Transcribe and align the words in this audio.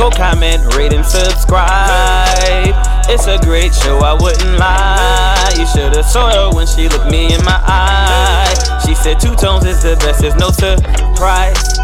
Go 0.00 0.08
comment, 0.10 0.64
rate, 0.76 0.94
and 0.94 1.04
subscribe. 1.04 2.74
It's 3.06 3.26
a 3.26 3.38
great 3.44 3.74
show, 3.74 3.98
I 3.98 4.14
wouldn't 4.14 4.58
lie. 4.58 5.52
You 5.58 5.66
should've 5.66 6.06
saw 6.06 6.30
her 6.32 6.56
when 6.56 6.66
she 6.66 6.88
looked 6.88 7.10
me 7.10 7.34
in 7.34 7.44
my 7.44 7.60
eye. 7.62 8.80
She 8.86 8.94
said 8.94 9.20
two 9.20 9.34
tones 9.36 9.66
is 9.66 9.82
the 9.82 9.96
best, 9.96 10.22
there's 10.22 10.36
no 10.36 10.48
surprise. 10.48 11.76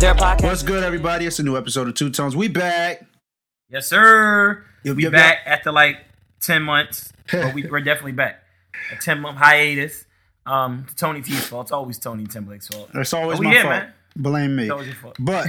Their 0.00 0.14
podcast. 0.14 0.44
What's 0.44 0.62
good, 0.62 0.82
everybody? 0.82 1.26
It's 1.26 1.40
a 1.40 1.42
new 1.42 1.58
episode 1.58 1.88
of 1.88 1.94
Two 1.94 2.08
Tones. 2.08 2.34
We 2.34 2.48
back. 2.48 3.04
Yes, 3.68 3.86
sir. 3.86 4.64
You'll 4.82 4.94
we 4.94 5.04
be 5.04 5.10
back 5.10 5.40
after 5.44 5.70
like 5.70 5.98
ten 6.40 6.62
months, 6.62 7.12
but 7.30 7.52
we, 7.52 7.66
we're 7.70 7.80
definitely 7.80 8.12
back. 8.12 8.42
A 8.92 8.96
ten 8.96 9.20
month 9.20 9.36
hiatus. 9.36 10.06
Um, 10.46 10.86
Tony 10.96 11.20
T's 11.20 11.44
fault. 11.46 11.66
It's 11.66 11.72
always 11.72 11.98
Tony 11.98 12.26
Timberlake's 12.26 12.68
fault. 12.68 12.88
It's 12.94 13.12
always 13.12 13.38
But 13.40 13.44
my 13.44 13.50
here, 13.50 13.62
fault. 13.64 13.74
man. 13.74 13.92
Blame 14.16 14.56
me. 14.56 14.62
It's 14.62 14.72
always 14.72 14.86
your 14.86 14.96
fault. 14.96 15.16
But 15.18 15.48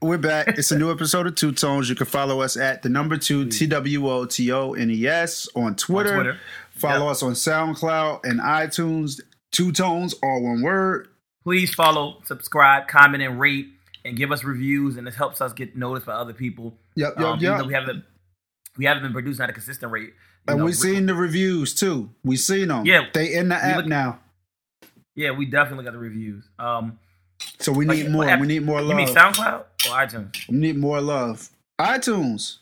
we're 0.00 0.18
back. 0.18 0.48
It's 0.58 0.70
a 0.70 0.78
new 0.78 0.90
episode 0.90 1.26
of 1.26 1.34
Two 1.34 1.52
Tones. 1.52 1.88
You 1.88 1.94
can 1.94 2.06
follow 2.06 2.40
us 2.40 2.56
at 2.56 2.82
the 2.82 2.88
number 2.88 3.16
two 3.16 3.46
T 3.48 3.66
W 3.66 4.08
O 4.08 4.24
T 4.26 4.50
O 4.52 4.72
N 4.72 4.90
E 4.90 5.06
S 5.06 5.48
on 5.54 5.74
Twitter. 5.76 6.14
Twitter. 6.14 6.38
Follow 6.70 7.06
Yep. 7.06 7.10
us 7.12 7.22
on 7.22 7.32
SoundCloud 7.32 8.20
and 8.24 8.40
iTunes. 8.40 9.20
Two 9.50 9.72
Tones, 9.72 10.14
all 10.22 10.42
one 10.42 10.62
word. 10.62 11.08
Please 11.44 11.74
follow, 11.74 12.20
subscribe, 12.24 12.86
comment, 12.88 13.22
and 13.22 13.40
rate, 13.40 13.66
and 14.04 14.16
give 14.16 14.30
us 14.30 14.44
reviews, 14.44 14.96
and 14.96 15.06
this 15.06 15.14
helps 15.16 15.40
us 15.40 15.52
get 15.52 15.76
noticed 15.76 16.06
by 16.06 16.12
other 16.12 16.34
people. 16.34 16.76
Yep, 16.96 17.14
yep, 17.16 17.26
Um, 17.26 17.38
yep. 17.40 17.66
we 17.66 17.72
haven't 17.74 18.04
we 18.76 18.84
haven't 18.84 19.02
been 19.02 19.12
producing 19.12 19.42
at 19.42 19.50
a 19.50 19.52
consistent 19.52 19.90
rate. 19.90 20.12
And 20.46 20.58
know, 20.58 20.64
we 20.64 20.72
seen 20.72 21.06
the 21.06 21.14
reviews 21.14 21.74
too. 21.74 22.10
We've 22.22 22.38
seen 22.38 22.68
them. 22.68 22.86
Yeah. 22.86 23.06
they 23.12 23.34
in 23.34 23.48
the 23.48 23.56
app 23.56 23.76
look- 23.78 23.86
now. 23.86 24.20
Yeah, 25.16 25.32
we 25.32 25.46
definitely 25.46 25.84
got 25.84 25.92
the 25.94 25.98
reviews. 25.98 26.48
Um, 26.60 26.98
So 27.58 27.72
we 27.72 27.84
need 27.86 28.04
what 28.04 28.12
more. 28.12 28.24
app- 28.28 28.40
We 28.40 28.46
need 28.46 28.62
more 28.64 28.80
you 28.80 28.86
love. 28.86 28.96
mean 28.96 29.08
SoundCloud 29.08 29.64
or 29.86 29.92
iTunes? 29.92 30.48
we 30.48 30.56
need 30.56 30.76
more 30.76 31.00
love. 31.00 31.48
iTunes. 31.80 32.58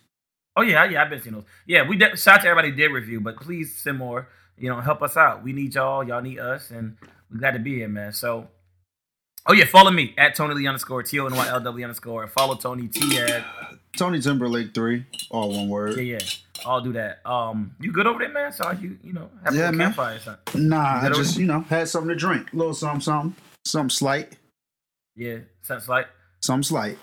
Oh 0.56 0.62
yeah, 0.62 0.84
yeah, 0.84 1.02
I've 1.02 1.10
been 1.10 1.20
seeing 1.20 1.34
those. 1.34 1.44
Yeah, 1.66 1.86
we 1.88 1.96
de- 1.96 2.16
shout 2.16 2.38
out 2.38 2.42
to 2.42 2.48
everybody 2.48 2.70
who 2.70 2.76
did 2.76 2.90
review, 2.92 3.20
but 3.20 3.36
please 3.36 3.74
send 3.76 3.98
more. 3.98 4.28
You 4.58 4.70
know, 4.70 4.80
help 4.80 5.02
us 5.02 5.16
out. 5.16 5.42
We 5.44 5.52
need 5.52 5.74
y'all. 5.74 6.02
Y'all 6.02 6.22
need 6.22 6.38
us, 6.38 6.70
and 6.70 6.96
we 7.30 7.38
got 7.38 7.50
to 7.50 7.58
be 7.58 7.74
here, 7.76 7.88
man. 7.88 8.12
So, 8.12 8.48
oh 9.46 9.52
yeah, 9.52 9.66
follow 9.66 9.90
me 9.90 10.14
at 10.16 10.34
Tony 10.34 10.54
Lee 10.54 10.66
underscore 10.66 11.02
T 11.02 11.20
O 11.20 11.26
N 11.26 11.34
Y 11.36 11.46
L 11.48 11.60
W 11.60 11.84
underscore. 11.84 12.22
and 12.22 12.32
Follow 12.32 12.54
Tony 12.54 12.88
T 12.88 13.18
at 13.18 13.44
Tony 13.98 14.18
Timberlake 14.20 14.72
three, 14.72 15.04
all 15.30 15.50
one 15.52 15.68
word. 15.68 15.98
yeah. 15.98 16.18
yeah. 16.18 16.18
I'll 16.64 16.80
do 16.80 16.94
that. 16.94 17.20
Um, 17.26 17.76
you 17.78 17.92
good 17.92 18.06
over 18.06 18.18
there, 18.18 18.30
man? 18.30 18.50
So 18.50 18.70
you 18.72 18.96
you 19.04 19.12
know 19.12 19.28
have 19.44 19.52
a 19.52 19.56
Yeah, 19.56 19.64
little 19.66 19.76
man. 19.78 19.86
campfire 19.88 20.16
or 20.16 20.18
something. 20.20 20.68
Nah, 20.70 21.00
I 21.02 21.08
just 21.10 21.36
you 21.36 21.44
know 21.46 21.60
had 21.60 21.86
something 21.86 22.08
to 22.08 22.14
drink, 22.16 22.50
a 22.54 22.56
little 22.56 22.72
something, 22.72 23.02
something, 23.02 23.34
something 23.66 23.90
slight, 23.90 24.36
Yeah, 25.16 25.40
sounds 25.60 25.86
like 25.86 26.06
something 26.46 26.62
slight. 26.64 26.98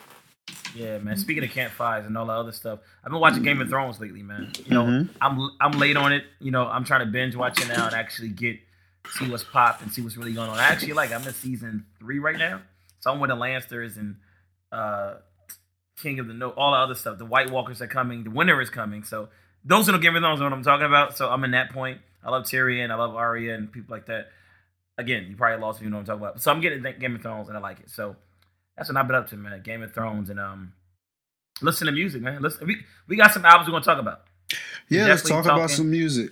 yeah, 0.75 0.97
man. 0.97 1.15
Speaking 1.17 1.43
of 1.43 1.49
campfires 1.51 2.05
and 2.05 2.17
all 2.17 2.25
the 2.25 2.33
other 2.33 2.51
stuff, 2.51 2.79
I've 3.03 3.11
been 3.11 3.19
watching 3.21 3.43
Game 3.43 3.61
of 3.61 3.69
Thrones 3.69 3.99
lately, 3.99 4.23
man. 4.23 4.51
You 4.65 4.73
know, 4.73 4.83
Mhm. 4.85 5.09
I'm 5.21 5.51
I'm 5.61 5.71
late 5.79 5.95
on 5.97 6.11
it. 6.13 6.25
You 6.39 6.51
know, 6.51 6.65
I'm 6.67 6.83
trying 6.83 7.01
to 7.05 7.11
binge 7.11 7.35
watch 7.35 7.61
it 7.61 7.67
now 7.67 7.85
and 7.85 7.95
actually 7.95 8.29
get 8.29 8.59
see 9.09 9.29
what's 9.29 9.43
popped 9.43 9.81
and 9.81 9.91
see 9.91 10.01
what's 10.01 10.17
really 10.17 10.33
going 10.33 10.49
on. 10.49 10.57
I 10.57 10.63
actually 10.63 10.93
like 10.93 11.11
I'm 11.11 11.25
in 11.27 11.33
season 11.33 11.85
three 11.99 12.19
right 12.19 12.37
now, 12.37 12.61
so 13.01 13.11
I'm 13.11 13.19
with 13.19 13.29
the 13.29 13.35
Lannisters 13.35 13.97
and 13.97 14.15
uh 14.71 15.15
King 16.01 16.19
of 16.19 16.27
the 16.27 16.33
No, 16.33 16.49
all 16.51 16.71
the 16.71 16.77
other 16.77 16.95
stuff. 16.95 17.17
The 17.19 17.25
White 17.25 17.51
Walkers 17.51 17.81
are 17.81 17.87
coming. 17.87 18.23
The 18.23 18.31
winter 18.31 18.59
is 18.59 18.69
coming. 18.69 19.03
So 19.03 19.29
those 19.63 19.87
are 19.87 19.91
the 19.93 19.99
Game 19.99 20.15
of 20.15 20.21
Thrones 20.21 20.41
are 20.41 20.45
what 20.45 20.53
I'm 20.53 20.63
talking 20.63 20.85
about. 20.87 21.15
So 21.15 21.29
I'm 21.29 21.43
in 21.43 21.51
that 21.51 21.71
point. 21.71 22.01
I 22.23 22.31
love 22.31 22.43
Tyrion. 22.43 22.89
I 22.91 22.95
love 22.95 23.15
Arya 23.15 23.53
and 23.53 23.71
people 23.71 23.93
like 23.95 24.07
that. 24.07 24.29
Again, 24.97 25.27
you 25.29 25.35
probably 25.35 25.61
lost 25.61 25.79
if 25.79 25.83
you 25.85 25.89
know 25.89 25.97
what 25.97 26.01
I'm 26.01 26.05
talking 26.07 26.21
about. 26.23 26.41
So 26.41 26.51
I'm 26.51 26.61
getting 26.61 26.81
Game 26.99 27.15
of 27.15 27.21
Thrones 27.21 27.47
and 27.49 27.57
I 27.57 27.61
like 27.61 27.79
it. 27.79 27.89
So 27.89 28.15
that's 28.77 28.89
what 28.89 28.97
I've 28.97 29.07
been 29.07 29.15
up 29.15 29.29
to, 29.29 29.35
man. 29.37 29.61
Game 29.61 29.83
of 29.83 29.93
Thrones 29.93 30.29
and 30.29 30.39
um, 30.39 30.73
listen 31.61 31.87
to 31.87 31.91
music, 31.93 32.21
man. 32.21 32.41
Listen, 32.41 32.67
we 32.67 32.77
we 33.07 33.15
got 33.15 33.31
some 33.31 33.45
albums 33.45 33.67
we're 33.67 33.73
gonna 33.73 33.85
talk 33.85 33.99
about. 33.99 34.21
Yeah, 34.89 35.07
let's 35.07 35.27
talk 35.27 35.45
about 35.45 35.69
some 35.71 35.89
music. 35.89 36.31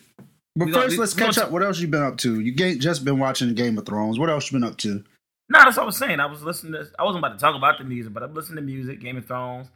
But 0.56 0.66
We 0.66 0.72
gonna- 0.72 0.84
first, 0.84 0.92
we- 0.95 1.00
let's 1.00 1.14
catch 1.14 1.38
up. 1.38 1.44
talk- 1.46 1.51
What 1.51 1.63
else 1.63 1.80
you 1.80 1.88
been 1.88 2.03
up 2.03 2.18
to? 2.18 2.40
You 2.40 2.53
just 2.78 3.06
been 3.06 3.19
watching 3.19 3.53
Game 3.56 3.78
of 3.78 3.85
Thrones. 3.85 4.19
What 4.19 4.30
else 4.30 4.51
you 4.51 4.59
been 4.59 4.68
up 4.68 4.78
to? 4.80 5.03
No, 5.50 5.59
that's 5.63 5.78
what 5.78 5.84
I 5.84 5.85
was 5.85 5.97
saying. 5.97 6.19
I 6.19 6.25
was 6.25 6.44
listening 6.44 6.74
to. 6.74 6.88
I 7.00 7.03
wasn't 7.03 7.24
about 7.25 7.38
to 7.38 7.40
talk 7.40 7.56
about 7.56 7.78
the 7.78 7.84
music, 7.85 8.13
but 8.13 8.24
I'm 8.24 8.34
listening 8.34 8.57
to 8.57 8.62
music. 8.62 9.00
Game 9.00 9.18
of 9.18 9.25
Thrones. 9.25 9.68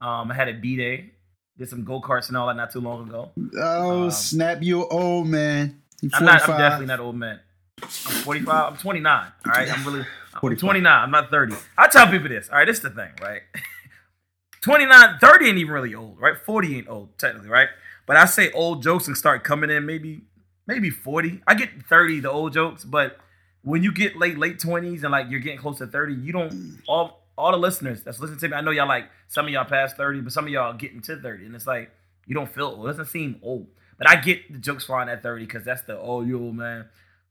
Um, 0.00 0.30
I 0.30 0.34
had 0.34 0.48
a 0.48 0.54
B 0.54 0.76
day. 0.76 1.10
Did 1.56 1.68
some 1.68 1.84
go 1.84 2.00
karts 2.00 2.28
and 2.28 2.36
all 2.36 2.48
that 2.48 2.56
not 2.56 2.72
too 2.72 2.80
long 2.80 3.08
ago. 3.08 3.30
Oh, 3.60 4.04
Um, 4.06 4.10
snap! 4.10 4.58
You 4.60 4.84
old 4.86 5.28
man. 5.28 5.80
I'm 6.12 6.24
not. 6.24 6.48
I'm 6.48 6.58
definitely 6.58 6.86
not 6.86 6.98
old 7.00 7.14
man. 7.14 7.38
I'm 7.80 7.88
45. 7.88 8.72
I'm 8.72 8.76
29. 8.76 9.26
All 9.46 9.52
right. 9.52 9.72
I'm 9.72 9.84
really. 9.86 10.04
I'm 10.34 10.40
45. 10.40 10.60
29. 10.60 10.92
I'm 10.92 11.10
not 11.10 11.30
30. 11.30 11.54
I 11.78 11.88
tell 11.88 12.06
people 12.08 12.28
this. 12.28 12.48
All 12.48 12.58
right. 12.58 12.66
This 12.66 12.78
is 12.78 12.82
the 12.82 12.90
thing, 12.90 13.10
right? 13.22 13.42
29, 14.62 15.18
30 15.20 15.48
ain't 15.48 15.58
even 15.58 15.74
really 15.74 15.94
old, 15.94 16.18
right? 16.18 16.38
40 16.38 16.78
ain't 16.78 16.88
old 16.88 17.18
technically, 17.18 17.50
right? 17.50 17.68
But 18.06 18.16
I 18.16 18.24
say 18.24 18.50
old 18.52 18.82
jokes 18.82 19.06
and 19.06 19.16
start 19.16 19.44
coming 19.44 19.68
in 19.70 19.84
maybe 19.84 20.22
maybe 20.66 20.88
40. 20.88 21.42
I 21.46 21.54
get 21.54 21.68
30 21.86 22.20
the 22.20 22.30
old 22.30 22.54
jokes, 22.54 22.82
but 22.82 23.18
when 23.62 23.82
you 23.82 23.92
get 23.92 24.16
late 24.16 24.38
late 24.38 24.58
20s 24.58 25.02
and 25.02 25.12
like 25.12 25.26
you're 25.30 25.40
getting 25.40 25.58
close 25.58 25.78
to 25.78 25.86
30, 25.86 26.14
you 26.14 26.32
don't 26.32 26.80
all 26.88 27.26
all 27.36 27.52
the 27.52 27.58
listeners 27.58 28.02
that's 28.02 28.20
listening 28.20 28.40
to 28.40 28.48
me. 28.48 28.54
I 28.54 28.62
know 28.62 28.70
y'all 28.70 28.88
like 28.88 29.10
some 29.28 29.46
of 29.46 29.52
y'all 29.52 29.66
past 29.66 29.96
30, 29.98 30.22
but 30.22 30.32
some 30.32 30.46
of 30.46 30.50
y'all 30.50 30.72
getting 30.72 31.00
to 31.02 31.16
30 31.16 31.46
and 31.46 31.54
it's 31.54 31.66
like 31.66 31.90
you 32.26 32.34
don't 32.34 32.52
feel 32.52 32.68
old. 32.68 32.86
It 32.86 32.92
doesn't 32.92 33.06
seem 33.06 33.38
old. 33.42 33.66
But 33.98 34.08
I 34.08 34.16
get 34.16 34.50
the 34.50 34.58
jokes 34.58 34.84
flying 34.84 35.10
at 35.10 35.22
30 35.22 35.44
because 35.44 35.64
that's 35.64 35.82
the 35.82 35.98
oh 35.98 36.22
you 36.22 36.42
old 36.42 36.56
man. 36.56 36.86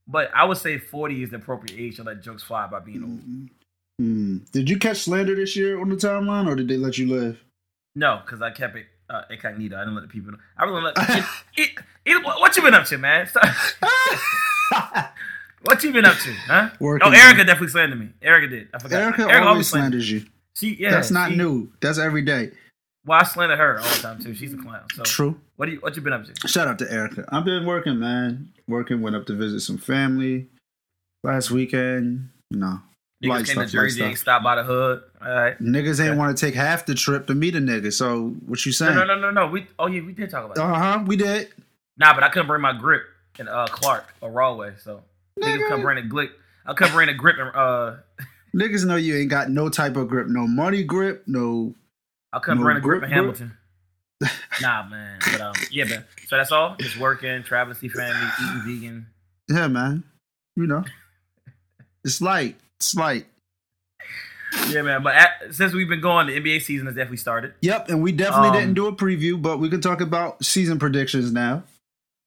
But 0.07 0.31
I 0.35 0.43
would 0.45 0.57
say 0.57 0.77
40 0.77 1.23
is 1.23 1.29
the 1.29 1.37
appropriate 1.37 1.79
age 1.79 1.95
to 1.97 2.03
let 2.03 2.21
jokes 2.21 2.43
fly 2.43 2.67
by 2.67 2.79
being 2.79 3.03
old. 3.03 3.49
Hmm. 3.99 4.37
Did 4.51 4.69
you 4.69 4.77
catch 4.77 4.97
Slander 4.97 5.35
this 5.35 5.55
year 5.55 5.79
on 5.79 5.89
the 5.89 5.95
timeline, 5.95 6.47
or 6.47 6.55
did 6.55 6.67
they 6.67 6.77
let 6.77 6.97
you 6.97 7.07
live? 7.07 7.43
No, 7.95 8.21
because 8.25 8.41
I 8.41 8.51
kept 8.51 8.75
it 8.75 8.87
uh, 9.09 9.21
incognito. 9.29 9.77
I 9.77 9.81
didn't 9.81 9.95
let 9.95 10.01
the 10.01 10.07
people 10.07 10.31
know. 10.31 10.39
I 10.57 10.65
really 10.65 10.81
let. 10.81 10.95
it, 10.97 11.25
it, 11.55 11.69
it, 12.05 12.23
what 12.23 12.55
you 12.55 12.63
been 12.63 12.73
up 12.73 12.85
to, 12.85 12.97
man? 12.97 13.29
What 15.63 15.81
you 15.81 15.93
been 15.93 16.05
up 16.05 16.17
to, 16.17 16.33
huh? 16.33 16.69
Working, 16.79 17.07
oh, 17.07 17.11
Erica 17.11 17.45
definitely 17.45 17.69
slandered 17.69 17.99
me. 17.99 18.09
Erica 18.21 18.47
did. 18.49 18.67
I 18.73 18.79
forgot. 18.79 19.01
Erica 19.01 19.47
always 19.47 19.69
slanders 19.69 20.11
you. 20.11 20.25
She, 20.55 20.75
yeah, 20.75 20.91
That's 20.91 21.09
not 21.09 21.31
she- 21.31 21.37
new. 21.37 21.71
That's 21.81 21.97
every 21.97 22.21
day. 22.21 22.51
Well, 23.05 23.19
I 23.19 23.23
slander 23.23 23.55
her 23.57 23.77
all 23.79 23.83
the 23.83 24.01
time 24.01 24.19
too. 24.23 24.33
She's 24.33 24.53
a 24.53 24.57
clown. 24.57 24.83
So 24.93 25.03
True. 25.03 25.39
what 25.57 25.65
do 25.65 25.73
you? 25.73 25.79
What 25.79 25.95
you 25.95 26.01
been 26.01 26.13
up 26.13 26.23
to? 26.25 26.47
Shout 26.47 26.67
out 26.67 26.79
to 26.79 26.91
Erica. 26.91 27.25
I've 27.29 27.43
been 27.45 27.65
working, 27.65 27.99
man. 27.99 28.53
Working. 28.67 29.01
Went 29.01 29.15
up 29.15 29.25
to 29.25 29.33
visit 29.35 29.59
some 29.61 29.77
family 29.77 30.47
last 31.23 31.51
weekend. 31.51 32.29
No. 32.51 32.79
You 33.19 33.29
know, 33.29 33.35
Niggas 33.35 33.37
light 33.39 33.45
came 33.45 33.53
stuff, 33.55 33.65
to 33.67 33.71
Jersey, 33.71 33.95
stuff. 33.99 34.07
ain't 34.09 34.17
stopped 34.17 34.43
by 34.43 34.55
the 34.55 34.63
hood. 34.63 35.01
All 35.21 35.31
right. 35.33 35.57
Niggas 35.59 35.99
ain't 35.99 36.13
Yeah. 36.13 36.15
want 36.17 36.37
to 36.37 36.45
take 36.45 36.55
half 36.55 36.85
the 36.85 36.93
trip 36.93 37.27
to 37.27 37.35
meet 37.35 37.55
a 37.55 37.59
nigga. 37.59 37.91
So 37.93 38.29
what 38.45 38.65
you 38.65 38.71
saying? 38.71 38.95
no, 38.95 39.05
no, 39.05 39.17
no, 39.19 39.31
no. 39.31 39.47
We. 39.47 39.67
Oh 39.79 39.87
yeah, 39.87 40.01
we 40.01 40.13
did 40.13 40.29
talk 40.29 40.45
about. 40.45 40.55
that. 40.55 40.63
Uh 40.63 40.73
huh. 40.99 41.03
We 41.05 41.15
did. 41.17 41.49
Nah, 41.97 42.13
but 42.13 42.23
I 42.23 42.29
couldn't 42.29 42.47
bring 42.47 42.61
my 42.61 42.73
grip 42.73 43.03
in 43.39 43.47
uh 43.47 43.67
Clark 43.67 44.05
or 44.21 44.31
Rahway, 44.31 44.73
so 44.81 45.01
niggas 45.41 45.57
Nigga. 45.57 45.67
couldn't 45.67 45.81
bring 45.81 45.97
a 45.97 46.07
glick. 46.07 46.29
I 46.65 46.73
couldn't 46.73 46.93
bring 46.93 47.09
a 47.09 47.13
grip 47.13 47.37
in 47.37 47.47
uh. 47.47 47.97
Niggas 48.55 48.85
know 48.85 48.95
you 48.95 49.15
ain't 49.17 49.29
got 49.29 49.49
no 49.49 49.67
type 49.67 49.95
of 49.97 50.07
grip, 50.07 50.27
no 50.27 50.47
money 50.47 50.83
grip, 50.83 51.23
no. 51.27 51.75
I 52.33 52.39
couldn't 52.39 52.59
No 52.59 52.63
bring 52.66 52.77
a 52.77 52.81
grip, 52.81 53.03
in? 53.03 53.09
Hamilton. 53.09 53.57
nah, 54.61 54.88
man. 54.88 55.19
But 55.31 55.41
um, 55.41 55.53
yeah, 55.71 55.85
man. 55.85 56.03
So 56.27 56.38
that's 56.38 56.51
all. 56.51 56.75
Just 56.79 56.97
working, 56.97 57.44
traveling, 57.44 57.77
see 57.77 57.89
family, 57.89 58.27
eating 58.41 58.61
vegan. 58.81 59.07
Yeah, 59.49 59.67
man. 59.67 60.03
You 60.55 60.67
know, 60.67 60.83
it's 62.03 62.21
light. 62.21 62.55
It's 62.77 62.95
light. 62.95 63.25
Yeah, 64.69 64.83
man. 64.83 65.01
But 65.03 65.16
at, 65.16 65.31
since 65.51 65.73
we've 65.73 65.89
been 65.89 66.01
going, 66.01 66.27
the 66.27 66.39
NBA 66.39 66.61
season 66.61 66.85
has 66.85 66.95
definitely 66.95 67.17
started. 67.17 67.53
Yep, 67.61 67.89
and 67.89 68.01
we 68.03 68.11
definitely 68.11 68.50
Um, 68.50 68.55
didn't 68.55 68.73
do 68.75 68.85
a 68.88 68.95
preview, 68.95 69.41
but 69.41 69.57
we 69.59 69.69
can 69.69 69.81
talk 69.81 70.00
about 70.00 70.44
season 70.45 70.77
predictions 70.79 71.31
now. 71.31 71.63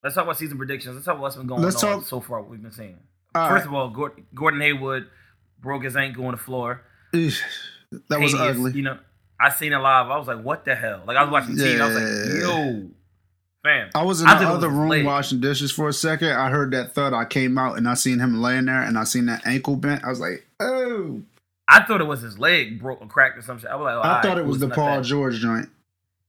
Let's 0.03 0.15
talk 0.17 0.25
about 0.25 0.37
season 0.37 0.59
predictions. 0.59 0.95
Let's 0.95 1.07
talk 1.07 1.15
about 1.15 1.23
what's 1.23 1.37
been 1.37 1.47
going 1.47 1.63
Let's 1.63 1.83
on 1.85 1.99
talk- 2.01 2.07
so 2.07 2.21
far. 2.21 2.41
What 2.41 2.51
we've 2.51 2.63
been 2.63 2.73
seeing. 2.73 2.99
All 3.35 3.49
First 3.49 3.61
right. 3.65 3.69
of 3.69 3.75
all, 3.75 3.91
Gordon, 3.91 4.27
Gordon 4.35 4.61
Hayward 4.61 5.09
broke 5.61 5.85
his 5.85 5.97
ankle 5.97 6.27
on 6.27 6.33
the 6.33 6.39
floor. 6.39 6.83
Eesh, 7.15 7.41
that 8.09 8.21
was 8.21 8.35
ugly. 8.35 8.73
You 8.73 8.83
know, 8.83 8.99
I 9.39 9.51
seen 9.51 9.73
it 9.73 9.79
live. 9.79 10.11
I 10.11 10.17
was 10.17 10.27
like, 10.29 10.43
what 10.43 10.65
the 10.65 10.75
hell? 10.75 11.03
Like 11.07 11.17
I 11.17 11.23
was 11.23 11.31
watching 11.33 11.57
TV. 11.57 11.81
I 11.81 11.87
was 11.87 11.95
like, 11.95 12.43
yo, 12.43 12.89
fam. 13.63 13.91
I 13.95 14.03
was 14.03 14.21
in 14.23 14.27
I 14.29 14.39
the 14.39 14.47
was 14.47 14.57
other 14.57 14.69
room 14.71 14.89
leg. 14.89 15.05
washing 15.05 15.41
dishes 15.41 15.71
for 15.73 15.89
a 15.89 15.93
second. 15.93 16.31
I 16.33 16.49
heard 16.51 16.71
that 16.73 16.95
thud. 16.95 17.13
I 17.13 17.25
came 17.25 17.59
out 17.59 17.77
and 17.77 17.89
I 17.89 17.95
seen 17.95 18.19
him 18.19 18.41
laying 18.41 18.65
there, 18.67 18.83
and 18.83 18.97
I 18.99 19.05
seen 19.05 19.27
that 19.27 19.47
ankle 19.47 19.77
bent. 19.77 20.05
I 20.05 20.09
was 20.09 20.21
like, 20.21 20.47
oh. 20.61 21.23
I 21.69 21.83
thought 21.83 22.01
it 22.01 22.05
was 22.05 22.21
his 22.23 22.39
leg 22.39 22.81
broke 22.81 23.03
or 23.03 23.09
cracked 23.09 23.37
or 23.39 23.43
some 23.43 23.59
shit. 23.59 23.69
I 23.69 23.75
was 23.77 23.85
like, 23.85 23.97
oh, 23.97 24.09
I 24.09 24.23
thought 24.23 24.39
it 24.39 24.47
was 24.47 24.61
the 24.61 24.69
Paul 24.69 24.97
that. 24.99 25.05
George 25.05 25.41
joint. 25.41 25.69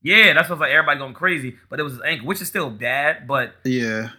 Yeah, 0.02 0.32
that's 0.34 0.48
what's 0.48 0.60
like 0.60 0.70
everybody 0.72 0.98
going 0.98 1.14
crazy, 1.14 1.56
but 1.68 1.78
it 1.80 1.82
was 1.84 1.94
his 1.94 2.02
ankle, 2.02 2.26
which 2.26 2.40
is 2.40 2.48
still 2.48 2.70
bad. 2.70 3.26
But 3.26 3.54
Yeah. 3.64 4.10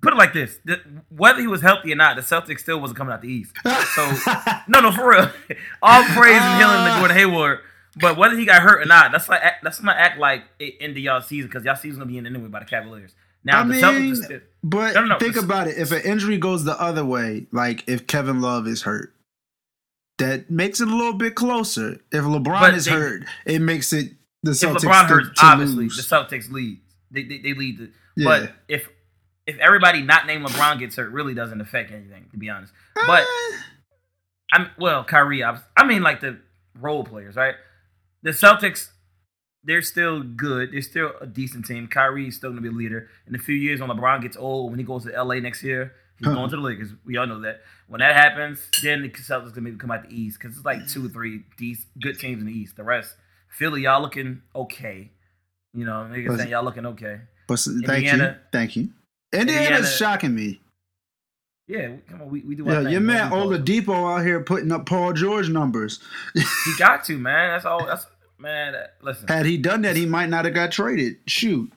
put 0.00 0.12
it 0.12 0.16
like 0.16 0.32
this: 0.32 0.58
the, 0.64 0.80
whether 1.08 1.40
he 1.40 1.46
was 1.46 1.60
healthy 1.60 1.92
or 1.92 1.96
not, 1.96 2.16
the 2.16 2.22
Celtics 2.22 2.60
still 2.60 2.80
wasn't 2.80 2.98
coming 2.98 3.12
out 3.12 3.20
the 3.22 3.28
East. 3.28 3.52
So 3.94 4.12
no, 4.68 4.80
no, 4.80 4.92
for 4.92 5.10
real. 5.10 5.30
All 5.82 6.02
praise 6.04 6.40
and 6.40 6.58
healing 6.58 6.84
to 6.84 6.90
ah. 6.90 6.96
Gordon 7.00 7.16
Hayward. 7.16 7.60
But 8.00 8.16
whether 8.16 8.36
he 8.38 8.44
got 8.46 8.62
hurt 8.62 8.80
or 8.82 8.86
not, 8.86 9.12
that's 9.12 9.28
like 9.28 9.42
that's 9.62 9.82
not 9.82 9.96
act 9.96 10.18
like 10.18 10.44
it 10.58 10.76
ended 10.80 11.02
y'all 11.02 11.20
season 11.20 11.48
because 11.48 11.64
y'all 11.64 11.76
season 11.76 11.98
gonna 12.00 12.10
be 12.10 12.18
in 12.18 12.26
anyway 12.26 12.48
by 12.48 12.60
the 12.60 12.64
Cavaliers. 12.64 13.14
Now 13.44 13.60
I 13.60 13.64
the 13.64 13.68
mean, 13.70 13.82
Celtics 13.82 14.42
But 14.62 14.94
No, 14.94 15.00
no, 15.02 15.06
no, 15.08 15.18
think 15.18 15.32
it's- 15.32 15.44
about 15.44 15.66
it. 15.68 15.76
If 15.76 15.92
an 15.92 16.00
injury 16.02 16.38
goes 16.38 16.64
the 16.64 16.80
other 16.80 17.04
way, 17.04 17.46
like 17.52 17.84
if 17.88 18.06
Kevin 18.06 18.40
Love 18.40 18.66
is 18.66 18.82
hurt, 18.82 19.14
that 20.18 20.50
makes 20.50 20.80
it 20.80 20.88
a 20.88 20.94
little 20.94 21.12
bit 21.14 21.34
closer. 21.34 21.94
If 22.12 22.24
LeBron 22.24 22.72
is 22.74 22.84
they- 22.86 22.92
hurt, 22.92 23.24
it 23.44 23.60
makes 23.60 23.92
it 23.92 24.12
the 24.42 24.52
if 24.52 24.58
Celtics 24.58 24.80
LeBron 24.84 25.06
hurts, 25.06 25.40
to 25.40 25.46
obviously 25.46 25.84
lose. 25.84 25.96
the 26.08 26.16
Celtics 26.16 26.50
lead. 26.50 26.80
They 27.10 27.24
they, 27.24 27.38
they 27.38 27.54
lead. 27.54 27.78
The, 27.78 27.90
Yeah. 28.16 28.24
But 28.24 28.52
if 28.68 28.88
if 29.46 29.58
everybody 29.58 30.02
not 30.02 30.26
named 30.26 30.46
LeBron 30.46 30.78
gets 30.78 30.96
hurt, 30.96 31.10
really 31.10 31.34
doesn't 31.34 31.60
affect 31.60 31.90
anything, 31.92 32.26
to 32.30 32.36
be 32.38 32.48
honest. 32.48 32.72
But 32.94 33.24
Eh, 33.24 33.56
I'm 34.52 34.70
well, 34.78 35.04
Kyrie. 35.04 35.42
I, 35.44 35.58
I 35.76 35.84
mean, 35.84 36.02
like 36.02 36.20
the 36.20 36.38
role 36.80 37.04
players, 37.04 37.36
right? 37.36 37.54
The 38.22 38.30
Celtics, 38.30 38.90
they're 39.64 39.82
still 39.82 40.22
good. 40.22 40.72
They're 40.72 40.82
still 40.82 41.12
a 41.20 41.26
decent 41.26 41.66
team. 41.66 41.88
Kyrie's 41.88 42.36
still 42.36 42.50
gonna 42.50 42.60
be 42.60 42.68
a 42.68 42.72
leader. 42.72 43.08
In 43.26 43.34
a 43.34 43.38
few 43.38 43.54
years, 43.54 43.80
when 43.80 43.90
LeBron 43.90 44.22
gets 44.22 44.36
old, 44.36 44.70
when 44.70 44.78
he 44.78 44.84
goes 44.84 45.04
to 45.04 45.10
LA 45.10 45.36
next 45.36 45.62
year, 45.62 45.92
he's 46.18 46.28
going 46.28 46.50
to 46.50 46.56
the 46.56 46.62
Lakers. 46.62 46.92
We 47.04 47.16
all 47.16 47.26
know 47.26 47.40
that. 47.40 47.62
When 47.88 48.00
that 48.00 48.14
happens, 48.14 48.68
then 48.82 49.02
the 49.02 49.08
Celtics 49.10 49.50
gonna 49.50 49.62
maybe 49.62 49.76
come 49.76 49.90
out 49.90 50.08
the 50.08 50.14
East 50.14 50.38
because 50.40 50.56
it's 50.56 50.64
like 50.64 50.88
two 50.88 51.06
or 51.06 51.08
three 51.08 51.42
decent, 51.58 51.86
good 52.00 52.18
teams 52.18 52.40
in 52.40 52.46
the 52.46 52.52
East. 52.52 52.76
The 52.76 52.84
rest, 52.84 53.14
Philly, 53.48 53.82
y'all 53.82 54.02
looking 54.02 54.42
okay. 54.54 55.10
You 55.74 55.84
know, 55.84 56.08
niggas 56.10 56.36
saying 56.36 56.50
y'all 56.50 56.64
looking 56.64 56.86
okay. 56.86 57.20
but 57.46 57.58
thank 57.86 58.04
you, 58.04 58.34
thank 58.52 58.76
you. 58.76 58.90
Indiana's 59.32 59.66
Indiana- 59.66 59.86
shocking 59.86 60.34
me. 60.34 60.60
Yeah, 61.68 61.92
come 62.08 62.22
on, 62.22 62.28
we, 62.28 62.40
we 62.40 62.54
do. 62.54 62.64
Yeah, 62.66 62.80
your 62.80 63.00
man 63.00 63.30
Oladipo 63.30 63.94
out 64.18 64.24
here 64.24 64.40
putting 64.40 64.72
up 64.72 64.84
Paul 64.84 65.12
George 65.12 65.48
numbers. 65.48 66.00
He 66.34 66.72
got 66.76 67.04
to 67.04 67.16
man. 67.16 67.50
That's 67.50 67.64
all. 67.64 67.86
That's 67.86 68.04
man. 68.42 68.74
Listen, 69.00 69.28
Had 69.28 69.46
he 69.46 69.56
done 69.56 69.82
that, 69.82 69.96
he 69.96 70.04
might 70.06 70.28
not 70.28 70.44
have 70.44 70.52
got 70.54 70.72
traded. 70.72 71.16
Shoot. 71.26 71.72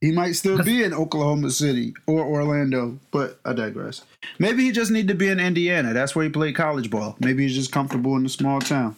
He 0.00 0.10
might 0.10 0.32
still 0.32 0.62
be 0.64 0.82
in 0.82 0.92
Oklahoma 0.92 1.50
City 1.50 1.94
or 2.06 2.20
Orlando, 2.24 2.98
but 3.12 3.38
I 3.44 3.52
digress. 3.52 4.02
Maybe 4.40 4.64
he 4.64 4.72
just 4.72 4.90
need 4.90 5.06
to 5.08 5.14
be 5.14 5.28
in 5.28 5.38
Indiana. 5.38 5.92
That's 5.92 6.14
where 6.16 6.24
he 6.24 6.30
played 6.30 6.56
college 6.56 6.90
ball. 6.90 7.16
Maybe 7.20 7.44
he's 7.44 7.54
just 7.54 7.70
comfortable 7.70 8.16
in 8.16 8.26
a 8.26 8.28
small 8.28 8.60
town. 8.60 8.96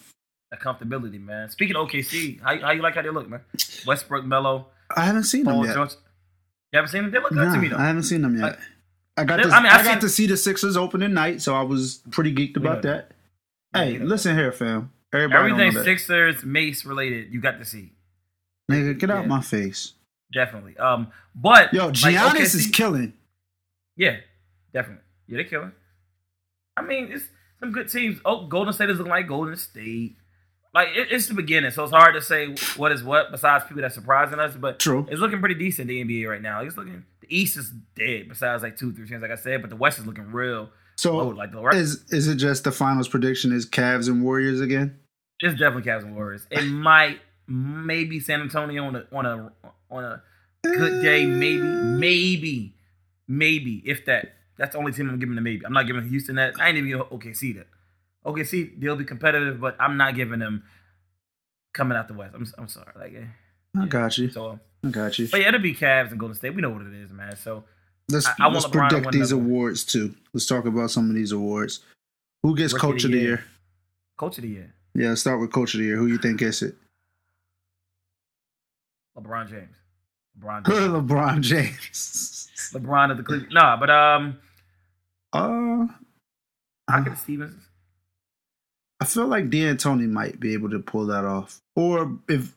that 0.50 0.60
comfortability, 0.60 1.22
man. 1.22 1.50
Speaking 1.50 1.76
of 1.76 1.88
OKC, 1.88 2.40
how, 2.40 2.58
how 2.58 2.70
you 2.72 2.80
like 2.82 2.94
how 2.94 3.02
they 3.02 3.10
look, 3.10 3.28
man? 3.28 3.40
Westbrook, 3.86 4.24
Melo, 4.24 4.66
I 4.96 5.04
haven't 5.04 5.24
seen 5.24 5.44
them 5.44 5.62
yet. 5.64 5.74
George. 5.74 5.90
You 6.72 6.78
haven't 6.78 6.90
seen 6.90 7.02
them? 7.02 7.10
They 7.10 7.18
look 7.18 7.28
good 7.30 7.36
Nah, 7.48 7.54
to 7.54 7.60
me 7.60 7.68
though. 7.68 7.76
I 7.76 7.86
haven't 7.86 8.04
seen 8.04 8.22
them 8.22 8.34
yet. 8.36 8.42
Like- 8.42 8.58
I 9.16 9.22
got 9.24 9.38
I 9.38 9.42
to, 9.44 9.48
mean, 9.48 9.56
I, 9.56 9.78
I've 9.78 9.84
got 9.84 9.92
seen- 9.92 10.00
to 10.00 10.08
see 10.08 10.26
the 10.26 10.36
Sixers 10.36 10.76
opening 10.76 11.12
night, 11.14 11.40
so 11.42 11.54
I 11.54 11.62
was 11.62 12.02
pretty 12.10 12.34
geeked 12.34 12.56
about 12.56 12.82
that. 12.82 13.12
Hey, 13.72 13.98
listen 13.98 14.34
here, 14.36 14.50
fam. 14.50 14.90
Everybody 15.14 15.36
Everything 15.52 15.58
don't 15.58 15.74
know 15.74 15.80
that. 15.80 15.84
Sixers, 15.84 16.44
Mace 16.44 16.84
related, 16.84 17.32
you 17.32 17.40
got 17.40 17.58
to 17.58 17.64
see. 17.64 17.92
Nigga, 18.70 18.98
get 18.98 19.10
out 19.10 19.26
my 19.28 19.40
face. 19.40 19.92
Definitely. 20.32 20.76
Um, 20.78 21.08
but 21.34 21.72
Yo, 21.72 21.86
like, 21.86 21.94
Giannis 21.94 22.30
OKC 22.32 22.54
is 22.56 22.66
killing. 22.72 23.12
Yeah, 23.96 24.16
definitely. 24.72 25.04
Yeah, 25.28 25.36
they're 25.36 25.44
killing. 25.44 25.72
I 26.76 26.82
mean, 26.82 27.10
it's 27.12 27.24
some 27.60 27.70
good 27.72 27.88
teams. 27.90 28.18
Oh, 28.24 28.46
Golden 28.46 28.72
State 28.72 28.90
is 28.90 28.98
looking 28.98 29.10
like 29.10 29.28
Golden 29.28 29.56
State. 29.56 30.16
Like 30.74 30.88
it, 30.96 31.12
it's 31.12 31.28
the 31.28 31.34
beginning, 31.34 31.70
so 31.70 31.84
it's 31.84 31.92
hard 31.92 32.14
to 32.16 32.20
say 32.20 32.56
what 32.76 32.90
is 32.90 33.04
what. 33.04 33.30
Besides 33.30 33.64
people 33.66 33.82
that's 33.82 33.94
surprising 33.94 34.40
us, 34.40 34.56
but 34.56 34.80
True. 34.80 35.06
it's 35.08 35.20
looking 35.20 35.38
pretty 35.38 35.54
decent. 35.54 35.86
The 35.86 36.02
NBA 36.04 36.28
right 36.28 36.42
now, 36.42 36.62
it's 36.62 36.76
looking. 36.76 37.04
The 37.20 37.28
East 37.38 37.56
is 37.56 37.70
dead. 37.94 38.28
Besides 38.28 38.64
like 38.64 38.76
two, 38.76 38.92
three 38.92 39.06
teams, 39.06 39.22
like 39.22 39.30
I 39.30 39.36
said, 39.36 39.60
but 39.60 39.70
the 39.70 39.76
West 39.76 40.00
is 40.00 40.06
looking 40.06 40.32
real. 40.32 40.70
So 40.96 41.20
Oh, 41.20 41.28
like 41.28 41.52
the 41.52 41.60
right. 41.60 41.76
is 41.76 42.04
is 42.10 42.26
it 42.26 42.36
just 42.36 42.64
the 42.64 42.72
finals 42.72 43.06
prediction 43.06 43.52
is 43.52 43.66
Cavs 43.70 44.08
and 44.08 44.24
Warriors 44.24 44.60
again? 44.60 44.98
It's 45.44 45.58
definitely 45.58 45.90
Cavs 45.90 46.02
and 46.02 46.14
Warriors. 46.16 46.46
It 46.50 46.62
might, 46.64 47.20
maybe 47.46 48.18
San 48.20 48.40
Antonio 48.40 48.84
on 48.84 48.96
a 48.96 49.04
on 49.12 49.26
a 49.26 49.52
on 49.90 50.04
a 50.04 50.22
good 50.62 51.02
day, 51.02 51.26
maybe, 51.26 51.62
maybe, 51.62 52.74
maybe 53.28 53.82
if 53.84 54.04
that. 54.06 54.34
That's 54.56 54.72
the 54.72 54.78
only 54.78 54.92
team 54.92 55.10
I'm 55.10 55.18
giving 55.18 55.34
to 55.34 55.40
maybe. 55.42 55.66
I'm 55.66 55.72
not 55.72 55.86
giving 55.86 56.08
Houston 56.08 56.36
that. 56.36 56.54
I 56.60 56.68
ain't 56.68 56.78
even 56.78 56.88
giving 56.88 57.04
OKC 57.06 57.56
that. 57.56 57.66
OKC 58.24 58.80
they'll 58.80 58.96
be 58.96 59.04
competitive, 59.04 59.60
but 59.60 59.76
I'm 59.80 59.96
not 59.96 60.14
giving 60.14 60.38
them 60.38 60.62
coming 61.72 61.96
out 61.98 62.08
the 62.08 62.14
West. 62.14 62.34
I'm 62.34 62.46
I'm 62.58 62.68
sorry, 62.68 62.92
like 62.96 63.14
eh. 63.14 63.26
I 63.80 63.86
got 63.86 64.16
you. 64.18 64.30
so. 64.30 64.58
I 64.84 64.88
got 64.88 65.18
you. 65.18 65.28
But 65.28 65.40
yeah, 65.40 65.48
it'll 65.48 65.60
be 65.60 65.74
Cavs 65.74 66.10
and 66.10 66.20
Golden 66.20 66.36
State. 66.36 66.54
We 66.54 66.62
know 66.62 66.70
what 66.70 66.82
it 66.82 66.92
is, 66.94 67.10
man. 67.12 67.36
So 67.36 67.64
Let's, 68.10 68.26
I- 68.26 68.34
I 68.40 68.42
want 68.44 68.54
let's 68.54 68.66
to 68.66 68.70
predict 68.70 69.12
these 69.12 69.32
another 69.32 69.46
awards 69.46 69.84
too. 69.84 70.14
Let's 70.32 70.46
talk 70.46 70.66
about 70.66 70.90
some 70.90 71.08
of 71.08 71.14
these 71.16 71.32
awards. 71.32 71.80
Who 72.42 72.54
gets 72.56 72.72
Rookie 72.74 72.80
Coach 72.86 73.04
of 73.04 73.10
the 73.12 73.16
Year. 73.18 73.26
Year? 73.26 73.44
Coach 74.18 74.38
of 74.38 74.42
the 74.42 74.48
Year, 74.50 74.74
Yeah, 74.94 75.08
let's 75.10 75.20
start 75.20 75.40
with 75.40 75.52
Coach 75.52 75.74
of 75.74 75.80
the 75.80 75.86
Year. 75.86 75.96
Who 75.96 76.06
you 76.06 76.18
think 76.18 76.38
gets 76.38 76.62
it? 76.62 76.74
LeBron 79.18 79.48
James. 79.48 79.76
LeBron 80.40 80.64
James. 80.66 80.78
LeBron 81.10 81.40
James. 81.40 82.50
LeBron 82.72 83.10
of 83.10 83.16
the 83.16 83.22
Cleveland. 83.22 83.52
Nah, 83.52 83.76
but 83.76 83.90
um, 83.90 84.38
Uh, 85.32 85.86
I 86.88 87.00
get 87.00 87.18
Stevens. 87.18 87.62
I 89.00 89.04
feel 89.06 89.26
like 89.26 89.50
D'Antoni 89.50 90.08
might 90.08 90.38
be 90.40 90.52
able 90.54 90.70
to 90.70 90.78
pull 90.78 91.06
that 91.06 91.24
off. 91.24 91.60
Or 91.76 92.16
if 92.28 92.54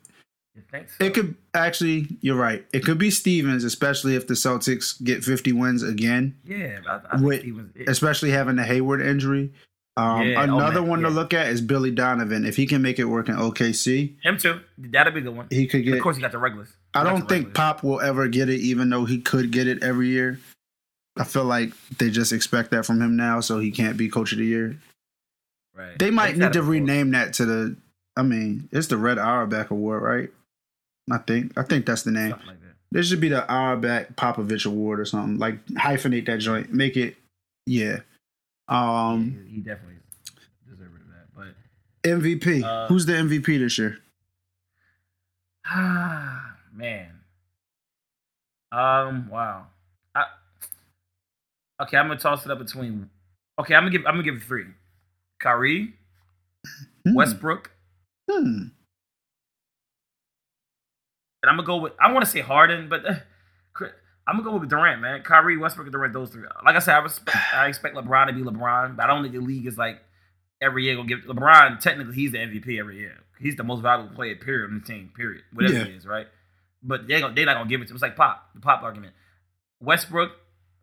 You 0.55 0.61
think 0.71 0.89
so? 0.89 1.03
it 1.03 1.13
could 1.13 1.35
actually, 1.53 2.17
you're 2.21 2.35
right. 2.37 2.65
It 2.71 2.83
could 2.85 2.97
be 2.99 3.09
Stevens, 3.11 3.63
especially 3.63 4.15
if 4.15 4.27
the 4.27 4.33
Celtics 4.35 5.03
get 5.03 5.23
50 5.23 5.51
wins 5.53 5.81
again. 5.83 6.37
Yeah, 6.45 6.79
I, 6.87 6.95
I 6.95 6.99
think 7.17 7.23
With- 7.23 7.39
Stevens. 7.41 7.73
especially 7.87 8.29
having 8.31 8.55
the 8.57 8.63
Hayward 8.63 9.01
injury. 9.01 9.51
Um, 9.97 10.21
Yeah, 10.27 10.39
oh, 10.39 10.43
another 10.43 10.81
man, 10.81 10.89
one 10.89 11.01
to 11.01 11.09
look 11.09 11.33
at 11.33 11.47
is 11.47 11.59
Billy 11.59 11.91
Donovan. 11.91 12.45
If 12.45 12.55
he 12.55 12.67
can 12.67 12.81
make 12.81 12.99
it 12.99 13.05
work 13.05 13.27
in 13.29 13.35
OKC, 13.35 14.15
Him 14.21 14.37
too. 14.37 14.61
That'll 14.77 15.11
be 15.11 15.19
a 15.19 15.23
good 15.23 15.35
one. 15.35 15.47
he 15.49 15.65
could 15.67 15.83
get. 15.83 15.95
of 15.95 16.03
course, 16.03 16.15
he 16.15 16.21
got 16.21 16.31
the 16.31 16.37
regulars. 16.37 16.69
I 16.93 16.99
He 16.99 17.03
got 17.03 17.09
don't 17.09 17.19
think 17.27 17.31
regulars. 17.47 17.53
Pop 17.53 17.83
will 17.83 17.99
ever 17.99 18.27
get 18.27 18.47
it, 18.49 18.59
even 18.59 18.89
though 18.91 19.05
he 19.05 19.19
could 19.19 19.51
get 19.51 19.67
it 19.67 19.83
every 19.83 20.09
year. 20.09 20.39
I 21.17 21.23
feel 21.23 21.45
like 21.45 21.71
they 21.97 22.11
just 22.11 22.31
expect 22.31 22.69
that 22.71 22.85
from 22.85 23.01
him 23.01 23.15
now, 23.15 23.39
so 23.39 23.57
he 23.57 23.71
can't 23.71 23.97
be 23.97 24.07
Coach 24.07 24.33
of 24.33 24.37
the 24.37 24.45
Year. 24.45 24.79
Right. 25.75 25.97
They 25.97 26.11
might 26.11 26.37
need 26.37 26.53
to 26.53 26.61
rename 26.63 27.11
that 27.11 27.33
to 27.33 27.45
the. 27.45 27.75
I 28.15 28.21
mean, 28.23 28.69
it's 28.71 28.87
the 28.87 28.97
Red 28.97 29.17
Auerbach 29.17 29.71
Award, 29.71 30.03
right? 30.03 30.29
I 31.11 31.17
think. 31.19 31.57
I 31.57 31.63
think 31.63 31.85
that's 31.87 32.03
the 32.03 32.11
name. 32.11 32.31
like 32.31 32.61
that. 32.61 32.75
There 32.91 33.03
should 33.03 33.19
be 33.19 33.29
the 33.29 33.51
Auerbach 33.51 34.15
Popovich 34.15 34.65
Award 34.65 34.99
or 34.99 35.05
something. 35.05 35.37
Like 35.39 35.65
hyphenate 35.67 36.27
that 36.27 36.37
joint, 36.37 36.71
make 36.71 36.97
it. 36.97 37.15
Yeah. 37.65 37.99
Um. 38.67 39.45
he, 39.47 39.55
he 39.55 39.61
definitely 39.61 39.95
deserved 40.69 40.91
that. 41.09 41.27
But 41.35 42.09
MVP. 42.09 42.63
Uh, 42.63 42.87
Who's 42.87 43.05
the 43.05 43.13
MVP 43.13 43.59
this 43.59 43.77
year? 43.77 43.97
ah, 45.65 46.55
man. 46.73 47.11
Um. 48.71 49.29
Wow. 49.29 49.67
I, 50.15 50.25
okay, 51.83 51.97
I'm 51.97 52.07
gonna 52.07 52.19
toss 52.19 52.45
it 52.45 52.51
up 52.51 52.59
between. 52.59 53.09
Okay, 53.59 53.73
I'm 53.75 53.83
gonna 53.83 53.91
give. 53.91 54.05
I'm 54.05 54.13
gonna 54.15 54.23
give 54.23 54.35
it 54.35 54.43
three. 54.43 54.65
Kyrie, 55.39 55.93
Hmm. 57.05 57.13
Westbrook, 57.13 57.71
Hmm. 58.29 58.35
and 58.43 58.71
I'm 61.43 61.55
gonna 61.55 61.63
go 61.65 61.77
with. 61.77 61.93
I 61.99 62.11
want 62.11 62.25
to 62.25 62.31
say 62.31 62.41
Harden, 62.41 62.89
but 62.89 63.05
uh, 63.05 63.15
I'm 64.27 64.37
gonna 64.37 64.49
go 64.51 64.57
with 64.57 64.69
Durant, 64.69 65.01
man. 65.01 65.23
Kyrie, 65.23 65.57
Westbrook, 65.57 65.87
and 65.87 65.93
Durant. 65.93 66.13
Those 66.13 66.29
three. 66.31 66.43
Like 66.65 66.75
I 66.75 66.79
said, 66.79 66.95
I 66.95 66.99
respect. 66.99 67.37
I 67.53 67.67
expect 67.67 67.95
LeBron 67.95 68.27
to 68.27 68.33
be 68.33 68.41
LeBron, 68.41 68.95
but 68.97 69.03
I 69.03 69.07
don't 69.07 69.21
think 69.23 69.33
the 69.33 69.39
league 69.41 69.65
is 69.65 69.77
like 69.77 69.99
every 70.61 70.83
year 70.83 70.95
gonna 70.95 71.07
give 71.07 71.19
LeBron. 71.21 71.79
Technically, 71.79 72.15
he's 72.15 72.31
the 72.33 72.39
MVP 72.39 72.79
every 72.79 72.97
year. 72.97 73.17
He's 73.39 73.55
the 73.55 73.63
most 73.63 73.81
valuable 73.81 74.13
player, 74.15 74.35
period, 74.35 74.69
on 74.71 74.79
the 74.79 74.85
team, 74.85 75.11
period. 75.15 75.43
Whatever 75.53 75.75
Yeah. 75.75 75.81
it 75.85 75.95
is, 75.95 76.05
right? 76.05 76.27
But 76.83 77.07
they 77.07 77.21
they're 77.21 77.45
not 77.45 77.55
gonna 77.55 77.69
give 77.69 77.81
it 77.81 77.85
to 77.85 77.91
him. 77.91 77.95
It's 77.95 78.01
like 78.01 78.15
Pop, 78.15 78.49
the 78.53 78.59
Pop 78.61 78.83
argument. 78.83 79.13
Westbrook, 79.79 80.31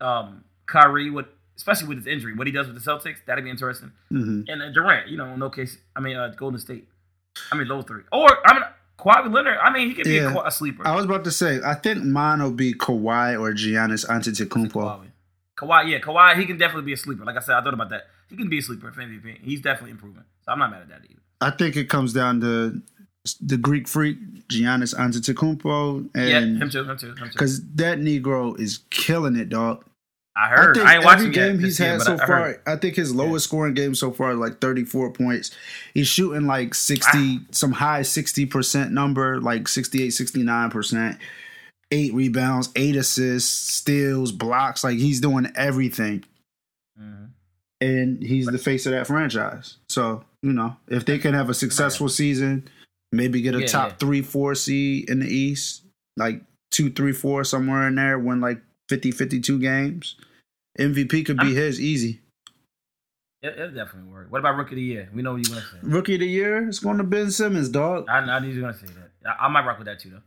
um, 0.00 0.44
Kyrie, 0.66 1.10
what 1.10 1.28
especially 1.56 1.88
with 1.88 1.98
his 1.98 2.06
injury, 2.06 2.34
what 2.34 2.46
he 2.46 2.52
does 2.52 2.66
with 2.66 2.82
the 2.82 2.90
Celtics, 2.90 3.24
that'd 3.26 3.44
be 3.44 3.50
interesting. 3.50 3.92
hmm 4.08 4.42
And 4.48 4.60
uh, 4.62 4.70
Durant, 4.70 5.08
you 5.08 5.16
know, 5.16 5.36
no 5.36 5.50
case. 5.50 5.78
I 5.94 6.00
mean, 6.00 6.16
uh, 6.16 6.28
Golden 6.36 6.58
State. 6.58 6.88
I 7.52 7.56
mean, 7.56 7.68
those 7.68 7.84
three. 7.84 8.02
Or 8.12 8.28
I 8.46 8.54
mean, 8.54 8.62
Kawhi 9.04 9.32
Leonard. 9.32 9.58
I 9.62 9.70
mean, 9.72 9.88
he 9.88 9.94
could 9.94 10.04
be 10.04 10.14
Yeah. 10.14 10.30
a, 10.30 10.32
Ka- 10.32 10.46
a 10.46 10.50
sleeper. 10.50 10.86
I 10.86 10.94
was 10.94 11.04
about 11.04 11.24
to 11.24 11.30
say, 11.30 11.60
I 11.64 11.74
think 11.74 12.02
mine 12.04 12.42
will 12.42 12.50
be 12.52 12.72
Kawhi 12.74 13.38
or 13.40 13.52
Giannis 13.52 14.06
Antetokounmpo. 14.06 14.72
Kawhi. 14.72 15.06
Kawhi, 15.58 15.90
yeah, 15.90 15.98
Kawhi, 16.00 16.36
he 16.38 16.46
can 16.46 16.56
definitely 16.58 16.86
be 16.86 16.92
a 16.94 16.96
sleeper. 16.96 17.24
Like 17.24 17.36
I 17.36 17.40
said, 17.40 17.54
I 17.56 17.62
thought 17.62 17.74
about 17.74 17.90
that. 17.90 18.06
He 18.28 18.36
can 18.36 18.48
be 18.48 18.58
a 18.58 18.62
sleeper 18.62 18.90
for 18.92 19.00
MVP. 19.02 19.38
He's 19.42 19.60
definitely 19.60 19.90
improving. 19.92 20.24
So 20.44 20.52
I'm 20.52 20.58
not 20.58 20.70
mad 20.70 20.82
at 20.82 20.88
that 20.88 21.00
either. 21.04 21.20
I 21.40 21.50
think 21.50 21.76
it 21.76 21.88
comes 21.88 22.12
down 22.12 22.40
to 22.40 22.80
the 23.40 23.56
Greek 23.56 23.86
freak 23.88 24.18
Giannis 24.48 24.94
Antetokounmpo, 24.94 26.10
yeah, 26.14 26.40
him 26.40 26.70
too, 26.70 26.84
him 26.84 26.96
too, 26.98 27.08
him 27.08 27.16
too. 27.16 27.24
because 27.32 27.64
that 27.74 27.98
Negro 27.98 28.58
is 28.58 28.80
killing 28.90 29.36
it, 29.36 29.48
dog. 29.48 29.84
I 30.36 30.48
heard. 30.48 30.78
I 30.78 30.92
I, 30.92 30.96
ain't 30.96 31.04
watching 31.04 31.26
every 31.26 31.34
game 31.34 31.58
he's 31.60 31.78
had 31.78 32.02
so 32.02 32.14
I, 32.14 32.26
far. 32.26 32.60
I 32.66 32.76
think 32.76 32.96
his 32.96 33.14
lowest 33.14 33.44
scoring 33.44 33.74
game 33.74 33.94
so 33.94 34.10
far 34.10 34.32
is 34.32 34.38
like 34.38 34.60
34 34.60 35.12
points. 35.12 35.52
He's 35.94 36.08
shooting 36.08 36.46
like 36.46 36.74
60, 36.74 37.08
Ah. 37.14 37.38
some 37.52 37.72
high 37.72 38.00
60% 38.00 38.90
number, 38.90 39.40
like 39.40 39.68
68, 39.68 40.08
69%. 40.08 41.18
Eight 41.92 42.12
rebounds, 42.14 42.70
eight 42.74 42.96
assists, 42.96 43.50
steals, 43.74 44.32
blocks. 44.32 44.82
Like 44.82 44.98
he's 44.98 45.20
doing 45.20 45.46
everything. 45.54 46.24
Mhm. 47.00 47.28
And 47.80 48.22
he's 48.22 48.46
the 48.46 48.58
face 48.58 48.86
of 48.86 48.92
that 48.92 49.06
franchise. 49.06 49.76
So, 49.88 50.24
you 50.42 50.52
know, 50.52 50.76
if 50.88 51.04
they 51.04 51.18
can 51.18 51.34
have 51.34 51.50
a 51.50 51.54
successful 51.54 52.08
season, 52.08 52.66
maybe 53.12 53.40
get 53.42 53.54
a 53.54 53.60
Yeah, 53.60 53.66
top 53.66 53.90
yeah. 53.90 53.96
three, 53.98 54.22
four 54.22 54.54
seed 54.56 55.08
in 55.08 55.20
the 55.20 55.28
East, 55.32 55.82
like 56.16 56.42
two, 56.72 56.90
three, 56.90 57.12
four, 57.12 57.44
somewhere 57.44 57.86
in 57.86 57.94
there, 57.94 58.18
win 58.18 58.40
like 58.40 58.60
50, 58.88 59.10
52 59.12 59.58
games. 59.60 60.16
MVP 60.78 61.24
could 61.24 61.36
be 61.38 61.46
I'm- 61.46 61.54
his 61.54 61.80
easy. 61.80 62.20
It, 63.42 63.58
it'll 63.58 63.72
definitely 63.74 64.10
work. 64.10 64.32
What 64.32 64.38
about 64.38 64.56
Rookie 64.56 64.72
of 64.72 64.76
the 64.76 64.82
Year? 64.82 65.08
We 65.14 65.20
know 65.20 65.32
what 65.32 65.46
you're 65.46 65.54
gonna 65.56 65.66
say. 65.70 65.76
Rookie 65.82 66.14
of 66.14 66.20
the 66.20 66.26
year 66.26 66.66
is 66.66 66.80
going 66.80 66.96
to 66.96 67.04
Ben 67.04 67.30
Simmons, 67.30 67.68
dog. 67.68 68.06
I, 68.08 68.18
I 68.20 68.38
knew 68.38 68.48
you 68.48 68.62
were 68.62 68.72
gonna 68.72 68.78
say 68.86 68.86
that. 69.22 69.36
I, 69.38 69.44
I 69.44 69.48
might 69.48 69.66
rock 69.66 69.76
with 69.78 69.86
that 69.86 70.00
too 70.00 70.10
though. 70.10 70.22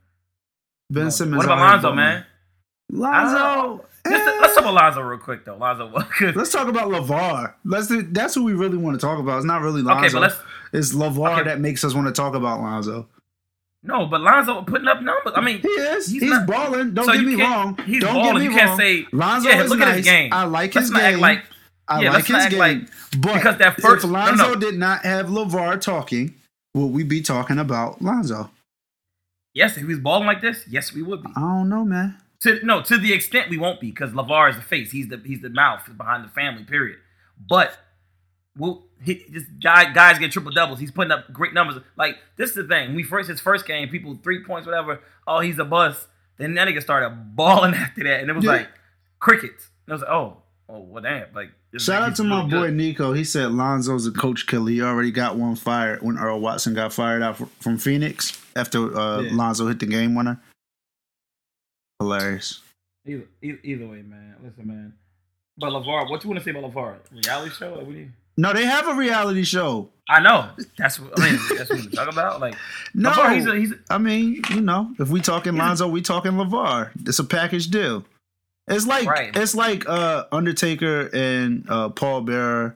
Ben 0.92 1.10
Simmons. 1.10 1.38
what 1.38 1.46
about 1.46 1.58
Lonzo, 1.58 1.94
man? 1.94 2.26
Lonzo. 2.92 3.84
Let's, 4.06 4.28
eh. 4.28 4.38
let's 4.40 4.54
talk 4.54 4.64
about 4.64 4.74
Lonzo 4.76 5.02
real 5.02 5.20
quick 5.20 5.46
though. 5.46 5.58
Lonzo. 5.58 5.92
Let's 6.36 6.52
talk 6.52 6.68
about 6.68 6.90
Lavar. 6.90 7.56
Let's 7.66 7.88
do. 7.88 8.04
That's 8.04 8.36
what 8.38 8.46
we 8.46 8.54
really 8.54 8.78
want 8.78 9.00
to 9.00 9.06
talk 9.06 9.20
about. 9.20 9.38
It's 9.38 9.46
not 9.46 9.62
really 9.62 9.82
Lonzo. 9.82 10.06
Okay, 10.06 10.14
but 10.14 10.22
let's 10.22 10.36
It's 10.72 10.94
Lavar 10.94 11.40
Okay. 11.40 11.44
that 11.50 11.60
makes 11.60 11.84
us 11.84 11.94
want 11.94 12.08
to 12.08 12.14
talk 12.14 12.36
about 12.36 12.62
Lonzo. 12.62 13.08
No, 13.88 14.06
but 14.06 14.22
Lonzo 14.22 14.62
putting 14.64 14.88
up 14.88 15.02
numbers. 15.02 15.34
I 15.36 15.42
mean, 15.42 15.60
He 15.60 15.68
is. 15.68 16.08
He's 16.08 16.22
He's, 16.22 16.32
not- 16.32 16.46
balling. 16.48 16.94
Don't 16.94 17.06
so 17.06 17.14
get 17.14 17.24
me 17.26 17.36
wrong. 17.42 17.78
he's 17.86 18.02
Don't 18.04 18.14
balling. 18.14 18.34
get 18.34 18.40
me 18.40 18.44
You 18.46 18.52
can't 18.60 18.78
say- 18.78 19.08
Lonzo 19.12 19.50
yeah, 19.50 19.64
is 19.64 19.70
look 19.70 19.82
at 19.82 19.96
his 19.98 20.06
game. 20.06 20.32
I 20.34 20.44
like 20.46 20.76
Let's 20.76 20.90
his 20.90 20.98
game. 20.98 21.20
like 21.20 21.44
I 21.88 22.02
yeah, 22.02 22.12
like 22.12 22.26
his 22.26 22.46
game. 22.48 22.60
like- 22.60 22.82
but 23.20 23.34
because 23.36 23.58
that 23.58 23.80
first- 23.82 24.04
if 24.06 24.12
Lonzo 24.12 24.50
no. 24.54 24.56
did 24.56 24.76
not 24.76 25.04
have 25.06 25.28
Lavar 25.28 25.80
talking, 25.80 26.36
would 26.76 26.88
we 26.88 27.04
be 27.04 27.22
talking 27.22 27.58
about 27.60 28.02
Lonzo? 28.02 28.52
yes, 29.54 29.72
if 29.76 29.78
he 29.80 29.86
was 29.86 30.00
balling 30.00 30.28
like 30.28 30.42
this, 30.42 30.64
yes, 30.70 30.94
we 30.94 31.02
would 31.02 31.24
be. 31.24 31.30
I 31.36 31.40
don't 31.40 31.70
know, 31.70 31.84
man. 31.86 32.18
To 32.42 32.60
no, 32.64 32.82
to 32.84 32.98
the 32.98 33.14
extent 33.14 33.50
we 33.50 33.58
won't 33.58 33.80
be, 33.80 33.90
because 33.90 34.12
Lavar 34.12 34.50
is 34.52 34.56
the 34.58 34.62
face. 34.62 34.92
He's 34.92 35.08
the 35.08 35.20
he's 35.26 35.42
the 35.42 35.50
mouth 35.50 35.90
behind 35.98 36.24
the 36.24 36.30
family. 36.30 36.64
Period. 36.64 37.00
But 37.50 37.76
well, 38.58 38.84
he, 39.02 39.26
this 39.30 39.44
guy 39.64 39.92
guys 39.94 40.20
get 40.20 40.32
triple 40.32 40.52
doubles. 40.52 40.80
He's 40.80 40.92
putting 40.92 41.12
up 41.12 41.32
great 41.32 41.54
numbers. 41.54 41.82
Like 41.96 42.18
this 42.36 42.52
is 42.52 42.56
the 42.56 42.64
thing. 42.64 42.96
We 42.96 43.04
first 43.04 43.30
his 43.30 43.40
first 43.40 43.66
game, 43.66 43.90
people 43.90 44.18
three 44.24 44.44
points, 44.44 44.66
whatever. 44.66 45.00
Oh, 45.28 45.40
he's 45.40 45.60
a 45.60 45.66
bust. 45.66 46.08
Then 46.38 46.54
that 46.56 46.68
nigga 46.68 46.82
started 46.82 47.36
balling 47.36 47.74
after 47.76 48.04
that, 48.04 48.22
and 48.22 48.30
it 48.30 48.34
was 48.36 48.46
Yeah. 48.46 48.52
like 48.52 48.68
crickets. 49.20 49.70
And 49.86 49.94
I 49.94 49.96
was 49.96 50.02
like, 50.02 50.12
oh, 50.12 50.38
oh, 50.70 50.80
well, 50.80 51.04
damn. 51.04 51.34
Like 51.34 51.50
Shout 51.78 52.02
out 52.02 52.16
to 52.16 52.24
my 52.24 52.38
really 52.40 52.50
boy 52.50 52.62
good. 52.68 52.74
Nico. 52.76 53.14
He 53.14 53.24
said 53.24 53.52
Lonzo's 53.52 54.08
a 54.08 54.12
coach 54.12 54.48
killer. 54.48 54.70
He 54.72 54.82
already 54.82 55.12
got 55.12 55.36
one 55.36 55.56
fired 55.56 56.02
when 56.02 56.18
Earl 56.18 56.40
Watson 56.40 56.74
got 56.74 56.94
fired 56.94 57.22
out 57.22 57.38
fr- 57.38 57.46
from 57.60 57.78
Phoenix 57.78 58.40
after 58.56 58.98
uh, 58.98 59.22
Yeah. 59.22 59.30
Lonzo 59.34 59.68
hit 59.68 59.80
the 59.80 59.86
game 59.86 60.16
winner. 60.16 60.40
Hilarious. 62.00 62.62
Either, 63.06 63.24
either, 63.42 63.60
either 63.64 63.88
way, 63.88 64.02
man. 64.02 64.36
Listen, 64.44 64.68
man. 64.68 64.94
But 65.58 65.72
Lavar, 65.72 66.10
what 66.10 66.24
you 66.24 66.30
want 66.30 66.40
to 66.40 66.44
say 66.46 66.52
about 66.58 66.72
Lavar? 66.72 66.96
Reality 67.12 67.52
show? 67.56 67.70
Like, 67.74 67.86
what 67.86 67.92
do 67.94 67.98
you? 68.00 68.10
No, 68.38 68.54
they 68.54 68.66
have 68.66 68.88
a 68.88 68.94
reality 68.94 69.44
show. 69.44 69.90
I 70.10 70.22
know. 70.22 70.50
That's 70.78 71.00
what 71.00 71.20
I 71.20 71.32
mean. 71.32 71.40
That's 71.58 71.70
what 71.70 71.80
we 71.80 71.88
talk 71.88 72.12
about. 72.12 72.40
Like 72.40 72.56
No, 72.94 73.12
Lavar, 73.12 73.36
he's 73.36 73.46
a, 73.46 73.56
he's 73.56 73.72
a, 73.74 73.76
I 73.90 73.98
mean, 73.98 74.42
you 74.52 74.62
know, 74.62 74.94
if 75.00 75.10
we 75.10 75.20
talking 75.22 75.56
Lonzo, 75.56 75.88
we 75.88 76.02
talking 76.02 76.32
Lavar. 76.34 76.92
It's 77.06 77.20
a 77.20 77.24
package 77.26 77.68
deal. 77.70 78.06
It's 78.70 78.88
like 78.88 79.08
Right. 79.08 79.36
it's 79.36 79.54
like 79.56 79.88
uh 79.90 80.26
Undertaker 80.32 81.10
and 81.14 81.66
uh 81.70 81.90
Paul 81.90 82.22
Bearer. 82.22 82.76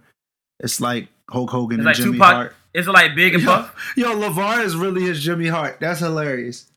It's 0.59 0.81
like 0.81 1.07
Hulk 1.29 1.49
Hogan 1.49 1.79
it's 1.79 1.81
and 1.81 1.85
like 1.85 1.95
Jimmy 1.95 2.11
Tupac. 2.13 2.33
Hart. 2.33 2.55
Is 2.73 2.87
it 2.87 2.91
like 2.91 3.15
Big 3.15 3.33
and 3.35 3.43
Yo, 3.43 3.49
Puff? 3.49 3.93
yo, 3.97 4.15
Lavar 4.15 4.63
is 4.63 4.75
really 4.75 5.03
his 5.03 5.21
Jimmy 5.21 5.47
Hart. 5.47 5.77
That's 5.79 5.99
hilarious. 5.99 6.69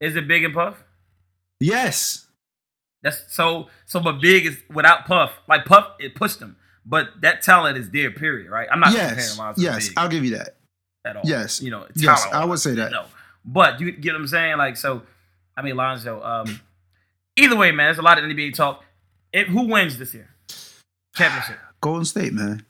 Is 0.00 0.16
it 0.16 0.26
Big 0.28 0.44
and 0.44 0.54
Puff? 0.54 0.82
Yes. 1.60 2.26
That's 3.02 3.22
so 3.34 3.68
so. 3.86 4.00
But 4.00 4.20
Big 4.20 4.46
is 4.46 4.58
without 4.70 5.06
Puff. 5.06 5.32
Like 5.48 5.64
Puff, 5.64 5.86
it 5.98 6.14
pushed 6.14 6.40
him. 6.40 6.56
But 6.84 7.20
that 7.20 7.42
talent 7.42 7.78
is 7.78 7.90
there. 7.90 8.10
Period. 8.10 8.50
Right. 8.50 8.68
I'm 8.70 8.80
not 8.80 8.88
comparing 8.90 9.16
Yes. 9.18 9.38
Lonzo 9.38 9.60
Yes. 9.62 9.90
I'll 9.96 10.08
give 10.08 10.24
you 10.24 10.36
that. 10.36 10.56
at 11.04 11.16
all. 11.16 11.22
yes. 11.24 11.60
You 11.62 11.70
know. 11.70 11.86
Yes, 11.94 12.26
I 12.32 12.44
would 12.44 12.58
say 12.58 12.74
that. 12.74 12.90
No. 12.92 13.04
But 13.44 13.80
you 13.80 13.92
get 13.92 14.12
what 14.12 14.20
I'm 14.22 14.26
saying? 14.28 14.56
Like 14.58 14.76
so. 14.76 15.02
I 15.56 15.62
mean 15.62 15.76
Lonzo. 15.76 16.22
Um. 16.22 16.60
Either 17.36 17.56
way, 17.56 17.70
man. 17.72 17.86
There's 17.86 17.98
a 17.98 18.02
lot 18.02 18.18
of 18.18 18.24
NBA 18.24 18.54
talk. 18.54 18.82
It, 19.32 19.48
who 19.48 19.66
wins 19.66 19.98
this 19.98 20.12
year? 20.14 20.28
Championship. 21.16 21.58
Golden 21.80 22.04
State, 22.04 22.32
man. 22.32 22.64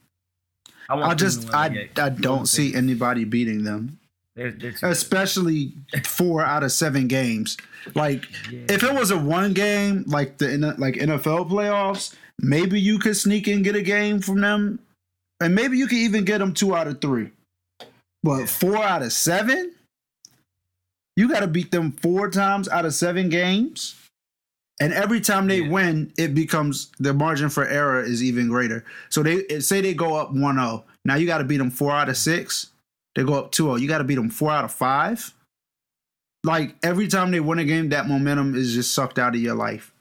I 0.88 0.95
want 0.95 1.11
I 1.11 1.14
just 1.14 1.52
I. 1.54 1.88
I 1.97 2.09
don't 2.11 2.47
see 2.47 2.75
anybody 2.75 3.25
beating 3.25 3.64
them. 3.64 3.99
They're, 4.35 4.50
they're 4.50 4.73
especially 4.83 5.75
four 6.04 6.42
out 6.42 6.62
of 6.62 6.73
seven 6.73 7.07
games. 7.07 7.57
Like 7.95 8.25
Yeah. 8.50 8.61
if 8.71 8.83
it 8.83 8.95
was 8.95 9.11
a 9.11 9.19
one 9.19 9.52
game, 9.52 10.04
like 10.07 10.38
the 10.38 10.57
like 10.78 10.95
NFL 10.95 11.50
playoffs, 11.50 12.14
maybe 12.42 12.80
you 12.80 12.99
could 12.99 13.16
sneak 13.16 13.46
and 13.49 13.64
get 13.64 13.76
a 13.76 13.82
game 13.82 14.20
from 14.20 14.40
them, 14.40 14.80
and 15.40 15.54
maybe 15.54 15.78
you 15.78 15.87
could 15.87 15.99
even 15.99 16.25
get 16.25 16.38
them 16.38 16.52
two 16.52 16.75
out 16.75 16.88
of 16.88 17.00
three. 17.00 17.30
But 18.22 18.49
four 18.49 18.76
out 18.76 19.02
of 19.02 19.12
seven, 19.12 19.72
you 21.16 21.28
got 21.28 21.40
to 21.40 21.46
beat 21.49 21.70
them 21.70 21.92
four 21.92 22.30
times 22.30 22.68
out 22.68 22.84
of 22.84 22.94
seven 22.94 23.28
games. 23.28 23.94
And 24.80 24.92
every 24.92 25.20
time 25.20 25.46
they 25.46 25.61
Yeah. 25.61 25.68
win, 25.68 26.12
it 26.16 26.34
becomes 26.34 26.90
the 26.99 27.12
margin 27.12 27.50
for 27.50 27.66
error 27.66 28.02
is 28.02 28.22
even 28.22 28.49
greater. 28.49 28.84
So 29.11 29.22
they 29.22 29.61
say 29.61 29.80
they 29.80 29.94
go 29.94 30.14
up 30.14 30.32
1-0. 30.32 30.84
Now 31.04 31.16
you 31.16 31.26
got 31.26 31.38
to 31.38 31.44
beat 31.44 31.58
them 31.58 31.70
four 31.70 31.92
out 31.92 32.08
of 32.08 32.16
six. 32.16 32.68
They 33.14 33.22
go 33.25 33.34
up 33.34 33.52
2-0. 33.52 33.76
You 33.80 33.87
got 33.88 33.99
to 33.99 34.04
beat 34.04 34.14
them 34.16 34.30
four 34.30 34.50
out 34.50 34.64
of 34.64 34.72
five. 34.72 35.34
Like 36.44 36.75
every 36.82 37.06
time 37.06 37.30
they 37.30 37.40
win 37.40 37.58
a 37.58 37.64
game, 37.64 37.90
that 37.90 38.08
momentum 38.08 38.54
is 38.56 38.72
just 38.75 38.92
sucked 38.94 39.18
out 39.18 39.34
of 39.34 39.40
your 39.40 39.54
life. 39.54 39.91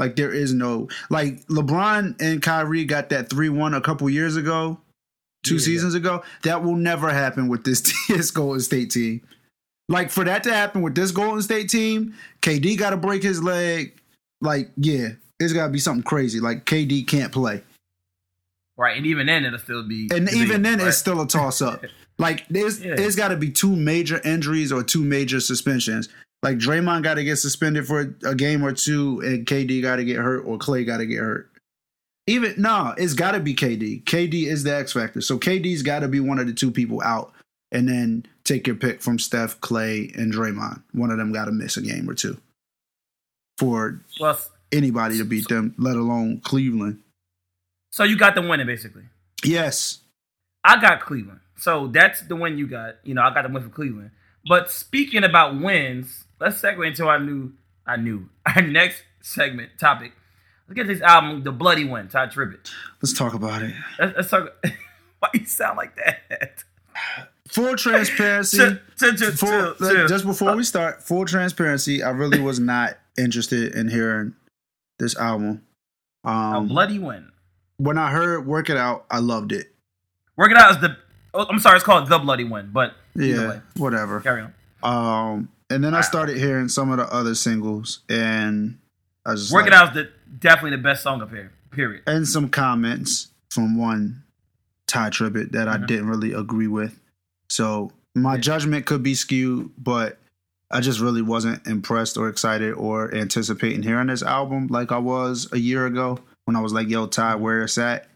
Like 0.00 0.16
there 0.16 0.32
is 0.32 0.52
no 0.52 0.88
like 1.10 1.46
LeBron 1.48 2.20
and 2.20 2.42
Kyrie 2.42 2.84
got 2.86 3.10
that 3.10 3.28
3-1 3.28 3.76
a 3.76 3.80
couple 3.80 4.08
years 4.10 4.34
ago, 4.34 4.80
two 5.44 5.54
Yeah. 5.56 5.60
seasons 5.60 5.94
ago. 5.94 6.24
That 6.42 6.64
will 6.64 6.74
never 6.74 7.10
happen 7.10 7.46
with 7.48 7.62
this 7.64 7.92
this 8.08 8.30
Golden 8.32 8.60
State 8.60 8.90
team. 8.90 9.20
Like 9.88 10.10
for 10.10 10.24
that 10.24 10.42
to 10.44 10.52
happen 10.54 10.82
with 10.82 10.94
this 10.94 11.10
Golden 11.10 11.42
State 11.42 11.68
team, 11.68 12.14
KD 12.42 12.78
got 12.78 12.90
to 12.90 12.96
break 12.96 13.22
his 13.22 13.42
leg. 13.42 13.94
Like 14.40 14.70
yeah, 14.76 15.10
it's 15.38 15.52
got 15.52 15.66
to 15.66 15.72
be 15.72 15.78
something 15.78 16.02
crazy. 16.02 16.40
Like 16.40 16.64
KD 16.64 17.06
can't 17.06 17.30
play, 17.30 17.62
right. 18.78 18.96
And 18.96 19.04
even 19.06 19.26
then, 19.26 19.44
it'll 19.44 19.58
still 19.58 19.82
be. 19.86 20.08
and 20.12 20.32
even 20.32 20.62
then, 20.62 20.78
right? 20.78 20.88
it's 20.88 20.96
still 20.96 21.20
a 21.20 21.28
toss 21.28 21.60
up. 21.62 21.84
Like 22.18 22.46
there's 22.50 22.84
Yeah. 22.84 22.96
there's 22.96 23.16
got 23.16 23.28
to 23.28 23.36
be 23.36 23.50
two 23.50 23.74
major 23.74 24.20
injuries 24.26 24.72
or 24.72 24.82
two 24.82 25.02
major 25.02 25.40
suspensions. 25.40 26.10
Like 26.42 26.56
Draymond 26.56 27.02
got 27.02 27.14
to 27.14 27.24
get 27.24 27.36
suspended 27.36 27.86
for 27.86 28.14
a 28.24 28.34
game 28.34 28.64
or 28.64 28.72
two, 28.72 29.20
and 29.20 29.46
KD 29.46 29.82
got 29.82 29.96
to 29.96 30.04
get 30.04 30.16
hurt, 30.16 30.40
or 30.46 30.56
Clay 30.58 30.84
got 30.84 30.98
to 30.98 31.06
get 31.06 31.18
hurt. 31.18 31.50
Even 32.26 32.54
no, 32.56 32.94
it's 32.96 33.14
got 33.14 33.32
to 33.32 33.40
be 33.40 33.54
KD. 33.54 34.04
KD 34.04 34.46
is 34.46 34.62
the 34.64 34.74
X 34.74 34.92
factor, 34.92 35.20
so 35.20 35.38
KD's 35.38 35.82
got 35.82 36.00
to 36.00 36.08
be 36.08 36.20
one 36.20 36.38
of 36.38 36.46
the 36.46 36.52
two 36.52 36.70
people 36.70 37.02
out, 37.02 37.32
and 37.72 37.88
then 37.88 38.24
take 38.44 38.66
your 38.66 38.76
pick 38.76 39.02
from 39.02 39.18
Steph, 39.18 39.60
Clay, 39.60 40.10
and 40.14 40.32
Draymond. 40.32 40.82
One 40.92 41.10
of 41.10 41.18
them 41.18 41.32
got 41.32 41.46
to 41.46 41.52
miss 41.52 41.76
a 41.76 41.82
game 41.82 42.08
or 42.08 42.14
two 42.14 42.38
for 43.58 44.00
Well, 44.18 44.38
anybody 44.72 45.18
to 45.18 45.24
beat 45.24 45.48
them, 45.48 45.74
let 45.76 45.96
alone 45.96 46.40
Cleveland. 46.42 47.00
so 47.90 48.04
you 48.04 48.16
got 48.16 48.34
the 48.34 48.42
winning 48.42 48.66
basically. 48.66 49.02
Yes, 49.44 49.98
I 50.64 50.80
got 50.80 51.00
Cleveland. 51.00 51.40
So 51.56 51.88
that's 51.88 52.22
the 52.22 52.36
win 52.36 52.56
you 52.56 52.66
got. 52.66 52.96
You 53.04 53.12
know, 53.14 53.22
I 53.22 53.34
got 53.34 53.42
the 53.42 53.52
win 53.52 53.62
for 53.62 53.68
Cleveland. 53.68 54.12
But 54.48 54.70
speaking 54.70 55.24
about 55.24 55.60
wins, 55.60 56.24
let's 56.40 56.60
segue 56.60 56.86
into 56.86 57.06
our 57.06 57.18
new, 57.18 57.52
our 57.86 57.96
new, 57.96 58.28
our 58.56 58.62
next 58.62 59.02
segment 59.22 59.70
topic. 59.78 60.12
Let's 60.68 60.76
get 60.76 60.86
this 60.86 61.00
album, 61.02 61.42
The 61.42 61.52
Bloody 61.52 61.84
One, 61.84 62.08
Todd 62.08 62.30
Tribbett. 62.32 62.70
let's 63.02 63.12
talk 63.12 63.34
about 63.34 63.62
it. 63.62 63.74
Let's, 63.98 64.16
let's 64.16 64.30
talk. 64.30 64.64
Why 65.18 65.28
you 65.34 65.44
sound 65.44 65.76
like 65.76 65.96
that? 65.96 66.62
Full 67.48 67.76
transparency. 67.76 68.56
Chill, 68.58 68.78
chill, 68.98 69.14
chill, 69.16 69.30
full, 69.32 69.48
chill, 69.48 69.74
like, 69.80 69.96
chill. 69.96 70.06
just 70.08 70.24
before 70.24 70.54
we 70.56 70.62
start, 70.64 71.02
full 71.02 71.24
transparency, 71.26 72.02
I 72.02 72.10
really 72.10 72.40
was 72.40 72.60
not 72.60 72.96
interested 73.18 73.74
in 73.74 73.88
hearing 73.88 74.34
this 74.98 75.16
album. 75.16 75.62
A 76.24 76.28
Um, 76.30 76.68
bloody 76.68 76.98
one. 76.98 77.32
when 77.78 77.98
I 77.98 78.10
heard 78.12 78.46
"Work 78.46 78.70
It 78.70 78.76
Out," 78.76 79.04
I 79.10 79.18
loved 79.18 79.52
it. 79.52 79.74
Work 80.36 80.52
it 80.52 80.56
out 80.56 80.70
is 80.72 80.78
the. 80.80 80.96
Oh, 81.34 81.46
I'm 81.50 81.58
sorry, 81.58 81.76
it's 81.76 81.84
called 81.84 82.08
The 82.08 82.18
Bloody 82.18 82.44
One," 82.44 82.70
but 82.72 82.94
Yeah, 83.14 83.48
way, 83.48 83.60
whatever. 83.76 84.20
carry 84.20 84.42
on. 84.42 84.54
Um, 84.82 85.48
and 85.70 85.82
then 85.82 85.94
I 85.94 86.00
started 86.02 86.36
hearing 86.36 86.68
some 86.68 86.90
of 86.90 86.98
the 86.98 87.12
other 87.12 87.34
singles, 87.34 88.00
and 88.08 88.78
I 89.24 89.32
was 89.32 89.42
just 89.42 89.52
Work 89.54 89.62
like- 89.64 89.72
It 89.72 89.74
Out 89.74 89.88
is 89.88 89.94
the, 90.04 90.10
definitely 90.38 90.76
the 90.76 90.82
best 90.82 91.02
song 91.02 91.22
up 91.22 91.30
here. 91.30 91.52
Period. 91.70 92.02
and 92.08 92.26
some 92.26 92.48
comments 92.48 93.28
from 93.52 93.78
one 93.78 94.24
Ty 94.88 95.10
Tribbett 95.10 95.52
that 95.52 95.68
I 95.68 95.76
Mhm. 95.78 95.86
didn't 95.86 96.08
really 96.08 96.32
agree 96.32 96.66
with. 96.66 96.98
So 97.48 97.92
my 98.16 98.34
Yeah. 98.34 98.40
judgment 98.40 98.86
could 98.86 99.04
be 99.04 99.14
skewed, 99.14 99.70
but 99.78 100.18
I 100.72 100.80
just 100.80 100.98
really 100.98 101.22
wasn't 101.22 101.64
impressed 101.68 102.16
or 102.16 102.28
excited 102.28 102.72
or 102.74 103.14
anticipating 103.14 103.84
hearing 103.84 104.08
this 104.08 104.22
album 104.24 104.66
like 104.66 104.90
I 104.90 104.98
was 104.98 105.46
a 105.52 105.58
year 105.60 105.86
ago 105.86 106.18
when 106.44 106.56
I 106.56 106.60
was 106.60 106.72
like, 106.72 106.88
"Yo, 106.88 107.06
Ty, 107.06 107.36
where 107.36 107.62
it's 107.62 107.78
at." 107.78 108.08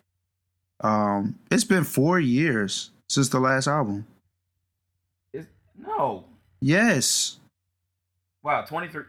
Um, 0.81 1.37
it's 1.51 1.63
been 1.65 1.85
four 1.85 2.19
years 2.19 2.91
since 3.09 3.29
the 3.29 3.39
last 3.39 3.69
album. 3.69 4.05
It's, 5.33 5.47
no. 5.79 6.25
Yes, 6.61 7.39
Wow, 8.45 8.63
23. 8.63 9.03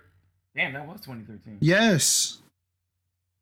Damn, 0.55 0.73
that 0.73 0.87
was 0.87 1.01
2013. 1.01 1.57
yes, 1.61 2.37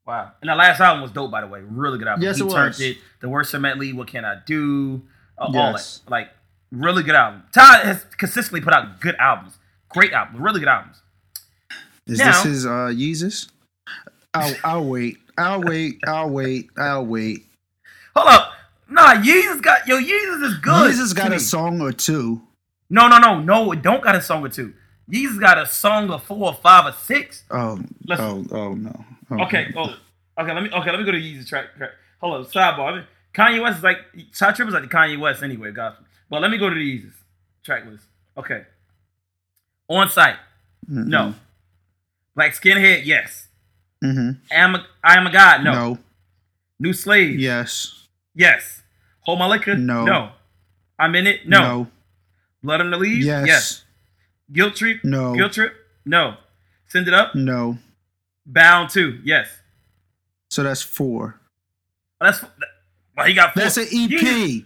Wow. 0.06 0.32
And 0.42 0.50
the 0.50 0.54
last 0.54 0.80
album 0.80 1.00
was 1.00 1.12
dope, 1.12 1.30
by 1.30 1.40
the 1.40 1.46
way. 1.46 1.60
Really 1.66 1.96
good 1.98 2.08
album. 2.08 2.22
Yes, 2.24 2.36
he 2.36 2.44
it 2.44 2.50
turned 2.50 2.66
was. 2.74 2.80
it. 2.80 2.98
The 3.20 3.28
worst 3.30 3.52
Cement 3.52 3.78
What 3.96 4.06
Can 4.08 4.24
I 4.26 4.36
Do? 4.44 5.00
Uh, 5.38 5.44
All 5.44 5.52
that. 5.72 6.00
Like, 6.08 6.28
really 6.70 7.02
good 7.02 7.14
album. 7.14 7.44
Todd 7.54 7.84
has 7.86 8.04
consistently 8.18 8.60
put 8.60 8.74
out 8.74 9.00
good 9.00 9.14
albums. 9.16 9.56
Great 9.88 10.12
albums. 10.12 10.40
Really 10.40 10.60
good 10.60 10.68
albums. 10.68 11.00
is 12.06 12.18
Now- 12.18 12.32
this 12.32 12.42
his 12.42 12.66
uh 12.66 12.90
Yeezus? 12.92 13.48
I'll, 14.34 14.54
I'll 14.64 14.84
wait. 14.84 15.16
I'll 15.38 15.62
wait. 15.62 16.00
I'll 16.06 16.28
wait. 16.28 16.68
I'll 16.76 17.06
wait. 17.06 17.46
Hold 18.14 18.28
up. 18.28 18.52
Nah, 18.90 19.14
Yeezus 19.14 19.62
got. 19.62 19.86
Yo, 19.88 19.96
Yeezus 19.98 20.42
is 20.42 20.58
good. 20.58 20.92
Yeezus 20.92 21.14
got 21.14 21.28
a 21.28 21.30
me. 21.30 21.38
song 21.38 21.80
or 21.80 21.92
two. 21.92 22.42
No, 22.90 23.08
no, 23.08 23.18
no, 23.18 23.40
no. 23.40 23.72
It 23.72 23.80
don't 23.80 24.02
got 24.02 24.16
a 24.16 24.20
song 24.20 24.44
or 24.44 24.48
two. 24.50 24.74
Yeezus 25.10 25.38
got 25.40 25.58
a 25.58 25.66
song 25.66 26.10
of 26.10 26.22
four 26.22 26.48
or 26.48 26.54
five 26.54 26.86
or 26.86 26.92
six. 26.96 27.44
Oh, 27.50 27.78
Let's- 28.06 28.20
oh, 28.22 28.44
oh 28.52 28.74
no. 28.74 29.04
Okay, 29.32 29.72
oh, 29.76 29.94
okay. 30.38 30.52
Let 30.54 30.62
me 30.62 30.70
okay. 30.70 30.90
Let 30.90 30.98
me 31.00 31.04
go 31.04 31.12
to 31.12 31.18
Yeezus 31.18 31.48
track. 31.48 31.74
track. 31.76 31.90
Hold 32.20 32.34
on, 32.34 32.44
sidebar. 32.44 32.92
I 32.92 32.94
mean, 32.96 33.04
Kanye 33.34 33.62
West 33.62 33.78
is 33.78 33.84
like 33.84 33.98
Ty 34.34 34.52
Tripp 34.52 34.68
is 34.68 34.74
like 34.74 34.82
the 34.84 34.88
Kanye 34.88 35.18
West 35.18 35.42
anyway, 35.42 35.72
gospel. 35.72 36.04
But 36.30 36.40
let 36.42 36.50
me 36.50 36.58
go 36.58 36.68
to 36.68 36.74
the 36.74 36.98
Yeezus 36.98 37.12
track 37.64 37.84
list. 37.86 38.04
Okay. 38.36 38.64
On 39.88 40.08
site, 40.08 40.36
no. 40.88 41.34
Black 42.34 42.52
skinhead, 42.54 43.04
yes. 43.04 43.48
Mm-hmm. 44.02 44.30
I 44.50 44.54
am 44.54 44.74
a, 44.74 44.86
I 45.02 45.16
am 45.18 45.26
a 45.26 45.30
god, 45.32 45.62
no. 45.64 45.72
No. 45.72 45.98
New 46.80 46.92
slave, 46.92 47.38
Yes. 47.38 48.06
yes. 48.34 48.82
Hold 49.20 49.38
my 49.38 49.46
liquor, 49.46 49.74
No. 49.76 50.04
no. 50.04 50.30
I'm 50.98 51.14
in 51.14 51.26
it, 51.26 51.46
no. 51.48 51.86
Blood 52.62 52.80
on 52.80 52.90
the 52.90 52.96
leaves, 52.96 53.26
Yes. 53.26 53.46
yes. 53.46 53.83
Guilt 54.52 54.76
trip, 54.76 55.00
No. 55.04 55.34
Guilt 55.34 55.52
trip, 55.52 55.74
no. 56.04 56.36
Send 56.86 57.08
it 57.08 57.14
up, 57.14 57.34
No. 57.34 57.78
bound 58.46 58.90
two, 58.90 59.20
yes. 59.24 59.48
So 60.50 60.62
that's 60.62 60.82
four. 60.82 61.40
Oh, 62.20 62.26
that's 62.26 62.44
well, 63.16 63.26
he 63.26 63.34
got 63.34 63.54
four. 63.54 63.62
That's 63.62 63.76
an 63.76 63.84
EP. 63.90 64.10
Yeezus- 64.10 64.64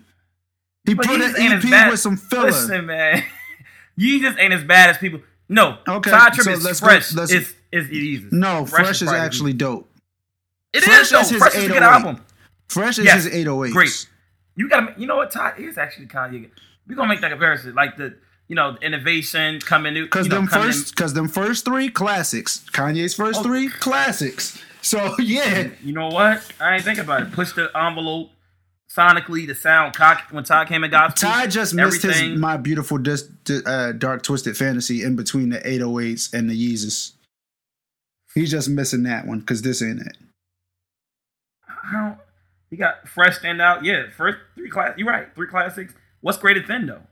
he 0.84 0.94
but 0.94 1.06
put 1.06 1.20
Yeezus 1.20 1.34
an 1.36 1.52
EP 1.52 1.70
bad- 1.70 1.90
with 1.90 2.00
some 2.00 2.16
filler. 2.16 2.46
Listen, 2.46 2.86
man, 2.86 3.22
Yeezus 3.98 4.36
ain't 4.38 4.52
as 4.52 4.64
bad 4.64 4.90
as 4.90 4.98
people. 4.98 5.20
No, 5.48 5.78
Okay, 5.88 6.10
Side 6.10 6.32
Trip 6.34 6.44
so 6.44 6.50
is 6.52 6.64
let's 6.64 6.80
go- 6.80 6.86
fresh. 6.86 7.14
let's- 7.14 7.32
is 7.32 7.54
is 7.72 7.86
Yeezus. 7.88 8.32
no, 8.32 8.66
Fresh, 8.66 9.02
is 9.02 9.08
probably 9.08 9.20
actually 9.20 9.52
dope. 9.54 9.90
It 10.72 10.82
Fresh 10.82 11.00
is 11.02 11.10
though. 11.10 11.20
is 11.20 11.30
his 11.30 11.38
Fresh 11.38 11.54
is 11.54 11.64
a 11.64 11.68
good 11.68 11.76
808. 11.78 11.92
album. 12.06 12.24
Fresh 12.68 12.98
is 12.98 13.04
Yes, 13.06 13.24
his 13.24 13.34
808. 13.34 13.72
Great. 13.72 14.08
You 14.56 14.68
gotta, 14.68 14.94
you 14.98 15.06
know 15.06 15.16
what? 15.16 15.30
Todd 15.30 15.58
is 15.58 15.78
actually 15.78 16.06
Kanye. 16.06 16.50
We 16.86 16.94
gonna 16.94 17.08
make 17.08 17.20
that 17.22 17.30
comparison, 17.30 17.74
like 17.74 17.96
the, 17.96 18.16
you 18.48 18.54
know, 18.56 18.76
innovation 18.82 19.60
coming 19.60 19.94
new. 19.94 20.08
Cause 20.08 20.26
you 20.26 20.30
know, 20.30 20.36
them 20.36 20.44
in- 20.44 20.50
first, 20.50 20.96
cause 20.96 21.14
them 21.14 21.28
first 21.28 21.64
three 21.64 21.88
classics. 21.90 22.64
Kanye's 22.72 23.14
first 23.14 23.40
Oh. 23.40 23.42
three 23.44 23.68
classics. 23.68 24.60
So 24.82 25.14
yeah, 25.18 25.68
You 25.82 25.92
know 25.92 26.08
what? 26.08 26.42
I 26.60 26.74
ain't 26.76 26.84
think 26.84 26.98
about 26.98 27.22
it. 27.22 27.32
Push 27.32 27.52
the 27.52 27.70
envelope 27.76 28.30
sonically. 28.96 29.46
The 29.46 29.54
sound 29.54 29.94
cock 29.94 30.28
when 30.30 30.44
Ty 30.44 30.64
came 30.64 30.82
and 30.84 30.90
got 30.90 31.16
Ty 31.16 31.48
just 31.48 31.74
missed 31.74 32.02
his 32.02 32.38
my 32.38 32.56
beautiful 32.56 32.96
dis, 32.98 33.22
di- 33.44 33.60
uh, 33.66 33.92
dark 33.92 34.22
twisted 34.22 34.56
fantasy 34.56 35.02
in 35.02 35.14
between 35.14 35.50
the 35.50 35.58
808s 35.60 36.32
and 36.32 36.48
the 36.48 36.54
Yeezus. 36.54 37.12
He's 38.34 38.50
just 38.50 38.68
missing 38.68 39.02
that 39.02 39.26
one 39.26 39.40
because 39.40 39.62
this 39.62 39.82
ain't 39.82 40.00
it. 40.00 40.16
How 41.66 42.18
he 42.70 42.76
got 42.76 43.08
fresh 43.08 43.38
stand 43.38 43.60
out? 43.60 43.84
Yeah, 43.84 44.04
first 44.16 44.38
three 44.54 44.70
class. 44.70 44.96
You're 44.96 45.08
right. 45.08 45.34
Three 45.34 45.48
classics. 45.48 45.94
What's 46.20 46.38
greater 46.38 46.64
than 46.64 46.86
though? 46.86 47.02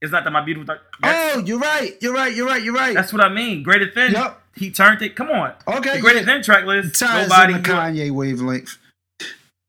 It's 0.00 0.12
not 0.12 0.24
that 0.24 0.30
my 0.30 0.44
beautiful 0.44 0.64
dark. 0.66 0.80
Oh, 1.02 1.42
you're 1.44 1.58
right. 1.58 1.96
You're 2.00 2.14
right. 2.14 2.34
You're 2.34 2.46
right. 2.46 2.62
You're 2.62 2.74
right. 2.74 2.94
that's 2.94 3.12
what 3.12 3.24
I 3.24 3.28
mean. 3.28 3.62
Greater 3.62 3.90
than. 3.90 4.12
Yup. 4.12 4.40
He 4.54 4.70
turned 4.70 5.02
it. 5.02 5.14
Come 5.16 5.30
on. 5.30 5.54
Okay, 5.68 5.96
The 5.96 6.00
greater 6.00 6.20
yeah. 6.20 6.24
than 6.24 6.42
track 6.42 6.64
list. 6.64 7.00
Nobody. 7.00 7.54
on 7.54 7.62
the 7.62 7.68
Kanye 7.68 8.10
wavelength. 8.10 8.76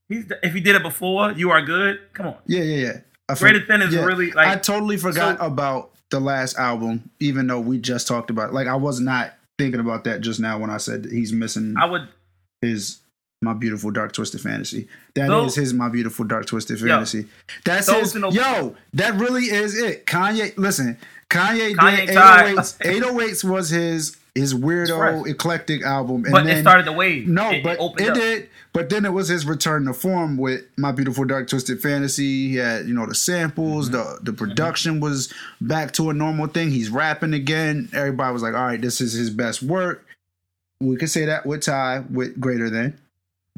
He's 0.08 0.26
if 0.44 0.54
he 0.54 0.60
did 0.62 0.76
it 0.76 0.82
before, 0.84 1.32
you 1.34 1.52
are 1.52 1.62
good. 1.62 2.00
Come 2.14 2.28
on. 2.28 2.36
Yeah, 2.48 2.62
yeah, 2.64 2.86
yeah. 2.88 2.94
I 3.28 3.36
Greater 3.36 3.64
Than 3.64 3.84
is 3.84 3.96
really, 3.96 4.32
like- 4.32 4.48
I 4.48 4.56
totally 4.56 4.98
forgot 4.98 5.38
So- 5.40 5.46
about 5.46 5.92
the 6.10 6.20
last 6.20 6.58
album, 6.58 7.12
even 7.20 7.46
though 7.46 7.60
we 7.60 7.78
just 7.78 8.08
talked 8.08 8.32
about. 8.32 8.50
It. 8.50 8.54
Like 8.54 8.68
I 8.68 8.76
was 8.76 9.00
not 9.00 9.34
thinking 9.60 9.80
about 9.80 10.06
that 10.06 10.22
just 10.22 10.40
now 10.40 10.58
when 10.58 10.72
I 10.72 10.78
said 10.78 11.06
he's 11.12 11.32
missing 11.32 11.76
I 11.78 11.86
would. 11.86 12.08
his 12.62 12.98
my 13.42 13.54
beautiful 13.54 13.92
dark 13.92 14.12
twisted 14.12 14.42
fantasy. 14.42 14.88
That 15.14 15.24
is 15.24 15.30
Those- 15.30 15.56
his 15.56 15.74
my 15.74 15.90
beautiful 15.90 16.26
dark 16.26 16.46
twisted 16.46 16.80
Yo, 16.80 16.88
fantasy. 16.88 17.26
That's 17.64 17.88
those 17.88 18.14
his. 18.14 18.36
yo, 18.36 18.76
that 18.94 19.16
really 19.20 19.46
is 19.46 19.78
it. 19.78 20.06
Kanye, 20.06 20.58
listen, 20.58 20.98
Kanye, 21.30 21.74
Kanye 21.76 22.06
did 22.08 22.16
Ty- 22.16 22.54
808s. 22.54 22.78
808s 22.82 23.44
was 23.44 23.70
his 23.70 24.16
his 24.36 24.54
weirdo 24.54 25.28
eclectic 25.28 25.84
album, 25.84 26.24
and 26.26 26.32
But 26.32 26.46
then 26.46 26.58
it 26.58 26.62
started 26.62 26.86
the 26.86 26.92
wave. 26.94 27.28
no, 27.28 27.50
It- 27.52 27.64
but 27.64 27.80
it 27.80 28.08
it 28.08 28.14
did. 28.14 28.50
But 28.72 28.90
then 28.90 29.04
it 29.04 29.12
was 29.12 29.28
his 29.30 29.46
return 29.46 29.86
to 29.86 29.94
form 29.94 30.38
with 30.38 30.62
My 30.78 30.92
Beautiful 30.92 31.26
Dark 31.26 31.48
Twisted 31.50 31.82
Fantasy. 31.82 32.50
He 32.52 32.56
had, 32.58 32.88
you 32.88 32.94
know, 32.94 33.08
the 33.08 33.16
samples, 33.16 33.90
Mm-hmm. 33.90 34.24
the 34.26 34.32
the 34.32 34.34
production 34.34 35.00
was 35.00 35.34
back 35.60 35.92
to 35.94 36.10
a 36.10 36.14
normal 36.14 36.48
thing. 36.48 36.70
He's 36.72 36.90
rapping 36.90 37.34
again. 37.34 37.90
Everybody 37.94 38.32
was 38.34 38.44
like, 38.44 38.54
all 38.54 38.66
right, 38.66 38.80
this 38.82 39.02
is 39.02 39.14
his 39.14 39.30
best 39.32 39.64
work. 39.64 40.06
We 40.82 40.96
could 40.98 41.10
say 41.10 41.26
that 41.26 41.46
with 41.46 41.62
Ty, 41.62 42.04
with 42.12 42.40
Greater 42.40 42.70
Than. 42.70 42.98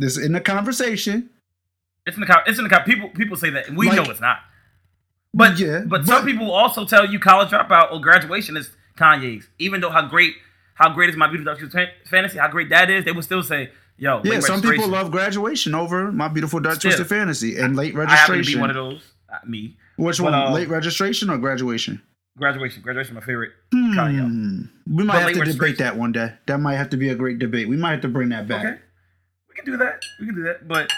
This 0.01 0.17
in 0.17 0.31
the 0.33 0.41
conversation. 0.41 1.29
It's 2.07 2.17
in 2.17 2.21
the 2.21 2.27
co- 2.27 2.41
it's 2.47 2.57
in 2.57 2.63
the 2.63 2.69
co- 2.69 2.83
people 2.83 3.09
people 3.09 3.37
say 3.37 3.51
that 3.51 3.67
and 3.67 3.77
we 3.77 3.87
Like- 3.87 3.97
know 3.97 4.11
it's 4.11 4.19
not. 4.19 4.39
But 5.33 5.59
Yeah, 5.59 5.83
but 5.85 6.05
some 6.05 6.25
people 6.25 6.51
also 6.51 6.85
tell 6.85 7.05
you 7.09 7.19
college 7.19 7.49
dropout 7.49 7.91
or 7.93 8.01
graduation 8.01 8.57
is 8.57 8.71
Kanye's. 8.97 9.47
Even 9.59 9.79
though 9.79 9.91
how 9.91 10.01
great 10.07 10.33
how 10.73 10.89
great 10.93 11.09
is 11.11 11.15
my 11.15 11.27
beautiful 11.27 11.45
dark 11.53 11.59
Twisted 11.59 11.89
fantasy, 12.09 12.37
how 12.39 12.47
great 12.47 12.69
that 12.69 12.89
is, 12.89 13.05
they 13.05 13.11
will 13.11 13.21
still 13.21 13.43
say, 13.43 13.69
"Yo, 13.97 14.21
Yeah, 14.23 14.39
some 14.39 14.61
people 14.61 14.87
love 14.87 15.11
graduation 15.11 15.75
over 15.75 16.11
My 16.11 16.27
Beautiful 16.27 16.59
Dark 16.59 16.77
Still. 16.77 16.89
Twisted 16.89 17.07
Fantasy 17.07 17.57
and 17.57 17.75
late 17.75 17.93
registration. 17.93 18.33
I 18.33 18.37
happen 18.37 18.43
to 18.43 18.51
be 18.55 18.59
one 18.59 18.69
of 18.71 18.75
those. 18.75 19.03
Uh, 19.31 19.37
me, 19.45 19.77
Which 19.97 20.17
but, 20.17 20.23
one? 20.23 20.33
uh, 20.33 20.49
late 20.51 20.67
registration 20.69 21.29
or 21.29 21.37
graduation? 21.37 22.01
graduation, 22.37 22.81
graduation, 22.81 23.13
my 23.13 23.21
favorite. 23.21 23.51
Kanye. 23.73 24.19
Hmm. 24.25 24.61
We 24.95 25.03
might 25.03 25.23
But 25.25 25.35
have 25.35 25.45
to 25.45 25.53
debate 25.53 25.77
that 25.77 25.95
one 25.97 26.11
day. 26.11 26.33
That 26.47 26.59
might 26.59 26.75
have 26.77 26.89
to 26.89 26.97
be 26.97 27.09
a 27.09 27.15
great 27.15 27.37
debate. 27.37 27.67
We 27.69 27.77
might 27.77 27.91
have 27.91 28.01
to 28.01 28.07
bring 28.07 28.29
that 28.29 28.47
back. 28.47 28.65
Okay, 28.65 28.77
can 29.61 29.71
do 29.73 29.77
that. 29.77 30.03
We 30.19 30.25
can 30.27 30.35
do 30.35 30.43
that. 30.43 30.67
But 30.67 30.89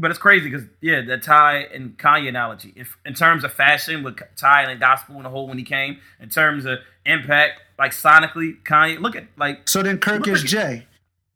but 0.00 0.10
it's 0.10 0.18
crazy 0.20 0.48
because 0.48 0.66
yeah, 0.80 1.00
the 1.00 1.18
Ty 1.18 1.66
and 1.74 1.98
Kanye 1.98 2.28
analogy. 2.28 2.72
If 2.76 2.96
in 3.04 3.14
terms 3.14 3.42
of 3.44 3.52
fashion 3.52 4.02
with 4.02 4.18
Ty 4.36 4.62
and 4.70 4.78
gospel 4.80 5.16
and 5.16 5.24
the 5.24 5.30
whole 5.30 5.48
when 5.48 5.58
he 5.58 5.64
came, 5.64 5.98
in 6.20 6.28
terms 6.28 6.64
of 6.66 6.78
impact, 7.04 7.62
like 7.78 7.92
sonically, 7.92 8.62
Kanye. 8.62 9.00
Look 9.00 9.16
at 9.16 9.24
like 9.36 9.68
So 9.68 9.82
then 9.82 9.98
Kirk 9.98 10.26
is 10.28 10.42
at- 10.44 10.48
Jay. 10.48 10.86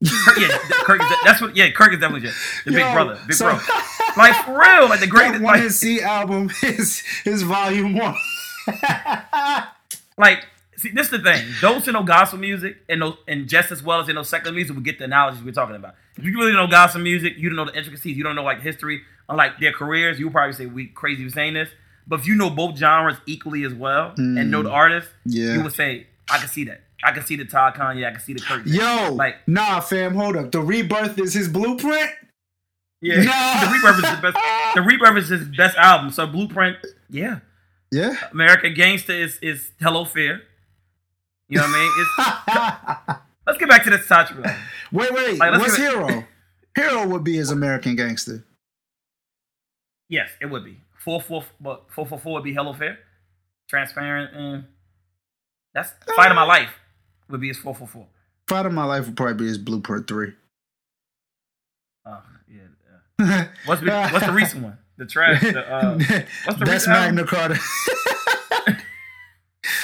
Kirk, 0.04 0.36
yeah, 0.38 0.48
Kirk 0.82 1.00
is, 1.00 1.06
that's 1.24 1.40
what 1.40 1.54
yeah, 1.56 1.70
Kirk 1.70 1.92
is 1.92 2.00
definitely 2.00 2.26
just 2.28 2.36
the 2.64 2.72
big 2.72 2.92
brother, 2.92 3.16
big 3.26 3.34
so- 3.36 3.46
bro. 3.50 3.58
Like 4.16 4.44
for 4.44 4.58
real, 4.58 4.88
like 4.88 5.00
the 5.00 5.06
greatest. 5.06 5.42
one 5.42 5.60
Like, 5.60 5.70
C 5.70 6.00
album 6.02 6.50
is 6.62 7.02
is 7.24 7.42
volume 7.42 7.94
one. 7.94 8.16
like 10.18 10.44
see, 10.82 10.90
this 10.90 11.06
is 11.06 11.12
the 11.12 11.18
thing. 11.18 11.46
Those 11.60 11.86
who 11.86 11.92
know 11.92 12.02
gospel 12.02 12.38
music 12.38 12.78
and 12.88 13.00
know, 13.00 13.16
and 13.26 13.48
just 13.48 13.72
as 13.72 13.82
well 13.82 14.00
as 14.00 14.06
they 14.06 14.12
know 14.12 14.22
secular 14.22 14.54
music 14.54 14.74
will 14.74 14.82
get 14.82 14.98
the 14.98 15.04
analogies 15.04 15.42
we're 15.42 15.52
talking 15.52 15.76
about. 15.76 15.94
If 16.16 16.24
you 16.24 16.36
really 16.38 16.52
know 16.52 16.66
gospel 16.66 17.00
music, 17.00 17.34
you 17.36 17.48
don't 17.48 17.56
know 17.56 17.64
the 17.64 17.76
intricacies, 17.76 18.16
you 18.16 18.24
don't 18.24 18.34
know 18.34 18.42
like 18.42 18.60
history, 18.60 19.02
unlike 19.28 19.58
their 19.60 19.72
careers, 19.72 20.18
you 20.18 20.26
would 20.26 20.34
probably 20.34 20.52
say 20.52 20.66
we 20.66 20.86
crazy 20.86 21.24
for 21.24 21.30
saying 21.30 21.54
this. 21.54 21.70
But 22.06 22.20
if 22.20 22.26
you 22.26 22.34
know 22.34 22.50
both 22.50 22.76
genres 22.76 23.18
equally 23.26 23.64
as 23.64 23.72
well 23.72 24.12
and 24.16 24.50
know 24.50 24.62
the 24.62 24.68
mm. 24.68 24.74
artist, 24.74 25.08
Yeah. 25.24 25.54
you 25.54 25.62
would 25.62 25.72
say, 25.72 26.08
I 26.28 26.38
can 26.38 26.48
see 26.48 26.64
that. 26.64 26.82
I 27.04 27.12
can 27.12 27.22
see 27.24 27.36
the 27.36 27.44
Todd 27.44 27.74
Kanye, 27.74 28.06
I 28.06 28.10
can 28.10 28.20
see 28.20 28.32
the 28.32 28.40
Kirk. 28.40 28.62
Yo, 28.66 29.12
Like- 29.12 29.36
nah, 29.46 29.80
fam, 29.80 30.14
hold 30.14 30.36
up. 30.36 30.50
The 30.50 30.60
rebirth 30.60 31.18
is 31.18 31.32
his 31.32 31.48
blueprint. 31.48 32.10
Yeah. 33.02 33.22
Nah. 33.22 33.64
the 33.66 33.72
Rebirth 33.72 33.96
is 33.96 34.10
the 34.16 34.22
best 34.22 34.38
the 34.76 34.82
Rebirth 34.82 35.16
is 35.18 35.28
his 35.28 35.48
best 35.48 35.76
album. 35.76 36.10
So 36.10 36.26
Blueprint, 36.26 36.76
yeah. 37.10 37.40
Yeah. 37.90 38.16
American 38.30 38.74
Gangster 38.74 39.12
is 39.12 39.38
is 39.42 39.72
Hello 39.80 40.04
Fear. 40.04 40.42
You 41.52 41.58
know 41.58 41.64
what 41.64 41.74
I 41.74 41.80
mean? 41.80 43.08
It's 43.08 43.20
let's 43.46 43.58
get 43.58 43.68
back 43.68 43.84
to 43.84 43.90
the 43.90 43.98
touch. 43.98 44.34
Like, 44.34 44.56
wait, 44.90 45.12
wait. 45.12 45.38
Like, 45.38 45.60
What's 45.60 45.76
Hero? 45.76 46.24
Hero 46.74 47.06
would 47.08 47.24
be 47.24 47.34
his 47.34 47.50
American 47.50 47.94
gangster. 47.94 48.42
yes, 50.08 50.30
it 50.40 50.46
would 50.46 50.64
be. 50.64 50.80
Four 51.04 51.20
four 51.20 51.44
but 51.60 51.84
four 51.90 52.06
four 52.06 52.18
four 52.18 52.32
would 52.34 52.44
be 52.44 52.54
Hello 52.54 52.72
Fear. 52.72 52.98
Transparent 53.68 54.34
and 54.34 54.64
that's 55.74 55.92
fight 56.16 56.30
of 56.30 56.36
my 56.36 56.44
uh, 56.44 56.46
life 56.46 56.70
would 57.28 57.42
be 57.42 57.48
his 57.48 57.58
four 57.58 57.74
four 57.74 57.86
four. 57.86 58.06
Fight 58.48 58.64
of 58.64 58.72
my 58.72 58.84
life 58.84 59.04
would 59.04 59.16
probably 59.18 59.34
be 59.34 59.46
his 59.46 59.58
blueprint 59.58 60.08
three. 60.08 60.32
Oh 62.06 62.22
yeah. 62.48 62.60
yeah. 63.18 63.48
What's 63.66 63.82
the, 63.82 64.08
what's 64.10 64.24
the 64.24 64.32
recent 64.42 64.62
one? 64.62 64.78
The 64.96 65.04
trash. 65.04 65.42
The, 65.42 65.70
uh, 65.70 65.98
what's 66.46 66.58
the 66.58 66.64
That's? 66.64 66.86
Magna 66.86 67.26
Carta. 67.26 67.58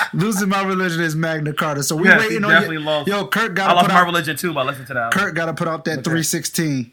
Losing 0.15 0.49
my 0.49 0.63
religion 0.65 1.01
is 1.03 1.15
Magna 1.17 1.53
Carta. 1.53 1.83
So 1.83 1.97
we 1.97 2.05
Yes, 2.09 2.21
waiting 2.21 2.45
on 2.45 2.51
definitely 2.51 2.77
you. 2.77 2.83
lost. 2.83 3.09
Yo, 3.09 3.27
Kirk 3.27 3.55
got 3.55 3.69
to 3.69 3.75
lost 3.75 3.87
put 3.87 3.93
my 3.95 4.01
out. 4.01 4.07
religion 4.07 4.37
too 4.37 4.53
by 4.55 4.63
listening 4.65 4.87
to 4.89 4.95
that. 4.95 5.01
album. 5.15 5.19
Kirk 5.21 5.35
got 5.35 5.47
to 5.47 5.55
put 5.55 5.69
out 5.69 5.85
that 5.85 5.93
Okay. 5.99 6.03
316. 6.03 6.93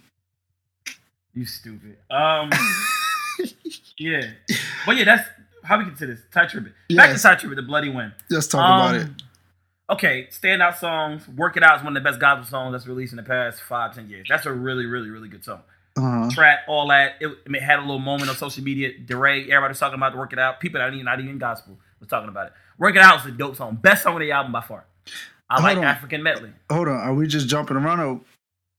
You 1.33 1.45
stupid. 1.45 1.97
Um. 2.09 2.49
yeah, 3.97 4.21
but 4.85 4.95
yeah, 4.95 5.03
that's 5.05 5.29
how 5.63 5.77
we 5.77 5.85
get 5.85 5.97
to 5.97 6.05
this. 6.07 6.19
Ty 6.33 6.45
Tribbett. 6.45 6.63
Back 6.63 6.71
to 6.87 6.93
Yes. 6.93 7.21
Ty 7.23 7.35
Tribbett, 7.35 7.55
the 7.57 7.61
bloody 7.61 7.89
win. 7.89 8.13
Let's 8.29 8.47
talk 8.47 8.59
about 8.61 8.95
it. 8.95 9.03
Um, 9.07 9.17
Okay, 9.87 10.27
standout 10.31 10.77
songs. 10.77 11.27
Work 11.27 11.57
It 11.57 11.63
Out 11.63 11.77
is 11.77 11.83
one 11.83 11.95
of 11.95 12.03
the 12.03 12.09
best 12.09 12.19
gospel 12.19 12.43
songs 12.49 12.71
that's 12.71 12.87
released 12.87 13.13
in 13.13 13.17
the 13.17 13.23
past 13.23 13.61
five, 13.61 13.93
ten 13.93 14.09
years. 14.09 14.25
That's 14.27 14.47
a 14.47 14.51
really, 14.51 14.87
really, 14.87 15.11
really 15.11 15.27
good 15.29 15.45
song. 15.45 15.61
Uh-huh. 15.95 16.27
Trap, 16.31 16.61
all 16.67 16.87
that. 16.87 17.17
It, 17.21 17.27
it 17.45 17.61
had 17.61 17.77
a 17.77 17.81
little 17.83 17.99
moment 17.99 18.31
on 18.31 18.35
social 18.35 18.63
media. 18.63 18.89
DeRay, 18.97 19.41
everybody 19.43 19.69
was 19.73 19.79
talking 19.79 19.93
about 19.99 20.13
the 20.13 20.17
Work 20.17 20.33
It 20.33 20.39
Out. 20.39 20.59
People 20.59 20.79
that 20.79 20.91
are 20.91 21.03
not 21.03 21.19
even 21.19 21.37
gospel 21.37 21.77
was 21.99 22.09
talking 22.09 22.29
about 22.29 22.47
it. 22.47 22.53
Work 22.77 22.95
It 22.95 23.01
Out 23.01 23.19
is 23.21 23.25
a 23.27 23.31
dope 23.31 23.55
song. 23.55 23.75
Best 23.75 24.03
song 24.03 24.13
of 24.15 24.19
the 24.19 24.31
album 24.31 24.51
by 24.51 24.61
far. 24.61 24.85
I 25.49 25.55
Hold 25.55 25.63
like 25.63 25.77
on. 25.77 25.83
African 25.83 26.23
Medley. 26.23 26.51
Hold 26.71 26.87
on. 26.87 26.95
Are 26.97 27.13
we 27.13 27.27
just 27.27 27.47
jumping 27.47 27.77
around? 27.77 28.21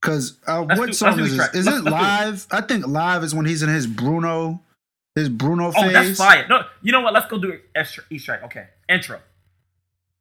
Because 0.01 0.39
uh, 0.47 0.63
what 0.63 0.87
do- 0.87 0.93
song 0.93 1.19
is 1.21 1.37
this? 1.37 1.55
Is 1.55 1.67
Let's- 1.67 1.79
it 1.79 1.85
let's 1.85 1.93
live? 1.93 2.47
I 2.51 2.61
think 2.67 2.87
live 2.87 3.25
is 3.25 3.35
when 3.35 3.47
he's 3.47 3.63
in 3.63 3.69
his 3.69 3.87
Bruno 3.87 4.61
His 5.15 5.29
Bruno 5.29 5.73
Oh, 5.75 5.91
that's 5.91 6.19
fire. 6.19 6.47
No, 6.49 6.63
you 6.83 6.93
know 6.93 7.01
what? 7.01 7.15
Let's 7.15 7.27
go 7.31 7.39
do 7.39 7.51
it. 7.51 7.65
Extra, 7.75 8.05
East 8.11 8.27
track. 8.27 8.43
Okay. 8.45 8.67
Intro. 8.89 9.21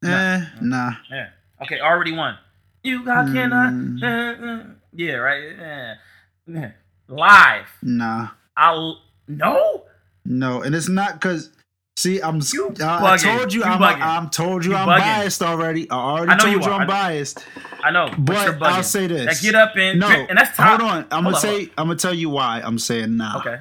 Eh, 0.04 0.46
nah. 0.62 0.92
Yeah. 1.12 1.30
Okay. 1.64 1.80
Already 1.80 2.12
won. 2.14 2.38
You 2.84 3.04
got 3.04 3.26
can 3.34 3.50
Mm. 3.50 4.04
I? 4.04 4.76
Yeah. 4.94 5.16
Right. 5.16 5.44
Yeah. 5.58 5.96
yeah. 6.48 6.72
Live. 7.08 7.68
Nah. 7.82 8.30
I'll 8.56 9.02
no. 9.28 9.84
No. 10.24 10.62
And 10.62 10.74
it's 10.76 10.88
not 10.90 11.14
because. 11.16 11.50
See, 11.98 12.22
I'm. 12.22 12.42
You 12.54 12.74
I, 12.82 13.14
I 13.14 13.18
told 13.18 13.54
you, 13.54 13.62
You 13.62 13.66
I'm. 13.66 13.80
bugging. 13.80 14.02
I'm 14.02 14.30
told 14.30 14.66
you, 14.66 14.72
You 14.72 14.78
I'm 14.78 14.88
bugging. 14.88 15.00
biased 15.00 15.42
already. 15.42 15.90
I 15.90 15.96
already 15.96 16.32
I 16.32 16.36
know 16.36 16.44
told 16.44 16.56
you 16.56 16.62
you. 16.70 16.74
I'm 16.76 16.82
I- 16.82 16.86
biased. 16.86 17.46
I 17.84 17.92
know. 17.92 18.10
But. 18.18 18.62
I'll 18.62 18.84
say 18.84 19.08
this. 19.08 19.26
Now 19.44 19.50
get 19.52 19.56
up 19.56 19.76
and 19.78 20.00
No, 20.00 20.08
and 20.10 20.38
that's 20.38 20.56
top. 20.58 20.82
hold 20.82 20.92
on. 20.92 20.98
I'm 21.12 21.24
Hold 21.24 21.36
gonna 21.36 21.36
on, 21.36 21.42
say. 21.42 21.62
I'm 21.78 21.88
gonna 21.88 21.96
tell 21.96 22.14
you 22.14 22.30
why 22.30 22.62
I'm 22.66 22.80
saying 22.80 23.16
nah. 23.16 23.38
Okay. 23.40 23.60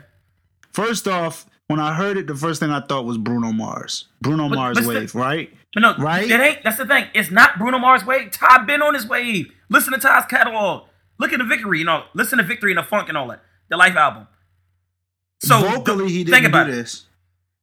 First 0.72 1.06
off, 1.06 1.46
when 1.68 1.78
I 1.78 1.94
heard 1.94 2.16
it, 2.16 2.26
the 2.26 2.34
first 2.34 2.58
thing 2.60 2.70
I 2.70 2.80
thought 2.80 3.04
was 3.04 3.18
Bruno 3.18 3.52
Mars. 3.52 4.06
Bruno 4.20 4.48
But- 4.48 4.56
Mars 4.56 4.78
but 4.78 4.86
wave, 4.86 5.14
right? 5.14 5.52
But 5.72 5.80
no, 5.80 5.94
Right? 5.98 6.28
It 6.30 6.40
ain't. 6.40 6.62
That's 6.64 6.76
the 6.78 6.86
thing. 6.86 7.06
It's 7.14 7.30
not 7.32 7.58
Bruno 7.58 7.78
Mars' 7.78 8.04
wave. 8.04 8.30
Ty 8.30 8.64
been 8.64 8.80
on 8.82 8.94
his 8.94 9.06
wave. 9.08 9.52
Listen 9.68 9.92
to 9.92 9.98
Ty's 9.98 10.24
catalog. 10.26 10.88
Look 11.18 11.32
at 11.32 11.38
the 11.38 11.44
Victory. 11.44 11.80
You 11.80 11.84
know, 11.84 12.04
listen 12.14 12.38
to 12.38 12.44
Victory 12.44 12.70
and 12.72 12.78
the 12.78 12.82
Funk 12.84 13.08
and 13.08 13.18
all 13.18 13.26
that. 13.28 13.42
The 13.70 13.76
Life 13.76 13.96
album. 13.96 14.26
So 15.42 15.58
vocally, 15.60 16.10
he 16.10 16.24
didn't 16.24 16.46
about 16.46 16.66
do 16.66 16.72
it. 16.72 16.76
this. 16.76 17.06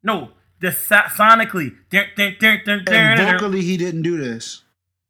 No, 0.03 0.29
the 0.62 0.69
sonically. 0.69 1.76
And 1.91 3.19
vocally, 3.39 3.62
he 3.62 3.78
didn't 3.78 4.02
do 4.04 4.17
this. 4.17 4.62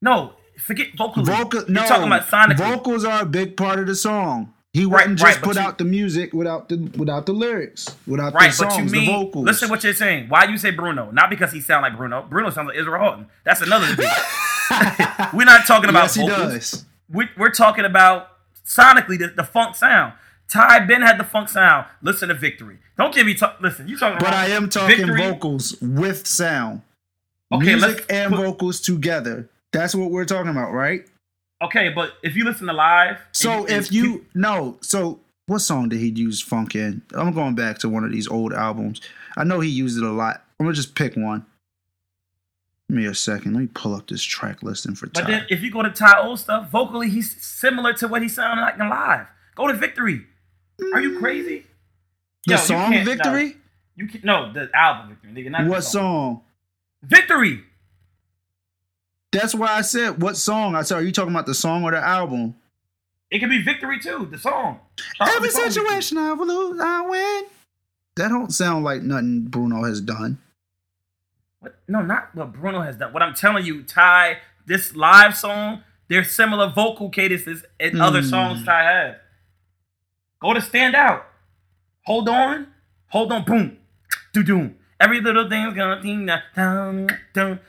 No, 0.01 0.33
forget 0.57 0.87
vocally. 0.97 1.25
Vocal, 1.25 1.63
no, 1.67 1.81
You're 1.81 1.87
talking 1.89 2.07
about 2.07 2.23
sonically. 2.27 2.57
vocals 2.57 3.05
are 3.05 3.21
a 3.21 3.25
big 3.25 3.55
part 3.57 3.79
of 3.79 3.87
the 3.87 3.95
song. 3.95 4.53
He 4.73 4.85
Right, 4.85 5.01
wouldn't 5.03 5.21
right, 5.21 5.31
just 5.31 5.41
but 5.41 5.47
put 5.47 5.55
you- 5.57 5.61
out 5.63 5.77
the 5.77 5.83
music 5.83 6.33
without 6.33 6.69
the 6.69 6.77
without 6.97 7.25
the 7.25 7.33
lyrics, 7.33 7.93
without 8.07 8.33
Right, 8.33 8.51
the 8.51 8.55
songs, 8.55 8.73
but 8.75 8.83
you 8.83 8.89
the 8.89 8.97
mean 8.97 9.05
vocals. 9.25 9.45
listen 9.45 9.69
what 9.69 9.83
you're 9.83 9.93
saying. 9.93 10.29
Why 10.29 10.45
you 10.45 10.57
say 10.57 10.71
Bruno? 10.71 11.11
Not 11.11 11.29
because 11.29 11.51
he 11.51 11.59
sound 11.59 11.81
like 11.83 11.97
Bruno. 11.97 12.25
Bruno 12.29 12.49
sounds 12.51 12.67
like 12.69 12.77
Israel 12.77 12.99
Houghton. 12.99 13.27
That's 13.43 13.61
another 13.61 13.87
debate. 13.95 14.07
We're 15.33 15.43
not 15.45 15.67
talking 15.67 15.89
about 15.89 16.03
yes, 16.03 16.15
he 16.15 16.27
vocals. 16.27 16.53
does. 16.71 16.85
we, 17.09 17.27
we're 17.37 17.51
talking 17.51 17.83
about 17.83 18.29
sonically 18.65 19.19
the, 19.19 19.33
the 19.35 19.43
funk 19.43 19.75
sound. 19.75 20.13
Ty 20.51 20.79
Ben 20.85 21.01
had 21.01 21.17
the 21.17 21.23
funk 21.23 21.47
sound. 21.49 21.85
Listen 22.01 22.27
to 22.29 22.35
Victory. 22.35 22.77
Don't 22.97 23.13
give 23.13 23.25
me 23.25 23.33
talk. 23.33 23.57
Listen, 23.61 23.87
you 23.87 23.97
talking 23.97 24.19
But 24.19 24.33
I 24.33 24.47
am 24.47 24.69
talking 24.69 24.97
Victory. 24.97 25.21
vocals 25.21 25.75
with 25.81 26.27
sound, 26.27 26.81
Okay, 27.53 27.75
music 27.75 28.05
and 28.09 28.33
put- 28.33 28.45
vocals 28.45 28.81
together. 28.81 29.49
That's 29.71 29.95
what 29.95 30.11
we're 30.11 30.25
talking 30.25 30.51
about, 30.51 30.73
right? 30.73 31.07
Okay, 31.63 31.89
but 31.89 32.15
if 32.23 32.35
you 32.35 32.43
listen 32.43 32.67
to 32.67 32.73
live, 32.73 33.17
So 33.31 33.61
and 33.65 33.69
if 33.69 33.91
you 33.93 34.25
no, 34.33 34.77
so 34.81 35.21
what 35.45 35.59
song 35.59 35.87
did 35.89 35.99
he 35.99 36.09
use 36.09 36.41
funk 36.41 36.75
in? 36.75 37.01
I'm 37.13 37.31
going 37.33 37.55
back 37.55 37.77
to 37.79 37.89
one 37.89 38.03
of 38.03 38.11
these 38.11 38.27
old 38.27 38.51
albums. 38.51 38.99
I 39.37 39.43
know 39.45 39.59
he 39.61 39.69
used 39.69 39.97
it 39.97 40.03
a 40.03 40.11
lot. 40.11 40.43
I'm 40.59 40.65
gonna 40.65 40.75
just 40.75 40.95
pick 40.95 41.15
one. 41.15 41.45
Give 42.89 42.97
me 42.97 43.05
a 43.05 43.15
second. 43.15 43.53
Let 43.53 43.61
me 43.61 43.67
pull 43.67 43.95
up 43.95 44.07
this 44.07 44.23
track 44.23 44.63
listing 44.63 44.95
for 44.95 45.07
but 45.07 45.21
Ty. 45.23 45.31
then 45.31 45.45
if 45.49 45.61
you 45.61 45.71
go 45.71 45.81
to 45.81 45.89
Ty 45.91 46.19
old 46.19 46.39
stuff, 46.39 46.69
vocally 46.69 47.09
he's 47.09 47.41
similar 47.41 47.93
to 47.93 48.07
what 48.09 48.21
he 48.21 48.27
sounded 48.27 48.61
like 48.61 48.77
in 48.77 48.89
live. 48.89 49.27
Go 49.55 49.67
to 49.67 49.73
Victory. 49.73 50.25
Are 50.93 51.01
you 51.01 51.19
crazy? 51.19 51.65
the 52.47 52.53
you 52.53 52.57
song 52.57 52.91
no. 52.91 53.03
Victory? 53.03 53.57
You 53.95 54.07
can 54.07 54.21
no 54.23 54.51
the 54.51 54.69
album 54.73 55.09
Victory. 55.09 55.31
Nigga, 55.43 55.51
not 55.51 55.67
What 55.67 55.83
song? 55.83 56.41
Victory. 57.03 57.63
That's 59.31 59.55
why 59.55 59.67
I 59.69 59.81
said 59.81 60.21
what 60.21 60.35
song. 60.37 60.75
I 60.75 60.81
said, 60.81 60.97
are 60.97 61.03
you 61.03 61.11
talking 61.11 61.31
about 61.31 61.45
the 61.45 61.53
song 61.53 61.83
or 61.83 61.91
the 61.91 61.97
album? 62.05 62.55
It 63.29 63.39
could 63.39 63.49
be 63.49 63.61
Victory 63.61 63.99
too. 63.99 64.27
The 64.29 64.37
song. 64.37 64.79
Start 65.15 65.31
Every 65.35 65.47
the 65.49 65.53
song, 65.53 65.69
situation 65.71 66.17
I 66.17 66.33
will 66.33 66.47
lose, 66.47 66.81
I 66.81 67.01
win. 67.07 67.43
That 68.17 68.27
don't 68.27 68.51
sound 68.51 68.83
like 68.83 69.01
nothing 69.03 69.45
Bruno 69.45 69.83
has 69.85 70.01
done. 70.01 70.37
What? 71.59 71.79
No, 71.87 72.01
not 72.01 72.35
what 72.35 72.51
Bruno 72.51 72.81
has 72.81 72.97
done. 72.97 73.13
What 73.13 73.23
I'm 73.23 73.33
telling 73.33 73.63
you, 73.65 73.83
Ty, 73.83 74.39
this 74.65 74.95
live 74.97 75.37
song, 75.37 75.83
there's 76.09 76.29
similar 76.31 76.69
vocal 76.69 77.09
cadences 77.09 77.63
in 77.79 78.01
other 78.01 78.21
Mm. 78.21 78.29
songs 78.29 78.65
Ty 78.65 78.83
has. 78.83 79.15
Go 80.41 80.53
to 80.53 80.61
stand 80.61 80.95
out. 80.95 81.25
Hold 82.05 82.27
on. 82.29 82.67
Hold 83.09 83.31
on. 83.31 83.43
Boom. 83.45 83.77
Do 84.33 84.43
doom. 84.43 84.75
Every 84.99 85.19
little 85.21 85.49
thing's 85.49 85.73
gonna 85.73 86.01
ding 86.01 86.25
down, 86.27 86.45
down, 86.55 87.07
down. 87.33 87.59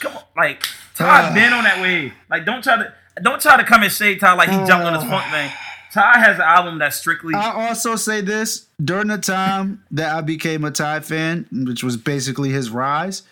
Come 0.00 0.12
on, 0.16 0.22
like 0.36 0.62
Ty 0.94 1.30
Ah. 1.30 1.34
been 1.34 1.52
on 1.52 1.64
that 1.64 1.80
wave. 1.80 2.12
Like 2.30 2.44
don't 2.44 2.62
try 2.62 2.76
to 2.76 2.92
don't 3.22 3.40
try 3.40 3.56
to 3.56 3.64
come 3.64 3.82
and 3.82 3.90
shade 3.92 4.20
Ty 4.20 4.34
like 4.34 4.48
he 4.50 4.56
jumped 4.66 4.86
on 4.86 4.94
his 4.94 5.04
funk 5.04 5.24
thing. 5.32 5.50
Ty 5.92 6.18
has 6.18 6.36
an 6.36 6.42
album 6.42 6.78
that's 6.78 6.96
strictly 6.96 7.34
I 7.34 7.52
also 7.68 7.96
say 7.96 8.20
this 8.20 8.66
during 8.84 9.06
the 9.08 9.16
time 9.18 9.82
that 9.92 10.14
I 10.14 10.20
became 10.20 10.64
a 10.64 10.70
Ty 10.70 11.00
fan, 11.00 11.46
which 11.52 11.82
was 11.84 11.96
basically 11.96 12.50
his 12.50 12.68
rise. 12.70 13.22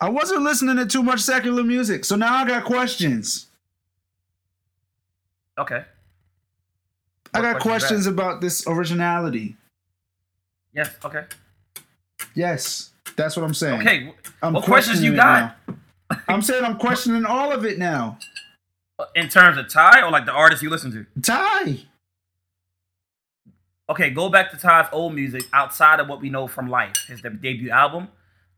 I 0.00 0.08
wasn't 0.08 0.42
listening 0.42 0.76
to 0.76 0.86
too 0.86 1.02
much 1.02 1.20
secular 1.20 1.62
music, 1.64 2.04
so 2.04 2.14
now 2.16 2.34
I 2.34 2.46
got 2.46 2.64
questions. 2.64 3.46
okay. 5.58 5.84
I 7.34 7.40
got 7.40 7.60
questions 7.60 8.06
about 8.06 8.40
this 8.40 8.66
originality. 8.66 9.56
Yes. 10.72 10.90
Okay. 11.04 11.24
Yes, 12.34 12.90
that's 13.16 13.36
what 13.36 13.44
I'm 13.44 13.54
saying. 13.54 13.80
Okay. 13.80 14.12
I'm 14.42 14.52
what 14.52 14.64
questions 14.64 15.02
you 15.02 15.14
got? 15.14 15.56
I'm 16.28 16.42
saying 16.42 16.64
I'm 16.64 16.78
questioning 16.78 17.24
all 17.24 17.52
of 17.52 17.64
it 17.64 17.78
now. 17.78 18.18
Uh, 18.98 19.06
in 19.14 19.28
terms 19.28 19.56
of 19.56 19.68
Ty 19.68 20.02
or 20.02 20.10
like 20.10 20.26
the 20.26 20.32
artist 20.32 20.62
you 20.62 20.70
listen 20.70 20.92
to? 20.92 21.06
Ty. 21.22 21.78
okay, 23.88 24.10
go 24.10 24.28
back 24.28 24.50
to 24.50 24.56
Ty's 24.56 24.88
old 24.92 25.14
music 25.14 25.44
outside 25.52 26.00
of 26.00 26.08
what 26.08 26.20
we 26.20 26.28
know 26.28 26.46
from 26.46 26.68
Life, 26.68 27.06
his 27.08 27.22
de- 27.22 27.30
debut 27.30 27.70
album. 27.70 28.08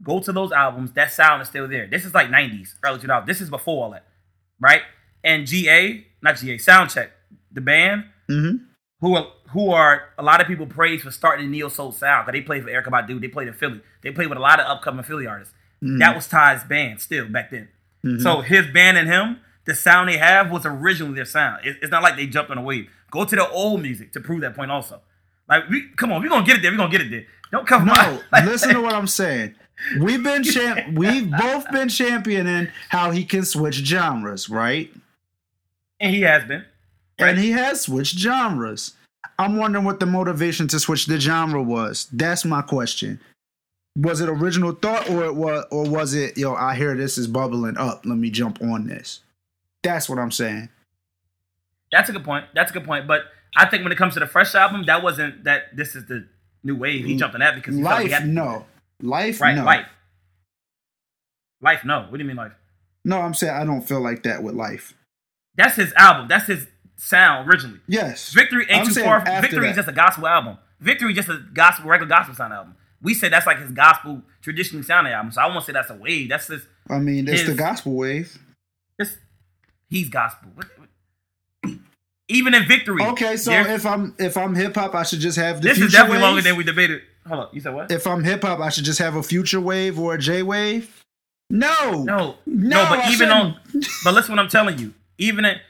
Go 0.02 0.18
to 0.18 0.32
those 0.32 0.50
albums. 0.50 0.92
That 0.92 1.12
sound 1.12 1.42
is 1.42 1.48
still 1.48 1.68
there. 1.68 1.86
This 1.86 2.04
is 2.04 2.12
like 2.12 2.28
90s, 2.28 2.74
early 2.84 2.98
2000s. 2.98 3.26
This 3.26 3.40
is 3.40 3.48
before 3.50 3.84
all 3.84 3.90
that, 3.92 4.04
right? 4.58 4.82
And 5.22 5.46
GA, 5.46 6.04
not 6.22 6.36
GA, 6.36 6.56
Soundcheck, 6.56 7.10
the 7.52 7.60
band, 7.60 8.06
Mm-hmm. 8.32 8.64
who 9.00 9.14
are, 9.16 9.26
who 9.50 9.70
are 9.70 10.04
a 10.18 10.22
lot 10.22 10.40
of 10.40 10.46
people 10.46 10.66
praise 10.66 11.02
for 11.02 11.10
starting 11.10 11.46
the 11.46 11.52
neo 11.52 11.68
soul 11.68 11.92
sound 11.92 12.26
because 12.26 12.38
they 12.40 12.44
played 12.44 12.62
for 12.64 12.70
Erykah 12.70 12.88
Badu, 12.88 13.20
they 13.20 13.28
played 13.28 13.48
in 13.48 13.54
Philly, 13.54 13.80
they 14.02 14.10
played 14.12 14.28
with 14.28 14.38
a 14.38 14.40
lot 14.40 14.60
of 14.60 14.66
upcoming 14.66 15.04
Philly 15.04 15.26
artists. 15.26 15.54
That 15.82 16.14
was 16.14 16.28
Ty's 16.28 16.62
band 16.64 17.00
still 17.00 17.28
back 17.28 17.50
then. 17.50 17.68
So 18.20 18.40
his 18.40 18.66
band 18.68 18.96
and 18.98 19.08
him, 19.08 19.38
the 19.64 19.74
sound 19.74 20.08
they 20.08 20.16
have 20.18 20.50
was 20.50 20.64
originally 20.66 21.14
their 21.14 21.24
sound. 21.24 21.64
It- 21.64 21.78
it's 21.82 21.90
not 21.90 22.02
like 22.02 22.16
they 22.16 22.26
jumped 22.26 22.50
on 22.50 22.58
a 22.58 22.62
wave. 22.62 22.88
Go 23.10 23.24
to 23.24 23.36
the 23.36 23.48
old 23.50 23.82
music 23.82 24.12
to 24.12 24.20
prove 24.20 24.40
that 24.42 24.54
point 24.56 24.70
also. 24.70 25.00
Like 25.48 25.68
we 25.68 25.88
come 25.96 26.10
on, 26.12 26.22
we're 26.22 26.28
gonna 26.28 26.46
get 26.46 26.56
it 26.56 26.62
there. 26.62 26.70
We're 26.70 26.78
gonna 26.78 26.90
get 26.90 27.00
it 27.02 27.10
there. 27.10 27.26
Don't 27.50 27.66
come 27.66 27.84
No, 27.86 27.92
on. 28.32 28.46
listen 28.46 28.72
to 28.74 28.80
what 28.80 28.94
I'm 28.94 29.06
saying. 29.06 29.54
We've 30.00 30.22
been 30.22 30.44
champ. 30.44 30.96
We've 30.96 31.28
both 31.30 31.70
been 31.72 31.88
championing 31.88 32.68
how 32.88 33.10
he 33.10 33.24
can 33.24 33.44
switch 33.44 33.74
genres, 33.84 34.48
right? 34.48 34.90
and 36.00 36.14
he 36.14 36.22
has 36.22 36.44
been. 36.44 36.64
And 37.18 37.38
he 37.38 37.50
has 37.52 37.82
switched 37.82 38.18
genres. 38.18 38.94
I'm 39.38 39.56
wondering 39.56 39.84
what 39.84 40.00
the 40.00 40.06
motivation 40.06 40.68
to 40.68 40.80
switch 40.80 41.06
the 41.06 41.18
genre 41.20 41.62
was. 41.62 42.08
That's 42.12 42.44
my 42.44 42.62
question. 42.62 43.20
Was 43.96 44.20
it 44.20 44.28
original 44.28 44.72
thought, 44.72 45.08
or 45.10 45.24
it 45.24 45.34
was, 45.34 45.64
or 45.70 45.88
was 45.88 46.14
it, 46.14 46.36
yo, 46.38 46.54
I 46.54 46.74
hear 46.74 46.96
this 46.96 47.18
is 47.18 47.26
bubbling 47.26 47.76
up. 47.76 48.04
Let 48.06 48.18
me 48.18 48.30
jump 48.30 48.60
on 48.62 48.86
this. 48.86 49.20
That's 49.82 50.08
what 50.08 50.18
I'm 50.18 50.30
saying. 50.30 50.68
That's 51.90 52.08
a 52.08 52.12
good 52.12 52.24
point. 52.24 52.46
That's 52.54 52.70
a 52.70 52.74
good 52.74 52.84
point. 52.84 53.06
But 53.06 53.22
I 53.56 53.66
think 53.66 53.82
when 53.82 53.92
it 53.92 53.98
comes 53.98 54.14
to 54.14 54.20
the 54.20 54.26
fresh 54.26 54.54
album, 54.54 54.84
that 54.86 55.02
wasn't 55.02 55.44
that 55.44 55.76
this 55.76 55.94
is 55.94 56.06
the 56.06 56.26
new 56.64 56.74
wave. 56.76 57.04
He 57.04 57.16
jumped 57.16 57.34
on 57.34 57.40
that 57.40 57.54
because 57.54 57.76
he 57.76 57.82
felt 57.82 58.00
he 58.02 58.08
Life, 58.08 58.20
had 58.20 58.28
no. 58.28 58.64
Life, 59.02 59.40
Right, 59.40 59.54
no. 59.56 59.64
life. 59.64 59.86
Life, 61.60 61.84
no. 61.84 62.00
What 62.08 62.12
do 62.12 62.18
you 62.18 62.24
mean 62.24 62.36
life? 62.36 62.52
No, 63.04 63.20
I'm 63.20 63.34
saying 63.34 63.54
I 63.54 63.64
don't 63.64 63.82
feel 63.82 64.00
like 64.00 64.22
that 64.22 64.42
with 64.42 64.54
life. 64.54 64.94
That's 65.56 65.76
his 65.76 65.92
album. 65.94 66.28
That's 66.28 66.46
his 66.46 66.66
sound 67.02 67.48
originally. 67.48 67.80
Yes. 67.88 68.32
Victory 68.32 68.64
ain't 68.70 68.86
I'm 68.86 68.94
too 68.94 69.02
far. 69.02 69.20
Victory 69.40 69.68
is 69.68 69.76
just 69.76 69.88
a 69.88 69.92
gospel 69.92 70.26
album. 70.26 70.58
Victory 70.80 71.12
just 71.12 71.28
a 71.28 71.40
gospel, 71.52 71.90
regular 71.90 72.08
gospel 72.08 72.34
sound 72.34 72.52
album. 72.52 72.76
We 73.02 73.14
said 73.14 73.32
that's 73.32 73.46
like 73.46 73.58
his 73.58 73.72
gospel 73.72 74.22
traditionally 74.40 74.84
sounding 74.84 75.12
album. 75.12 75.32
So 75.32 75.40
I 75.40 75.46
won't 75.46 75.64
say 75.64 75.72
that's 75.72 75.90
a 75.90 75.94
wave. 75.94 76.28
That's 76.28 76.46
just 76.46 76.66
I 76.88 76.98
mean, 76.98 77.28
it's 77.28 77.46
the 77.46 77.54
gospel 77.54 77.94
wave. 77.94 78.38
it's 78.98 79.16
he's 79.88 80.08
gospel. 80.08 80.50
Even 82.28 82.54
in 82.54 82.66
Victory. 82.66 83.04
Okay, 83.04 83.36
so 83.36 83.52
if 83.52 83.84
I'm 83.84 84.14
if 84.18 84.36
I'm 84.36 84.54
hip 84.54 84.76
hop, 84.76 84.94
I 84.94 85.02
should 85.02 85.20
just 85.20 85.36
have 85.36 85.60
the 85.60 85.68
this 85.68 85.78
is 85.78 85.92
definitely 85.92 86.18
wave? 86.18 86.22
longer 86.22 86.42
than 86.42 86.56
we 86.56 86.64
debated. 86.64 87.02
Hold 87.26 87.40
on, 87.40 87.48
you 87.52 87.60
said 87.60 87.74
what? 87.74 87.90
if 87.90 88.06
I'm 88.06 88.24
hip 88.24 88.42
hop, 88.42 88.60
I 88.60 88.68
should 88.68 88.84
just 88.84 88.98
have 89.00 89.16
a 89.16 89.22
future 89.22 89.60
wave 89.60 89.98
or 89.98 90.14
a 90.14 90.18
J 90.18 90.42
wave. 90.42 91.04
No, 91.50 92.04
No, 92.04 92.04
No, 92.04 92.36
no, 92.46 92.86
but 92.88 93.00
I 93.00 93.12
even 93.12 93.28
on, 93.28 93.60
but 94.04 94.14
listen, 94.14 94.34
what 94.34 94.38
I'm 94.38 94.48
telling 94.48 94.78
you, 94.78 94.94
even 95.18 95.44
in, 95.44 95.60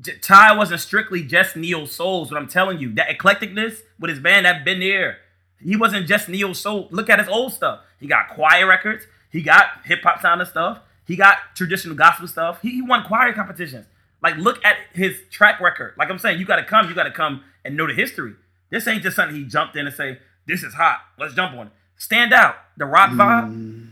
J- 0.00 0.18
Ty 0.18 0.56
wasn't 0.56 0.80
strictly 0.80 1.22
just 1.22 1.56
neo 1.56 1.84
souls. 1.86 2.30
What 2.30 2.40
I'm 2.40 2.48
telling 2.48 2.78
you, 2.78 2.92
that 2.94 3.08
eclecticness 3.08 3.80
with 3.98 4.10
his 4.10 4.20
band, 4.20 4.46
that 4.46 4.64
been 4.64 4.80
there. 4.80 5.18
He 5.60 5.76
wasn't 5.76 6.06
just 6.06 6.28
neo 6.28 6.52
soul. 6.52 6.88
Look 6.90 7.10
at 7.10 7.18
his 7.18 7.28
old 7.28 7.52
stuff. 7.52 7.80
He 7.98 8.06
got 8.06 8.28
choir 8.28 8.66
records. 8.66 9.04
He 9.30 9.42
got 9.42 9.66
hip 9.84 10.02
hop 10.02 10.22
sound 10.22 10.40
and 10.40 10.48
stuff. 10.48 10.80
He 11.06 11.16
got 11.16 11.38
traditional 11.54 11.96
gospel 11.96 12.28
stuff. 12.28 12.60
He, 12.62 12.70
he 12.70 12.82
won 12.82 13.02
choir 13.04 13.32
competitions. 13.32 13.86
Like, 14.22 14.36
look 14.36 14.64
at 14.64 14.76
his 14.92 15.16
track 15.30 15.60
record. 15.60 15.94
Like 15.96 16.10
I'm 16.10 16.18
saying, 16.18 16.38
you 16.38 16.44
got 16.46 16.56
to 16.56 16.64
come. 16.64 16.88
You 16.88 16.94
got 16.94 17.04
to 17.04 17.10
come 17.10 17.42
and 17.64 17.76
know 17.76 17.86
the 17.86 17.94
history. 17.94 18.34
This 18.70 18.86
ain't 18.86 19.02
just 19.02 19.16
something 19.16 19.34
he 19.36 19.44
jumped 19.44 19.76
in 19.76 19.86
and 19.86 19.94
say, 19.94 20.18
"This 20.46 20.62
is 20.62 20.74
hot. 20.74 21.00
Let's 21.18 21.34
jump 21.34 21.56
on 21.56 21.68
it." 21.68 21.72
stand 22.00 22.32
out. 22.32 22.54
The 22.76 22.84
rock 22.84 23.10
vibe. 23.10 23.88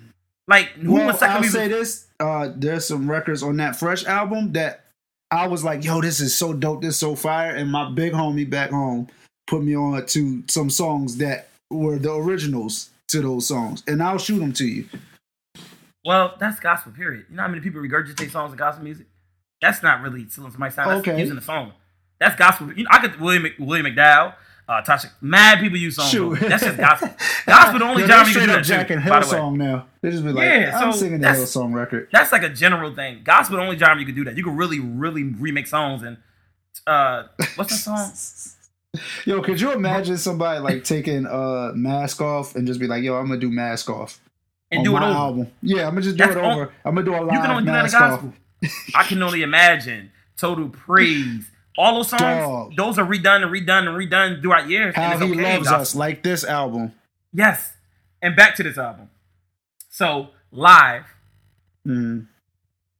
Like 0.49 0.69
who 0.75 0.93
Well, 0.95 1.07
was 1.09 1.17
2nd 1.17 1.29
I'll 1.29 1.41
music? 1.41 1.61
say 1.61 1.69
this: 1.69 2.07
uh, 2.21 2.51
there's 2.55 2.87
some 2.87 3.11
records 3.11 3.43
on 3.43 3.57
that 3.57 3.77
Fresh 3.77 4.05
album 4.05 4.53
that 4.53 4.85
I 5.31 5.49
was 5.49 5.65
like, 5.65 5.85
"Yo, 5.85 6.01
this 6.01 6.21
is 6.21 6.37
so 6.37 6.53
dope, 6.53 6.83
this 6.83 6.95
is 6.95 6.99
so 6.99 7.17
fire," 7.17 7.55
and 7.55 7.71
my 7.71 7.91
big 7.91 8.13
homie 8.13 8.49
back 8.49 8.71
home 8.71 9.09
put 9.47 9.63
me 9.63 9.77
on 9.77 10.05
to 10.07 10.43
some 10.49 10.71
songs 10.71 11.17
that 11.19 11.49
were 11.71 11.99
the 11.99 12.13
originals 12.15 12.91
to 13.09 13.21
those 13.21 13.47
songs, 13.49 13.83
and 13.87 14.03
I'll 14.03 14.19
shoot 14.19 14.39
them 14.39 14.53
to 14.55 14.67
you. 14.67 14.89
Well, 16.05 16.37
that's 16.39 16.61
gospel. 16.61 16.93
Period. 16.93 17.27
You 17.31 17.37
know 17.37 17.43
how 17.43 17.49
many 17.49 17.61
people 17.61 17.81
regurgitate 17.81 18.31
songs 18.31 18.53
of 18.53 18.59
gospel 18.59 18.85
music? 18.85 19.07
That's 19.61 19.83
not 19.83 20.03
really 20.03 20.29
stealing 20.29 20.53
somebody's 20.53 20.75
sound. 20.75 20.91
That's 20.91 21.01
Okay. 21.01 21.19
using 21.21 21.37
the 21.37 21.43
song. 21.43 21.73
That's 22.21 22.37
gospel. 22.37 22.73
You 22.73 22.85
know, 22.85 22.91
I 22.93 22.99
could 23.01 23.21
William 23.21 23.47
William 23.59 23.87
McDowell, 23.87 24.35
uh, 24.69 24.83
Tasha. 24.83 25.11
Mad 25.21 25.61
people 25.61 25.79
use 25.79 25.97
songs. 25.97 26.41
That's 26.41 26.63
just 26.65 26.77
gospel. 26.77 27.11
Gospel 27.47 27.79
the 27.79 27.85
only 27.85 28.03
Yo, 28.03 28.09
genre 28.09 28.29
you 28.29 28.35
can 28.35 28.47
do 28.49 28.53
that 28.55 28.65
Jack 28.65 28.89
to, 28.89 28.95
and 28.95 29.05
by 29.05 29.11
Hill 29.11 29.21
the 29.21 29.27
way. 29.27 29.31
song 29.41 29.59
now. 29.59 29.87
They 30.01 30.11
just 30.11 30.25
be 30.25 30.33
like, 30.33 30.45
Yeah, 30.45 30.79
"I'm 30.79 30.93
so 30.93 30.99
singing 30.99 31.21
the 31.21 31.29
Hillsong 31.29 31.73
record." 31.75 32.09
That's 32.13 32.33
like 32.33 32.43
a 32.43 32.49
general 32.49 32.95
thing. 32.95 33.23
Gospel 33.25 33.57
the 33.59 33.63
only 33.63 33.79
genre 33.79 33.99
you 34.01 34.07
can 34.07 34.15
do 34.15 34.25
that. 34.25 34.37
You 34.37 34.43
can 34.45 34.57
really, 34.57 34.81
really 34.81 35.25
remix 35.25 35.69
songs 35.69 36.03
and 36.03 36.17
uh, 36.87 37.25
what's 37.57 37.73
the 37.73 37.79
song? 37.79 38.13
Yo, 39.27 39.43
could 39.43 39.61
you 39.61 39.73
imagine 39.73 40.17
somebody 40.17 40.59
like 40.61 40.83
taking 40.85 41.27
uh 41.27 41.73
mask 41.75 42.21
off 42.23 42.55
and 42.57 42.67
just 42.67 42.81
be 42.81 42.87
like, 42.87 43.03
"Yo, 43.03 43.15
I'm 43.17 43.27
gonna 43.29 43.39
do 43.41 43.51
mask 43.51 43.91
off." 43.91 44.21
And 44.73 44.81
on 44.81 44.85
do 44.85 44.97
it 44.97 45.01
my 45.01 45.07
over. 45.09 45.17
album. 45.19 45.53
Yeah, 45.63 45.83
I'm 45.87 45.91
gonna 45.91 46.01
just 46.03 46.17
do 46.17 46.25
That's 46.25 46.37
it 46.37 46.43
on- 46.43 46.53
over. 46.59 46.73
I'm 46.85 46.95
gonna 46.95 47.05
do 47.05 47.15
a 47.15 47.21
live 47.23 47.33
You 47.35 47.41
can 47.41 47.51
only 47.51 47.65
do 47.65 47.73
that 47.73 47.85
in 47.85 47.91
gospel. 47.93 48.33
I 48.95 49.03
can 49.05 49.23
only 49.23 49.43
imagine. 49.43 50.11
Total 50.37 50.69
praise. 50.71 51.49
All 51.79 51.95
those 51.97 52.09
songs, 52.09 52.21
Dog. 52.23 52.77
those 52.77 52.99
are 52.99 53.05
redone 53.07 53.43
and 53.43 53.53
redone 53.53 53.87
and 53.89 53.97
redone 53.99 54.41
throughout 54.43 54.69
years. 54.69 54.95
and 54.97 55.05
How 55.21 55.27
he 55.27 55.33
okay, 55.33 55.57
loves 55.59 55.69
us, 55.69 55.95
like 55.95 56.23
this 56.23 56.43
album. 56.45 56.93
Yes. 57.33 57.75
And 58.23 58.35
back 58.35 58.55
to 58.57 58.63
this 58.63 58.79
album. 58.79 59.11
So 59.91 60.31
live, 60.51 61.05
Mm. 61.87 62.27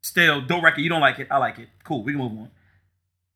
still 0.03 0.41
dope 0.43 0.63
record. 0.63 0.81
You 0.83 0.89
don't 0.91 1.01
like 1.01 1.19
it. 1.19 1.27
I 1.31 1.39
like 1.39 1.59
it. 1.59 1.69
Cool. 1.85 2.03
We 2.05 2.13
can 2.13 2.21
move 2.21 2.33
on. 2.39 2.51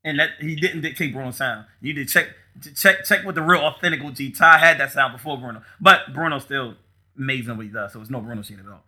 And 0.04 0.18
that 0.20 0.30
he 0.40 0.54
didn't 0.56 0.82
dictate 0.82 1.12
Bruno's 1.12 1.36
sound. 1.36 1.66
You 1.80 1.92
need 1.94 2.06
to 2.06 2.12
check 2.12 2.28
check 2.76 3.04
check 3.04 3.24
with 3.24 3.34
the 3.34 3.42
real 3.42 3.60
authentic 3.62 4.00
OG. 4.02 4.30
Ty 4.36 4.58
had 4.58 4.78
that 4.78 4.92
sound 4.92 5.12
before 5.12 5.36
Bruno, 5.38 5.62
but 5.80 6.12
Bruno 6.14 6.38
still 6.38 6.74
amazing 7.18 7.56
what 7.56 7.66
he 7.66 7.72
does. 7.72 7.92
So 7.92 8.00
it's 8.00 8.10
no 8.10 8.20
Bruno 8.20 8.42
shit 8.42 8.58
at 8.58 8.66
all. 8.66 8.84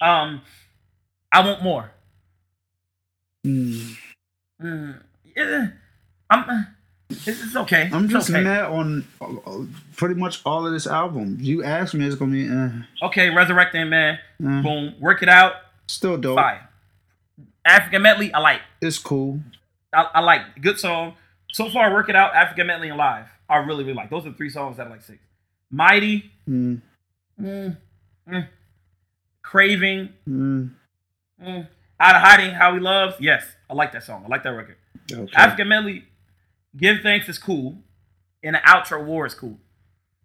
Um, 0.00 0.42
I 1.32 1.44
want 1.46 1.62
more. 1.62 1.90
Mm. 3.46 3.96
Mm, 4.62 5.02
yeah, 5.36 5.68
I'm. 6.30 6.66
It's, 7.08 7.54
okay. 7.54 7.88
I'm 7.92 8.08
just 8.08 8.30
okay. 8.30 8.42
mad 8.42 8.64
on 8.64 9.06
uh, 9.20 9.26
pretty 9.96 10.16
much 10.16 10.40
all 10.44 10.66
of 10.66 10.72
this 10.72 10.88
album. 10.88 11.38
You 11.40 11.62
asked 11.62 11.94
me, 11.94 12.04
it's 12.04 12.16
gonna 12.16 12.32
be 12.32 12.48
uh, 12.48 13.06
Okay, 13.06 13.30
resurrecting 13.30 13.88
man. 13.88 14.18
uh, 14.44 14.62
Boom. 14.62 14.94
Work 15.00 15.22
it 15.22 15.28
out. 15.28 15.52
still 15.86 16.16
dope. 16.16 16.36
Fire. 16.36 16.68
African 17.64 18.02
medley. 18.02 18.32
I 18.34 18.40
like. 18.40 18.60
It's 18.80 18.98
cool. 18.98 19.40
I, 19.92 20.08
I 20.14 20.20
like 20.20 20.60
good 20.60 20.78
song. 20.80 21.14
So 21.52 21.70
far, 21.70 21.92
work 21.92 22.08
it 22.08 22.16
out. 22.16 22.34
African 22.34 22.66
medley 22.66 22.88
and 22.88 22.98
live. 22.98 23.26
I 23.48 23.58
really 23.58 23.84
really 23.84 23.94
like. 23.96 24.10
Those 24.10 24.26
are 24.26 24.32
three 24.32 24.50
songs 24.50 24.76
that 24.78 24.88
I 24.88 24.90
like 24.90 25.02
six. 25.02 25.18
Mighty. 25.70 26.30
Mm. 26.48 26.80
Mm, 27.40 27.76
mm. 28.28 28.48
Craving. 29.42 30.08
Mm. 30.28 30.70
Mm. 31.42 31.68
Out 32.00 32.16
of 32.16 32.22
hiding. 32.22 32.50
How 32.50 32.74
he 32.74 32.80
loves. 32.80 33.14
Yes, 33.20 33.44
I 33.70 33.74
like 33.74 33.92
that 33.92 34.02
song. 34.02 34.24
I 34.24 34.28
like 34.28 34.42
that 34.42 34.50
record. 34.50 34.76
Okay. 35.12 35.32
African 35.36 35.68
medley. 35.68 36.04
Give 36.76 37.00
thanks 37.02 37.28
is 37.28 37.38
cool, 37.38 37.78
and 38.42 38.54
the 38.54 38.60
outro 38.60 39.04
war 39.04 39.26
is 39.26 39.34
cool. 39.34 39.58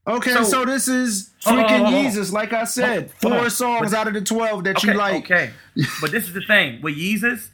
okay, 0.07 0.31
So- 0.33 0.43
so, 0.43 0.65
this 0.65 0.87
is 0.87 1.31
freaking. 1.43 1.87
Yeezus. 1.87 2.31
Like 2.31 2.53
I 2.53 2.63
said, 2.65 3.11
four 3.21 3.33
on. 3.35 3.49
songs 3.49 3.91
But- 3.91 3.97
out 3.99 4.07
of 4.07 4.13
the 4.13 4.21
twelve 4.21 4.63
that 4.65 4.77
Okay, 4.77 4.87
you 4.91 4.93
like. 4.97 5.23
okay. 5.25 5.51
but 6.01 6.11
this 6.11 6.25
is 6.27 6.33
the 6.33 6.41
thing 6.41 6.81
with 6.81 6.95
Yeezus. 6.95 7.49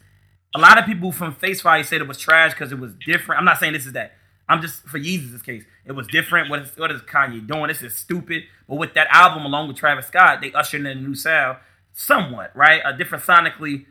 A 0.54 0.58
lot 0.58 0.78
of 0.78 0.86
people 0.86 1.12
from 1.12 1.34
Face 1.34 1.60
Value 1.60 1.84
said 1.84 2.00
it 2.00 2.08
was 2.08 2.18
trash 2.18 2.52
because 2.54 2.72
it 2.72 2.78
was 2.78 2.94
different. 3.04 3.38
I'm 3.38 3.44
not 3.44 3.58
saying 3.58 3.74
this 3.74 3.84
is 3.86 3.92
that. 3.92 4.14
I'm 4.48 4.62
just 4.62 4.82
for 4.88 4.98
Yeezus' 4.98 5.44
case, 5.44 5.62
it 5.84 5.92
was 5.92 6.06
different. 6.06 6.48
What 6.48 6.60
is 6.62 6.70
what 6.76 6.90
is 6.90 7.02
Kanye 7.02 7.46
doing? 7.46 7.68
This 7.68 7.82
is 7.82 7.94
stupid. 7.94 8.44
But 8.66 8.76
with 8.76 8.94
that 8.94 9.08
album, 9.10 9.44
along 9.44 9.68
with 9.68 9.76
Travis 9.76 10.06
Scott, 10.06 10.40
they 10.40 10.50
ushered 10.52 10.80
in 10.80 10.86
a 10.86 10.94
new 10.94 11.14
sound, 11.14 11.58
somewhat 11.92 12.50
right, 12.56 12.80
a 12.84 12.96
different 12.96 13.24
sonically, 13.24 13.84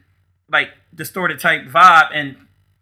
like 0.50 0.70
distorted 0.96 1.40
type 1.40 1.66
vibe, 1.68 2.10
and 2.12 2.36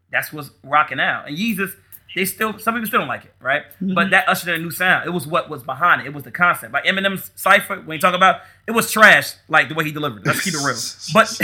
that's 0.10 0.32
what's 0.32 0.52
rocking 0.64 1.02
out. 1.02 1.28
And 1.28 1.38
Yeezus, 1.38 1.74
they 2.15 2.25
still 2.25 2.58
some 2.58 2.73
people 2.73 2.88
still 2.88 2.99
don't 2.99 3.10
like 3.10 3.25
it, 3.25 3.34
right? 3.41 3.63
But 3.80 3.88
mm-hmm. 3.88 4.10
that 4.12 4.30
ushered 4.30 4.56
in 4.56 4.62
a 4.62 4.63
new 4.63 4.71
sound. 4.71 5.06
It 5.06 5.12
was 5.12 5.28
what 5.28 5.49
was 5.49 5.63
behind 5.63 6.01
it. 6.01 6.08
It 6.08 6.13
was 6.13 6.23
the 6.23 6.32
concept. 6.32 6.71
Like 6.73 6.86
Eminem's 6.86 7.30
cipher, 7.36 7.82
when 7.82 7.95
you 7.95 8.01
talk 8.01 8.15
about, 8.15 8.41
it 8.65 8.71
was 8.71 8.89
trash, 8.89 9.34
like 9.49 9.67
the 9.67 9.75
way 9.75 9.84
he 9.84 9.91
delivered. 9.91 10.21
it. 10.21 10.28
Let's 10.28 10.41
keep 10.41 10.54
it 10.54 10.65
real. 10.65 10.78
But 11.13 11.28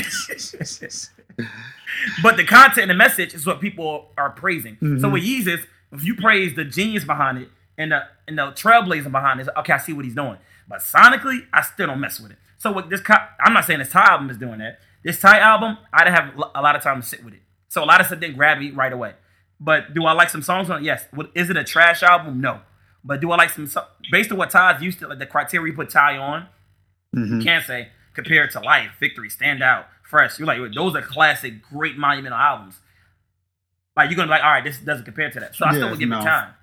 but 2.23 2.37
the 2.37 2.45
content 2.45 2.83
and 2.83 2.89
the 2.89 2.95
message 2.95 3.33
is 3.33 3.45
what 3.45 3.59
people 3.59 4.11
are 4.17 4.29
praising. 4.29 4.77
So 4.79 4.85
mm-hmm. 4.85 5.11
with 5.11 5.23
Yeezus, 5.23 5.65
if 5.91 6.05
you 6.05 6.15
praise 6.15 6.55
the 6.55 6.63
genius 6.63 7.03
behind 7.03 7.39
it 7.39 7.49
and 7.77 7.91
the 7.91 8.03
and 8.27 8.37
the 8.37 8.51
trailblazer 8.51 9.11
behind 9.11 9.41
it, 9.41 9.49
okay, 9.57 9.73
I 9.73 9.77
see 9.77 9.91
what 9.91 10.05
he's 10.05 10.15
doing. 10.15 10.37
But 10.69 10.79
sonically, 10.79 11.47
I 11.51 11.63
still 11.63 11.87
don't 11.87 11.99
mess 11.99 12.17
with 12.19 12.31
it. 12.31 12.37
So 12.57 12.71
with 12.71 12.89
this, 12.89 13.01
I'm 13.43 13.53
not 13.53 13.65
saying 13.65 13.79
this 13.79 13.89
Ty 13.89 14.05
album 14.05 14.29
is 14.29 14.37
doing 14.37 14.59
that. 14.59 14.79
This 15.03 15.19
Ty 15.19 15.39
album, 15.39 15.79
I 15.91 16.05
didn't 16.05 16.15
have 16.15 16.35
a 16.55 16.61
lot 16.61 16.77
of 16.77 16.81
time 16.81 17.01
to 17.01 17.07
sit 17.07 17.25
with 17.25 17.33
it. 17.33 17.41
So 17.67 17.83
a 17.83 17.85
lot 17.85 17.99
of 17.99 18.07
stuff 18.07 18.19
didn't 18.19 18.37
grab 18.37 18.59
me 18.59 18.71
right 18.71 18.93
away. 18.93 19.15
But 19.63 19.93
do 19.93 20.05
I 20.05 20.13
like 20.13 20.31
some 20.31 20.41
songs 20.41 20.71
on 20.71 20.81
it? 20.81 20.85
Yes. 20.85 21.05
What- 21.11 21.29
Is 21.35 21.51
it 21.51 21.55
a 21.55 21.63
trash 21.63 22.01
album? 22.01 22.41
No. 22.41 22.61
But 23.03 23.21
do 23.21 23.31
I 23.31 23.37
like 23.37 23.51
some 23.51 23.67
so- 23.67 23.85
based 24.11 24.31
on 24.31 24.37
what 24.37 24.49
Ty's 24.49 24.81
used 24.81 24.99
to, 24.99 25.07
like 25.07 25.19
the 25.19 25.27
criteria 25.27 25.71
you 25.71 25.75
put 25.75 25.89
Ty 25.89 26.17
on? 26.17 26.47
You 27.13 27.21
mm-hmm. 27.21 27.41
can't 27.41 27.63
say 27.65 27.89
compared 28.13 28.51
to 28.51 28.59
Life, 28.59 28.91
Victory, 28.99 29.29
Stand 29.29 29.61
Out, 29.61 29.85
Fresh. 30.03 30.39
You're 30.39 30.47
like 30.47 30.59
those 30.73 30.95
are 30.95 31.01
classic, 31.01 31.61
great 31.61 31.97
monumental 31.97 32.39
albums. 32.39 32.79
Like 33.95 34.09
you're 34.09 34.15
gonna 34.15 34.27
be 34.27 34.31
like, 34.31 34.43
all 34.43 34.51
right, 34.51 34.63
this 34.63 34.79
doesn't 34.79 35.05
compare 35.05 35.29
to 35.29 35.39
that. 35.39 35.55
So 35.55 35.65
I 35.65 35.73
still 35.73 35.89
would 35.89 35.99
give 35.99 36.09
no. 36.09 36.19
it 36.19 36.23
time, 36.23 36.53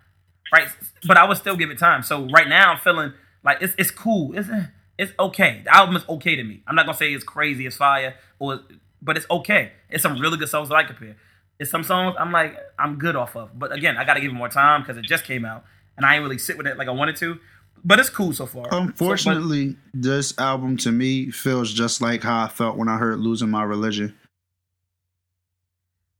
right? 0.52 0.68
But 1.06 1.18
I 1.18 1.24
would 1.24 1.36
still 1.36 1.56
give 1.56 1.70
it 1.70 1.78
time. 1.78 2.02
So 2.02 2.26
right 2.28 2.48
now 2.48 2.72
I'm 2.72 2.78
feeling 2.78 3.12
like 3.44 3.58
it's 3.60 3.74
it's 3.78 3.90
cool. 3.90 4.36
It's 4.36 4.48
it's 4.96 5.12
okay. 5.18 5.62
The 5.64 5.76
album 5.76 5.96
is 5.96 6.04
okay 6.08 6.34
to 6.36 6.44
me. 6.44 6.62
I'm 6.66 6.74
not 6.74 6.86
gonna 6.86 6.96
say 6.96 7.12
it's 7.12 7.24
crazy, 7.24 7.66
it's 7.66 7.76
fire, 7.76 8.14
or 8.38 8.60
but 9.02 9.16
it's 9.16 9.26
okay. 9.30 9.72
It's 9.90 10.02
some 10.02 10.18
really 10.18 10.38
good 10.38 10.48
songs 10.48 10.70
that 10.70 10.76
I 10.76 10.84
compare. 10.84 11.16
It's 11.60 11.70
some 11.70 11.82
songs 11.82 12.16
I'm 12.18 12.30
like 12.32 12.56
I'm 12.78 12.98
good 12.98 13.16
off 13.16 13.36
of. 13.36 13.58
But 13.58 13.72
again, 13.72 13.96
I 13.96 14.04
gotta 14.04 14.20
give 14.20 14.30
it 14.30 14.34
more 14.34 14.48
time 14.48 14.82
because 14.82 14.96
it 14.96 15.04
just 15.04 15.24
came 15.24 15.44
out 15.44 15.64
and 15.96 16.06
I 16.06 16.14
ain't 16.14 16.22
really 16.22 16.38
sit 16.38 16.56
with 16.56 16.66
it 16.66 16.76
like 16.78 16.88
I 16.88 16.92
wanted 16.92 17.16
to. 17.16 17.38
But 17.84 17.98
it's 18.00 18.10
cool 18.10 18.32
so 18.32 18.46
far. 18.46 18.64
So- 18.64 18.70
but- 18.70 18.80
Unfortunately, 18.82 19.76
this 19.94 20.36
album 20.38 20.76
to 20.78 20.90
me 20.92 21.30
feels 21.30 21.72
just 21.72 22.00
like 22.00 22.22
how 22.22 22.44
I 22.44 22.48
felt 22.48 22.76
when 22.76 22.88
I 22.88 22.96
heard 22.98 23.18
"Losing 23.20 23.50
My 23.50 23.62
Religion." 23.62 24.16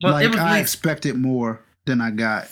but 0.01 0.11
like 0.13 0.25
it 0.25 0.29
was 0.31 0.39
I 0.39 0.59
expected 0.59 1.15
more 1.17 1.61
than 1.85 1.99
I 2.01 2.11
got. 2.11 2.47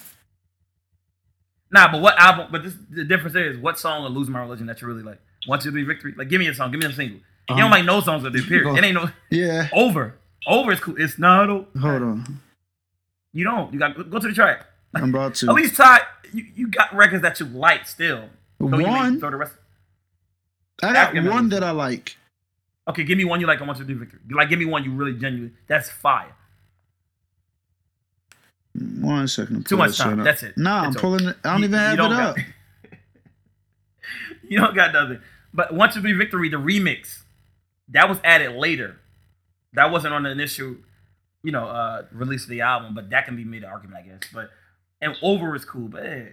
Nah, 1.71 1.91
but 1.91 2.01
what 2.01 2.17
album? 2.19 2.47
But 2.51 2.63
this, 2.63 2.73
the 2.89 3.03
difference 3.03 3.35
is 3.35 3.57
what 3.57 3.77
song 3.79 4.05
of 4.05 4.11
"Lose 4.13 4.29
My 4.29 4.39
Religion" 4.41 4.67
that 4.67 4.81
you 4.81 4.87
really 4.87 5.03
like. 5.03 5.19
One, 5.45 5.59
two, 5.59 5.71
three, 5.71 5.83
victory. 5.83 6.13
Like, 6.17 6.29
give 6.29 6.39
me 6.39 6.47
a 6.47 6.53
song. 6.53 6.71
Give 6.71 6.81
me 6.81 6.87
a 6.87 6.93
single. 6.93 7.19
You 7.49 7.55
Um, 7.55 7.57
don't 7.59 7.71
like 7.71 7.85
no 7.85 8.01
songs 8.01 8.23
of 8.25 8.33
this 8.33 8.45
period. 8.45 8.75
It 8.77 8.83
ain't 8.83 8.95
no 8.95 9.09
Yeah. 9.29 9.69
over. 9.73 10.15
Over 10.45 10.71
is 10.73 10.79
cool. 10.81 10.95
It's 10.97 11.17
not. 11.17 11.47
Hold 11.47 11.67
on. 11.75 12.41
You 13.37 13.43
don't. 13.43 13.71
You 13.71 13.77
got 13.77 13.95
go 14.09 14.17
to 14.17 14.27
the 14.27 14.33
track. 14.33 14.65
I'm 14.95 15.13
about 15.13 15.35
to. 15.39 15.49
At 15.49 15.55
least 15.55 15.75
Ty, 15.75 15.99
you, 16.33 16.45
you 16.55 16.67
got 16.69 16.91
records 16.95 17.21
that 17.21 17.39
you 17.39 17.45
like 17.45 17.85
still. 17.85 18.29
So 18.59 18.65
One? 18.65 19.19
throw 19.19 19.29
the 19.29 19.37
rest. 19.37 19.53
I 20.81 20.91
got 20.93 21.23
one 21.23 21.49
that 21.49 21.63
I 21.63 21.69
like. 21.69 22.17
Okay, 22.87 23.03
give 23.03 23.15
me 23.17 23.25
one 23.25 23.39
you 23.39 23.45
like. 23.45 23.61
I 23.61 23.65
want 23.65 23.77
you 23.77 23.85
to 23.85 23.93
do 23.93 23.99
victory. 23.99 24.19
Like, 24.31 24.49
give 24.49 24.57
me 24.57 24.65
one 24.65 24.83
you 24.83 24.91
really 24.91 25.13
genuine. 25.13 25.55
That's 25.67 25.87
fire. 25.89 26.33
One 29.01 29.27
second. 29.27 29.67
Too 29.67 29.77
much 29.77 29.97
time. 29.97 30.23
That's 30.23 30.41
it. 30.43 30.57
Nah, 30.57 30.87
It's 30.87 30.95
I'm 30.95 31.01
pulling 31.01 31.27
it. 31.27 31.37
I 31.43 31.51
don't 31.51 31.59
You- 31.61 31.65
even 31.67 31.79
have 31.79 31.93
it 31.93 31.99
up. 31.99 32.37
you 34.49 34.57
don't 34.59 34.75
got 34.75 34.93
nothing. 34.93 35.19
But 35.53 35.73
one 35.73 35.91
two 35.91 36.01
three 36.01 36.13
victory, 36.13 36.49
the 36.49 36.57
remix, 36.57 37.19
that 37.89 38.09
was 38.09 38.19
added 38.23 38.55
later. 38.55 38.99
That 39.73 39.91
wasn't 39.91 40.13
on 40.15 40.23
the 40.23 40.29
initial, 40.31 40.75
you 41.47 41.53
know, 41.53 41.65
uh 41.67 42.03
release 42.11 42.43
of 42.43 42.49
the 42.49 42.59
album. 42.61 42.93
But 42.93 43.09
that 43.11 43.25
can 43.25 43.35
be 43.37 43.45
made 43.45 43.63
an 43.63 43.69
argument, 43.69 44.03
I 44.03 44.07
guess. 44.09 44.21
But 44.33 44.51
and 45.01 45.15
over 45.21 45.55
is 45.55 45.63
cool, 45.63 45.87
but 45.87 46.03
eh, 46.05 46.25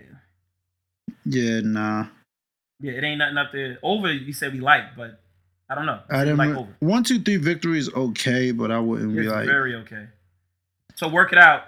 Yeah, 1.25 1.61
nah. 1.63 2.07
yeah, 2.81 2.93
it 2.93 3.05
ain't 3.05 3.19
nothing 3.19 3.39
up 3.39 3.53
there. 3.53 3.79
Over, 3.83 4.13
you 4.13 4.33
said 4.33 4.53
we 4.53 4.61
like, 4.61 4.97
but 4.97 5.21
I 5.71 5.75
don't 5.75 5.87
know. 5.87 6.01
I 6.11 6.25
didn't. 6.25 6.39
like 6.39 6.57
over. 6.57 6.77
one, 6.81 7.05
two, 7.05 7.21
three 7.21 7.37
victory 7.37 7.79
is 7.79 7.89
okay, 7.95 8.51
but 8.53 8.71
I 8.71 8.79
wouldn't 8.79 9.15
be 9.17 9.23
like. 9.29 9.47
very 9.47 9.75
okay. 9.77 10.07
So 10.97 11.09
work 11.09 11.33
it 11.33 11.39
out. 11.39 11.65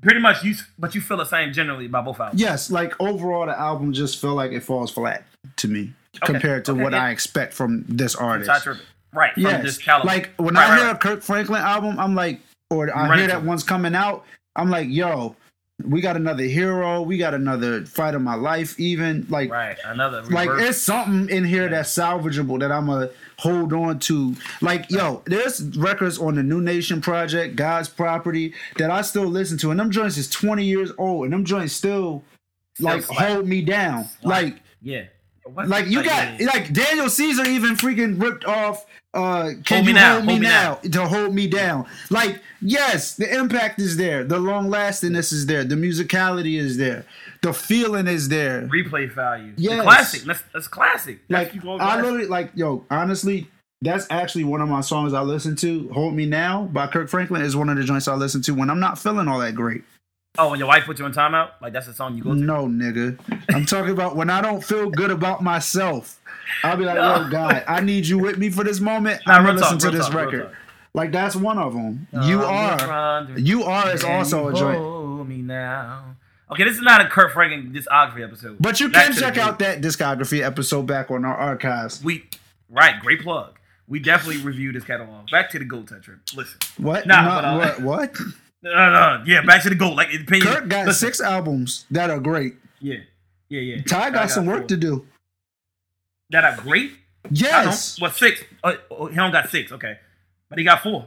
Pretty 0.00 0.20
much, 0.20 0.44
you 0.44 0.54
but 0.78 0.94
you 0.94 1.00
feel 1.00 1.16
the 1.16 1.24
same 1.24 1.52
generally 1.52 1.86
about 1.86 2.04
both 2.04 2.20
albums. 2.20 2.40
Yes, 2.40 2.70
like 2.70 2.94
overall, 3.00 3.46
the 3.46 3.58
album 3.58 3.92
just 3.92 4.20
feel 4.20 4.34
like 4.34 4.52
it 4.52 4.62
falls 4.62 4.92
flat 4.92 5.24
to 5.56 5.66
me 5.68 5.92
Okay, 6.22 6.32
compared 6.32 6.64
to 6.66 6.72
okay, 6.72 6.82
what 6.84 6.92
yeah. 6.92 7.02
I 7.04 7.10
expect 7.10 7.52
from 7.52 7.84
this 7.88 8.14
artist. 8.14 8.66
Right 9.12 9.32
from 9.34 9.42
Yes, 9.42 9.62
this 9.64 9.78
caliber. 9.78 10.06
like 10.06 10.30
when 10.36 10.54
Right, 10.54 10.66
I 10.66 10.68
right, 10.70 10.78
hear 10.78 10.86
right. 10.86 10.94
a 10.96 10.98
Kirk 10.98 11.22
Franklin 11.22 11.60
album, 11.62 11.98
I'm 11.98 12.14
like, 12.14 12.40
or 12.70 12.94
I 12.94 13.08
run 13.08 13.18
hear 13.18 13.28
that 13.28 13.44
one's 13.44 13.62
coming 13.62 13.94
out, 13.94 14.24
I'm 14.56 14.70
like, 14.70 14.88
yo, 14.88 15.36
We 15.84 16.00
got 16.00 16.16
another 16.16 16.42
hero. 16.42 17.02
We 17.02 17.18
got 17.18 17.34
another 17.34 17.84
fight 17.84 18.16
of 18.16 18.22
my 18.22 18.34
life. 18.34 18.78
Even 18.80 19.24
like 19.28 19.50
Right. 19.50 19.76
Another 19.84 20.22
like 20.24 20.48
reverse. 20.48 20.70
it's 20.70 20.78
something 20.78 21.28
in 21.34 21.44
here 21.44 21.68
that's 21.68 21.94
salvageable 21.94 22.58
that 22.58 22.72
I'm 22.72 22.86
gonna 22.86 23.10
hold 23.38 23.72
on 23.72 24.00
to. 24.00 24.34
Like 24.60 24.90
yo, 24.90 25.22
there's 25.26 25.62
records 25.78 26.18
on 26.18 26.34
the 26.34 26.42
Nu 26.42 26.60
Nation 26.60 27.00
Project, 27.00 27.54
God's 27.54 27.88
Property 27.88 28.54
that 28.76 28.90
I 28.90 29.02
still 29.02 29.26
listen 29.26 29.56
to, 29.58 29.70
and 29.70 29.78
them 29.78 29.92
joints 29.92 30.16
is 30.16 30.28
20 30.28 30.64
years 30.64 30.90
old, 30.98 31.24
and 31.26 31.32
them 31.32 31.44
joints 31.44 31.74
still 31.74 32.24
like 32.80 33.04
slap. 33.04 33.28
hold 33.28 33.46
me 33.46 33.62
down. 33.62 34.08
Like 34.24 34.60
yeah. 34.82 35.04
What? 35.44 35.68
like 35.68 35.86
you 35.86 36.02
got 36.02 36.40
yeah. 36.40 36.46
like 36.46 36.72
Daniel 36.72 37.08
Caesar 37.08 37.44
even 37.44 37.76
freaking 37.76 38.20
ripped 38.20 38.44
off. 38.44 38.84
Uh, 39.14 39.52
can 39.64 39.84
Hold 39.84 39.86
you 39.88 39.94
Me 39.94 40.00
Now, 40.00 40.14
hold 40.14 40.26
me, 40.26 40.32
Hold 40.32 40.40
Me 40.40 40.46
now, 40.48 40.74
to 40.74 41.06
hold 41.08 41.34
me 41.34 41.46
down? 41.46 41.86
Like 42.10 42.42
yes, 42.60 43.14
the 43.16 43.34
impact 43.34 43.80
is 43.80 43.96
there, 43.96 44.22
the 44.22 44.38
long 44.38 44.68
lastingness 44.68 45.32
is 45.32 45.46
there, 45.46 45.64
the 45.64 45.76
musicality 45.76 46.58
is 46.58 46.76
there, 46.76 47.06
the 47.40 47.52
feeling 47.54 48.06
is 48.06 48.28
there. 48.28 48.68
replay 48.68 49.10
value. 49.10 49.54
yeah 49.56 49.82
classic. 49.82 50.22
That's, 50.22 50.42
that's 50.52 50.68
classic. 50.68 51.20
That's 51.28 51.54
like 51.54 51.80
I 51.80 51.96
literally 52.00 52.26
like 52.26 52.50
yo 52.54 52.84
honestly 52.90 53.48
that's 53.80 54.06
actually 54.10 54.44
one 54.44 54.60
of 54.60 54.68
my 54.68 54.80
songs 54.82 55.14
I 55.14 55.22
listen 55.22 55.56
to. 55.56 55.88
"Hold 55.94 56.12
Me 56.14 56.26
Now" 56.26 56.64
by 56.64 56.86
Kirk 56.88 57.08
Franklin 57.08 57.42
is 57.42 57.56
one 57.56 57.68
of 57.70 57.76
the 57.76 57.84
joints 57.84 58.08
I 58.08 58.14
listen 58.14 58.42
to 58.42 58.52
when 58.54 58.68
I'm 58.70 58.80
not 58.80 58.98
feeling 58.98 59.26
all 59.28 59.38
that 59.38 59.54
great. 59.54 59.84
Oh, 60.38 60.50
when 60.50 60.58
your 60.60 60.68
wife 60.68 60.84
put 60.84 60.98
you 60.98 61.04
in 61.06 61.12
timeout, 61.12 61.50
like 61.60 61.72
that's 61.72 61.86
the 61.86 61.94
song 61.94 62.16
you 62.16 62.22
go 62.22 62.32
to. 62.32 62.40
No, 62.40 62.66
nigga, 62.66 63.18
I'm 63.52 63.66
talking 63.66 63.90
about 63.90 64.14
when 64.16 64.30
I 64.30 64.40
don't 64.40 64.62
feel 64.62 64.88
good 64.88 65.10
about 65.10 65.42
myself. 65.42 66.20
I'll 66.62 66.76
be 66.76 66.84
like, 66.84 66.94
No. 66.96 67.22
"Yo, 67.24 67.28
God, 67.30 67.64
I 67.66 67.80
need 67.80 68.06
you 68.06 68.18
with 68.18 68.38
me 68.38 68.48
for 68.50 68.62
this 68.64 68.80
moment. 68.80 69.20
Nah, 69.26 69.34
I'm 69.34 69.44
gonna 69.44 69.60
talk, 69.60 69.72
listen 69.74 69.90
to 69.90 69.96
this 69.96 70.06
talk, 70.06 70.14
record." 70.14 70.50
Like 70.94 71.12
that's 71.12 71.36
one 71.36 71.58
of 71.58 71.74
them. 71.74 72.06
you 72.22 72.42
Um, 72.42 72.54
are, 72.90 73.28
you 73.38 73.64
are 73.64 73.90
is 73.92 74.04
also 74.04 74.48
a 74.48 74.54
joint. 74.54 75.28
Me 75.28 75.42
now. 75.42 76.14
Okay, 76.50 76.64
this 76.64 76.76
is 76.76 76.82
not 76.82 77.02
a 77.02 77.08
Kirk 77.08 77.32
Franklin 77.34 77.72
discography 77.74 78.24
episode. 78.24 78.56
But 78.58 78.80
you 78.80 78.88
Back 78.88 79.06
can 79.06 79.14
check 79.14 79.36
out 79.36 79.58
that 79.58 79.82
discography 79.82 80.42
episode 80.42 80.86
back 80.86 81.10
on 81.10 81.24
our 81.26 81.34
archives. 81.36 82.02
We 82.02 82.24
right, 82.70 82.98
great 83.00 83.20
plug. 83.20 83.58
We 83.86 83.98
definitely 83.98 84.42
reviewed 84.42 84.74
this 84.76 84.84
catalog. 84.84 85.30
Back 85.30 85.50
to 85.50 85.58
the 85.58 85.64
Gold 85.66 85.90
Tetra. 85.90 86.18
Listen, 86.34 86.58
What? 86.78 87.06
Nah, 87.06 87.22
No, 87.22 87.28
but, 87.28 87.44
uh, 87.44 87.56
what? 87.58 87.80
What? 87.82 88.16
No, 88.62 88.70
no, 88.72 89.22
yeah, 89.26 89.42
back 89.42 89.62
to 89.62 89.68
the 89.68 89.74
goal. 89.76 89.94
Like. 89.94 90.08
Kirk 90.26 90.68
got 90.68 90.86
listen, 90.86 91.06
six 91.08 91.20
albums 91.20 91.86
that 91.90 92.10
are 92.10 92.18
great. 92.18 92.54
Yeah, 92.80 92.98
yeah, 93.48 93.60
yeah. 93.60 93.82
Ty 93.82 94.10
got 94.10 94.30
some 94.30 94.46
work 94.46 94.60
four. 94.62 94.68
to 94.68 94.76
do. 94.76 95.06
That 96.30 96.44
are 96.44 96.56
great. 96.56 96.92
Yes. 97.30 98.00
What 98.00 98.14
six? 98.14 98.42
Uh, 98.64 98.74
oh, 98.90 99.06
he 99.06 99.16
don't 99.16 99.30
got 99.32 99.48
six. 99.48 99.70
Okay, 99.72 99.98
but 100.48 100.58
he 100.58 100.64
got 100.64 100.82
four. 100.82 101.06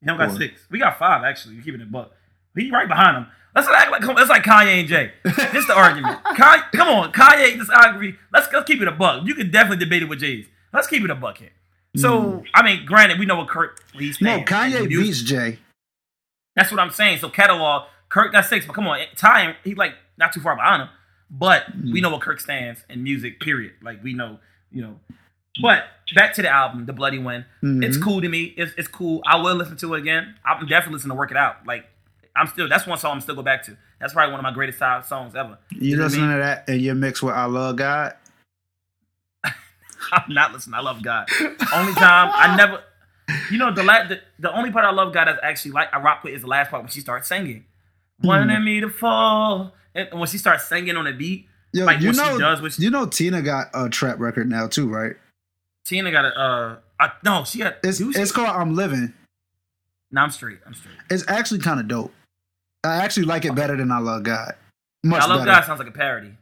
He 0.00 0.06
don't 0.06 0.16
got 0.16 0.30
Four. 0.30 0.38
six. 0.38 0.62
We 0.70 0.78
got 0.78 0.98
five 0.98 1.24
actually. 1.24 1.56
We 1.56 1.62
keeping 1.62 1.80
it 1.80 1.90
buck. 1.90 2.12
He 2.56 2.70
right 2.70 2.88
behind 2.88 3.16
him. 3.18 3.26
Let's 3.54 3.66
not 3.66 3.76
act 3.76 3.90
like 3.90 4.16
that's 4.16 4.30
like 4.30 4.44
Kanye 4.44 4.80
and 4.80 4.88
Jay. 4.88 5.12
This 5.52 5.66
the 5.66 5.74
argument. 5.74 6.22
Kanye, 6.24 6.70
come 6.72 6.88
on, 6.88 7.12
Kanye 7.12 7.56
discography. 7.58 8.16
Let's 8.32 8.50
let's 8.52 8.66
keep 8.66 8.80
it 8.80 8.88
a 8.88 8.92
buck. 8.92 9.26
You 9.26 9.34
can 9.34 9.50
definitely 9.50 9.84
debate 9.84 10.02
it 10.02 10.08
with 10.08 10.20
Jay's. 10.20 10.46
Let's 10.72 10.86
keep 10.86 11.02
it 11.04 11.10
a 11.10 11.14
buck 11.14 11.38
here. 11.38 11.50
So 11.96 12.44
I 12.54 12.62
mean, 12.62 12.86
granted, 12.86 13.18
we 13.18 13.26
know 13.26 13.36
what 13.36 13.48
Kirk. 13.48 13.82
No. 14.20 14.40
Kanye 14.40 14.88
beats 14.88 15.22
Jay. 15.22 15.58
That's 16.56 16.70
what 16.70 16.80
I'm 16.80 16.90
saying. 16.90 17.18
So 17.18 17.28
catalog, 17.28 17.88
Kirk 18.08 18.32
got 18.32 18.44
six, 18.44 18.66
but 18.66 18.74
come 18.74 18.86
on, 18.88 18.98
Ty, 19.16 19.56
he's 19.64 19.76
like 19.76 19.94
not 20.18 20.32
too 20.32 20.40
far 20.40 20.56
behind 20.56 20.82
him. 20.82 20.88
But 21.30 21.64
Hmm. 21.66 21.92
we 21.92 22.00
know 22.00 22.10
what 22.10 22.20
Kirk 22.22 22.40
stands 22.40 22.84
in 22.88 23.02
music. 23.04 23.38
Period. 23.40 23.72
Like 23.82 24.02
we 24.02 24.14
know, 24.14 24.38
you 24.72 24.82
know. 24.82 24.98
But 25.62 25.84
back 26.14 26.34
to 26.34 26.42
the 26.42 26.48
album, 26.48 26.86
The 26.86 26.92
Bloody 26.92 27.18
Win. 27.18 27.44
It's 27.62 27.96
Mhm. 27.96 28.02
cool 28.02 28.20
to 28.20 28.28
me. 28.28 28.54
It's, 28.56 28.72
it's 28.76 28.88
cool. 28.88 29.22
I 29.26 29.36
will 29.36 29.54
listen 29.54 29.76
to 29.78 29.94
it 29.94 30.00
again. 30.00 30.34
I'm 30.44 30.66
definitely 30.66 30.94
listening 30.94 31.10
to 31.10 31.14
Work 31.18 31.30
It 31.30 31.36
Out. 31.36 31.66
Like 31.66 31.88
I'm 32.36 32.46
still. 32.46 32.68
That's 32.68 32.86
one 32.86 32.98
song 32.98 33.12
I'm 33.12 33.20
still 33.20 33.34
go 33.34 33.42
back 33.42 33.62
to. 33.64 33.76
That's 34.00 34.12
probably 34.12 34.32
one 34.32 34.40
of 34.40 34.44
my 34.44 34.52
greatest 34.52 34.78
songs 34.78 35.34
ever. 35.34 35.58
You 35.70 35.96
know 35.96 36.02
what 36.04 36.04
I 36.04 36.06
listening 36.06 36.28
mean? 36.28 36.36
to 36.38 36.42
that 36.44 36.68
and 36.68 36.80
you 36.80 36.94
mix 36.94 37.22
with 37.22 37.34
I 37.34 37.44
Love 37.46 37.76
God? 37.76 38.14
I'm 40.12 40.32
not 40.34 40.52
listening. 40.52 40.74
I 40.74 40.80
love 40.80 41.02
God. 41.02 41.28
Only 41.74 41.92
time 41.94 42.30
I 42.34 42.56
never. 42.56 42.82
You 43.50 43.58
know 43.58 43.72
the 43.74 43.82
la- 43.82 44.06
the, 44.08 44.20
the 44.38 44.52
only 44.56 44.70
part 44.70 44.84
I 44.84 44.90
love 44.92 45.12
God 45.12 45.26
that's 45.26 45.38
actually 45.42 45.72
like 45.72 45.92
I 45.92 46.00
rock 46.00 46.24
with 46.24 46.34
is 46.34 46.42
the 46.42 46.48
last 46.48 46.70
part 46.70 46.82
when 46.82 46.90
she 46.90 47.00
starts 47.00 47.28
singing. 47.28 47.64
Hmm. 48.20 48.26
Wanted 48.26 48.60
me 48.60 48.80
to 48.80 48.88
fall, 48.90 49.72
and 49.94 50.08
when 50.18 50.28
she 50.28 50.38
starts 50.38 50.68
singing 50.68 50.96
on 50.96 51.04
the 51.04 51.12
beat, 51.12 51.46
Yo, 51.72 51.84
Like, 51.84 52.00
you 52.00 52.08
what 52.08 52.16
she 52.16 52.22
know, 52.22 52.38
does 52.38 52.60
with- 52.60 52.80
you 52.80 52.90
know, 52.90 53.06
Tina 53.06 53.42
got 53.42 53.68
a 53.74 53.88
trap 53.88 54.18
record 54.18 54.48
now 54.48 54.66
too, 54.66 54.88
right? 54.88 55.14
Tina 55.84 56.10
got 56.10 56.24
a. 56.24 56.28
Uh, 56.38 56.76
I, 56.98 57.12
no, 57.24 57.44
she 57.44 57.58
got. 57.58 57.76
It's 57.84 57.98
she? 57.98 58.04
it's 58.14 58.32
called 58.32 58.48
I'm 58.48 58.74
Living. 58.74 59.12
No, 60.10 60.22
I'm 60.22 60.30
straight. 60.30 60.58
I'm 60.66 60.74
straight. 60.74 60.96
It's 61.10 61.24
actually 61.28 61.60
kind 61.60 61.78
of 61.78 61.86
dope. 61.88 62.12
I 62.82 62.96
actually 62.96 63.26
like 63.26 63.44
it 63.44 63.54
better 63.54 63.76
than 63.76 63.90
I 63.92 63.98
Love 63.98 64.24
God. 64.24 64.54
Much 65.04 65.22
I 65.22 65.26
love 65.26 65.44
God 65.46 65.64
sounds 65.64 65.78
like 65.78 65.88
a 65.88 65.92
parody. 65.92 66.32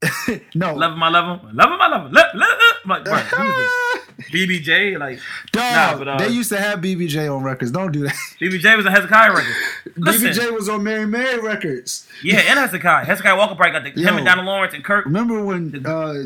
no, 0.54 0.74
Loving 0.74 0.98
my 0.98 1.08
level, 1.10 1.40
loving 1.52 1.76
my 1.78 1.88
level. 1.88 2.10
Love, 2.12 2.26
love, 2.34 2.48
like, 2.86 3.04
bro, 3.04 3.16
who's 3.16 3.56
this? 3.56 3.72
BBJ, 4.18 4.98
like 4.98 5.20
Dog, 5.52 5.62
Nah, 5.72 5.98
but, 5.98 6.08
uh, 6.08 6.18
they 6.18 6.28
used 6.28 6.48
to 6.50 6.58
have 6.60 6.80
BBJ 6.80 7.34
on 7.34 7.42
records. 7.42 7.70
Don't 7.70 7.92
do 7.92 8.00
that. 8.04 8.14
BBJ 8.40 8.76
was 8.76 8.84
on 8.86 8.92
Hezekiah 8.92 9.32
record. 9.32 9.54
Listen, 9.96 10.30
BBJ 10.30 10.52
was 10.52 10.68
on 10.68 10.82
Mary 10.82 11.06
Mary 11.06 11.38
records. 11.40 12.08
yeah, 12.22 12.40
and 12.40 12.58
Hezekiah. 12.58 13.04
Hezekiah 13.04 13.36
Walker 13.36 13.54
probably 13.54 13.72
got 13.72 13.84
the, 13.84 13.90
him 14.00 14.14
Yo. 14.14 14.16
and 14.16 14.26
Donald 14.26 14.46
Lawrence 14.46 14.74
and 14.74 14.84
Kirk. 14.84 15.04
Remember 15.04 15.44
when 15.44 15.86
uh, 15.86 16.24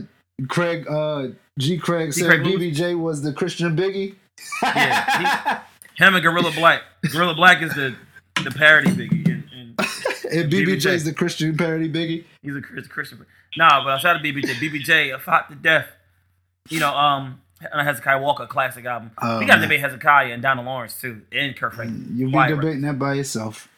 Craig 0.48 0.86
uh, 0.88 1.28
G. 1.58 1.76
Craig 1.78 2.12
said 2.14 2.26
Craig? 2.28 2.42
BBJ 2.42 2.98
was 2.98 3.22
the 3.22 3.32
Christian 3.32 3.76
Biggie? 3.76 4.14
Yeah, 4.62 5.62
Him 5.96 6.14
and 6.14 6.22
Gorilla 6.22 6.50
Black. 6.52 6.82
Gorilla 7.12 7.34
Black 7.34 7.62
is 7.62 7.74
the 7.74 7.94
the 8.42 8.50
parody 8.50 8.90
biggie, 8.90 9.26
and, 9.26 9.44
and 9.52 9.80
and 10.32 10.52
BBJ 10.52 10.86
is 10.86 11.04
the 11.04 11.12
Christian 11.12 11.56
parody 11.56 11.88
Biggie. 11.90 12.24
he's 12.42 12.56
a 12.56 12.60
Chris- 12.62 12.88
Christian. 12.88 13.24
Nah, 13.56 13.84
but 13.84 13.90
I 13.92 13.98
shout 13.98 14.16
out 14.16 14.22
to 14.22 14.32
BBJ. 14.32 14.54
BBJ, 14.54 15.14
a 15.14 15.18
fought 15.18 15.50
to 15.50 15.54
death. 15.56 15.86
You 16.70 16.80
know, 16.80 16.94
um, 16.94 17.40
Hezekiah 17.72 18.20
Walker 18.20 18.46
classic 18.46 18.84
album. 18.84 19.10
Oh, 19.20 19.38
we 19.38 19.46
got 19.46 19.56
to 19.56 19.62
debate 19.62 19.80
Hezekiah 19.80 20.32
and 20.32 20.42
Donald 20.42 20.66
Lawrence 20.66 21.00
too, 21.00 21.22
and 21.32 21.56
Kirk 21.56 21.74
Franklin. 21.74 22.12
You'll 22.14 22.30
be 22.30 22.48
debating 22.48 22.82
that 22.82 22.98
by 22.98 23.14
yourself. 23.14 23.68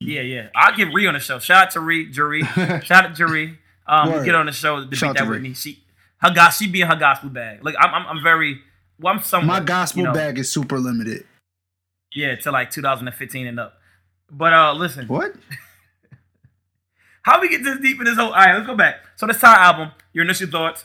Yeah, 0.00 0.22
yeah. 0.22 0.48
I'll 0.54 0.74
get 0.76 0.92
Ree 0.92 1.06
on 1.06 1.14
the 1.14 1.20
show. 1.20 1.38
Shout 1.38 1.66
out 1.66 1.70
to 1.72 1.80
Ree, 1.80 2.12
Jeree. 2.12 2.44
Shout 2.84 3.04
out 3.04 3.14
to 3.16 3.22
Jeree. 3.22 3.56
Um, 3.86 4.24
get 4.24 4.34
on 4.34 4.46
the 4.46 4.52
show 4.52 4.88
Shout 4.92 5.16
that 5.16 5.24
Ree. 5.24 5.36
Whitney. 5.36 5.54
She, 5.54 5.82
her 6.18 6.30
gospel, 6.30 6.66
she 6.66 6.70
be 6.72 6.82
in 6.82 6.88
her 6.88 6.96
gospel 6.96 7.30
bag. 7.30 7.64
Like 7.64 7.74
I'm, 7.78 7.94
I'm, 7.94 8.06
I'm 8.06 8.22
very. 8.22 8.60
Well, 8.98 9.14
I'm 9.14 9.22
somewhat. 9.22 9.46
My 9.46 9.60
gospel 9.60 10.00
you 10.00 10.06
know, 10.08 10.14
bag 10.14 10.38
is 10.38 10.50
super 10.50 10.78
limited. 10.78 11.24
Yeah, 12.14 12.36
to 12.36 12.50
like 12.50 12.70
2015 12.70 13.46
and 13.46 13.58
up. 13.58 13.74
But 14.30 14.52
uh, 14.52 14.74
listen, 14.74 15.06
What? 15.08 15.34
how 17.22 17.40
we 17.40 17.48
get 17.48 17.64
this 17.64 17.78
deep 17.80 17.98
in 17.98 18.04
this 18.04 18.16
whole? 18.16 18.28
All 18.28 18.32
right, 18.32 18.54
let's 18.54 18.66
go 18.66 18.76
back. 18.76 18.96
So 19.16 19.26
this 19.26 19.40
Ty 19.40 19.54
album, 19.64 19.90
your 20.12 20.24
initial 20.24 20.48
thoughts. 20.48 20.84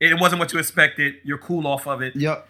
It 0.00 0.20
wasn't 0.20 0.40
what 0.40 0.52
you 0.52 0.58
expected. 0.58 1.14
You're 1.24 1.38
cool 1.38 1.66
off 1.66 1.86
of 1.86 2.02
it. 2.02 2.14
Yep. 2.16 2.46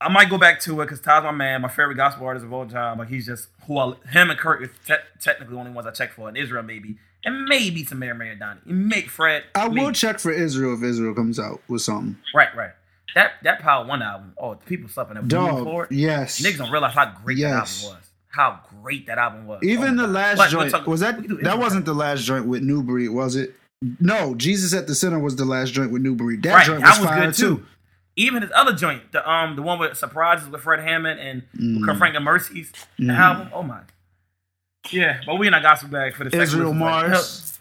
I 0.00 0.08
might 0.08 0.28
go 0.28 0.36
back 0.36 0.58
to 0.60 0.80
it 0.80 0.86
because 0.86 1.00
Ty's 1.00 1.22
my 1.22 1.30
man, 1.30 1.62
my 1.62 1.68
favorite 1.68 1.94
gospel 1.94 2.26
artist 2.26 2.44
of 2.44 2.52
all 2.52 2.66
time. 2.66 2.98
Like 2.98 3.08
he's 3.08 3.26
just 3.26 3.48
who 3.66 3.78
I, 3.78 3.92
him 4.10 4.30
and 4.30 4.38
Kirk 4.38 4.62
is 4.62 4.70
te- 4.84 4.94
technically 5.20 5.54
the 5.54 5.60
only 5.60 5.70
ones 5.70 5.86
I 5.86 5.92
check 5.92 6.12
for 6.12 6.28
in 6.28 6.34
Israel, 6.36 6.64
maybe, 6.64 6.96
and 7.24 7.44
maybe 7.44 7.84
some 7.84 8.00
Mary 8.00 8.16
Mary 8.16 8.34
Donnie, 8.34 8.60
make 8.64 9.08
Fred. 9.08 9.44
I 9.54 9.68
will 9.68 9.92
check 9.92 10.18
for 10.18 10.32
Israel 10.32 10.74
if 10.74 10.82
Israel 10.82 11.14
comes 11.14 11.38
out 11.38 11.60
with 11.68 11.82
something. 11.82 12.16
Right, 12.34 12.48
right. 12.56 12.72
That 13.14 13.32
that 13.44 13.60
Power 13.60 13.86
One 13.86 14.02
album. 14.02 14.34
Oh, 14.36 14.54
the 14.54 14.64
people 14.64 14.88
slept 14.88 15.14
that 15.14 15.22
moving 15.22 15.64
for 15.64 15.84
it. 15.84 15.92
Yes. 15.92 16.40
Niggas 16.42 16.58
don't 16.58 16.72
realize 16.72 16.94
how 16.94 17.12
great 17.24 17.38
Yes. 17.38 17.82
that 17.82 17.86
album 17.86 17.98
was. 18.00 18.08
How 18.28 18.60
great 18.82 19.06
that 19.06 19.18
album 19.18 19.46
was. 19.46 19.60
Even 19.62 20.00
Oh 20.00 20.02
the 20.02 20.08
last 20.08 20.38
But 20.38 20.50
joint 20.50 20.86
was 20.86 21.00
that 21.00 21.16
we 21.20 21.28
can 21.28 21.36
do 21.36 21.42
that 21.42 21.58
wasn't 21.58 21.84
the 21.84 21.94
last 21.94 22.24
joint 22.24 22.46
with 22.46 22.62
New 22.62 22.82
Breed, 22.82 23.10
was 23.10 23.36
it? 23.36 23.54
No, 24.00 24.34
Jesus 24.34 24.72
at 24.74 24.86
the 24.86 24.94
Center 24.94 25.18
was 25.18 25.36
the 25.36 25.44
last 25.44 25.72
joint 25.72 25.90
with 25.90 26.02
New 26.02 26.14
Breed. 26.14 26.42
That 26.42 26.54
right. 26.54 26.66
joint 26.66 26.80
That 26.82 26.90
was, 26.90 26.98
was 27.00 27.08
fire 27.08 27.26
good 27.26 27.34
too. 27.34 27.56
too. 27.58 27.66
Even 28.16 28.42
his 28.42 28.50
other 28.54 28.72
joint, 28.72 29.10
the 29.12 29.28
um 29.28 29.56
the 29.56 29.62
one 29.62 29.78
with 29.78 29.96
surprises 29.96 30.48
with 30.48 30.60
Fred 30.60 30.80
Hammond 30.80 31.18
and 31.20 31.42
Mm. 31.58 31.98
Franklin 31.98 32.22
Mercies, 32.22 32.70
the 32.98 33.04
Mhm. 33.06 33.18
album. 33.18 33.48
Oh 33.52 33.62
my. 33.62 33.80
Yeah, 34.90 35.20
but 35.26 35.38
we 35.38 35.46
in 35.46 35.54
our 35.54 35.60
gospel 35.60 35.88
bag 35.90 36.14
for 36.14 36.24
the 36.24 36.30
second 36.30 36.42
Israel 36.42 36.70
like, 36.70 36.78
Mars. 36.78 37.58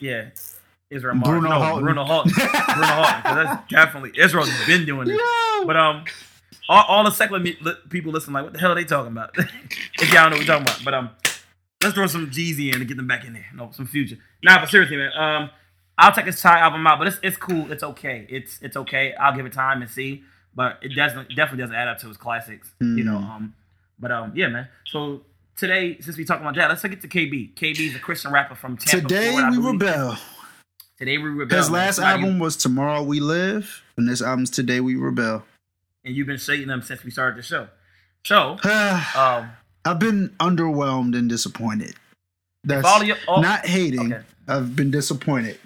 Yeah. 0.00 0.26
Israel 0.90 1.14
Mars. 1.14 1.28
Bruno 1.28 1.48
no, 1.50 1.60
Halton. 1.60 1.84
Bruno 1.84 2.04
Houghton. 2.04 2.32
Bruno 2.32 2.86
Houghton. 2.86 3.44
that's 3.44 3.68
definitely 3.70 4.12
Israel's 4.16 4.50
been 4.66 4.84
doing 4.86 5.08
this. 5.08 5.20
But 5.64 5.76
um, 5.76 6.04
all, 6.68 6.84
all 6.84 7.04
the 7.04 7.10
secular 7.10 7.42
people 7.88 8.12
listen 8.12 8.32
like, 8.32 8.44
what 8.44 8.52
the 8.52 8.58
hell 8.58 8.72
are 8.72 8.74
they 8.76 8.84
talking 8.84 9.12
about? 9.12 9.30
if 10.00 10.12
y'all 10.12 10.30
know 10.30 10.36
what 10.36 10.40
we're 10.40 10.44
talking 10.46 10.62
about. 10.62 10.84
But 10.84 10.94
um, 10.94 11.10
let's 11.82 11.94
throw 11.94 12.06
some 12.06 12.30
Jeezy 12.30 12.72
in 12.72 12.78
to 12.80 12.84
get 12.84 12.96
them 12.96 13.06
back 13.06 13.24
in 13.24 13.32
there. 13.32 13.46
No, 13.54 13.70
some 13.72 13.86
future. 13.86 14.18
Nah, 14.42 14.60
but 14.60 14.68
seriously, 14.68 14.96
man. 14.96 15.12
Um, 15.16 15.50
I'll 15.98 16.12
take 16.12 16.26
this 16.26 16.40
Ty 16.42 16.58
album 16.58 16.86
out, 16.86 16.98
but 16.98 17.08
it's 17.08 17.18
it's 17.22 17.36
cool. 17.36 17.70
It's 17.72 17.82
okay. 17.82 18.26
It's 18.28 18.60
it's 18.62 18.76
okay. 18.76 19.14
I'll 19.14 19.34
give 19.34 19.46
it 19.46 19.52
time 19.52 19.80
and 19.82 19.90
see. 19.90 20.22
But 20.54 20.78
it 20.82 20.94
doesn't 20.94 21.28
definitely 21.36 21.58
doesn't 21.62 21.74
add 21.76 21.88
up 21.88 21.98
to 22.00 22.08
his 22.08 22.16
classics. 22.16 22.70
You 22.80 23.04
know. 23.04 23.18
Mm. 23.18 23.30
Um, 23.30 23.54
but 23.98 24.10
um, 24.10 24.32
yeah, 24.34 24.48
man. 24.48 24.68
So 24.86 25.22
today, 25.56 25.98
since 26.00 26.16
we 26.18 26.24
talking 26.24 26.42
about 26.44 26.54
that, 26.56 26.68
let's 26.68 26.82
take 26.82 26.92
it 26.92 27.00
to 27.02 27.08
KB. 27.08 27.54
KB 27.54 27.80
is 27.80 27.94
a 27.94 27.98
Christian 27.98 28.30
rapper 28.32 28.54
from 28.54 28.76
Tampa. 28.76 29.08
Today 29.08 29.30
Florida, 29.32 29.58
we 29.60 29.66
rebel. 29.66 30.16
Today 30.98 31.18
we 31.18 31.28
rebel. 31.28 31.56
His 31.56 31.70
last 31.70 31.96
Somebody- 31.96 32.22
album 32.22 32.38
was 32.38 32.56
Tomorrow 32.56 33.02
We 33.02 33.20
Live, 33.20 33.82
and 33.96 34.08
this 34.08 34.20
album's 34.22 34.50
Today 34.50 34.80
We 34.80 34.96
Rebel. 34.96 35.44
and 36.04 36.14
you've 36.14 36.26
been 36.26 36.38
shading 36.38 36.68
them 36.68 36.82
since 36.82 37.04
we 37.04 37.10
started 37.10 37.38
the 37.38 37.42
show. 37.42 37.68
So, 38.24 38.58
um, 39.16 39.50
I've 39.86 39.98
been 39.98 40.30
underwhelmed 40.40 41.16
and 41.16 41.28
disappointed. 41.28 41.94
That's 42.64 42.86
all 42.86 43.00
of 43.00 43.06
you- 43.06 43.14
all- 43.28 43.40
not 43.42 43.64
hating. 43.66 44.12
Okay. 44.12 44.24
I've 44.48 44.74
been 44.76 44.90
disappointed. 44.90 45.58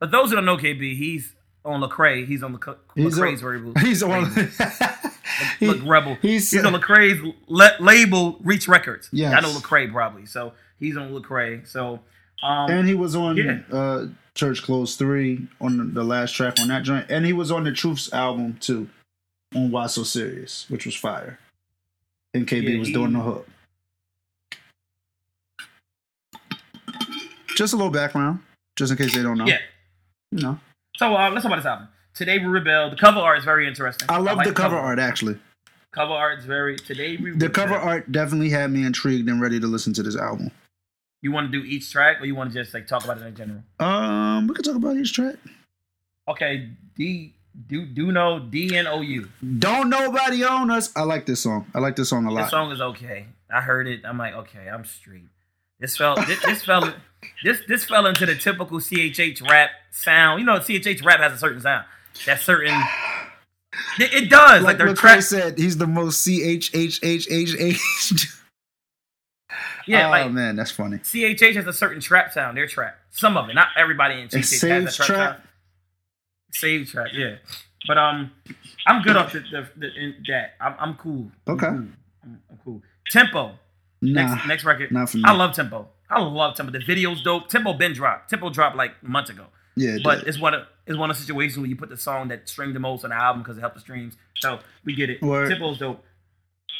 But 0.00 0.10
those 0.10 0.30
who 0.30 0.36
don't 0.36 0.44
know 0.44 0.56
KB, 0.58 0.96
he's 0.96 1.32
on 1.64 1.80
Lecrae. 1.80 2.26
He's 2.26 2.42
on 2.42 2.52
the 2.52 2.76
He's 2.94 3.18
Lecrae's 3.18 3.42
on, 3.42 3.52
label. 3.64 3.80
he's 3.80 4.02
on. 4.02 4.30
he- 5.60 5.66
Look 5.66 5.80
Rebel. 5.84 6.16
he's- 6.20 6.50
He's, 6.50 6.64
on 6.64 6.74
Lecrae's 6.74 7.34
le- 7.48 7.76
label 7.80 8.38
Reach 8.42 8.68
Records. 8.68 9.08
Yes. 9.12 9.34
I 9.34 9.40
know 9.40 9.48
Lecrae 9.48 9.90
probably. 9.90 10.26
So 10.26 10.52
he's 10.78 10.96
on 10.96 11.10
Lecrae. 11.12 11.66
So 11.66 12.00
um 12.42 12.70
and 12.70 12.86
he 12.86 12.94
was 12.94 13.16
on 13.16 13.36
Yeah. 13.38 13.60
uh, 13.72 14.06
Church 14.34 14.62
Clothes 14.62 14.96
Three 14.96 15.46
on 15.60 15.78
the, 15.78 15.84
the 15.84 16.04
last 16.04 16.32
track 16.34 16.58
on 16.60 16.68
that 16.68 16.82
joint, 16.82 17.06
and 17.08 17.24
he 17.24 17.32
was 17.32 17.50
on 17.50 17.64
the 17.64 17.72
Truths 17.72 18.12
album 18.12 18.58
too, 18.60 18.88
on 19.54 19.70
Why 19.70 19.86
So 19.86 20.02
Serious, 20.02 20.66
which 20.68 20.84
was 20.84 20.94
fire. 20.96 21.38
And 22.34 22.46
KB 22.46 22.72
Yeah, 22.72 22.78
was 22.80 22.88
he- 22.88 22.94
doing 22.94 23.12
the 23.12 23.20
hook. 23.20 23.48
Just 27.56 27.72
a 27.72 27.76
little 27.76 27.92
background, 27.92 28.40
just 28.76 28.90
in 28.90 28.98
case 28.98 29.14
they 29.14 29.22
don't 29.22 29.38
know. 29.38 29.46
yeah. 29.46 29.58
You 30.32 30.42
know, 30.42 30.58
So 30.96 31.14
uh, 31.14 31.30
let's 31.30 31.44
talk 31.44 31.52
about 31.52 31.56
this 31.62 31.66
album. 31.66 31.88
Today 32.14 32.38
we 32.38 32.46
rebel. 32.46 32.90
The 32.90 32.96
cover 32.96 33.20
art 33.20 33.38
is 33.38 33.44
very 33.44 33.68
interesting. 33.68 34.06
I 34.10 34.18
love 34.18 34.38
like 34.38 34.48
the 34.48 34.52
cover 34.52 34.76
art 34.76 34.98
actually. 34.98 35.38
Cover 35.92 36.12
art 36.12 36.40
is 36.40 36.44
very 36.44 36.74
today 36.76 37.16
we 37.16 37.30
The 37.30 37.48
cover 37.48 37.74
art 37.76 38.10
definitely 38.10 38.50
had 38.50 38.72
me 38.72 38.84
intrigued 38.84 39.28
and 39.28 39.40
ready 39.40 39.60
to 39.60 39.68
listen 39.68 39.92
to 39.94 40.02
this 40.02 40.16
album. 40.16 40.50
You 41.22 41.30
want 41.30 41.52
to 41.52 41.58
do 41.60 41.64
each 41.64 41.90
track, 41.92 42.20
or 42.20 42.24
you 42.26 42.34
want 42.34 42.52
to 42.52 42.58
just 42.60 42.74
like 42.74 42.88
talk 42.88 43.04
about 43.04 43.18
it 43.18 43.24
in 43.26 43.34
general? 43.36 43.62
Um, 43.78 44.48
we 44.48 44.54
can 44.54 44.64
talk 44.64 44.74
about 44.74 44.96
each 44.96 45.12
track. 45.12 45.36
Okay, 46.28 46.70
D 46.96 47.32
do 47.66 47.86
do 47.86 48.12
know 48.12 48.38
D 48.38 48.76
N 48.76 48.86
O 48.86 49.00
U. 49.00 49.28
Don't 49.58 49.88
nobody 49.88 50.44
own 50.44 50.70
us. 50.70 50.94
I 50.96 51.02
like 51.02 51.26
this 51.26 51.40
song. 51.40 51.66
I 51.74 51.78
like 51.78 51.96
this 51.96 52.08
song 52.08 52.26
a 52.26 52.30
lot. 52.30 52.42
This 52.42 52.50
song 52.50 52.72
is 52.72 52.80
okay. 52.80 53.26
I 53.52 53.60
heard 53.60 53.86
it. 53.86 54.00
I'm 54.04 54.18
like, 54.18 54.34
okay, 54.34 54.68
I'm 54.68 54.84
straight. 54.84 55.28
This 55.78 55.96
fell. 55.96 56.16
This, 56.16 56.42
this 56.44 56.64
fell. 56.64 56.92
This 57.42 57.60
this 57.68 57.84
fell 57.84 58.06
into 58.06 58.26
the 58.26 58.34
typical 58.34 58.78
CHH 58.78 59.48
rap 59.48 59.70
sound. 59.90 60.40
You 60.40 60.46
know, 60.46 60.58
CHH 60.58 61.04
rap 61.04 61.20
has 61.20 61.32
a 61.32 61.38
certain 61.38 61.60
sound. 61.60 61.84
That 62.26 62.40
certain. 62.40 62.74
It, 63.98 64.12
it 64.14 64.30
does. 64.30 64.62
Like, 64.62 64.78
like 64.78 64.78
their 64.78 64.94
track. 64.94 65.22
Said, 65.22 65.58
he's 65.58 65.78
the 65.78 65.86
most 65.86 66.22
C 66.22 66.42
H 66.42 66.70
H 66.74 67.00
H 67.02 67.28
H 67.30 67.56
H. 67.58 68.28
Yeah, 69.86 70.06
oh 70.06 70.10
like 70.10 70.32
man, 70.32 70.56
that's 70.56 70.70
funny. 70.70 70.98
CHH 70.98 71.56
has 71.56 71.66
a 71.66 71.72
certain 71.72 72.00
trap 72.00 72.32
sound. 72.32 72.56
Their 72.56 72.66
trap. 72.66 72.96
Some 73.10 73.36
of 73.36 73.48
it, 73.48 73.54
not 73.54 73.68
everybody 73.76 74.20
in 74.20 74.28
CHH 74.28 74.34
has 74.34 74.60
that 74.60 74.94
trap, 74.94 75.06
trap? 75.06 75.36
sound. 75.36 75.43
Save 76.54 76.88
track, 76.90 77.08
yeah. 77.12 77.36
But 77.86 77.98
um, 77.98 78.30
I'm 78.86 79.02
good 79.02 79.16
off 79.16 79.32
the, 79.32 79.40
the, 79.40 79.68
the 79.76 79.86
in 79.94 80.14
that. 80.28 80.54
I'm 80.60 80.74
I'm 80.78 80.94
cool. 80.94 81.30
I'm 81.46 81.54
Okay. 81.54 81.66
cool. 81.68 81.76
I'm, 82.24 82.40
I'm 82.50 82.58
cool. 82.64 82.82
Tempo. 83.10 83.52
Nah, 84.00 84.34
Next 84.34 84.46
next 84.46 84.64
record. 84.64 84.90
not 84.92 85.10
for 85.10 85.18
me. 85.18 85.24
I 85.26 85.32
love 85.32 85.54
Tempo. 85.54 85.88
I 86.10 86.20
love 86.22 86.54
Tempo. 86.56 86.70
The 86.72 86.78
video's 86.78 87.22
dope. 87.22 87.48
Tempo 87.48 87.72
been 87.74 87.92
dropped. 87.92 88.30
Tempo 88.30 88.50
dropped 88.50 88.76
like 88.76 89.02
months 89.02 89.30
ago. 89.30 89.46
yeah, 89.76 89.96
But 90.02 90.20
dude. 90.20 90.28
it's 90.28 90.38
one 90.40 90.54
of 90.54 90.66
it's 90.86 90.96
one 90.98 91.10
of 91.10 91.16
the 91.16 91.22
situations 91.22 91.58
where 91.58 91.66
you 91.66 91.76
put 91.76 91.88
the 91.90 91.96
song 91.96 92.28
that 92.28 92.48
streamed 92.48 92.74
the 92.76 92.80
most 92.80 93.04
on 93.04 93.10
the 93.10 93.16
album 93.16 93.42
because 93.42 93.56
it 93.58 93.60
helped 93.60 93.74
the 93.76 93.80
streams. 93.80 94.14
So 94.38 94.60
we 94.84 94.94
get 94.94 95.10
it. 95.10 95.20
Word. 95.22 95.48
Tempo's 95.50 95.78
dope. 95.78 96.04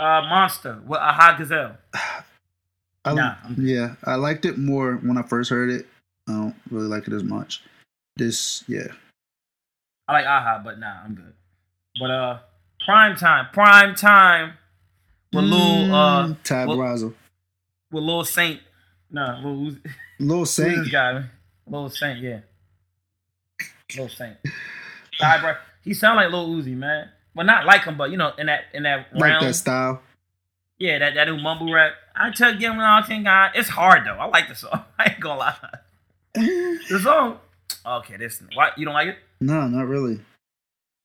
Uh, 0.01 0.23
Monster 0.23 0.81
with 0.87 0.99
a 0.99 1.03
Aha 1.05 1.37
Gazelle. 1.39 1.77
I, 3.07 3.13
nah. 3.13 3.35
yeah, 3.59 3.97
I 4.05 4.15
liked 4.15 4.45
it 4.47 4.57
more 4.57 4.95
when 4.97 5.19
I 5.19 5.23
first 5.23 5.51
heard 5.51 5.69
it. 5.71 5.87
I 6.29 6.33
don't 6.33 6.55
really 6.71 6.87
like 6.89 7.07
it 7.07 7.13
as 7.13 7.23
much. 7.23 7.63
This, 8.17 8.65
yeah, 8.67 8.87
I 10.09 10.13
like 10.13 10.27
Aha, 10.27 10.61
but 10.65 10.79
nah, 10.79 11.03
I'm 11.05 11.15
good. 11.15 11.33
But 11.99 12.11
uh, 12.11 12.39
Prime 12.85 13.17
Time, 13.17 13.47
Prime 13.53 13.95
Time 13.95 14.55
with 15.33 15.45
Lil 15.45 15.93
uh 15.95 16.27
Mm, 16.29 16.37
Ty 16.43 16.67
Brasel, 16.67 17.15
with 17.91 18.05
Lil 18.05 18.25
Saint. 18.25 18.61
Nah, 19.11 19.39
Lil 19.41 19.71
Uzi. 19.73 19.87
Lil 20.19 20.47
Saint. 20.57 20.77
this 20.85 20.89
guy? 20.93 21.25
Lil 21.67 21.89
Saint, 21.89 22.19
yeah. 22.21 22.41
Lil 23.97 24.09
Saint. 24.09 24.37
Ty 25.21 25.41
Bra- 25.41 25.57
he 25.83 25.95
sound 25.95 26.17
like 26.17 26.31
Lil 26.31 26.49
Uzi, 26.49 26.77
man. 26.77 27.09
Well, 27.35 27.47
not 27.47 27.65
like 27.67 27.85
him, 27.85 27.97
but 27.97 28.11
you 28.11 28.17
know, 28.17 28.33
in 28.39 28.47
that 28.47 28.65
in 28.73 28.83
that 28.85 29.07
like 29.13 29.23
realm. 29.23 29.45
that 29.45 29.55
style. 29.55 30.03
Yeah, 30.79 30.99
that, 30.99 31.15
that 31.15 31.29
new 31.29 31.37
mumble 31.39 31.73
rap. 31.73 31.93
I 32.17 32.31
took 32.31 32.61
you 32.61 32.69
when 32.71 32.81
I 32.81 33.03
think 33.03 33.27
I. 33.27 33.51
It's 33.55 33.69
hard 33.69 34.05
though. 34.05 34.17
I 34.19 34.27
like 34.27 34.49
the 34.49 34.55
song. 34.55 34.85
I 34.99 35.11
ain't 35.11 35.21
gonna 35.21 35.39
lie. 35.39 35.57
The 36.91 37.01
song. 37.03 37.39
Okay, 37.87 38.17
this. 38.17 38.43
What 38.55 38.77
you 38.77 38.85
don't 38.85 38.95
like 38.95 39.09
it? 39.09 39.17
No, 39.45 39.69
not 39.69 39.87
really. 39.87 40.21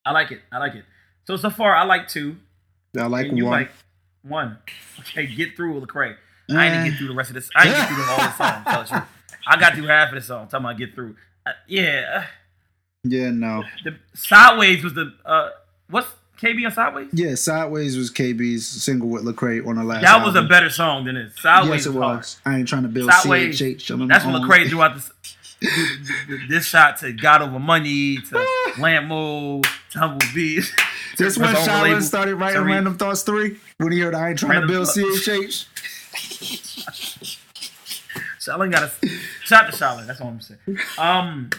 I 0.06 0.12
like 0.12 0.32
it. 0.32 0.40
I 0.52 0.58
like 0.60 0.76
it. 0.76 0.86
So 1.28 1.36
so 1.36 1.50
far, 1.50 1.76
I 1.76 1.84
like 1.84 2.08
two. 2.08 2.38
I 2.98 3.06
like 3.08 3.28
and 3.28 3.38
you 3.38 3.46
one. 3.46 3.52
like 3.52 3.72
one. 4.24 4.58
Okay, 5.00 5.28
get 5.28 5.56
through 5.56 5.80
with 5.80 5.88
Lecrae. 5.90 6.16
I 6.50 6.66
ain't 6.66 6.74
Eh. 6.76 6.90
get 6.90 6.98
through 6.98 7.10
the 7.10 7.14
rest 7.16 7.30
of 7.30 7.36
this. 7.36 7.50
I 7.56 7.68
ain't 7.68 7.76
get 7.76 7.88
through 7.88 7.98
the 7.98 8.04
whole 8.04 8.32
song. 8.32 8.64
Tell 8.64 8.84
the. 8.84 9.04
I 9.48 9.60
got 9.60 9.74
through 9.74 9.88
half 9.88 10.10
of 10.10 10.16
the 10.16 10.22
song. 10.22 10.48
Talking 10.48 10.66
about 10.66 10.78
get 10.78 10.96
through. 10.96 11.16
Uh, 11.46 11.52
yeah, 11.68 12.26
yeah, 13.04 13.30
no. 13.32 13.62
uh, 13.64 13.68
the 13.84 13.96
Sideways 14.14 14.84
was 14.84 14.94
the 14.94 15.14
uh, 15.26 15.50
what's 15.90 16.08
KB 16.42 16.66
on 16.66 16.72
Sideways? 16.72 17.10
Yeah, 17.14 17.36
Sideways 17.36 17.98
was 17.98 18.10
KB's 18.12 18.66
single 18.66 19.10
with 19.10 19.24
Lecrae 19.26 19.66
on 19.68 19.76
the 19.76 19.84
last. 19.84 20.02
That 20.04 20.26
was 20.26 20.36
a 20.36 20.44
better 20.44 20.70
song 20.70 21.06
than 21.06 21.16
this. 21.16 21.34
Sideways 21.40 21.86
Yes, 21.86 21.94
it 21.96 22.00
hard. 22.00 22.18
was. 22.18 22.40
I 22.46 22.58
ain't 22.58 22.68
trying 22.68 22.84
to 22.84 22.90
build 22.90 23.12
Sideways. 23.12 23.60
CHH. 23.60 24.08
That's 24.08 24.26
when. 24.26 24.34
Lecrae 24.36 24.68
threw 24.70 24.82
out 24.82 24.96
this 24.96 25.12
this 26.50 26.66
shot 26.66 26.98
to 26.98 27.12
God 27.12 27.42
Over 27.42 27.60
Money 27.60 28.18
to 28.18 28.46
Lamp 28.80 29.08
Mode 29.08 29.66
to 29.92 30.00
Humble 30.00 30.26
Beats. 30.34 30.72
This 31.18 31.38
when 31.38 31.54
Shai 31.56 31.90
Linne 31.90 32.02
started 32.02 32.36
writing 32.36 32.60
Sorry. 32.60 32.72
Random 32.72 32.98
Thoughts 32.98 33.24
3 33.24 33.58
when 33.78 33.92
he 33.92 34.00
heard 34.00 34.16
I 34.16 34.30
ain't 34.30 34.40
trying 34.40 34.62
to 34.62 34.68
build. 34.68 34.88
CHH. 34.88 35.66
Shai 38.40 38.56
Linne 38.56 38.72
got 38.72 38.84
a 38.84 38.92
shot 39.44 39.70
to 39.70 39.76
Shai 39.76 39.98
Linne. 39.98 40.08
That's 40.08 40.22
all 40.22 40.28
I'm 40.30 40.40
saying. 40.42 40.60
Um, 40.98 41.50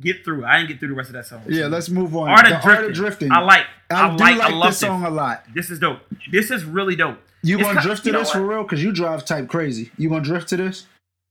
get 0.00 0.24
through. 0.24 0.44
I 0.44 0.58
didn't 0.58 0.68
get 0.70 0.78
through 0.78 0.88
the 0.88 0.94
rest 0.94 1.08
of 1.10 1.14
that 1.14 1.26
song. 1.26 1.42
Yeah, 1.48 1.66
let's 1.66 1.88
move 1.88 2.16
on. 2.16 2.28
Art 2.28 2.46
of 2.46 2.62
drifting. 2.62 2.70
Art 2.70 2.84
of 2.84 2.92
Drifting. 2.94 3.32
I 3.32 3.40
like. 3.40 3.66
I, 3.90 3.94
I, 3.94 4.08
like. 4.10 4.20
like, 4.20 4.40
I 4.40 4.54
love 4.54 4.70
this 4.70 4.78
song 4.78 5.04
a 5.04 5.10
lot. 5.10 5.44
This 5.52 5.70
is 5.70 5.80
dope. 5.80 6.00
This 6.30 6.50
is 6.50 6.64
really 6.64 6.94
dope. 6.96 7.18
You 7.42 7.58
It's 7.58 7.66
gonna 7.66 7.80
drift 7.80 8.04
to 8.04 8.12
this 8.12 8.30
for 8.30 8.40
real? 8.44 8.64
Cause 8.64 8.82
you 8.82 8.92
drive 8.92 9.24
type 9.24 9.48
crazy. 9.48 9.90
You 9.96 10.08
gonna 10.08 10.24
drift 10.24 10.48
to 10.48 10.56
this? 10.56 10.86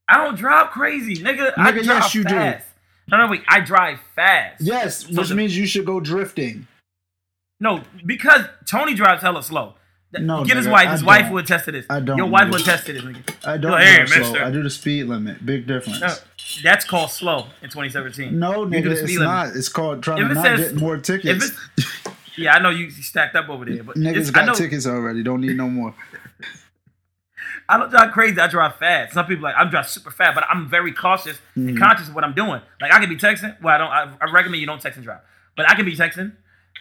I 0.08 0.24
don't 0.24 0.36
drive 0.38 0.70
crazy, 0.72 1.16
nigga. 1.18 1.54
I 1.58 1.72
drive 1.72 1.86
yes, 1.86 2.16
you 2.16 2.24
do. 2.24 2.30
fast. 2.30 2.68
No, 3.10 3.18
no, 3.18 3.28
wait. 3.28 3.42
I 3.48 3.60
drive 3.60 4.00
fast. 4.16 4.62
Yes, 4.62 5.06
So 5.08 5.14
which 5.22 5.30
the- 5.30 5.36
means 5.36 5.58
you 5.58 5.66
should 5.68 5.86
go 5.86 6.00
drifting. 6.00 6.68
No, 7.60 7.82
because 8.06 8.46
Tony 8.70 8.94
drives 8.94 9.22
hella 9.22 9.42
slow. 9.44 9.76
No, 10.18 10.46
get 10.46 10.56
his 10.58 10.66
nigga, 10.68 10.72
wife. 10.72 10.88
I 10.88 10.92
His 10.92 11.04
wife 11.04 11.22
don't. 11.24 11.34
would 11.34 11.44
attest 11.46 11.66
to 11.66 11.72
this. 11.72 11.86
I 11.90 12.00
don't, 12.00 12.18
Your 12.18 12.28
wife 12.28 12.48
nigga. 12.48 12.52
would 12.52 12.62
attest 12.62 12.86
to 12.86 12.94
this, 12.94 13.02
nigga. 13.02 13.48
I 13.48 13.58
don't 13.58 13.72
Yo, 13.72 13.78
hey, 13.78 14.06
slow. 14.06 14.20
mister. 14.20 14.44
I 14.44 14.52
do 14.52 14.64
the 14.64 14.70
speed 14.70 15.04
limit. 15.06 15.46
Big 15.46 15.68
difference. 15.68 16.00
No, 16.00 16.14
that's 16.64 16.86
called 16.86 17.12
slow 17.12 17.48
in 17.62 17.70
2017. 17.70 18.38
No, 18.40 18.66
nigga, 18.66 18.86
it's 18.92 19.02
limit. 19.02 19.20
not. 19.24 19.48
It's 19.56 19.68
called 19.68 20.02
trying 20.04 20.22
If 20.22 20.28
to 20.30 20.34
not 20.36 20.46
says- 20.46 20.72
get 20.72 20.80
more 20.80 20.98
tickets. 20.98 21.52
yeah, 22.38 22.56
I 22.56 22.60
know 22.60 22.70
you 22.70 22.92
stacked 22.92 23.36
up 23.36 23.50
over 23.50 23.66
there, 23.66 23.84
but 23.84 23.98
Niggas 23.98 24.30
I 24.38 24.46
got 24.46 24.56
tickets 24.56 24.86
already. 24.88 25.22
Don't 25.24 25.42
need 25.42 25.58
no 25.58 25.68
more. 25.70 25.94
I 27.68 27.78
don't 27.78 27.90
drive 27.90 28.12
crazy. 28.12 28.40
I 28.40 28.48
drive 28.48 28.76
fast. 28.76 29.14
Some 29.14 29.26
people 29.26 29.44
like 29.44 29.56
I'm 29.58 29.70
drive 29.70 29.90
super 29.90 30.12
fast, 30.12 30.36
but 30.36 30.44
I'm 30.50 30.70
very 30.70 30.92
cautious 30.94 31.38
Mm-hmm. 31.58 31.70
and 31.70 31.80
conscious 31.80 32.08
of 32.10 32.16
what 32.16 32.24
I'm 32.24 32.34
doing. 32.34 32.62
Like 32.82 32.92
I 32.94 33.00
can 33.00 33.10
be 33.10 33.16
texting. 33.18 33.60
Well, 33.62 33.74
I 33.74 33.78
don't. 33.78 33.90
I, 34.22 34.28
I 34.28 34.32
recommend 34.32 34.62
you 34.62 34.68
don't 34.68 34.82
text 34.82 34.98
and 34.98 35.06
drive. 35.06 35.22
But 35.58 35.70
I 35.70 35.76
can 35.76 35.86
be 35.86 35.96
texting. 35.96 36.34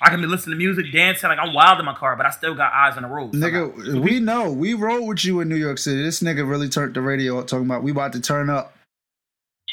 I 0.02 0.10
can 0.10 0.20
be 0.20 0.26
listening 0.26 0.58
to 0.58 0.64
music, 0.64 0.86
dancing. 0.92 1.28
Like 1.28 1.38
I'm 1.38 1.54
wild 1.54 1.78
in 1.78 1.86
my 1.86 1.94
car, 1.94 2.16
but 2.16 2.26
I 2.26 2.30
still 2.30 2.54
got 2.54 2.72
eyes 2.72 2.96
on 2.96 3.04
the 3.04 3.08
road. 3.08 3.32
Nigga, 3.32 4.00
we 4.02 4.18
know. 4.20 4.50
We 4.50 4.74
rode 4.74 5.06
with 5.06 5.24
you 5.24 5.40
in 5.40 5.48
New 5.48 5.54
York 5.56 5.78
City. 5.78 6.02
This 6.02 6.20
nigga 6.20 6.46
really 6.48 6.68
turned 6.68 6.94
the 6.94 7.00
radio 7.00 7.38
up 7.38 7.46
talking 7.46 7.66
about 7.66 7.82
we 7.84 7.92
about 7.92 8.12
to 8.14 8.20
turn 8.20 8.50
up. 8.50 8.76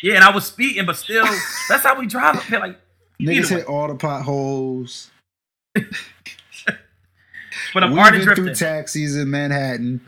Yeah, 0.04 0.16
and 0.16 0.24
I 0.24 0.30
was 0.34 0.46
speeding, 0.46 0.86
but 0.86 0.96
still, 0.96 1.26
that's 1.70 1.84
how 1.84 2.00
we 2.00 2.06
drive 2.08 2.36
up 2.38 2.44
here. 2.44 2.60
Like, 2.60 2.80
Niggas 3.20 3.50
hit 3.50 3.66
all 3.66 3.88
the 3.88 3.96
potholes. 3.96 5.10
but 5.76 5.84
I'm 7.84 7.92
We've 7.94 8.04
been 8.12 8.22
drifting, 8.22 8.46
through 8.46 8.56
taxis 8.56 9.16
in 9.16 9.30
Manhattan. 9.30 10.02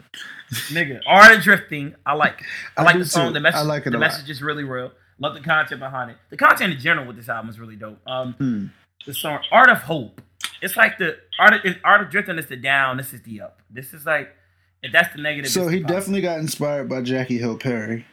Nigga. 0.70 1.00
Art 1.08 1.36
of 1.38 1.42
drifting. 1.44 1.96
I 2.06 2.14
like. 2.14 2.40
it. 2.42 2.46
I, 2.78 2.82
I 2.82 2.86
like 2.86 2.98
the 2.98 3.06
song. 3.06 3.28
too. 3.30 3.34
The 3.34 3.40
message. 3.40 3.60
I 3.60 3.64
like 3.64 3.86
it 3.86 3.92
The 3.92 3.98
a 3.98 4.00
lot. 4.00 4.08
message 4.08 4.30
is 4.30 4.42
really 4.42 4.64
real. 4.64 4.92
Love 5.20 5.34
the 5.36 5.42
content 5.42 5.80
behind 5.80 6.12
it. 6.12 6.18
The 6.30 6.38
content 6.38 6.74
in 6.74 6.80
general 6.80 7.06
with 7.08 7.16
this 7.16 7.30
album 7.30 7.50
is 7.50 7.60
really 7.60 7.76
dope. 7.76 8.00
Um, 8.08 8.34
Hmm. 8.34 8.66
the 9.06 9.14
song 9.14 9.40
"Art 9.52 9.70
of 9.70 9.80
Hope." 9.84 10.22
It's 10.62 10.76
like 10.78 10.98
the 10.98 11.18
art 11.40 11.54
of 11.66 11.76
art 11.84 12.02
of 12.02 12.10
drifting 12.10 12.38
is 12.38 12.48
the 12.48 12.56
down. 12.58 12.98
This 12.98 13.14
is 13.14 13.22
the 13.22 13.42
up. 13.42 13.62
This 13.70 13.94
is 13.94 14.06
like 14.06 14.34
if 14.82 14.92
that's 14.92 15.14
the 15.16 15.22
negative. 15.22 15.52
So 15.52 15.68
he 15.68 15.80
definitely 15.80 16.22
got 16.22 16.40
inspired 16.40 16.90
by 16.90 17.02
Jackie 17.02 17.38
Hill 17.38 17.58
Perry 17.58 18.06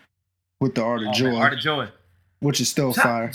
with 0.60 0.74
the 0.74 0.82
Art 0.82 1.02
of 1.02 1.08
Oh, 1.08 1.12
Joy, 1.12 1.30
man, 1.32 1.42
Art 1.42 1.52
of 1.54 1.58
Joy. 1.60 1.88
which 2.40 2.60
is 2.60 2.68
still 2.68 2.92
Top- 2.92 3.04
fire. 3.04 3.32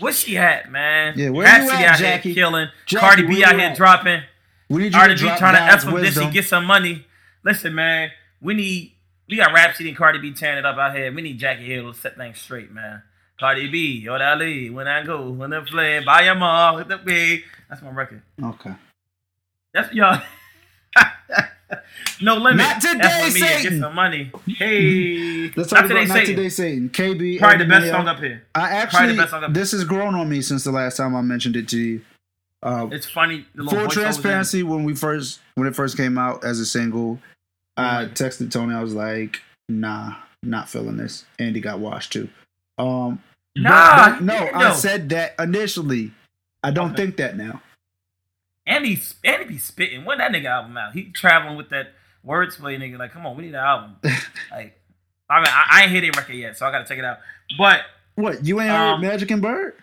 What's 0.00 0.18
she 0.18 0.36
at, 0.38 0.70
man? 0.70 1.14
Yeah, 1.16 1.30
where 1.30 1.44
Rapsody 1.44 1.78
you 1.78 1.84
at, 1.86 1.92
out 1.94 1.98
Jackie? 1.98 2.32
here 2.32 2.44
killing. 2.44 2.68
Jackie, 2.86 3.00
Cardi 3.04 3.22
B 3.26 3.42
out 3.44 3.58
here 3.58 3.74
dropping. 3.74 4.22
We 4.68 4.82
need 4.82 4.84
you 4.86 4.90
Cardi 4.92 5.14
to 5.16 5.20
B 5.20 5.26
drop 5.26 5.38
trying 5.38 5.54
to 5.54 5.62
F 5.62 5.90
with 5.92 6.02
this 6.04 6.16
and 6.16 6.32
get 6.32 6.44
some 6.44 6.64
money. 6.66 7.04
Listen, 7.44 7.74
man, 7.74 8.10
we 8.40 8.54
need 8.54 8.92
we 9.28 9.36
got 9.36 9.52
Rapsody 9.52 9.90
and 9.90 9.98
Cardi 9.98 10.18
B 10.18 10.32
tearing 10.32 10.58
it 10.58 10.64
up 10.66 10.76
out 10.78 10.94
here. 10.96 11.12
We 11.12 11.22
need 11.22 11.38
Jackie 11.38 11.66
Hill 11.66 11.92
to 11.92 11.98
set 11.98 12.16
things 12.16 12.38
straight, 12.38 12.70
man. 12.72 13.02
Cardi 13.38 13.68
B, 13.68 13.98
yo, 14.00 14.18
that 14.18 14.38
lead, 14.38 14.72
when 14.74 14.88
I 14.88 15.04
go, 15.04 15.30
when 15.30 15.52
I 15.52 15.60
play, 15.60 16.02
buy 16.04 16.22
your 16.22 16.34
mom, 16.34 16.78
hit 16.78 16.88
the 16.88 16.98
way. 17.04 17.44
That's 17.68 17.82
my 17.82 17.90
record. 17.90 18.22
Okay. 18.42 18.72
That's 19.72 19.92
y'all. 19.92 20.20
no 22.22 22.36
limit. 22.36 22.56
Not 22.56 22.80
today, 22.80 22.98
That's 23.00 23.34
me 23.34 23.40
Satan. 23.40 23.72
get 23.72 23.80
some 23.80 23.94
money. 23.94 24.30
Hey, 24.46 25.50
Let's 25.56 25.70
not 25.72 25.80
talk 25.80 25.88
today, 25.88 26.04
about 26.04 26.08
Not 26.08 26.14
Satan. 26.18 26.36
Today 26.36 26.48
Satan. 26.48 26.88
KB. 26.90 27.38
Probably 27.38 27.58
the 27.64 27.68
best 27.70 27.86
song 27.90 28.08
up 28.08 28.18
here. 28.18 28.44
I 28.54 28.70
actually, 28.70 29.12
the 29.12 29.18
best 29.18 29.30
song 29.30 29.44
up- 29.44 29.52
this 29.54 29.72
has 29.72 29.84
grown 29.84 30.14
on 30.14 30.28
me 30.28 30.40
since 30.42 30.64
the 30.64 30.72
last 30.72 30.96
time 30.96 31.14
I 31.14 31.20
mentioned 31.20 31.56
it 31.56 31.68
to 31.68 31.78
you. 31.78 32.00
Uh, 32.62 32.88
It's 32.90 33.06
funny. 33.06 33.46
The 33.54 33.64
full 33.64 33.72
voiceovers 33.74 33.82
in 33.84 33.86
it. 33.86 33.92
transparency, 33.92 34.62
when 34.64 34.82
we 34.84 34.94
first 34.94 35.38
when 35.54 35.68
it 35.68 35.76
first 35.76 35.96
came 35.96 36.18
out 36.18 36.42
as 36.44 36.58
a 36.58 36.66
single, 36.66 37.20
I 37.78 38.04
texted 38.06 38.50
Tony. 38.50 38.74
I 38.74 38.82
was 38.82 38.94
like, 38.94 39.40
"Nah, 39.68 40.14
not 40.42 40.68
feeling 40.68 40.96
this." 40.96 41.24
Andy 41.38 41.60
got 41.60 41.78
washed 41.78 42.12
too. 42.12 42.28
Um, 42.78 43.22
Nah, 43.56 44.10
but 44.10 44.22
no, 44.22 44.34
you 44.34 44.50
I 44.54 44.72
said 44.72 45.08
that 45.08 45.34
initially. 45.38 46.12
I 46.62 46.70
don't 46.70 46.92
Okay. 46.92 46.96
think 47.04 47.16
that 47.16 47.36
now. 47.36 47.60
Andy, 48.66 49.00
Andy 49.24 49.44
be 49.46 49.58
spitting. 49.58 50.04
When 50.04 50.18
that 50.18 50.30
nigga 50.32 50.44
album 50.46 50.76
out? 50.76 50.92
He 50.92 51.04
traveling 51.10 51.56
with 51.56 51.70
that 51.70 51.92
wordplay 52.26 52.78
nigga. 52.78 52.98
Like, 52.98 53.12
come 53.12 53.26
on, 53.26 53.36
we 53.36 53.42
need 53.44 53.50
an 53.54 53.54
album. 53.56 53.96
like, 54.52 54.78
I 55.30 55.38
mean, 55.38 55.48
I, 55.48 55.66
I 55.70 55.82
ain't 55.84 55.90
hit 55.90 56.04
a 56.04 56.10
record 56.18 56.34
yet, 56.34 56.56
so 56.56 56.66
I 56.66 56.70
gotta 56.70 56.84
check 56.84 56.98
it 56.98 57.04
out. 57.04 57.18
But 57.56 57.80
What 58.14 58.44
you 58.44 58.60
ain't 58.60 58.70
Um, 58.70 59.00
heard 59.00 59.08
Magic 59.10 59.30
and 59.30 59.42
Bird, 59.42 59.74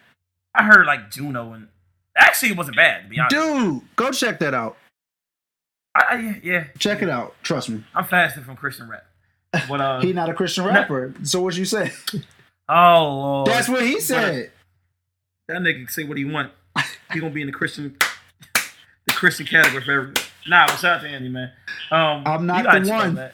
I 0.54 0.64
heard 0.64 0.86
like 0.86 1.10
Juno, 1.12 1.54
and 1.54 1.68
actually 2.16 2.52
it 2.52 2.58
wasn't 2.58 2.78
bad 2.78 3.04
to 3.04 3.10
be 3.10 3.20
honest. 3.20 3.36
dude? 3.36 3.82
Go 3.96 4.12
check 4.12 4.40
that 4.40 4.54
out. 4.54 4.78
I, 5.96 6.04
I, 6.10 6.42
yeah, 6.44 6.66
Check 6.78 7.02
it 7.02 7.10
out. 7.10 7.36
Trust 7.42 7.70
me. 7.70 7.84
I'm 7.96 8.04
fasting 8.04 8.44
from 8.44 8.58
Christian 8.58 8.90
rap. 8.90 9.06
But 9.70 9.80
uh, 9.82 10.00
He 10.02 10.12
not 10.12 10.30
a 10.30 10.34
Christian 10.34 10.66
rapper. 10.66 11.14
So 11.24 11.42
what 11.42 11.56
you 11.56 11.66
say? 11.66 11.92
oh 12.70 13.04
lord, 13.04 13.48
That's 13.48 13.70
what 13.70 13.84
he 13.84 14.00
said. 14.02 14.52
That 15.48 15.62
nigga 15.62 15.86
can 15.86 15.88
say 15.88 16.04
what 16.04 16.18
he 16.18 16.26
want. 16.26 16.52
He 17.14 17.20
gonna 17.20 17.34
be 17.34 17.42
in 17.42 17.48
the 17.48 17.54
Christian, 17.54 17.96
the 18.54 19.14
Christian 19.14 19.46
category 19.46 19.84
for 19.84 19.92
every. 19.92 20.14
Nah, 20.48 20.64
out 20.64 20.80
to 20.80 21.08
Andy, 21.08 21.30
man. 21.30 21.52
Um, 21.92 22.24
I'm 22.26 22.46
not 22.46 22.84
the 22.84 22.90
one. 22.92 23.32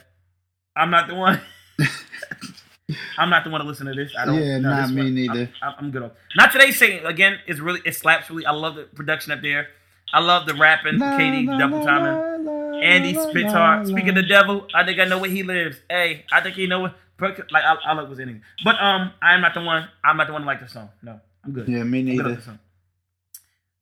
I'm 0.76 0.92
not 0.92 1.08
the 1.08 1.16
one. 1.16 1.42
I'm 3.18 3.30
not 3.30 3.44
the 3.44 3.50
one 3.50 3.62
to 3.62 3.68
listen 3.68 3.88
to 3.88 3.94
this. 3.94 4.14
I 4.18 4.26
don't. 4.26 4.36
Yeah, 4.36 4.58
no, 4.60 4.70
not 4.70 4.92
me 4.92 5.04
one- 5.04 5.16
neither. 5.16 5.50
I'm, 5.62 5.74
I'm 5.80 5.92
good 5.92 6.04
on. 6.04 6.12
Not 6.36 6.52
today. 6.52 6.72
Saying 6.72 7.06
again, 7.06 7.40
it's 7.48 7.60
really 7.60 7.82
it 7.86 7.96
slaps 7.96 8.30
really. 8.30 8.46
I 8.46 8.52
love 8.52 8.76
the 8.76 8.84
production 8.84 9.32
up 9.32 9.42
there. 9.42 9.70
I 10.14 10.20
love 10.20 10.46
the 10.46 10.54
rapping, 10.54 11.00
La, 11.00 11.18
Katie 11.18 11.46
la, 11.48 11.58
double 11.58 11.80
la, 11.80 11.86
timing. 11.86 12.46
la, 12.46 12.52
la, 12.52 12.80
Andy 12.80 13.14
la, 13.14 13.30
spits 13.30 13.46
la, 13.46 13.52
hard. 13.52 13.88
Speaking 13.88 14.10
of 14.10 14.16
the 14.16 14.24
devil, 14.24 14.68
I 14.74 14.84
think 14.86 15.00
I 15.00 15.06
know 15.06 15.20
where 15.20 15.30
he 15.30 15.44
lives. 15.44 15.78
Hey, 15.90 16.26
I 16.32 16.42
think 16.42 16.56
he 16.56 16.68
know 16.68 16.82
what. 16.82 16.96
Like 17.20 17.38
I, 17.64 17.76
I 17.86 17.94
love 17.94 18.08
what's 18.10 18.20
in 18.20 18.30
it. 18.30 18.42
But 18.64 18.82
um, 18.82 19.12
I'm 19.22 19.42
not 19.42 19.54
the 19.54 19.62
one. 19.62 19.88
I'm 20.04 20.18
not 20.18 20.26
the 20.28 20.34
one 20.34 20.42
to 20.42 20.48
like 20.48 20.60
the 20.60 20.68
song. 20.68 20.90
No, 21.04 21.20
I'm 21.46 21.52
good. 21.52 21.68
Yeah, 21.68 21.84
me 21.84 22.00
I'm 22.00 22.06
neither. 22.06 22.42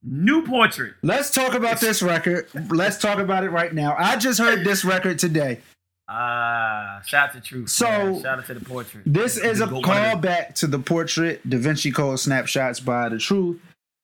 New 0.02 0.44
portrait. 0.46 0.94
Let's 1.02 1.30
talk 1.30 1.54
about 1.54 1.80
this 1.80 2.02
record. 2.02 2.48
Let's 2.70 2.98
talk 2.98 3.18
about 3.18 3.44
it 3.44 3.50
right 3.50 3.72
now. 3.72 3.94
I 3.98 4.16
just 4.16 4.38
heard 4.38 4.64
this 4.64 4.84
record 4.84 5.18
today. 5.18 5.60
Ah, 6.08 7.00
shout 7.06 7.28
out 7.28 7.34
to 7.34 7.40
Truth. 7.40 7.70
So, 7.70 7.86
man. 7.86 8.22
shout 8.22 8.38
out 8.38 8.46
to 8.46 8.54
the 8.54 8.60
portrait. 8.64 9.04
This 9.06 9.36
is 9.36 9.60
a 9.60 9.66
Go- 9.66 9.76
one 9.76 9.84
callback 9.84 10.54
to 10.56 10.66
the 10.66 10.78
portrait 10.78 11.48
Da 11.48 11.56
Vinci 11.58 11.92
Code 11.92 12.18
snapshots 12.18 12.80
by 12.80 13.08
The 13.08 13.18
Truth. 13.18 13.60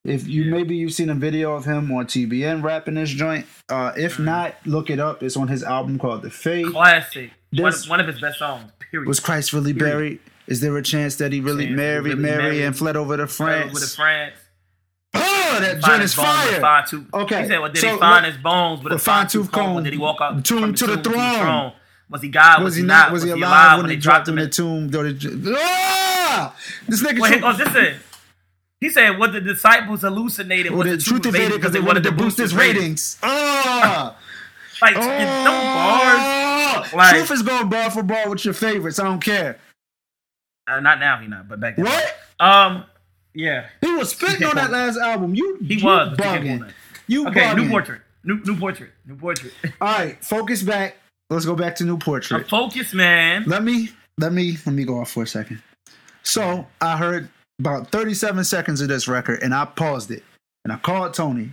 If 0.07 0.29
you 0.29 0.45
Yeah. 0.45 0.51
maybe 0.53 0.77
you've 0.77 0.93
seen 0.93 1.11
a 1.11 1.15
video 1.15 1.55
of 1.57 1.65
him 1.65 1.91
on 1.93 2.07
TBN 2.07 2.63
rapping 2.63 2.95
this 2.95 3.11
joint. 3.11 3.47
Uh, 3.69 3.93
if 3.97 4.17
Mhm. 4.19 4.25
not, 4.25 4.55
look 4.65 4.89
it 4.91 5.01
up. 5.01 5.23
It's 5.23 5.37
on 5.37 5.49
his 5.49 5.63
album 5.65 5.99
called 5.99 6.23
The 6.23 6.31
Faith. 6.31 6.71
classic. 6.73 7.33
One, 7.53 7.71
This- 7.71 7.89
one 7.89 8.01
of 8.01 8.07
his 8.07 8.21
best 8.21 8.39
songs. 8.39 8.71
Period. 8.91 9.09
Was 9.09 9.19
Christ 9.21 9.53
really 9.53 9.73
Period. 9.75 9.93
buried? 9.93 10.19
Is 10.47 10.61
there 10.61 10.77
a 10.77 10.83
chance 10.83 11.17
that 11.17 11.33
he 11.33 11.41
really 11.41 11.65
Chance 11.67 11.77
married 11.77 12.05
really 12.05 12.23
Mary 12.23 12.43
married- 12.43 12.61
and 12.63 12.77
fled 12.79 12.97
over 12.97 13.17
to 13.17 13.27
France? 13.27 13.73
With 13.73 13.83
the 13.83 13.89
France? 13.97 14.35
Oh, 15.15 15.57
that 15.61 15.83
joint 15.83 16.03
is 16.03 16.15
fire. 16.15 16.61
fine 16.61 16.87
tooth. 16.87 17.07
Okay, 17.13 17.43
He 17.43 17.49
said, 17.49 17.59
well, 17.61 17.73
did 17.73 17.81
so 17.81 17.95
he 17.95 17.99
find 17.99 18.27
his 18.27 18.37
bones 18.37 18.85
with 18.85 18.93
a 18.93 18.99
fine 18.99 19.27
tooth 19.27 19.51
comb? 19.51 19.75
comb, 19.75 19.83
did 19.85 19.93
he 19.93 19.99
walk 19.99 20.19
out 20.21 20.45
tomb 20.45 20.61
from 20.61 20.73
the 20.73 20.77
to 20.79 20.87
the 20.87 20.97
tomb 20.99 21.13
throne? 21.15 21.73
Was 22.09 22.23
he 22.23 22.29
God? 22.29 22.63
Was 22.63 22.77
he 22.77 22.83
he 22.83 22.87
not? 22.87 23.11
Was 23.11 23.25
he 23.25 23.31
alive 23.31 23.79
when 23.79 23.89
they 23.89 23.97
dropped 23.97 24.29
him 24.29 24.39
in 24.39 24.45
the 24.45 24.51
tomb? 24.51 24.89
Ah! 25.57 26.53
This 26.89 27.03
nigga. 27.03 27.27
Truth- 27.27 27.43
oh, 27.43 27.53
this 27.55 27.75
is. 27.75 27.97
He 28.81 28.91
said, 28.91 29.19
"What 29.19 29.33
the 29.33 29.41
disciples 29.41 30.03
hallucinated 30.03 30.73
Well, 30.73 30.87
was 30.87 31.05
the 31.05 31.11
truth 31.11 31.27
evaded 31.27 31.53
because 31.57 31.73
they 31.73 31.81
wanted 31.81 32.03
to 32.05 32.13
boost 32.13 32.39
his 32.39 32.55
ratings. 32.55 33.19
Ah! 33.23 34.17
Like, 34.83 34.95
oh. 34.97 35.01
them 35.01 35.45
bars. 35.45 36.19
Oh! 36.93 36.97
Like- 36.97 37.15
Truth 37.17 37.31
is 37.31 37.43
going 37.43 37.69
bar 37.71 37.91
for 37.91 38.03
bar 38.03 38.29
with 38.29 38.45
your 38.45 38.53
favorites. 38.55 38.99
I 38.99 39.05
don't 39.05 39.21
care. 39.25 39.59
Uh, 40.69 40.81
not 40.81 40.99
now, 41.01 41.19
he 41.19 41.27
not, 41.29 41.49
but 41.49 41.61
back 41.61 41.77
then. 41.77 41.87
What? 41.87 42.15
Um, 42.41 42.85
yeah, 43.35 43.67
He 43.81 43.95
was 43.95 44.11
spitting 44.11 44.47
on 44.47 44.57
that 44.57 44.71
last 44.71 44.99
album. 44.99 45.35
You, 45.35 45.59
he 45.63 45.77
you 45.77 45.85
was. 45.85 46.17
bugging. 46.19 46.71
You 47.07 47.29
Okay, 47.29 47.41
bugging. 47.41 47.57
new 47.65 47.71
portrait, 47.71 48.01
new 48.25 48.41
new 48.45 48.57
portrait, 48.59 48.91
new 49.07 49.15
portrait. 49.17 49.53
All 49.81 49.89
right, 49.99 50.23
focus 50.25 50.63
back. 50.63 50.97
Let's 51.31 51.47
go 51.47 51.55
back 51.55 51.77
to 51.77 51.85
new 51.85 51.97
portrait. 51.99 52.49
focus, 52.49 52.93
man. 52.93 53.45
Let 53.47 53.63
me 53.63 53.91
let 54.19 54.33
me 54.33 54.59
let 54.67 54.75
me 54.75 54.85
go 54.85 54.99
off 55.01 55.11
for 55.13 55.23
a 55.23 55.27
second. 55.27 55.63
So 56.23 56.67
I 56.81 56.97
heard 56.99 57.29
about 57.59 57.91
37 57.91 58.45
seconds 58.45 58.81
of 58.81 58.89
this 58.89 59.09
record 59.09 59.43
and 59.43 59.55
I 59.55 59.65
paused 59.65 60.11
it 60.11 60.23
and 60.65 60.73
I 60.73 60.77
called 60.77 61.15
Tony 61.15 61.53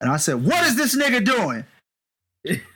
and 0.00 0.10
I 0.10 0.16
said, 0.16 0.44
What 0.44 0.64
is 0.66 0.76
this 0.76 0.96
nigga 0.96 1.24
doing? 1.24 1.64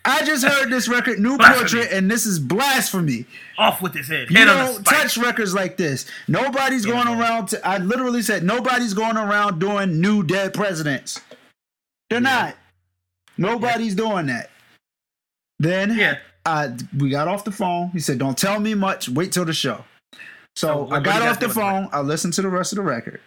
I 0.05 0.25
just 0.25 0.45
heard 0.45 0.69
this 0.69 0.89
record, 0.89 1.21
New 1.21 1.39
Portrait, 1.39 1.93
and 1.93 2.11
this 2.11 2.27
is 2.27 2.41
blasphemy. 2.41 3.25
Off 3.57 3.81
with 3.81 3.95
his 3.95 4.09
head. 4.09 4.29
You 4.29 4.37
Head 4.39 4.47
don't 4.47 4.85
touch 4.85 5.17
records 5.17 5.55
like 5.55 5.77
this. 5.77 6.07
Nobody's 6.27 6.85
Yeah, 6.85 6.95
going 6.95 7.05
man. 7.07 7.21
around 7.21 7.47
to 7.51 7.65
I 7.67 7.79
literally 7.79 8.23
said 8.23 8.43
nobody's 8.43 8.95
going 8.95 9.17
around 9.17 9.61
doing 9.61 10.01
new 10.01 10.25
dead 10.25 10.55
presidents. 10.55 11.21
They're 12.09 12.19
Yeah. 12.21 12.43
not. 12.47 12.57
Nobody's 13.39 13.95
doing 13.95 14.27
that. 14.27 14.51
Then 15.61 15.97
Yeah. 15.97 16.19
I 16.45 16.73
we 16.97 17.11
got 17.11 17.29
off 17.29 17.45
the 17.45 17.53
phone. 17.53 17.91
He 17.91 18.01
said, 18.01 18.19
"Don't 18.19 18.37
tell 18.37 18.59
me 18.59 18.75
much. 18.75 19.09
Wait 19.09 19.31
till 19.31 19.45
the 19.45 19.53
show." 19.53 19.85
So, 20.57 20.89
So 20.89 20.95
I 20.95 21.01
got 21.01 21.23
off 21.23 21.41
the 21.41 21.49
phone. 21.49 21.89
I 21.93 22.01
listened 22.01 22.35
to 22.35 22.43
the 22.43 22.49
rest 22.49 22.73
of 22.73 22.77
the 22.77 22.83
record. 22.83 23.21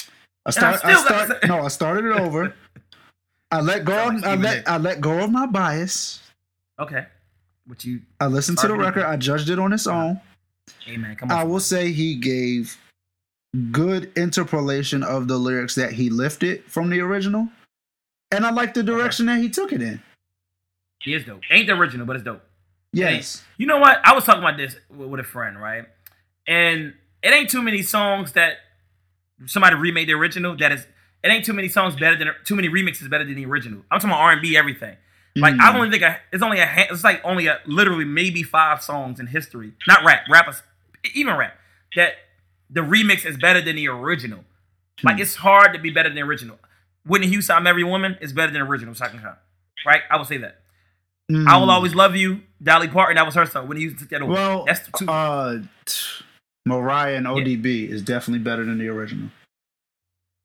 I 0.00 0.48
I 0.48 0.50
start. 0.50 0.84
I, 0.84 0.92
gotta 0.92 1.24
start. 1.26 1.48
No, 1.48 1.60
I 1.60 1.68
started 1.68 2.04
it 2.06 2.20
over. 2.20 2.54
I 3.50 3.60
let 3.60 3.84
go. 3.84 4.08
Of, 4.08 4.24
I 4.24 4.34
let. 4.36 4.66
A. 4.66 4.70
I 4.70 4.78
let 4.78 5.00
go 5.00 5.22
of 5.22 5.30
my 5.30 5.46
bias. 5.46 6.22
Okay. 6.78 7.06
What 7.66 7.84
you? 7.84 8.00
I 8.20 8.26
listened 8.26 8.58
to 8.58 8.68
the 8.68 8.74
it. 8.74 8.78
record. 8.78 9.04
I 9.04 9.16
judged 9.16 9.50
it 9.50 9.58
on 9.58 9.72
its 9.72 9.86
uh-huh. 9.86 9.98
own. 9.98 10.20
Hey 10.84 10.96
man, 10.96 11.16
come 11.16 11.30
on. 11.30 11.38
I 11.38 11.44
will 11.44 11.60
say 11.60 11.92
he 11.92 12.14
gave 12.14 12.76
good 13.70 14.12
interpolation 14.16 15.02
of 15.02 15.28
the 15.28 15.36
lyrics 15.36 15.74
that 15.76 15.92
he 15.92 16.10
lifted 16.10 16.64
from 16.64 16.90
the 16.90 17.00
original, 17.00 17.48
and 18.30 18.44
I 18.44 18.50
like 18.50 18.74
the 18.74 18.82
direction 18.82 19.26
that 19.26 19.38
he 19.38 19.48
took 19.48 19.72
it 19.72 19.82
in. 19.82 20.00
He 21.00 21.14
is 21.14 21.24
dope. 21.24 21.42
Ain't 21.50 21.66
the 21.66 21.74
original, 21.74 22.06
but 22.06 22.16
it's 22.16 22.24
dope. 22.24 22.42
Yes. 22.92 23.44
You 23.58 23.66
know 23.66 23.78
what? 23.78 24.00
I 24.04 24.14
was 24.14 24.24
talking 24.24 24.42
about 24.42 24.56
this 24.56 24.76
with 24.90 25.20
a 25.20 25.24
friend, 25.24 25.60
right? 25.60 25.86
And 26.46 26.94
it 27.22 27.28
ain't 27.34 27.50
too 27.50 27.62
many 27.62 27.82
songs 27.82 28.32
that 28.32 28.58
somebody 29.46 29.76
remade 29.76 30.08
the 30.08 30.14
original. 30.14 30.56
That 30.56 30.72
is, 30.72 30.86
it 31.24 31.28
ain't 31.28 31.44
too 31.44 31.52
many 31.52 31.68
songs 31.68 31.96
better 31.96 32.16
than 32.16 32.28
too 32.44 32.54
many 32.56 32.68
remixes 32.68 33.08
better 33.10 33.24
than 33.24 33.34
the 33.34 33.46
original. 33.46 33.82
I'm 33.90 33.98
talking 33.98 34.10
about 34.10 34.20
R 34.20 34.32
and 34.32 34.42
B, 34.42 34.56
everything. 34.56 34.96
Like 35.34 35.54
Mm. 35.54 35.60
I 35.60 35.76
only 35.76 35.90
think 35.90 36.02
I, 36.02 36.18
it's 36.32 36.42
only 36.42 36.60
a 36.60 36.86
it's 36.90 37.04
like 37.04 37.20
only 37.22 37.46
a 37.46 37.60
literally 37.66 38.06
maybe 38.06 38.42
five 38.42 38.82
songs 38.82 39.20
in 39.20 39.26
history, 39.26 39.72
not 39.86 40.02
rap, 40.02 40.22
rappers, 40.30 40.62
even 41.14 41.36
rap 41.36 41.58
that 41.94 42.12
the 42.70 42.80
remix 42.80 43.26
is 43.26 43.36
better 43.36 43.60
than 43.60 43.76
the 43.76 43.86
original. 43.88 44.44
Like 45.02 45.16
Hmm. 45.16 45.20
it's 45.22 45.34
hard 45.36 45.74
to 45.74 45.78
be 45.78 45.90
better 45.90 46.08
than 46.08 46.16
the 46.16 46.22
original. 46.22 46.58
Whitney 47.04 47.26
Houston, 47.28 47.54
"I'm 47.54 47.66
Every 47.66 47.84
Woman" 47.84 48.16
is 48.22 48.32
better 48.32 48.50
than 48.50 48.62
the 48.62 48.66
original 48.66 48.94
second 48.94 49.20
time, 49.20 49.36
right? 49.84 50.00
I 50.10 50.16
would 50.16 50.26
say 50.26 50.38
that. 50.38 50.60
Mm. 51.30 51.46
I 51.46 51.58
will 51.58 51.70
always 51.70 51.94
love 51.94 52.16
you, 52.16 52.40
Dolly 52.62 52.88
Parton. 52.88 53.16
That 53.16 53.26
was 53.26 53.34
her 53.34 53.44
song. 53.44 53.68
Whitney 53.68 53.82
Houston 53.82 53.98
took 54.00 54.08
that 54.08 54.22
over. 54.22 54.32
Well, 54.32 54.64
that's 54.64 54.88
two. 54.98 55.06
uh, 55.06 55.58
t- 55.84 56.24
Mariah 56.66 57.16
and 57.16 57.26
ODB 57.26 57.88
is 57.88 58.02
definitely 58.02 58.42
better 58.42 58.64
than 58.64 58.78
the 58.78 58.88
original. 58.88 59.28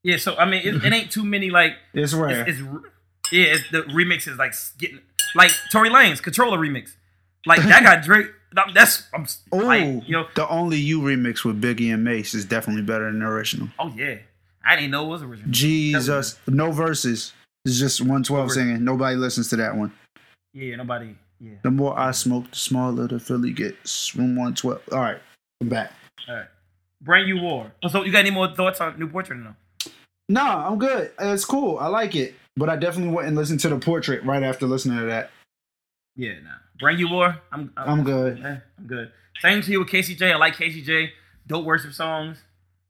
yeah, 0.03 0.17
so 0.17 0.35
I 0.37 0.45
mean, 0.45 0.61
it, 0.63 0.85
it 0.85 0.93
ain't 0.93 1.11
too 1.11 1.25
many 1.25 1.49
like 1.49 1.73
It's 1.93 2.13
rare. 2.13 2.47
it's, 2.47 2.59
it's 2.59 2.69
yeah, 3.31 3.45
it's, 3.45 3.69
the 3.71 3.81
remix 3.83 4.27
is 4.27 4.37
like 4.37 4.53
getting 4.77 4.99
like 5.35 5.51
Tory 5.71 5.89
Lanez 5.89 6.21
Controlla 6.21 6.57
remix. 6.57 6.91
Like 7.45 7.61
that 7.63 7.83
got 7.83 8.03
Drake. 8.03 8.27
That's 8.73 9.03
I'm 9.13 9.25
oh, 9.53 9.57
like 9.57 10.07
you 10.07 10.11
know. 10.11 10.27
the 10.35 10.47
only 10.49 10.77
you 10.77 11.01
remix 11.01 11.45
with 11.45 11.61
Biggie 11.61 11.93
and 11.93 12.03
Mase 12.03 12.33
is 12.33 12.45
definitely 12.45 12.83
better 12.83 13.05
than 13.05 13.19
the 13.19 13.25
original. 13.25 13.69
Oh 13.79 13.93
yeah, 13.95 14.17
I 14.63 14.75
didn't 14.75 14.91
know 14.91 15.05
it 15.05 15.09
was 15.09 15.23
original. 15.23 15.49
Jesus, 15.49 16.37
no 16.47 16.71
verses. 16.71 17.33
It's 17.65 17.79
just 17.79 18.01
112 18.01 18.51
singing. 18.51 18.83
Nobody 18.83 19.15
listens 19.15 19.49
to 19.49 19.55
that 19.57 19.75
one. 19.75 19.93
Yeah, 20.53 20.75
nobody. 20.75 21.15
Yeah. 21.39 21.53
The 21.63 21.71
more 21.71 21.97
I 21.97 22.11
smoke, 22.11 22.51
the 22.51 22.57
smaller 22.57 23.07
the 23.07 23.19
Philly 23.19 23.51
gets. 23.51 24.15
Room 24.15 24.35
112. 24.35 24.81
All 24.91 24.99
right, 24.99 25.19
I'm 25.61 25.69
back. 25.69 25.93
All 26.27 26.35
right. 26.35 26.47
Bring 27.01 27.27
you 27.27 27.39
war. 27.39 27.71
Oh, 27.83 27.87
So 27.87 28.03
you 28.03 28.11
got 28.11 28.19
any 28.19 28.31
more 28.31 28.53
thoughts 28.53 28.79
on 28.81 28.99
New 28.99 29.07
Portrait? 29.07 29.39
or 29.39 29.43
No. 29.43 29.55
No, 30.29 30.41
I'm 30.45 30.77
good. 30.79 31.11
It's 31.19 31.45
cool. 31.45 31.77
I 31.79 31.87
like 31.87 32.15
it. 32.15 32.35
But 32.55 32.69
I 32.69 32.75
definitely 32.75 33.13
went 33.13 33.27
and 33.27 33.35
listened 33.35 33.59
to 33.61 33.69
the 33.69 33.77
portrait 33.79 34.23
right 34.23 34.43
after 34.43 34.65
listening 34.65 34.97
to 34.99 35.05
that. 35.05 35.31
Yeah, 36.15 36.33
nah. 36.43 36.51
Bring 36.79 36.97
you 36.99 37.09
war. 37.09 37.39
I'm. 37.51 37.71
I'm, 37.77 37.89
I'm 37.99 38.03
good. 38.03 38.43
eh, 38.43 38.57
I'm 38.77 38.85
good. 38.87 39.11
Same 39.39 39.61
to 39.61 39.71
you 39.71 39.79
with 39.79 39.87
KCJ. 39.89 40.33
I 40.33 40.35
like 40.35 40.55
KCJ. 40.55 41.09
Dope 41.47 41.65
worship 41.65 41.93
songs. 41.93 42.37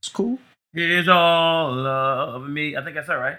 It's 0.02 0.10
cool. 0.10 0.40
Here's 0.74 1.08
all 1.08 1.86
of 1.86 2.48
me. 2.50 2.76
I 2.76 2.84
think 2.84 2.96
that's 2.96 3.10
all 3.10 3.18
right. 3.18 3.38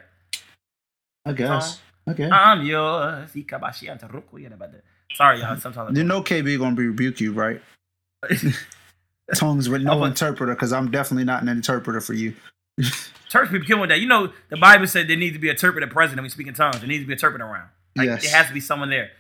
I 1.27 1.33
guess. 1.33 1.81
Okay. 2.09 2.29
I'm 2.31 2.63
yours. 2.65 3.31
Ikabashi 3.33 3.89
antaruku. 3.89 4.41
Yeah, 4.41 4.49
about 4.49 4.73
that. 4.73 4.85
Sorry, 5.15 5.41
y'all. 5.41 5.57
Sometimes 5.57 5.97
You 5.97 6.05
know 6.05 6.23
KB 6.23 6.59
gonna 6.59 6.75
be 6.77 6.87
rebuke 6.87 7.21
you, 7.21 7.33
right? 7.33 7.61
Tongues 9.35 9.69
with 9.69 9.83
no 9.83 10.05
interpreter, 10.05 10.55
because 10.55 10.73
I'm 10.73 10.91
definitely 10.91 11.25
not 11.25 11.43
an 11.43 11.49
interpreter 11.49 12.01
for 12.01 12.13
you. 12.13 12.35
church 13.29 13.51
people 13.51 13.67
kill 13.67 13.81
with 13.81 13.91
that. 13.91 14.01
You 14.01 14.07
know, 14.07 14.33
the 14.51 14.57
Bible 14.57 14.87
said 14.87 15.09
there 15.09 15.17
needs 15.17 15.35
to 15.35 15.41
be 15.41 15.49
a 15.49 15.53
interpreter 15.53 15.87
present 15.87 16.17
when 16.17 16.25
we 16.25 16.29
speak 16.29 16.47
in 16.47 16.55
tongues. 16.55 16.79
There 16.79 16.89
needs 16.89 17.03
to 17.03 17.07
be 17.07 17.13
a 17.13 17.17
interpreter 17.17 17.45
around. 17.45 17.69
Like, 17.97 18.07
Yes. 18.07 18.23
There 18.23 18.37
has 18.37 18.49
to 18.49 18.55
be 18.55 18.61
someone 18.61 18.91
there. 18.91 19.11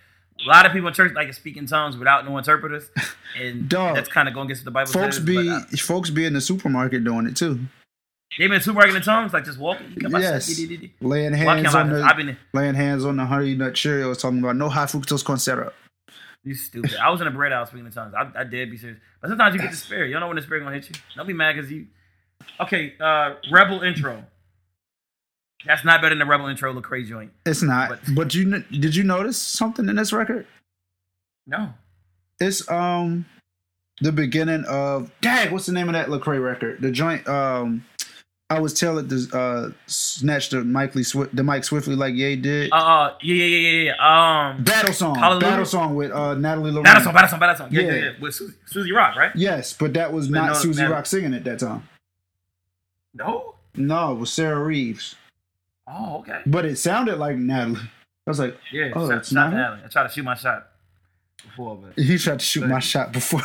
A 0.45 0.49
lot 0.49 0.67
of 0.67 0.73
people 0.73 0.89
in 0.89 0.95
church 0.95 1.13
like 1.15 1.29
to 1.29 1.33
speak 1.33 1.57
in 1.57 1.67
tongues 1.67 1.97
without 1.97 2.27
no 2.27 2.37
interpreters, 2.37 2.91
and 3.39 3.69
Dog. 3.69 3.95
that's 3.95 4.09
kind 4.09 4.29
of 4.29 4.35
going 4.35 4.47
against 4.47 4.63
what 4.63 4.65
the 4.65 4.71
Bible 4.71 4.91
Folks 4.91 5.17
says. 5.17 5.25
be 5.25 5.37
but, 5.37 5.73
uh, 5.73 5.77
folks 5.77 6.11
be 6.11 6.25
in 6.25 6.33
the 6.33 6.41
supermarket 6.41 7.05
doing 7.05 7.27
it 7.27 7.37
too, 7.37 7.61
they 8.39 8.49
been 8.49 8.61
supermarket 8.61 8.97
in 8.97 9.03
tongues, 9.03 9.33
like 9.33 9.45
just 9.45 9.59
walking. 9.59 9.95
Yes. 9.97 10.61
Laying 11.01 11.35
hands 11.35 11.75
on 11.75 11.91
the 11.91 12.03
I've 12.03 12.17
been 12.17 12.37
laying 12.53 12.75
hands 12.75 13.05
on 13.05 13.17
the 13.17 13.27
honey 13.27 13.55
nut 13.55 13.75
Cheerios, 13.75 14.21
talking 14.21 14.39
about 14.39 14.57
no 14.57 14.69
high 14.69 14.87
fructose 14.87 15.25
corn 15.25 15.39
syrup. 15.39 15.75
You 16.45 16.55
stupid. 16.55 16.95
I 16.97 17.11
was 17.11 17.21
in 17.21 17.27
a 17.27 17.31
bread 17.31 17.53
house 17.53 17.69
speaking 17.69 17.87
in 17.87 17.93
tongues. 17.93 18.15
I, 18.15 18.31
I 18.41 18.45
did 18.45 18.71
be 18.71 18.77
serious, 18.77 18.99
but 19.21 19.29
sometimes 19.29 19.55
you 19.55 19.61
get 19.61 19.71
the 19.71 19.77
spirit. 19.77 20.09
You 20.09 20.13
don't 20.15 20.21
know 20.21 20.27
when 20.29 20.37
the 20.37 20.43
spirit 20.43 20.61
gonna 20.65 20.75
hit 20.75 20.89
you. 20.89 20.95
Don't 21.17 21.27
be 21.27 21.33
mad 21.33 21.55
because 21.57 21.71
you. 21.71 21.87
Okay, 22.61 22.95
uh 23.01 23.35
rebel 23.51 23.83
intro. 23.83 24.25
That's 25.65 25.85
not 25.85 26.01
better 26.03 26.15
than 26.17 26.19
the 26.19 26.27
rebel 26.27 26.47
intro. 26.49 26.73
Look 26.73 26.85
crazy 26.85 27.11
joint. 27.11 27.31
It's 27.47 27.63
not. 27.63 27.89
But- 27.91 28.01
But, 28.15 28.35
you 28.35 28.59
did 28.71 28.97
you 28.97 29.05
notice 29.05 29.39
something 29.41 29.89
in 29.89 29.97
this 29.97 30.13
record? 30.13 30.47
No. 31.47 31.73
It's 32.41 32.69
um 32.71 33.27
the 34.01 34.11
beginning 34.11 34.65
of 34.65 35.13
Dang, 35.21 35.53
what's 35.53 35.67
the 35.67 35.73
name 35.73 35.89
of 35.89 35.93
that 35.93 36.09
Lecrae 36.09 36.43
record? 36.43 36.81
The 36.81 36.91
joint 36.91 37.27
um 37.29 37.85
I 38.57 38.61
was 38.61 38.75
telling 38.75 39.07
it 39.07 39.09
to 39.09 39.37
uh 39.39 39.71
snatch 39.87 40.51
the 40.51 40.63
Mike 40.65 40.95
Lee 40.95 41.03
Swi- 41.03 41.31
the 41.33 41.43
Mike 41.43 41.65
Swiftly 41.65 41.97
like 41.97 42.15
Ye 42.15 42.37
did. 42.37 42.71
Uh, 42.73 42.77
uh 42.77 43.15
yeah, 43.23 43.35
yeah, 43.35 43.57
yeah, 43.69 43.95
yeah. 43.99 44.51
Um, 44.51 44.63
battle 44.65 44.93
song. 44.93 45.15
Hallelujah. 45.17 45.41
Battle 45.51 45.65
song 45.67 45.95
with 45.95 46.11
uh 46.13 46.35
Natalie 46.35 46.71
Lauren. 46.71 46.85
battle 46.85 47.03
song, 47.05 47.15
battle 47.15 47.29
song, 47.31 47.41
battle 47.41 47.57
song. 47.57 47.69
Yeah, 47.73 47.81
yeah, 47.83 47.93
Yeah. 47.93 48.01
yeah. 48.05 48.11
With 48.21 48.35
Susie, 48.35 48.55
Suzy 48.67 48.93
Rock, 48.93 49.17
right? 49.17 49.31
Yes, 49.35 49.73
but 49.73 49.95
that 49.95 50.13
was 50.13 50.29
But 50.29 50.35
not 50.39 50.47
no, 50.49 50.55
Susie 50.55 50.81
Natalie- 50.81 50.95
Rock 50.97 51.07
singing 51.07 51.35
at 51.35 51.45
that 51.45 51.59
time. 51.61 51.89
No. 53.15 53.55
No, 53.75 54.13
it 54.13 54.19
was 54.19 54.33
Sarah 54.33 54.63
Reeves. 54.63 55.17
Oh, 55.87 56.19
okay. 56.19 56.41
But 56.47 56.65
it 56.65 56.77
sounded 56.77 57.19
like 57.19 57.37
Natalie. 57.37 57.81
I 58.27 58.31
was 58.31 58.39
like, 58.39 58.57
Yeah. 58.73 58.91
Oh, 58.95 59.01
shot, 59.09 59.15
that's 59.15 59.33
not? 59.33 59.53
Allen. 59.55 59.81
I 59.85 59.89
tried 59.89 60.05
to 60.05 60.09
shoot 60.11 60.25
my 60.25 60.35
shot 60.35 60.69
before, 61.43 61.77
but 61.77 61.99
he 62.03 62.19
tried 62.19 62.39
to 62.39 62.45
shoot 62.45 62.61
But- 62.61 62.71
my 62.71 62.79
shot 62.81 63.13
before. 63.13 63.41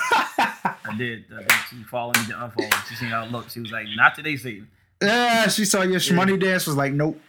I 0.89 0.95
did. 0.97 1.25
Uh, 1.33 1.41
she 1.69 1.83
followed 1.83 2.17
me 2.17 2.25
to 2.27 2.33
unfollow. 2.33 2.87
She 2.89 2.95
seen 2.95 3.09
how 3.09 3.23
I 3.23 3.27
looked. 3.27 3.51
She 3.51 3.59
was 3.59 3.71
like, 3.71 3.87
"Not 3.95 4.15
today, 4.15 4.37
Satan." 4.37 4.67
Yeah, 5.01 5.47
she 5.47 5.65
saw 5.65 5.81
your 5.83 5.99
shmoney 5.99 6.39
dance. 6.39 6.67
Was 6.67 6.75
like, 6.75 6.93
nope. 6.93 7.19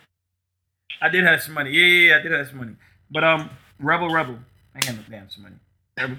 I 1.00 1.08
did 1.08 1.24
have 1.24 1.42
some 1.42 1.54
money. 1.54 1.70
Yeah, 1.70 1.84
yeah, 1.86 2.08
yeah, 2.10 2.16
I 2.18 2.22
did 2.22 2.32
have 2.32 2.48
some 2.48 2.58
money. 2.58 2.72
But 3.10 3.24
um, 3.24 3.50
Rebel, 3.78 4.08
Rebel. 4.10 4.38
I 4.74 4.80
can't 4.80 4.96
look 4.96 5.08
down 5.10 5.28
some 5.30 5.44
money. 5.44 5.56
Rebel, 5.98 6.16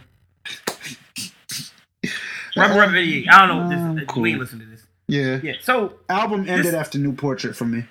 Rebel, 2.58 2.78
Rebel. 2.78 2.95
Yeah, 3.00 3.36
I 3.43 3.47
don't 3.47 3.58
know. 3.64 3.70
This, 3.70 3.80
Um, 3.80 3.97
uh, 3.97 4.02
cool. 4.12 4.24
We 4.24 4.32
ain't 4.32 4.39
listen 4.39 4.60
to 4.60 4.66
this. 4.66 4.84
Yeah. 5.08 5.39
Yeah. 5.41 5.54
So, 5.62 5.93
Album 6.10 6.41
ended 6.47 6.66
This- 6.68 6.74
after 6.74 6.97
New 6.97 7.14
Portrait 7.14 7.56
for 7.56 7.66
me. 7.66 7.86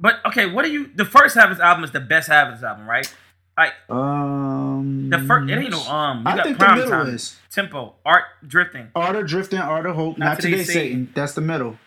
but 0.00 0.24
okay, 0.26 0.46
what 0.46 0.64
do 0.64 0.70
you? 0.72 0.90
The 0.94 1.04
first 1.04 1.34
half 1.34 1.50
of 1.50 1.56
this 1.56 1.64
album 1.64 1.84
is 1.84 1.92
the 1.92 2.00
best 2.00 2.28
half 2.28 2.48
of 2.48 2.54
this 2.54 2.64
album, 2.64 2.86
right? 2.88 3.12
Like 3.56 3.72
Um, 3.88 5.08
the 5.10 5.18
first, 5.20 5.48
it 5.48 5.56
ain't 5.56 5.70
no 5.70 5.80
um. 5.88 6.22
You 6.24 6.32
I 6.32 6.36
got 6.36 6.44
think 6.44 6.58
the 6.58 6.74
middle 6.74 6.90
time, 6.90 7.08
is 7.14 7.36
tempo, 7.50 7.94
art, 8.04 8.24
drifting. 8.46 8.88
Art 8.96 9.14
of 9.16 9.26
Drifting, 9.28 9.60
Art 9.60 9.86
of 9.86 9.94
Hope. 9.94 10.18
Not 10.18 10.24
Not, 10.26 10.36
Today, 10.40 10.50
today, 10.52 10.64
Satan. 10.64 10.82
Satan. 10.82 11.12
That's 11.14 11.34
the 11.34 11.40
middle. 11.40 11.78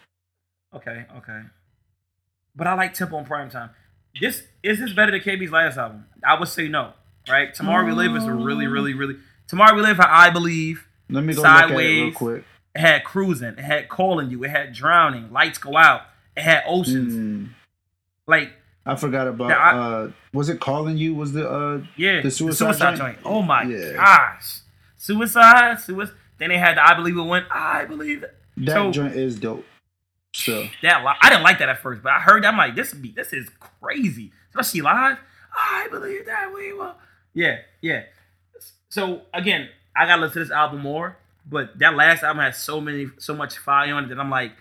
Okay, 0.74 1.06
okay. 1.18 1.42
But 2.56 2.68
I 2.68 2.74
like 2.76 2.94
tempo 2.94 3.18
and 3.18 3.28
prime 3.28 3.50
time. 3.50 3.70
This 4.20 4.44
is 4.64 4.80
this 4.80 4.94
better 4.94 5.12
than 5.12 5.22
KB's 5.22 5.52
last 5.52 5.78
album? 5.78 6.06
I 6.26 6.40
would 6.40 6.48
say 6.48 6.68
no. 6.68 6.94
Right? 7.30 7.54
Tomorrow 7.54 7.86
We 7.86 7.92
Live 7.92 8.16
is 8.16 8.24
a 8.26 8.34
really, 8.34 8.68
really, 8.68 8.94
really. 8.94 9.16
Tomorrow 9.48 9.76
We 9.76 9.82
Live, 9.82 10.00
I 10.00 10.30
believe. 10.30 10.88
Let 11.10 11.24
me 11.24 11.34
go 11.34 11.42
look 11.42 11.50
at 11.52 11.72
it 11.72 11.76
real 11.76 12.12
quick. 12.12 12.44
It 12.76 12.80
had 12.82 13.04
cruising. 13.04 13.50
It 13.50 13.60
had 13.60 13.90
calling 13.90 14.30
you. 14.30 14.44
It 14.44 14.50
had 14.50 14.74
drowning. 14.74 15.32
Lights 15.32 15.58
go 15.58 15.76
out. 15.78 16.02
It 16.36 16.44
had 16.44 16.64
oceans. 16.68 17.14
Mm, 17.14 17.50
Like 18.28 18.52
I 18.86 18.96
forgot 18.96 19.28
about. 19.28 19.50
Yeah, 19.50 19.58
I- 19.58 19.78
uh, 19.78 20.12
was 20.34 20.50
it 20.50 20.60
calling 20.60 20.98
you? 20.98 21.14
Was 21.16 21.34
the 21.34 21.50
uh? 21.50 21.82
yeah, 21.96 22.22
The 22.22 22.32
Suicide 22.32 22.78
joint. 22.78 22.98
joint? 22.98 23.18
Oh 23.26 23.42
my 23.42 23.64
Yeah. 23.64 23.94
gosh, 23.94 24.60
suicide, 24.96 25.80
suicide. 25.80 26.16
Then 26.38 26.50
they 26.50 26.58
had 26.58 26.78
the 26.78 26.88
I 26.88 26.94
believe 26.94 27.18
it 27.18 27.22
went. 27.24 27.46
I 27.52 27.86
believe 27.86 28.24
it. 28.24 28.36
That 28.58 28.74
So- 28.74 28.92
joint 28.92 29.16
is 29.16 29.38
dope. 29.40 29.66
So 30.38 30.68
That 30.84 31.04
li- 31.04 31.16
I 31.22 31.30
didn't 31.30 31.44
like 31.44 31.60
that 31.60 31.70
at 31.70 31.80
first, 31.80 32.04
but 32.04 32.12
I 32.12 32.20
heard 32.20 32.44
that 32.44 32.50
I'm 32.50 32.58
like, 32.58 32.76
this 32.76 32.94
be 32.94 33.12
this 33.12 33.34
is 33.34 33.50
crazy, 33.82 34.32
especially 34.50 34.82
live. 34.82 35.18
I 35.56 35.88
believe 35.90 36.26
that 36.28 36.54
we 36.54 36.74
will. 36.74 36.96
Yeah, 37.34 37.58
yeah. 37.82 38.04
So 38.90 39.24
again, 39.34 39.70
I 39.96 40.06
gotta 40.06 40.22
listen 40.22 40.34
to 40.34 40.40
this 40.48 40.52
album 40.52 40.82
more, 40.82 41.18
but 41.50 41.78
that 41.80 41.96
last 41.96 42.24
album 42.24 42.44
has 42.44 42.58
so 42.58 42.80
many, 42.80 43.08
so 43.18 43.34
much 43.36 43.58
fire 43.58 43.94
on 43.96 44.06
it 44.06 44.10
that 44.10 44.20
I'm 44.20 44.30
like, 44.30 44.52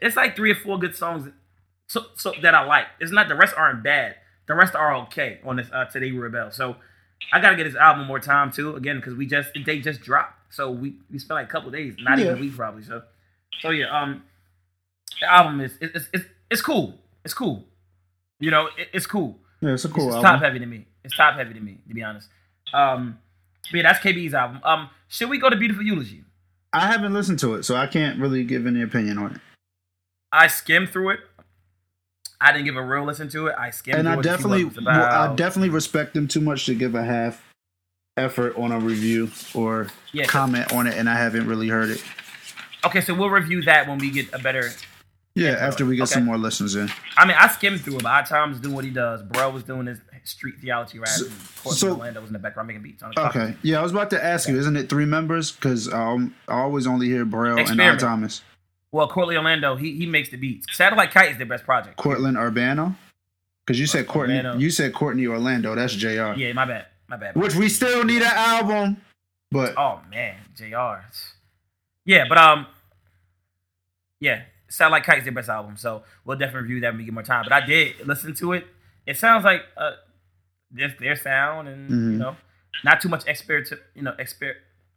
it's 0.00 0.16
like 0.16 0.36
three 0.36 0.52
or 0.52 0.54
four 0.54 0.78
good 0.78 0.94
songs, 0.94 1.28
so 1.88 2.06
so 2.14 2.32
that 2.42 2.54
I 2.54 2.64
like. 2.64 2.86
It's 3.00 3.12
not 3.12 3.28
the 3.28 3.34
rest 3.34 3.54
aren't 3.56 3.82
bad. 3.82 4.16
The 4.46 4.54
rest 4.54 4.74
are 4.76 4.94
okay 5.02 5.40
on 5.44 5.56
this 5.56 5.68
uh, 5.72 5.86
today 5.86 6.12
we 6.12 6.18
rebel. 6.18 6.52
So 6.52 6.76
I 7.32 7.40
gotta 7.40 7.56
get 7.56 7.64
this 7.64 7.74
album 7.74 8.06
more 8.06 8.20
time 8.20 8.52
too. 8.52 8.76
Again, 8.76 8.96
because 8.96 9.14
we 9.14 9.26
just 9.26 9.50
they 9.66 9.80
just 9.80 10.00
dropped, 10.00 10.54
so 10.54 10.70
we 10.70 10.94
we 11.10 11.18
spent 11.18 11.36
like 11.36 11.48
a 11.48 11.50
couple 11.50 11.70
days, 11.72 11.96
not 12.00 12.18
even 12.20 12.38
a 12.38 12.40
week 12.40 12.54
probably. 12.54 12.84
So 12.84 13.02
so 13.60 13.70
yeah, 13.70 13.86
um, 13.86 14.22
the 15.20 15.32
album 15.32 15.60
is 15.60 15.72
it's 15.80 15.94
it's, 15.96 16.08
it's, 16.12 16.24
it's 16.50 16.62
cool. 16.62 16.98
It's 17.24 17.34
cool. 17.34 17.64
You 18.38 18.50
know, 18.50 18.66
it, 18.76 18.88
it's 18.92 19.06
cool. 19.06 19.38
yeah, 19.60 19.70
it's 19.74 19.84
a 19.84 19.88
cool 19.88 20.08
it's 20.08 20.16
album. 20.16 20.32
top 20.32 20.42
heavy 20.42 20.58
to 20.58 20.66
me. 20.66 20.86
It's 21.04 21.16
top 21.16 21.34
heavy 21.36 21.54
to 21.54 21.60
me, 21.60 21.78
to 21.88 21.94
be 21.94 22.02
honest. 22.02 22.28
Um, 22.74 23.18
but 23.70 23.78
yeah, 23.78 23.82
that's 23.82 23.98
KB's 24.00 24.34
album. 24.34 24.60
Um, 24.64 24.90
should 25.08 25.30
we 25.30 25.38
go 25.38 25.48
to 25.50 25.56
Beautiful 25.56 25.82
Eulogy? 25.82 26.24
I 26.72 26.86
haven't 26.88 27.14
listened 27.14 27.38
to 27.40 27.54
it, 27.54 27.64
so 27.64 27.74
I 27.76 27.86
can't 27.86 28.18
really 28.20 28.44
give 28.44 28.66
any 28.66 28.82
opinion 28.82 29.18
on 29.18 29.32
it. 29.36 29.40
I 30.32 30.48
skimmed 30.48 30.90
through 30.90 31.10
it. 31.10 31.20
I 32.40 32.52
didn't 32.52 32.66
give 32.66 32.76
a 32.76 32.82
real 32.82 33.04
listen 33.04 33.28
to 33.30 33.46
it. 33.46 33.54
I 33.58 33.70
skimmed 33.70 34.00
and 34.00 34.06
through 34.06 34.12
I 34.12 34.18
it 34.18 34.22
to 34.22 34.28
see 34.42 34.64
what 34.64 34.74
definitely, 34.74 34.82
it's. 34.82 34.88
I 34.88 35.34
definitely 35.34 35.70
respect 35.70 36.12
them 36.14 36.28
too 36.28 36.40
much 36.40 36.66
to 36.66 36.74
give 36.74 36.94
a 36.94 37.02
half 37.02 37.42
effort 38.18 38.56
on 38.56 38.72
a 38.72 38.78
review 38.78 39.30
or 39.54 39.88
Yeah, 40.12 40.26
comment 40.26 40.72
on 40.74 40.86
it, 40.86 40.96
and 40.98 41.08
I 41.08 41.14
haven't 41.16 41.46
really 41.46 41.68
heard 41.68 41.88
it. 41.90 42.04
okay, 42.84 43.00
so 43.00 43.14
we'll 43.14 43.30
review 43.30 43.62
that 43.62 43.88
when 43.88 43.98
we 43.98 44.10
get 44.10 44.32
a 44.34 44.38
better. 44.38 44.70
Yeah, 45.36 45.50
after 45.50 45.84
we 45.84 45.96
get 45.96 46.04
okay. 46.04 46.14
some 46.14 46.24
more 46.24 46.38
listens 46.38 46.76
in. 46.76 46.90
I 47.14 47.26
mean, 47.26 47.36
I 47.38 47.48
skimmed 47.48 47.82
through 47.82 47.96
it. 47.96 48.02
But 48.02 48.08
Odd 48.08 48.26
Times 48.26 48.58
doing 48.58 48.74
what 48.74 48.84
he 48.84 48.90
does. 48.90 49.22
Bro 49.22 49.50
was 49.50 49.64
doing 49.64 49.86
his 49.86 50.00
street 50.24 50.54
theology 50.62 50.98
rap. 50.98 51.10
So- 51.10 51.26
and 51.26 51.34
Courtney 51.62 51.78
so- 51.78 51.90
Orlando 51.90 52.20
was 52.22 52.30
in 52.30 52.32
the 52.32 52.38
background 52.38 52.68
making 52.68 52.82
beats 52.82 53.02
on 53.02 53.12
the 53.14 53.26
Okay, 53.28 53.54
yeah, 53.62 53.78
I 53.78 53.82
was 53.82 53.92
about 53.92 54.08
to 54.10 54.24
ask 54.24 54.48
you, 54.48 54.58
isn't 54.58 54.76
it 54.76 54.88
three 54.88 55.04
members? 55.04 55.52
Because 55.52 55.92
um, 55.92 56.34
I 56.48 56.60
always 56.60 56.86
only 56.86 57.06
hear 57.06 57.26
Braille 57.26 57.58
and. 57.58 57.80
R. 57.80 57.96
Thomas. 57.98 58.42
Well, 58.92 59.08
Courtney 59.08 59.36
Orlando, 59.36 59.76
he 59.76 59.94
he 59.94 60.06
makes 60.06 60.30
the 60.30 60.38
beats. 60.38 60.74
Satellite 60.74 61.10
Kite 61.10 61.32
is 61.32 61.36
their 61.36 61.46
best 61.46 61.64
project. 61.64 61.98
Cortland 61.98 62.38
Urbano? 62.38 62.96
Because 63.66 63.78
you 63.78 63.86
said 63.86 64.06
Courtney, 64.06 64.42
you 64.56 64.70
said 64.70 64.94
Courtney 64.94 65.26
Orlando. 65.26 65.74
That's 65.74 65.94
Jr. 65.94 66.32
Yeah, 66.36 66.52
my 66.54 66.64
bad. 66.64 66.86
My 67.08 67.16
bad. 67.18 67.36
Which 67.36 67.54
we 67.54 67.68
still 67.68 68.04
need 68.04 68.22
an 68.22 68.32
album, 68.32 68.96
but 69.50 69.74
Oh 69.76 70.00
man, 70.10 70.36
Jr. 70.56 71.02
Yeah, 72.06 72.24
but 72.28 72.38
um, 72.38 72.66
yeah, 74.18 74.42
Satellite 74.68 75.06
Like 75.06 75.18
is 75.18 75.24
their 75.24 75.32
best 75.32 75.48
album, 75.48 75.76
so 75.76 76.02
we'll 76.24 76.36
definitely 76.36 76.62
review 76.62 76.80
that 76.80 76.88
when 76.92 76.98
we 76.98 77.04
get 77.04 77.14
more 77.14 77.22
time. 77.22 77.44
But 77.44 77.52
I 77.52 77.64
did 77.64 78.06
listen 78.06 78.34
to 78.34 78.52
it. 78.54 78.66
It 79.06 79.16
sounds 79.16 79.44
like 79.44 79.62
uh, 79.76 79.92
their 80.70 80.94
their 80.98 81.16
sound, 81.16 81.68
and 81.68 81.90
you 81.90 81.96
Mhm. 81.96 82.18
know, 82.18 82.36
not 82.84 83.00
too 83.00 83.08
much 83.08 83.24
experiment. 83.26 83.72
You 83.94 84.02
know, 84.02 84.12
exper. 84.18 84.54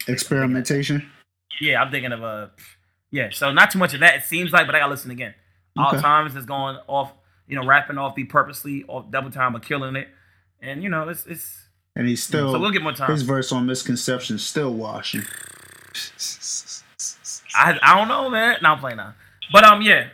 experimentation. 0.08 1.10
Yeah, 1.62 1.82
I'm 1.82 1.92
thinking 1.92 2.12
of 2.12 2.24
a. 2.24 2.52
Yeah, 3.12 3.30
so 3.32 3.52
not 3.52 3.72
too 3.72 3.80
much 3.80 3.94
of 3.94 4.00
that. 4.02 4.16
It 4.16 4.24
seems 4.24 4.52
like, 4.52 4.66
but 4.66 4.76
I 4.76 4.80
gotta 4.80 4.92
listen 4.92 5.12
again. 5.12 5.34
All 5.78 5.92
times 5.92 6.36
is 6.36 6.46
going 6.46 6.78
off. 6.88 7.12
You 7.48 7.56
know, 7.56 7.66
rapping 7.66 7.98
off 7.98 8.16
be 8.16 8.26
purposely 8.26 8.84
off 8.88 9.10
double 9.12 9.32
time, 9.32 9.54
but 9.54 9.64
killing 9.64 9.96
it, 9.96 10.08
and 10.62 10.84
you 10.84 10.90
know, 10.90 11.08
it's 11.10 11.26
it's. 11.26 11.68
And 11.96 12.08
he's 12.08 12.24
still 12.24 12.52
so 12.54 12.60
we'll 12.60 12.72
get 12.72 12.82
more 12.84 12.94
time. 12.94 13.12
his 13.12 13.24
verse 13.24 13.52
on 13.52 13.66
misconception 13.66 14.38
still 14.40 14.74
washing. 14.74 15.22
I 17.56 17.78
I 17.82 17.98
don't 17.98 18.08
know, 18.08 18.30
man. 18.30 18.58
No, 18.62 18.70
I'm 18.74 18.80
playing 18.80 18.98
now. 18.98 19.16
But 19.52 19.64
um, 19.64 19.82
yeah. 19.82 20.10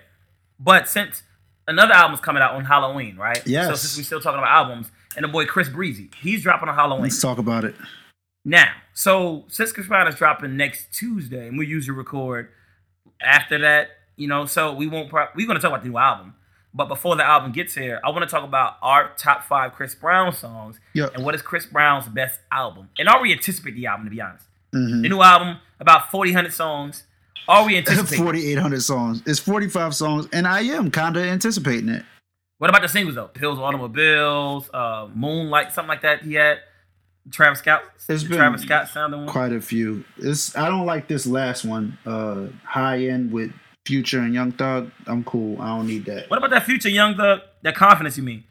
But 0.60 0.88
since 0.88 1.24
another 1.68 1.94
album's 1.94 2.22
coming 2.22 2.42
out 2.42 2.54
on 2.56 2.66
Halloween, 2.66 3.18
right? 3.18 3.46
Yeah 3.46 3.68
so 3.68 3.76
since 3.76 3.98
we're 3.98 4.04
still 4.04 4.22
talking 4.22 4.40
about 4.40 4.52
albums, 4.52 4.92
and 5.16 5.24
the 5.24 5.28
boy 5.28 5.46
Chris 5.46 5.70
Breezy, 5.70 6.10
he's 6.22 6.44
dropping 6.44 6.70
on 6.70 6.76
Halloween 6.76 7.04
Let's 7.04 7.22
talk 7.22 7.38
about 7.38 7.64
it. 7.66 7.76
now. 8.44 8.72
So 8.94 9.46
since 9.48 9.72
Chris 9.72 9.88
Brown 9.88 10.08
is 10.08 10.16
dropping 10.16 10.56
next 10.58 10.94
Tuesday, 10.94 11.48
and 11.48 11.58
we 11.58 11.68
usually 11.68 11.98
record 11.98 12.50
after 13.22 13.58
that, 13.60 13.90
you 14.16 14.28
know. 14.28 14.46
So 14.46 14.74
we 14.74 14.88
won't. 14.88 15.10
Pro- 15.10 15.28
we're 15.36 15.48
gonna 15.48 15.60
talk 15.60 15.72
about 15.72 15.84
the 15.84 15.90
new 15.90 15.98
album. 15.98 16.36
But 16.74 16.90
before 16.90 17.16
the 17.16 17.24
album 17.24 17.54
gets 17.54 17.74
here, 17.74 18.02
I 18.04 18.10
want 18.10 18.24
to 18.24 18.28
talk 18.30 18.44
about 18.44 18.76
our 18.82 19.14
top 19.16 19.44
five 19.46 19.72
Chris 19.74 19.96
Brown 19.96 20.34
songs 20.34 20.78
Yeah. 20.94 21.08
and 21.16 21.24
what 21.24 21.34
is 21.34 21.42
Chris 21.42 21.66
Brown's 21.66 22.10
best 22.10 22.42
album. 22.52 22.90
And 23.00 23.08
are 23.08 23.22
we 23.22 23.32
anticipate 23.32 23.76
the 23.76 23.86
album, 23.86 24.06
to 24.08 24.12
be 24.12 24.20
honest? 24.20 24.46
Mhm. 24.74 25.02
The 25.04 25.08
new 25.08 25.22
album, 25.22 25.60
about 25.80 26.12
40, 26.12 26.32
100 26.32 26.52
songs. 26.52 27.06
Are 27.48 27.66
we 27.66 27.78
anticipating? 27.78 28.24
4,800 28.24 28.82
songs. 28.82 29.22
It's 29.26 29.40
45 29.40 29.96
songs, 29.96 30.28
and 30.34 30.48
I 30.48 30.62
am 30.62 30.92
kind 30.92 31.16
of 31.18 31.24
anticipating 31.24 31.90
it. 31.90 32.04
What 32.58 32.70
about 32.70 32.82
the 32.82 32.88
singles 32.88 33.16
though? 33.16 33.28
Pills, 33.28 33.60
Automobiles, 33.60 34.70
uh, 34.74 35.08
Moonlight, 35.14 35.74
something 35.74 35.90
like 35.90 36.02
that. 36.02 36.24
He 36.24 36.36
had 36.36 36.60
Travis 37.32 37.60
Scott. 37.60 37.84
It's 38.08 38.24
been 38.24 38.38
Travis 38.38 38.62
Scott 38.62 38.88
sounding 38.90 39.22
one. 39.26 39.30
Quite 39.30 39.52
a 39.52 39.60
few. 39.60 40.06
It's 40.18 40.56
I 40.56 40.70
don't 40.70 40.86
like 40.86 41.08
this 41.08 41.28
last 41.28 41.66
one. 41.66 41.98
Uh, 42.06 42.48
high 42.64 43.08
end 43.08 43.32
with 43.32 43.52
Future 43.86 44.20
and 44.20 44.34
Young 44.34 44.54
Thug. 44.54 44.90
I'm 45.06 45.24
cool. 45.26 45.62
I 45.62 45.68
don't 45.68 45.86
need 45.88 46.06
that. 46.06 46.30
What 46.30 46.38
about 46.38 46.52
that 46.52 46.64
future 46.64 46.90
young 46.90 47.16
thug? 47.16 47.42
That 47.62 47.76
confidence 47.76 48.16
you 48.18 48.24
mean? 48.24 48.44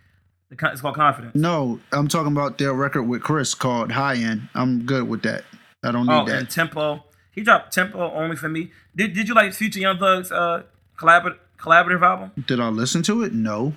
It's 0.51 0.81
called 0.83 0.95
confidence. 0.95 1.35
No, 1.35 1.81
I'm 1.91 2.07
talking 2.07 2.31
about 2.31 2.59
their 2.59 2.75
record 2.75 3.05
with 3.05 3.23
Chris 3.23 3.55
called 3.55 3.91
High 3.91 4.17
End. 4.17 4.49
I'm 4.55 4.85
good 4.85 5.09
with 5.09 5.23
that. 5.23 5.45
I 5.83 5.91
don't 5.91 6.07
need 6.07 6.13
Oh, 6.13 6.25
that. 6.27 6.39
and 6.39 6.51
tempo. 6.51 7.03
He 7.35 7.43
dropped 7.43 7.73
tempo 7.73 8.13
only 8.13 8.37
for 8.37 8.49
me. 8.49 8.71
Did 8.95 9.15
Did 9.15 9.29
you 9.29 9.35
like 9.35 9.53
Future 9.53 9.81
Young 9.81 9.99
Thug's 9.99 10.31
uh 10.31 10.63
collabor- 10.99 11.39
collaborative 11.59 12.03
album? 12.03 12.33
Did 12.47 12.61
I 12.61 12.69
listen 12.69 13.03
to 13.05 13.23
it? 13.25 13.33
No. 13.33 13.75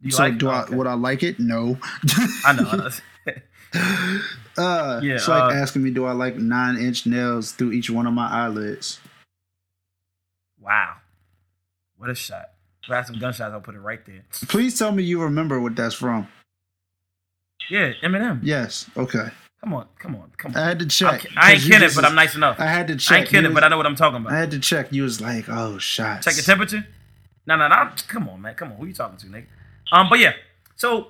You 0.00 0.10
so 0.10 0.22
like? 0.22 0.38
do 0.38 0.48
oh, 0.48 0.52
I? 0.52 0.62
okay. 0.62 0.74
Would 0.76 0.86
I 0.86 0.94
like 0.94 1.22
it? 1.22 1.38
No. 1.38 1.78
I 2.44 2.52
know. 2.54 2.68
I 2.70 2.76
know. 2.76 2.90
Uh, 4.58 5.00
Yeah, 5.02 5.14
it's 5.14 5.28
like 5.28 5.42
uh, 5.42 5.54
asking 5.56 5.84
me, 5.84 5.90
do 5.90 6.04
I 6.04 6.12
like 6.12 6.36
nine 6.36 6.76
inch 6.76 7.06
nails 7.06 7.52
through 7.52 7.70
each 7.72 7.88
one 7.88 8.06
of 8.06 8.12
my 8.12 8.28
eyelids? 8.28 8.98
wow, 10.60 10.96
what 11.96 12.10
a 12.10 12.14
shot! 12.14 12.50
If 12.82 12.90
I 12.90 12.96
had 12.96 13.06
some 13.06 13.18
gunshots, 13.18 13.52
I'll 13.52 13.60
put 13.60 13.74
it 13.74 13.80
right 13.80 14.04
there. 14.04 14.24
Please 14.48 14.78
tell 14.78 14.92
me 14.92 15.02
you 15.02 15.22
remember 15.22 15.60
what 15.60 15.76
that's 15.76 15.94
from. 15.94 16.28
Yeah, 17.70 17.92
Eminem. 18.02 18.40
Yes. 18.42 18.90
Okay. 18.96 19.28
Come 19.62 19.74
on, 19.74 19.86
come 19.98 20.14
on, 20.16 20.32
come 20.38 20.52
on. 20.52 20.56
I 20.62 20.68
had 20.68 20.78
to 20.78 20.86
check. 20.86 21.20
ki- 21.20 21.28
I 21.36 21.52
ain't 21.52 21.62
kidding, 21.62 21.90
but 21.94 22.04
I'm 22.06 22.14
nice 22.14 22.34
enough. 22.34 22.58
I 22.58 22.66
had 22.66 22.88
to 22.88 22.96
check. 22.96 23.12
I 23.16 23.20
ain't 23.20 23.28
kidding, 23.28 23.52
but 23.52 23.62
I 23.62 23.68
know 23.68 23.76
what 23.76 23.84
I'm 23.86 23.94
talking 23.94 24.16
about. 24.20 24.32
I 24.32 24.38
had 24.38 24.50
to 24.52 24.58
check. 24.58 24.90
You 24.90 25.02
was 25.02 25.20
like, 25.20 25.48
oh, 25.48 25.76
shots. 25.78 26.24
Check 26.24 26.36
your 26.36 26.44
temperature. 26.44 26.86
No, 27.46 27.56
no, 27.56 27.68
no. 27.68 27.90
Come 28.08 28.28
on, 28.30 28.40
man. 28.40 28.54
Come 28.54 28.72
on. 28.72 28.78
Who 28.78 28.86
you 28.86 28.94
talking 28.94 29.18
to, 29.18 29.26
nigga? 29.26 29.46
Um, 29.92 30.08
but 30.08 30.18
yeah. 30.18 30.32
So 30.76 31.08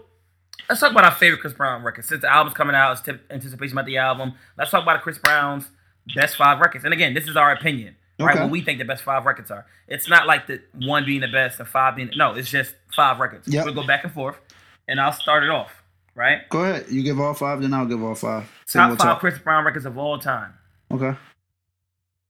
let's 0.68 0.80
talk 0.80 0.90
about 0.90 1.04
our 1.04 1.12
favorite 1.12 1.40
Chris 1.40 1.52
Brown 1.52 1.84
records. 1.84 2.08
Since 2.08 2.22
the 2.22 2.32
album's 2.32 2.54
coming 2.56 2.74
out, 2.74 2.92
it's 2.92 3.00
tip- 3.02 3.24
anticipation 3.30 3.76
about 3.76 3.86
the 3.86 3.98
album. 3.98 4.32
Let's 4.58 4.70
talk 4.72 4.82
about 4.82 5.00
Chris 5.02 5.18
Brown's 5.18 5.68
best 6.16 6.36
five 6.36 6.58
records. 6.58 6.84
And 6.84 6.92
again, 6.92 7.14
this 7.14 7.28
is 7.28 7.36
our 7.36 7.52
opinion, 7.52 7.94
right? 8.18 8.34
Okay. 8.34 8.42
What 8.42 8.50
we 8.50 8.62
think 8.62 8.78
the 8.80 8.84
best 8.84 9.04
five 9.04 9.26
records 9.26 9.50
are. 9.52 9.64
It's 9.86 10.08
not 10.08 10.26
like 10.26 10.48
the 10.48 10.60
one 10.74 11.04
being 11.04 11.20
the 11.20 11.28
best 11.28 11.60
and 11.60 11.68
five 11.68 11.94
being 11.94 12.10
no. 12.16 12.34
It's 12.34 12.50
just 12.50 12.74
five 12.96 13.20
records. 13.20 13.46
Yep. 13.46 13.64
We'll 13.64 13.74
go 13.74 13.86
back 13.86 14.02
and 14.02 14.12
forth, 14.12 14.36
and 14.88 15.00
I'll 15.00 15.12
start 15.12 15.44
it 15.44 15.50
off. 15.50 15.79
Right. 16.14 16.48
Go 16.48 16.64
ahead. 16.64 16.86
You 16.90 17.02
give 17.02 17.20
all 17.20 17.34
five, 17.34 17.62
then 17.62 17.72
I'll 17.72 17.86
give 17.86 18.02
all 18.02 18.14
five. 18.14 18.42
Then 18.72 18.82
Top 18.82 18.88
we'll 18.90 18.96
five 18.98 19.06
talk. 19.06 19.20
Chris 19.20 19.38
Brown 19.38 19.64
records 19.64 19.86
of 19.86 19.96
all 19.96 20.18
time. 20.18 20.54
Okay. 20.90 21.16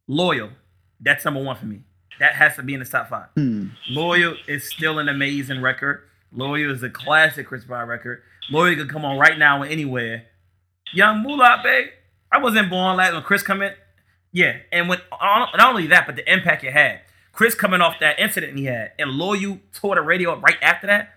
Loyal. 0.06 0.50
That's 1.00 1.24
number 1.24 1.42
one 1.42 1.56
for 1.56 1.66
me. 1.66 1.80
That 2.18 2.34
has 2.34 2.56
to 2.56 2.62
be 2.62 2.74
in 2.74 2.80
the 2.80 2.86
top 2.86 3.08
five. 3.08 3.28
Hmm. 3.34 3.68
Loyal 3.88 4.34
is 4.46 4.68
still 4.68 4.98
an 4.98 5.08
amazing 5.08 5.62
record. 5.62 6.02
Loyal 6.32 6.70
is 6.70 6.82
a 6.82 6.90
classic 6.90 7.46
Chris 7.46 7.64
Brown 7.64 7.88
record. 7.88 8.22
Loyal 8.50 8.76
could 8.76 8.90
come 8.90 9.04
on 9.04 9.18
right 9.18 9.38
now 9.38 9.62
anywhere. 9.62 10.26
Young 10.92 11.22
Mula, 11.22 11.60
babe. 11.62 11.88
I 12.30 12.38
wasn't 12.38 12.68
born 12.70 12.96
last 12.96 13.14
when 13.14 13.22
Chris 13.22 13.42
come 13.42 13.62
in. 13.62 13.72
Yeah, 14.32 14.58
and 14.70 14.88
when 14.88 15.00
not 15.20 15.58
only 15.60 15.88
that, 15.88 16.06
but 16.06 16.16
the 16.16 16.32
impact 16.32 16.62
it 16.62 16.72
had. 16.72 17.00
Chris 17.32 17.54
coming 17.54 17.80
off 17.80 17.94
that 18.00 18.18
incident 18.20 18.56
he 18.58 18.66
had, 18.66 18.92
and 18.98 19.10
Loyal 19.12 19.58
tore 19.72 19.94
the 19.94 20.02
radio 20.02 20.32
up 20.32 20.42
right 20.42 20.58
after 20.62 20.86
that. 20.86 21.14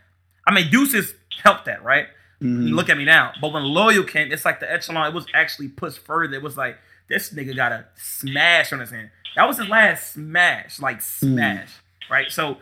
I 0.48 0.54
mean, 0.54 0.72
Deuces 0.72 1.14
helped 1.44 1.66
that, 1.66 1.84
right? 1.84 2.08
Mhm. 2.44 2.74
Look 2.74 2.90
at 2.90 2.98
me 2.98 3.06
now. 3.06 3.32
But 3.42 3.54
when 3.54 3.64
Loyal 3.64 4.04
came, 4.04 4.32
it's 4.32 4.44
like 4.46 4.60
the 4.60 4.72
echelon. 4.72 5.08
It 5.08 5.14
was 5.14 5.26
actually 5.34 5.70
pushed 5.70 6.00
further. 6.00 6.36
It 6.36 6.44
was 6.44 6.58
like 6.58 6.78
this 7.08 7.34
nigga 7.34 7.56
got 7.56 7.72
a 7.72 7.86
smash 7.96 8.74
on 8.74 8.80
his 8.80 8.92
hand. 8.92 9.10
That 9.36 9.48
was 9.48 9.58
his 9.58 9.68
last 9.70 10.14
smash, 10.14 10.80
like 10.80 11.02
smash, 11.02 11.70
right? 12.10 12.30
So, 12.32 12.58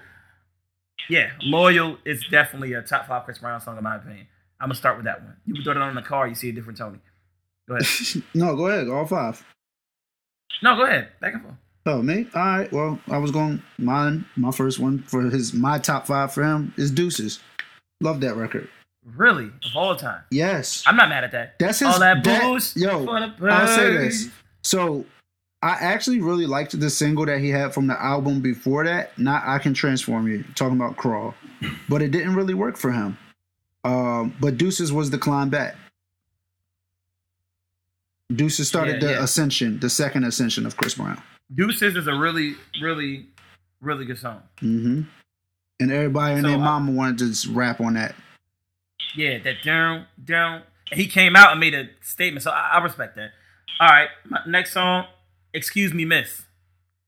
yeah, 1.10 1.32
Loyal 1.42 1.98
is 2.06 2.24
definitely 2.30 2.74
a 2.74 2.82
top 2.82 3.08
five 3.08 3.26
Chris 3.26 3.40
Brown 3.40 3.60
song 3.60 3.78
in 3.78 3.84
my 3.84 3.96
opinion. 3.98 4.28
I'm 4.60 4.68
gonna 4.68 4.76
start 4.76 4.98
with 4.98 5.06
that 5.06 5.22
one. 5.24 5.36
You 5.46 5.56
can 5.56 5.64
throw 5.64 5.72
it 5.74 5.78
on 5.78 5.96
the 5.96 6.02
car, 6.02 6.28
you 6.28 6.36
see 6.36 6.50
a 6.50 6.54
different 6.54 6.78
Tony. 6.78 7.00
Go 7.68 7.76
ahead. 7.76 8.24
no, 8.36 8.56
go 8.56 8.68
ahead. 8.68 8.88
All 8.88 9.06
five. 9.06 9.44
no, 10.62 10.76
go 10.76 10.84
ahead. 10.86 11.10
Back 11.20 11.34
and 11.34 11.42
forth. 11.44 11.56
Oh, 11.88 12.02
me? 12.04 12.28
All 12.36 12.42
right. 12.44 12.72
Well, 12.72 13.00
I 13.10 13.18
was 13.18 13.32
going 13.32 13.64
mine. 13.80 14.26
My 14.36 14.52
first 14.52 14.78
one 14.80 15.00
for 15.04 15.24
his 15.24 15.52
my 15.54 15.80
top 15.80 16.06
five 16.06 16.32
for 16.32 16.44
him 16.44 16.74
is 16.78 16.92
Deuces. 16.92 17.40
Love 18.02 18.22
that 18.22 18.36
record. 18.36 18.70
Really, 19.06 19.46
of 19.46 19.76
all 19.76 19.96
time. 19.96 20.22
Yes. 20.30 20.84
I'm 20.86 20.96
not 20.96 21.10
mad 21.10 21.24
at 21.24 21.32
that. 21.32 21.58
That's 21.60 21.80
his. 21.80 21.88
all 21.88 22.00
that, 22.00 22.24
that- 22.24 22.42
booze. 22.44 22.76
Yo, 22.76 23.06
I'll 23.08 23.68
say 23.68 23.92
this. 23.98 24.30
So, 24.62 25.06
I 25.64 25.72
actually 25.72 26.22
really 26.22 26.46
liked 26.46 26.80
the 26.80 26.90
single 26.90 27.26
that 27.26 27.40
he 27.40 27.50
had 27.50 27.74
from 27.74 27.88
the 27.88 28.00
album 28.00 28.42
before 28.42 28.84
that. 28.86 29.18
Not 29.18 29.44
"I 29.46 29.58
Can 29.60 29.74
Transform 29.74 30.28
You," 30.28 30.44
talking 30.56 30.76
about 30.76 30.98
crawl, 30.98 31.34
but 31.90 32.02
it 32.02 32.12
didn't 32.12 32.36
really 32.36 32.54
work 32.54 32.78
for 32.78 32.92
him. 32.92 33.18
Um, 33.84 34.36
but 34.40 34.58
Deuces 34.58 34.92
was 34.92 35.10
the 35.10 35.18
climb 35.18 35.50
back. 35.50 35.76
Deuces 38.34 38.68
started 38.68 39.02
Yeah, 39.02 39.08
the 39.08 39.14
yeah. 39.16 39.24
ascension, 39.24 39.80
the 39.80 39.90
second 39.90 40.24
ascension 40.24 40.66
of 40.66 40.78
Chris 40.78 40.96
Brown. 40.96 41.22
Deuces 41.54 41.96
is 41.96 42.08
a 42.08 42.14
really, 42.16 42.56
really, 42.82 43.26
really 43.82 44.06
good 44.06 44.20
song. 44.20 44.42
Mm-hmm. 44.62 45.02
And 45.80 45.92
everybody 45.92 46.36
and 46.36 46.44
So, 46.44 46.48
their 46.50 46.58
uh, 46.58 46.62
mama 46.62 46.92
wanted 46.92 47.18
to 47.20 47.30
just 47.30 47.48
rap 47.48 47.82
on 47.82 47.96
that. 47.96 48.16
Yeah, 49.16 49.40
that 49.40 49.64
down, 49.64 50.08
down. 50.24 50.64
He 50.92 51.08
came 51.08 51.36
out 51.36 51.52
and 51.52 51.60
made 51.60 51.74
a 51.74 51.90
statement, 52.02 52.44
so 52.44 52.52
I, 52.52 52.72
I 52.74 52.84
respect 52.84 53.16
that. 53.16 53.32
All 53.80 53.88
right, 53.90 54.10
my 54.28 54.40
next 54.48 54.74
song, 54.74 55.06
"Excuse 55.54 55.94
Me, 55.94 56.06
Miss." 56.06 56.44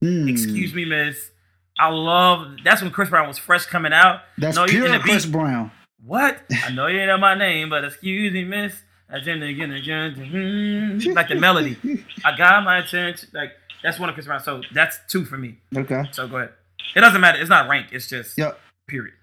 Hmm. 0.00 0.28
Excuse 0.28 0.74
me, 0.74 0.84
Miss. 0.84 1.30
I 1.78 1.88
love. 1.88 2.56
That's 2.64 2.82
when 2.82 2.90
Chris 2.90 3.08
Brown 3.10 3.26
was 3.28 3.38
fresh 3.38 3.66
coming 3.66 3.92
out. 3.92 4.20
That's 4.38 4.56
no, 4.56 4.66
pure 4.66 4.86
in 4.86 4.92
the 4.92 4.98
Chris. 4.98 5.26
Brown. 5.26 5.70
What? 6.04 6.42
I 6.64 6.70
know 6.72 6.86
you 6.86 6.98
ain't 6.98 7.08
know 7.08 7.18
my 7.18 7.34
name, 7.34 7.70
but 7.70 7.84
excuse 7.84 8.32
me, 8.32 8.44
Miss. 8.44 8.74
That's 9.08 9.26
in 9.26 9.40
the 9.40 9.46
mm, 9.46 11.14
like 11.14 11.28
the 11.28 11.34
melody. 11.34 11.76
I 12.24 12.36
got 12.36 12.64
my 12.64 12.78
attention. 12.78 13.28
Like 13.32 13.52
that's 13.82 13.98
one 13.98 14.08
of 14.08 14.14
Chris 14.14 14.26
Brown. 14.26 14.40
So 14.40 14.62
that's 14.72 14.98
two 15.08 15.24
for 15.24 15.36
me. 15.36 15.58
Okay. 15.76 16.04
So 16.12 16.26
go 16.26 16.38
ahead. 16.38 16.50
It 16.96 17.00
doesn't 17.00 17.20
matter. 17.20 17.38
It's 17.38 17.50
not 17.50 17.68
ranked. 17.68 17.92
It's 17.92 18.08
just 18.08 18.38
Yep. 18.38 18.58
period. 18.88 19.14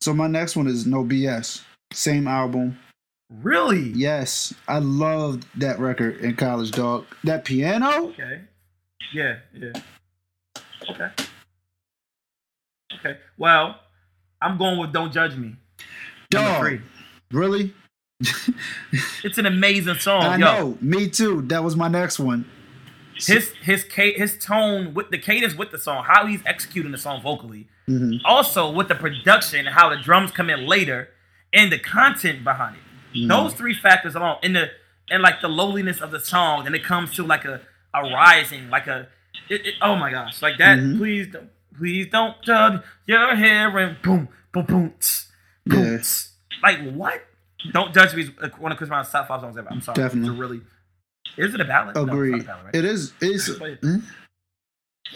So 0.00 0.14
my 0.14 0.28
next 0.28 0.56
one 0.56 0.66
is 0.68 0.86
No 0.86 1.04
BS. 1.04 1.62
Same 1.92 2.28
album. 2.28 2.78
Really? 3.30 3.90
Yes, 3.90 4.54
I 4.66 4.78
loved 4.78 5.46
that 5.60 5.78
record 5.78 6.18
in 6.20 6.34
college, 6.36 6.70
dog. 6.70 7.06
That 7.24 7.44
piano. 7.44 8.08
Okay. 8.08 8.40
Yeah, 9.12 9.36
yeah. 9.54 9.72
Okay. 10.90 11.08
Okay. 12.94 13.18
Well, 13.36 13.78
I'm 14.40 14.56
going 14.58 14.78
with 14.78 14.92
Don't 14.92 15.12
Judge 15.12 15.36
Me. 15.36 15.56
Dog. 16.30 16.80
Really? 17.30 17.74
It's 19.22 19.36
an 19.38 19.46
amazing 19.46 19.96
song. 19.98 20.22
I 20.22 20.36
Yo, 20.36 20.44
know. 20.44 20.78
Me 20.80 21.08
too. 21.08 21.42
That 21.42 21.62
was 21.62 21.76
my 21.76 21.88
next 21.88 22.18
one. 22.18 22.46
his 23.14 23.52
his 23.62 23.84
his 23.92 24.38
tone 24.38 24.94
with 24.94 25.10
the 25.10 25.18
cadence 25.18 25.54
with 25.54 25.70
the 25.70 25.78
song, 25.78 26.04
how 26.06 26.26
he's 26.26 26.40
executing 26.46 26.92
the 26.92 26.98
song 26.98 27.20
vocally, 27.20 27.68
Mhm. 27.88 28.20
also 28.24 28.70
with 28.70 28.88
the 28.88 28.94
production 28.94 29.66
and 29.66 29.74
how 29.74 29.88
the 29.90 29.96
drums 29.96 30.30
come 30.30 30.48
in 30.50 30.66
later, 30.66 31.10
and 31.52 31.72
the 31.72 31.78
content 31.78 32.44
behind 32.44 32.76
it. 32.76 32.82
Mm-hmm. 33.18 33.28
Those 33.28 33.54
three 33.54 33.74
factors 33.74 34.14
alone, 34.14 34.36
in 34.42 34.52
the 34.52 34.70
and 35.10 35.22
like 35.22 35.40
the 35.40 35.48
lowliness 35.48 36.00
of 36.00 36.10
the 36.10 36.20
song, 36.20 36.66
and 36.66 36.74
it 36.74 36.84
comes 36.84 37.14
to 37.16 37.22
like 37.24 37.44
a 37.44 37.60
a 37.94 38.02
rising, 38.02 38.68
like 38.70 38.86
a 38.86 39.08
it, 39.48 39.66
it- 39.66 39.74
oh 39.80 39.96
my 39.96 40.10
gosh, 40.10 40.42
like 40.42 40.58
that. 40.58 40.78
Mhm. 40.78 40.98
Please 40.98 41.26
don't, 41.32 41.48
please 41.76 42.06
don't 42.10 42.40
judge 42.42 42.82
your 43.06 43.34
hair 43.34 43.76
and 43.78 44.00
boom, 44.02 44.28
boom, 44.52 44.64
boom, 44.66 44.94
tss, 45.00 45.28
boom. 45.66 45.84
Yeah. 45.84 45.98
tss. 45.98 46.28
Like 46.62 46.92
what? 46.92 47.24
Don't 47.72 47.92
judge 47.94 48.14
me. 48.14 48.26
One 48.58 48.72
of 48.72 48.78
Chris 48.78 48.88
Brown's 48.88 49.10
top 49.10 49.26
five 49.28 49.40
songs 49.40 49.56
ever. 49.56 49.68
I'm 49.70 49.80
sorry. 49.80 49.96
Definitely. 49.96 50.30
It's 50.30 50.38
really. 50.38 50.60
Is 51.38 51.54
it 51.54 51.60
a 51.60 51.64
ballad? 51.64 51.94
No, 51.96 52.02
it's 52.02 52.44
a 52.44 52.46
ballad, 52.46 52.64
right? 52.66 52.74
It 52.74 52.84
is. 52.84 53.12
It's 53.20 53.58
Wait. 53.60 53.80
mm, 53.80 54.02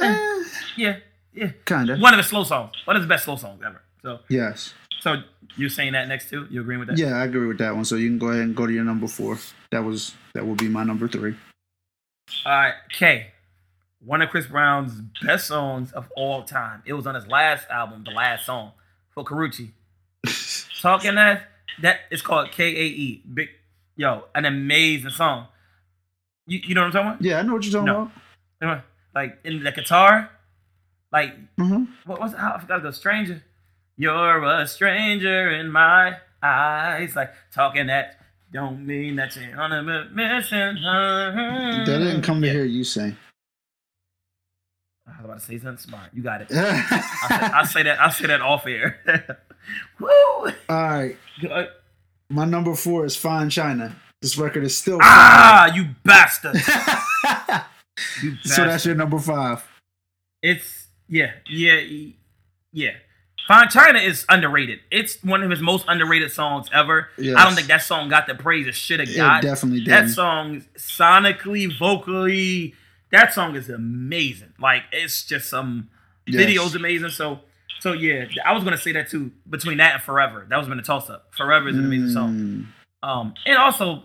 eh, 0.01 0.45
Yeah, 0.77 0.97
yeah. 1.35 1.51
kinda. 1.67 1.97
One 1.99 2.15
of 2.15 2.19
the 2.19 2.23
slow 2.25 2.45
songs. 2.45 2.73
One 2.85 2.97
of 2.97 3.03
the 3.03 3.09
best 3.09 3.25
slow 3.25 3.37
songs 3.37 3.61
ever. 3.65 3.83
So, 4.03 4.21
Yes. 4.29 4.73
so 5.01 5.23
you're 5.57 5.71
saying 5.71 5.93
that 5.93 6.09
next 6.09 6.31
too? 6.31 6.47
You 6.51 6.61
agreeing 6.61 6.81
with 6.81 6.89
that? 6.89 6.99
Yeah, 6.99 7.17
I 7.17 7.25
agree 7.25 7.47
with 7.47 7.59
that 7.59 7.75
one. 7.75 7.85
So 7.85 7.97
you 7.97 8.09
can 8.09 8.19
go 8.19 8.29
ahead 8.29 8.43
and 8.43 8.55
go 8.57 8.67
to 8.67 8.73
your 8.73 8.85
number 8.85 9.07
four. 9.07 9.39
That 9.71 9.85
was 9.85 10.15
that 10.35 10.47
will 10.47 10.55
be 10.55 10.69
my 10.69 10.85
number 10.85 11.09
three. 11.09 11.35
All 12.47 12.53
right, 12.53 12.75
K. 12.91 13.29
One 14.05 14.21
of 14.23 14.31
Chris 14.31 14.47
Brown's 14.47 14.93
best 15.23 15.47
songs 15.47 15.93
of 15.93 16.11
all 16.17 16.43
time. 16.43 16.83
It 16.87 16.93
was 16.95 17.07
on 17.07 17.15
his 17.15 17.27
last 17.29 17.69
album, 17.71 18.03
the 18.05 18.11
last 18.11 18.47
song 18.47 18.73
for 19.15 19.25
Carucci. 19.25 19.71
Talking 20.83 21.15
that 21.17 21.45
that 21.81 22.01
it's 22.11 22.23
called 22.23 22.51
K 22.51 22.65
A 22.65 22.85
E. 22.85 23.23
Big 23.33 23.49
yo, 23.97 24.25
an 24.35 24.45
amazing 24.45 25.11
song. 25.11 25.47
You 26.47 26.61
you 26.65 26.75
know 26.75 26.81
what 26.83 26.87
I'm 26.87 26.93
talking 26.93 27.09
about? 27.09 27.23
Yeah, 27.23 27.39
I 27.39 27.43
know 27.43 27.53
what 27.55 27.65
you're 27.65 27.73
talking 27.73 27.87
No. 27.87 28.11
about. 28.61 28.85
Like 29.15 29.39
in 29.45 29.63
the 29.63 29.71
guitar, 29.73 30.31
like 31.13 31.35
hmm 31.57 31.85
what 32.05 32.21
was 32.21 32.33
it? 32.33 32.39
I 32.41 32.59
forgot 32.59 32.77
to 32.79 32.83
go. 32.83 32.91
Stranger, 32.91 33.43
you're 34.03 34.43
a 34.43 34.67
stranger 34.67 35.53
in 35.53 35.71
my 35.71 36.17
eyes. 36.43 37.15
Like 37.15 37.33
talking 37.55 37.87
that 37.87 38.19
don't 38.53 38.85
mean 38.85 39.15
that 39.17 39.37
you're 39.37 39.61
on 39.61 39.73
a 39.73 39.83
mission. 39.83 40.75
That 40.83 41.87
didn't 41.87 42.23
come 42.23 42.43
to 42.43 42.51
hear 42.51 42.65
you 42.65 42.83
sing. 42.83 43.17
I 45.07 45.11
was 45.11 45.25
about 45.25 45.39
to 45.39 45.47
say 45.47 45.59
something 45.59 45.79
smart. 45.79 46.11
You 46.13 46.23
got 46.23 46.43
it. 46.43 46.49
I'll, 46.53 47.55
I'll 47.55 47.67
say 47.67 47.85
that. 47.85 48.01
I'll 48.01 48.11
say 48.11 48.27
that 48.27 48.41
off 48.41 48.67
air. 48.67 48.99
Woo! 50.01 50.09
All 50.09 50.53
right. 50.69 51.17
Good. 51.41 51.69
My 52.29 52.45
number 52.45 52.75
four 52.75 53.05
is 53.05 53.15
Fine 53.15 53.51
China. 53.51 53.95
This 54.21 54.37
record 54.37 54.65
is 54.65 54.77
still. 54.77 54.99
Ah, 55.01 55.73
you 55.75 55.91
bastard! 56.05 56.55
you 56.57 56.63
bastard. 56.63 58.39
so 58.43 58.65
that's 58.65 58.85
your 58.85 58.95
number 58.97 59.19
five. 59.19 59.65
It's 60.43 60.89
yeah, 61.09 61.33
yeah, 61.49 61.81
yeah. 62.73 62.93
Fine 63.49 63.69
China 63.71 63.99
is 63.99 64.25
underrated. 64.29 64.81
It's 64.91 65.23
one 65.23 65.43
of 65.43 65.51
his 65.51 65.61
most 65.61 65.85
underrated 65.89 66.31
songs 66.31 66.69
ever. 66.73 67.09
Yes. 67.19 67.37
I 67.37 67.45
don't 67.45 67.55
think 67.55 67.67
that 67.69 67.83
song 67.83 68.09
got 68.09 68.27
the 68.27 68.35
praise 68.35 68.67
it 68.67 68.75
should 68.75 69.01
have 69.01 69.09
It 69.09 69.17
got. 69.17 69.43
definitely 69.43 69.85
That 69.85 70.03
didn't. 70.03 70.13
song, 70.15 70.65
sonically, 70.77 71.77
vocally, 71.79 72.75
that 73.11 73.35
song 73.35 73.57
is 73.57 73.69
amazing. 73.69 74.53
Like 74.59 74.83
it's 74.93 75.25
just 75.25 75.49
some 75.51 75.89
Yes. 76.27 76.41
videos 76.45 76.75
amazing. 76.77 77.11
So, 77.11 77.41
so 77.81 77.93
yeah, 77.93 78.27
I 78.45 78.53
was 78.53 78.63
gonna 78.65 78.79
say 78.79 78.93
that 78.93 79.11
too. 79.11 79.33
Between 79.51 79.79
that 79.79 79.95
and 79.95 80.03
Forever, 80.03 80.47
that 80.49 80.57
was 80.57 80.69
been 80.69 80.79
a 80.79 80.83
toss 80.83 81.11
up. 81.11 81.35
Forever 81.37 81.69
is 81.69 81.77
an 81.77 81.85
amazing 81.85 82.11
song. 82.11 82.35
Mm. 83.03 83.09
Um, 83.09 83.35
and 83.45 83.57
also 83.59 84.05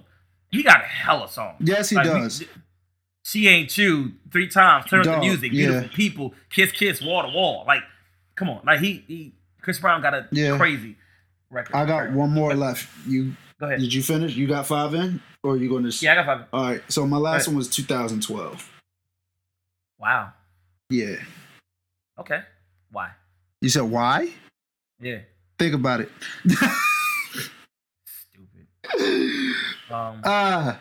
he 0.50 0.64
got 0.64 0.82
a 0.82 0.86
hella 0.86 1.30
song. 1.30 1.56
Yes, 1.60 1.90
he 1.92 1.96
Like, 1.96 2.06
we- 2.06 2.20
does. 2.22 2.44
she 3.24 3.48
ain't 3.48 3.78
you 3.78 4.14
three 4.32 4.48
times. 4.48 4.86
Turn 4.90 5.02
up 5.02 5.06
the 5.06 5.18
music. 5.20 5.52
yeah. 5.54 5.68
Beautiful 5.68 5.90
people. 5.90 6.34
Kiss, 6.50 6.72
kiss, 6.72 7.02
wall 7.02 7.22
to 7.22 7.30
wall. 7.30 7.66
Like, 7.68 7.84
come 8.38 8.50
on. 8.50 8.62
Like 8.66 8.80
he, 8.80 9.04
he 9.08 9.34
Chris 9.62 9.80
Brown 9.80 10.02
got 10.02 10.14
a 10.14 10.28
Yeah. 10.32 10.56
crazy 10.58 10.96
record. 11.50 11.76
I 11.76 11.86
got 11.86 12.12
one 12.14 12.30
more 12.32 12.54
left. 12.56 12.88
You 13.06 13.34
Go 13.60 13.66
ahead. 13.66 13.80
did 13.82 13.94
you 13.94 14.02
finish? 14.02 14.36
You 14.36 14.48
got 14.48 14.66
five 14.68 14.94
in, 14.94 15.20
or 15.44 15.54
are 15.54 15.58
you 15.58 15.68
going 15.68 15.84
to? 15.90 16.06
Yeah, 16.06 16.14
I 16.14 16.16
got 16.16 16.26
five. 16.26 16.46
All 16.54 16.64
right. 16.64 16.82
So 16.88 17.06
my 17.06 17.18
last 17.18 17.48
one 17.48 17.58
was 17.58 17.68
2012. 17.68 18.72
Wow. 20.00 20.32
Yeah. 20.90 21.16
Okay. 22.20 22.42
Why? 22.92 23.10
You 23.62 23.70
said 23.70 23.82
why? 23.84 24.30
Yeah. 25.02 25.20
Think 25.60 25.74
about 25.74 26.02
it. 26.02 26.12
Stupid. 28.06 28.68
Um. 29.90 30.20
Ah. 30.26 30.80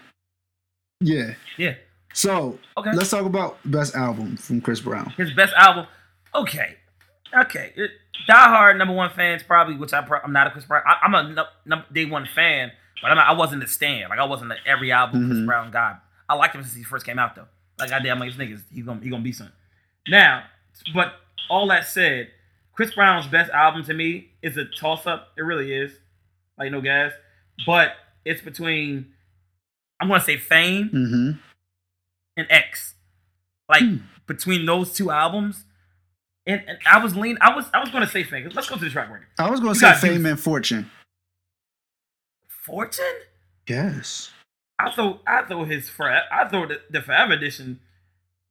yeah. 1.00 1.34
yeah. 1.56 1.74
So 2.12 2.58
Okay. 2.76 2.90
let's 2.92 3.08
talk 3.10 3.24
about 3.24 3.58
best 3.64 3.94
album 3.94 4.36
from 4.36 4.60
Chris 4.60 4.80
Brown. 4.80 5.10
His 5.16 5.32
best 5.32 5.52
album. 5.54 5.86
Okay. 6.34 6.76
Okay. 7.36 7.72
It, 7.76 7.90
Die 8.26 8.48
Hard 8.48 8.78
number 8.78 8.94
one 8.94 9.10
fans 9.10 9.42
probably, 9.42 9.76
which 9.76 9.92
I 9.92 10.00
pro- 10.02 10.20
I'm 10.20 10.32
not 10.32 10.46
a 10.46 10.50
Chris 10.50 10.64
Brown. 10.64 10.82
I, 10.86 10.96
I'm 11.02 11.14
a 11.14 11.32
num- 11.32 11.46
num- 11.64 11.84
day 11.92 12.04
one 12.06 12.26
fan, 12.34 12.72
but 13.02 13.10
I'm 13.10 13.16
not, 13.16 13.28
I 13.28 13.32
wasn't 13.32 13.62
a 13.62 13.66
stan. 13.66 14.08
Like 14.08 14.18
I 14.18 14.24
wasn't 14.24 14.52
a 14.52 14.56
every 14.66 14.90
album 14.92 15.26
Chris 15.28 15.38
Mhm. 15.40 15.46
Brown 15.46 15.70
guy. 15.70 15.96
I 16.28 16.34
liked 16.34 16.54
him 16.54 16.62
since 16.62 16.74
he 16.74 16.82
first 16.82 17.04
came 17.06 17.18
out 17.18 17.34
though. 17.36 17.46
Like 17.78 17.92
I 17.92 17.98
did. 18.00 18.10
I'm 18.10 18.18
like 18.18 18.34
this 18.34 18.38
niggas. 18.38 18.62
He's 18.72 18.84
gonna 18.84 19.00
he 19.00 19.10
gonna 19.10 19.22
be 19.22 19.32
something. 19.32 19.54
Now, 20.08 20.44
but 20.94 21.14
all 21.50 21.68
that 21.68 21.86
said, 21.86 22.30
Chris 22.72 22.94
Brown's 22.94 23.26
best 23.26 23.50
album 23.52 23.84
to 23.84 23.94
me 23.94 24.30
is 24.42 24.56
a 24.56 24.64
toss 24.64 25.06
up. 25.06 25.28
It 25.36 25.42
really 25.42 25.72
is. 25.72 25.92
Like 26.58 26.72
no 26.72 26.80
gas, 26.80 27.12
but 27.66 27.92
it's 28.24 28.40
between. 28.40 29.12
I'm 30.00 30.08
gonna 30.08 30.20
say 30.20 30.36
Fame 30.38 30.88
Mm-hmm. 30.92 31.30
and 32.38 32.46
X. 32.50 32.94
Like 33.68 33.82
Hmm. 33.82 33.96
between 34.26 34.64
those 34.66 34.92
two 34.94 35.10
albums, 35.10 35.64
and, 36.46 36.62
and 36.66 36.78
I 36.86 37.02
was 37.02 37.16
lean. 37.16 37.38
I 37.40 37.54
was 37.54 37.66
I 37.74 37.80
was 37.80 37.90
gonna 37.90 38.06
say 38.06 38.22
Fame. 38.22 38.48
Let's 38.54 38.68
go 38.68 38.76
to 38.76 38.84
the 38.84 38.90
track 38.90 39.10
record. 39.10 39.26
I 39.38 39.50
was 39.50 39.60
going 39.60 39.74
to 39.74 39.80
say 39.80 39.94
Fame 39.94 40.22
Deuce. 40.22 40.30
and 40.30 40.40
Fortune. 40.40 40.90
Fortune. 42.48 43.04
Yes. 43.68 44.30
I 44.78 44.90
thought 44.90 45.22
I 45.26 45.42
throw 45.42 45.64
his 45.64 45.88
forever. 45.88 46.24
I 46.30 46.48
thought 46.48 46.68
the, 46.68 46.80
the 46.90 47.00
Forever 47.02 47.32
edition. 47.32 47.80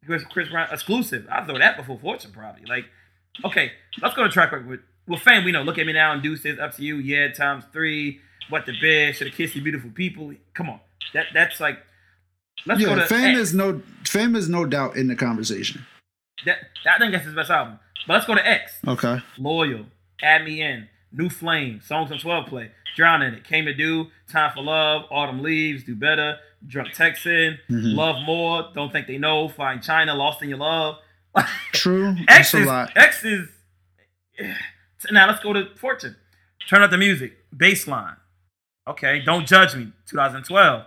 Chris 0.05 0.23
Chris 0.25 0.49
Brown 0.49 0.67
exclusive. 0.71 1.27
I 1.31 1.43
thought 1.45 1.59
that 1.59 1.77
before 1.77 1.97
Fortune 1.99 2.31
probably. 2.31 2.65
Like, 2.65 2.85
okay, 3.43 3.71
let's 4.01 4.15
go 4.15 4.23
to 4.23 4.29
track 4.29 4.51
record. 4.51 4.67
With, 4.67 4.79
well, 5.07 5.19
Fame, 5.19 5.43
we 5.43 5.51
know. 5.51 5.63
Look 5.63 5.77
at 5.77 5.85
me 5.85 5.93
now 5.93 6.13
and 6.13 6.21
Deuces. 6.21 6.59
Up 6.59 6.75
to 6.75 6.83
you. 6.83 6.97
Yeah, 6.97 7.31
times 7.31 7.63
three. 7.71 8.19
What 8.49 8.65
the 8.65 8.73
bed? 8.79 9.15
Should 9.15 9.27
have 9.27 9.35
kissed 9.35 9.55
you, 9.55 9.61
beautiful 9.61 9.89
people. 9.89 10.33
Come 10.53 10.69
on. 10.69 10.79
That 11.13 11.27
that's 11.33 11.59
like. 11.59 11.79
Let's 12.65 12.81
go 12.81 12.89
yeah. 12.89 12.95
to 12.95 13.07
Fame 13.07 13.35
is 13.37 13.53
no 13.53 13.81
Fame 14.05 14.35
is 14.35 14.49
no 14.49 14.65
doubt 14.65 14.95
in 14.95 15.07
the 15.07 15.15
conversation. 15.15 15.85
that, 16.45 16.57
that. 16.83 16.95
I 16.95 16.99
think 16.99 17.11
that's 17.11 17.25
his 17.25 17.35
best 17.35 17.51
album. 17.51 17.79
But 18.07 18.13
let's 18.13 18.25
go 18.25 18.35
to 18.35 18.47
X. 18.47 18.79
Okay. 18.87 19.19
Loyal, 19.37 19.85
Add 20.21 20.43
Me 20.45 20.61
In, 20.61 20.87
New 21.11 21.29
Flame, 21.29 21.81
Songs 21.81 22.11
on 22.11 22.19
12 22.19 22.47
Play, 22.47 22.71
Drown 22.95 23.21
in 23.21 23.33
It, 23.33 23.43
Came 23.43 23.65
to 23.65 23.73
Do, 23.73 24.07
Time 24.31 24.51
for 24.53 24.61
Love, 24.61 25.03
Autumn 25.09 25.41
Leaves, 25.41 25.83
Do 25.83 25.95
Better, 25.95 26.37
Drunk 26.67 26.89
Texting, 26.89 27.57
Mhm. 27.69 27.95
Love 27.95 28.23
More, 28.25 28.69
Don't 28.73 28.91
Think 28.91 29.07
They 29.07 29.17
Know, 29.17 29.47
Fine 29.49 29.81
China, 29.81 30.13
Lost 30.15 30.41
in 30.43 30.49
Your 30.49 30.59
Love. 30.59 30.97
True. 31.73 32.15
X 32.27 32.51
That's 32.51 32.53
a 32.53 32.57
is, 32.59 32.65
lot. 32.67 32.91
X 32.95 33.23
is. 33.25 33.49
Now 35.11 35.27
let's 35.27 35.41
go 35.43 35.53
to 35.53 35.67
Fortune. 35.75 36.15
Turn 36.69 36.81
up 36.81 36.91
the 36.91 36.97
music. 36.97 37.33
Bassline. 37.55 38.17
Okay. 38.87 39.21
Don't 39.25 39.45
Judge 39.47 39.75
Me, 39.75 39.91
2012. 40.09 40.83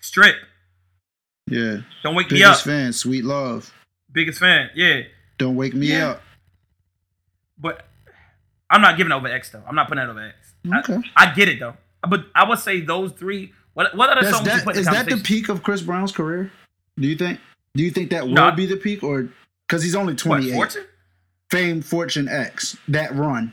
Strip. 0.00 0.36
Yeah. 1.48 1.78
Don't 2.02 2.14
Wake 2.14 2.30
Me 2.30 2.42
Up. 2.42 2.52
Biggest 2.52 2.64
fan, 2.64 2.92
Sweet 2.92 3.24
Love. 3.24 3.72
Biggest 4.12 4.38
fan. 4.38 4.70
Yeah. 4.74 5.02
Don't 5.38 5.56
wake 5.56 5.74
me 5.74 5.88
Yeah. 5.88 6.10
up. 6.10 6.22
But 7.58 7.86
I'm 8.70 8.80
not 8.80 8.96
giving 8.96 9.12
over 9.12 9.28
X 9.28 9.50
though. 9.50 9.62
I'm 9.66 9.74
not 9.74 9.88
putting 9.88 10.02
that 10.04 10.10
over 10.10 10.20
X. 10.20 10.36
I- 10.72 10.78
Okay. 10.80 10.98
I, 11.16 11.34
get 11.34 11.48
it 11.48 11.60
though. 11.60 11.76
But 12.08 12.26
I 12.34 12.48
would 12.48 12.58
say 12.58 12.80
those 12.80 13.12
three. 13.12 13.52
What 13.74 13.94
what 13.96 14.08
other 14.10 14.22
That's, 14.22 14.36
songs 14.36 14.46
you 14.48 14.62
put 14.62 14.74
in 14.76 14.80
is 14.80 14.86
that 14.86 15.08
the 15.08 15.16
peak 15.16 15.48
of 15.48 15.62
Chris 15.62 15.82
Brown's 15.82 16.12
career? 16.12 16.50
Do 16.98 17.06
you 17.08 17.16
think? 17.16 17.40
Do 17.74 17.82
you 17.82 17.90
think 17.90 18.10
that 18.10 18.26
will 18.26 18.34
No. 18.34 18.50
be 18.52 18.66
the 18.66 18.76
peak, 18.76 19.02
or 19.02 19.28
because 19.68 19.82
he's 19.82 19.94
only 19.96 20.12
What, 20.12 20.18
twenty 20.18 20.50
eight? 20.50 20.54
Fortune? 20.54 20.84
Fame, 21.50 21.82
Fortune, 21.82 22.28
X. 22.28 22.76
That 22.88 23.14
run, 23.14 23.52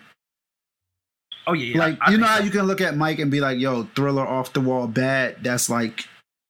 Oh 1.47 1.54
yeah, 1.54 1.74
yeah. 1.74 1.80
like 1.80 1.97
I 2.02 2.06
you 2.12 2.18
think 2.18 2.22
know 2.22 2.28
how 2.28 2.38
so. 2.38 2.43
you 2.43 2.52
can 2.52 2.62
look 2.68 2.82
at 2.82 2.95
Mike 2.95 3.20
and 3.20 3.32
be 3.32 3.41
like, 3.41 3.60
"Yo, 3.60 3.84
Thriller, 3.95 4.26
off 4.26 4.54
the 4.54 4.62
wall, 4.62 4.88
bad." 4.88 5.43
That's 5.43 5.70
like 5.70 6.08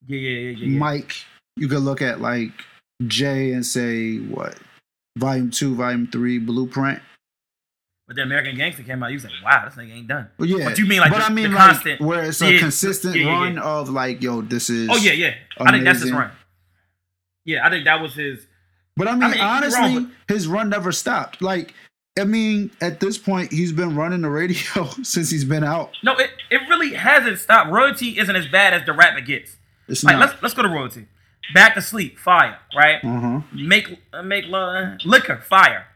Yeah, 0.08 0.18
yeah, 0.20 0.30
yeah, 0.30 0.50
yeah. 0.58 0.66
yeah. 0.68 0.80
Mike. 0.80 1.16
You 1.56 1.68
could 1.68 1.80
look 1.82 2.02
at 2.02 2.20
like 2.22 2.52
Jay 3.08 3.52
and 3.54 3.66
say 3.66 4.18
what, 4.18 4.58
Volume 5.18 5.50
Two, 5.52 5.76
Volume 5.76 6.08
Three, 6.08 6.40
Blueprint. 6.40 7.02
But 8.12 8.18
then 8.18 8.26
American 8.28 8.58
Gangster 8.58 8.84
came 8.84 9.02
out. 9.02 9.08
You 9.08 9.14
was 9.16 9.24
like, 9.24 9.32
wow, 9.42 9.64
this 9.64 9.76
thing 9.76 9.90
ain't 9.90 10.10
done. 10.10 10.28
Well, 10.38 10.50
yeah, 10.50 10.66
But 10.66 10.78
you 10.78 10.86
mean 10.86 11.00
like 11.00 11.12
but 11.12 11.20
the- 11.20 11.26
I 11.28 11.30
mean 11.30 11.54
like 11.54 11.66
constant- 11.72 12.02
where 12.02 12.24
it's 12.26 12.42
a 12.42 12.52
Yeah, 12.52 12.60
consistent 12.60 13.16
yeah, 13.16 13.24
yeah, 13.24 13.32
run 13.32 13.58
of 13.58 13.88
like, 13.90 14.22
yo, 14.22 14.42
this 14.42 14.70
is. 14.70 14.90
Oh 14.92 14.98
yeah, 14.98 15.14
yeah. 15.14 15.34
I 15.58 15.72
think 15.72 15.86
that's 15.86 16.00
his 16.02 16.10
amazing. 16.12 16.18
run. 16.20 16.32
Yeah, 17.46 17.66
I 17.66 17.70
think 17.70 17.86
that 17.86 18.02
was 18.02 18.14
his. 18.16 18.46
But 18.98 19.08
I 19.08 19.14
mean, 19.14 19.24
I 19.24 19.32
mean, 19.32 19.40
honestly, 19.40 19.80
wrong, 19.80 20.12
his 20.28 20.46
run 20.46 20.68
never 20.70 20.92
stopped. 20.92 21.42
Like, 21.42 21.74
I 22.20 22.26
mean, 22.26 22.70
at 22.82 23.00
this 23.00 23.18
point, 23.18 23.54
he's 23.54 23.72
been 23.72 23.96
running 23.96 24.20
the 24.24 24.30
radio 24.30 24.90
since 25.04 25.30
he's 25.30 25.46
been 25.46 25.64
out. 25.64 25.92
No, 26.04 26.18
it, 26.18 26.32
it 26.50 26.60
really 26.68 26.94
hasn't 26.96 27.40
stopped. 27.40 27.72
Royalty 27.72 28.20
isn't 28.20 28.36
as 28.36 28.48
bad 28.50 28.74
as 28.74 28.86
the 28.86 28.92
rap 28.92 29.18
it 29.18 29.26
gets. 29.26 29.56
It's 29.88 30.04
Like 30.04 30.18
not. 30.18 30.28
let's 30.32 30.42
let's 30.44 30.54
go 30.54 30.64
to 30.64 30.68
royalty. 30.68 31.08
Back 31.54 31.76
to 31.76 31.82
sleep, 31.82 32.20
fire, 32.20 32.58
right? 32.76 33.02
Uh 33.06 33.20
huh. 33.22 33.42
Make 33.54 33.98
uh, 34.12 34.22
make 34.22 34.48
love, 34.48 34.98
liquor, 35.06 35.38
fire. 35.38 35.88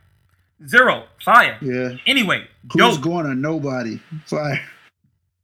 Zero, 0.68 1.03
fire. 1.24 1.58
Yeah. 1.62 1.97
Anyway, 2.08 2.47
Who's 2.74 2.95
dope, 2.95 3.01
going 3.01 3.26
to 3.26 3.36
nobody? 3.36 3.99
Fire. 4.26 4.62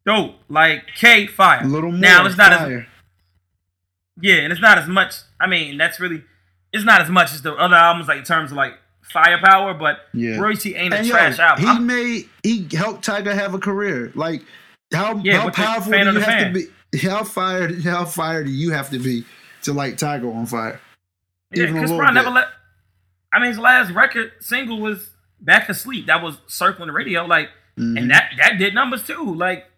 dope. 0.05 0.36
Like 0.49 0.84
K, 0.95 1.28
fire. 1.28 1.64
A 1.64 1.68
little 1.68 1.91
more. 1.91 1.99
Now 1.99 2.26
it's 2.26 2.38
not 2.38 2.53
as 2.53 2.59
fire. 2.59 2.88
Yeah, 4.22 4.36
and 4.36 4.51
it's 4.51 4.62
not 4.62 4.78
as 4.78 4.88
much. 4.88 5.16
I 5.39 5.47
mean, 5.47 5.78
that's 5.78 5.99
really 5.99 6.24
it's 6.74 6.86
not 6.86 7.01
as 7.01 7.09
much 7.09 7.34
as 7.34 7.41
the 7.41 7.53
other 7.55 7.76
albums, 7.76 8.07
like 8.07 8.20
in 8.20 8.24
terms 8.24 8.51
of 8.51 8.57
like 8.57 8.74
firepower. 9.01 9.74
But 9.74 9.99
Yeah. 10.14 10.38
Royalty 10.38 10.76
ain't 10.76 10.93
a 10.93 10.97
and 10.97 11.07
yo, 11.07 11.14
trash 11.14 11.39
album. 11.39 11.64
he 11.64 11.70
I'm- 11.70 11.86
made 11.86 12.30
he 12.43 12.68
helped 12.76 13.05
Tyga 13.05 13.34
have 13.34 13.53
a 13.53 13.59
career. 13.59 14.12
Like 14.16 14.43
how 14.93 15.18
Yeah, 15.18 15.41
how 15.41 15.49
powerful 15.49 15.91
do 15.91 15.97
you 15.97 16.05
have 16.05 16.24
fan. 16.24 16.53
to 16.53 16.68
be? 16.93 16.97
How 17.07 17.24
fired? 17.24 17.82
How 17.84 18.05
fired 18.05 18.45
do 18.45 18.51
you 18.51 18.72
have 18.72 18.89
to 18.91 18.99
be 18.99 19.26
to 19.64 19.74
light 19.74 19.95
Tyga 19.97 20.34
on 20.34 20.45
fire? 20.45 20.80
yeah, 21.53 21.64
even 21.64 21.76
a 21.76 21.80
Chris 21.80 21.89
little 21.91 21.97
Brown 21.97 22.14
never 22.14 22.30
let. 22.30 22.47
I 23.34 23.39
mean, 23.39 23.49
his 23.49 23.59
last 23.59 23.91
record 23.91 24.32
single 24.39 24.79
was 24.79 25.11
"Back 25.39 25.67
to 25.67 25.73
Sleep." 25.73 26.05
That 26.07 26.21
was 26.23 26.38
circling 26.47 26.88
the 26.88 26.93
radio, 26.93 27.25
like, 27.25 27.49
Mhm. 27.77 27.97
and 27.97 28.11
that 28.11 28.32
that 28.38 28.57
did 28.57 28.73
numbers 28.73 29.03
too. 29.05 29.34
Like, 29.36 29.69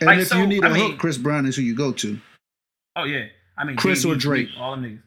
And 0.00 0.06
like, 0.06 0.18
if 0.20 0.28
so, 0.28 0.36
you 0.38 0.46
need 0.46 0.62
a 0.64 0.68
I 0.68 0.72
mean- 0.72 0.90
hook, 0.92 0.98
Chris 1.00 1.18
Brown 1.18 1.46
is 1.46 1.56
who 1.56 1.62
you 1.62 1.74
go 1.74 1.92
to. 1.92 2.18
oh 2.96 3.04
yeah, 3.04 3.26
I 3.56 3.64
mean, 3.64 3.76
Chris 3.76 4.02
Jay-Z, 4.02 4.10
or 4.12 4.16
Drake? 4.16 4.48
All 4.58 4.72
them 4.76 4.84
niggas. 4.84 5.02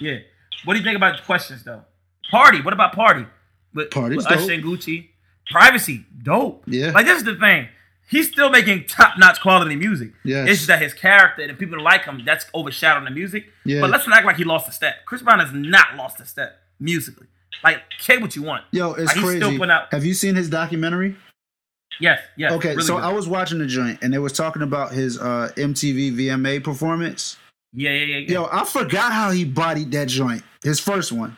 Yeah. 0.00 0.18
What 0.64 0.74
do 0.74 0.78
you 0.80 0.84
think 0.84 0.96
about 0.96 1.16
the 1.16 1.22
questions 1.22 1.62
though? 1.64 1.84
Party. 2.30 2.60
What 2.60 2.72
about 2.74 2.92
Party? 2.92 3.26
With, 3.74 3.90
Party's 3.90 4.18
with 4.18 4.26
Usher 4.26 4.40
dope. 4.40 4.50
and 4.50 4.64
Gucci. 4.64 5.08
Privacy. 5.50 6.04
Dope. 6.22 6.64
Yeah. 6.66 6.90
Like 6.90 7.06
this 7.06 7.18
is 7.18 7.24
the 7.24 7.36
thing. 7.36 7.68
He's 8.10 8.28
still 8.30 8.48
making 8.50 8.84
top 8.86 9.18
notch 9.18 9.40
quality 9.40 9.76
music. 9.76 10.12
Yeah. 10.24 10.44
It's 10.44 10.58
just 10.60 10.66
that 10.68 10.80
his 10.80 10.94
character 10.94 11.42
and 11.42 11.58
people 11.58 11.80
like 11.82 12.04
him, 12.06 12.22
that's 12.24 12.46
overshadowing 12.54 13.04
the 13.04 13.10
music. 13.10 13.50
Yeah. 13.64 13.80
But 13.82 13.90
let's 13.90 14.06
not 14.08 14.16
act 14.18 14.26
like 14.26 14.36
he 14.36 14.44
lost 14.44 14.68
a 14.68 14.72
step. 14.72 15.04
Chris 15.04 15.20
Brown 15.22 15.40
has 15.40 15.52
not 15.52 15.94
lost 15.96 16.18
a 16.20 16.24
step 16.26 16.58
musically. 16.80 17.26
Like, 17.64 17.82
say 17.98 18.18
what 18.18 18.36
you 18.36 18.42
want. 18.42 18.64
Yo, 18.70 18.92
it's 18.92 19.14
Like, 19.16 19.24
crazy. 19.24 19.70
out- 19.70 19.92
Have 19.92 20.04
you 20.04 20.14
seen 20.14 20.34
his 20.36 20.48
documentary? 20.48 21.16
Yes, 22.00 22.20
yes. 22.36 22.52
Okay, 22.52 22.70
really 22.70 22.82
so 22.84 22.94
good. 22.96 23.04
I 23.04 23.12
was 23.12 23.26
watching 23.26 23.58
the 23.58 23.66
joint 23.66 23.98
and 24.02 24.12
they 24.12 24.18
was 24.18 24.32
talking 24.32 24.62
about 24.62 24.92
his 24.92 25.18
uh, 25.18 25.50
MTV 25.56 26.12
VMA 26.14 26.62
performance. 26.62 27.36
yeah, 27.72 27.90
yeah, 27.90 28.04
yeah, 28.04 28.16
yeah. 28.18 28.32
Yo, 28.32 28.48
I 28.52 28.64
forgot 28.64 29.12
how 29.12 29.30
he 29.32 29.44
bodied 29.44 29.90
that 29.92 30.06
joint. 30.08 30.42
His 30.62 30.78
first 30.78 31.10
one. 31.12 31.36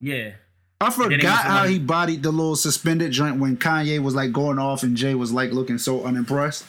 yeah. 0.00 0.32
I 0.78 0.90
forgot 0.90 1.44
how 1.46 1.64
he 1.66 1.78
bodied 1.78 2.22
the 2.22 2.30
little 2.30 2.54
suspended 2.54 3.10
joint 3.10 3.38
when 3.38 3.56
Kanye 3.56 3.98
was 3.98 4.14
like 4.14 4.30
going 4.30 4.58
off 4.58 4.82
and 4.82 4.94
Jay 4.94 5.14
was 5.14 5.32
like 5.32 5.50
looking 5.52 5.78
so 5.78 6.04
unimpressed. 6.04 6.66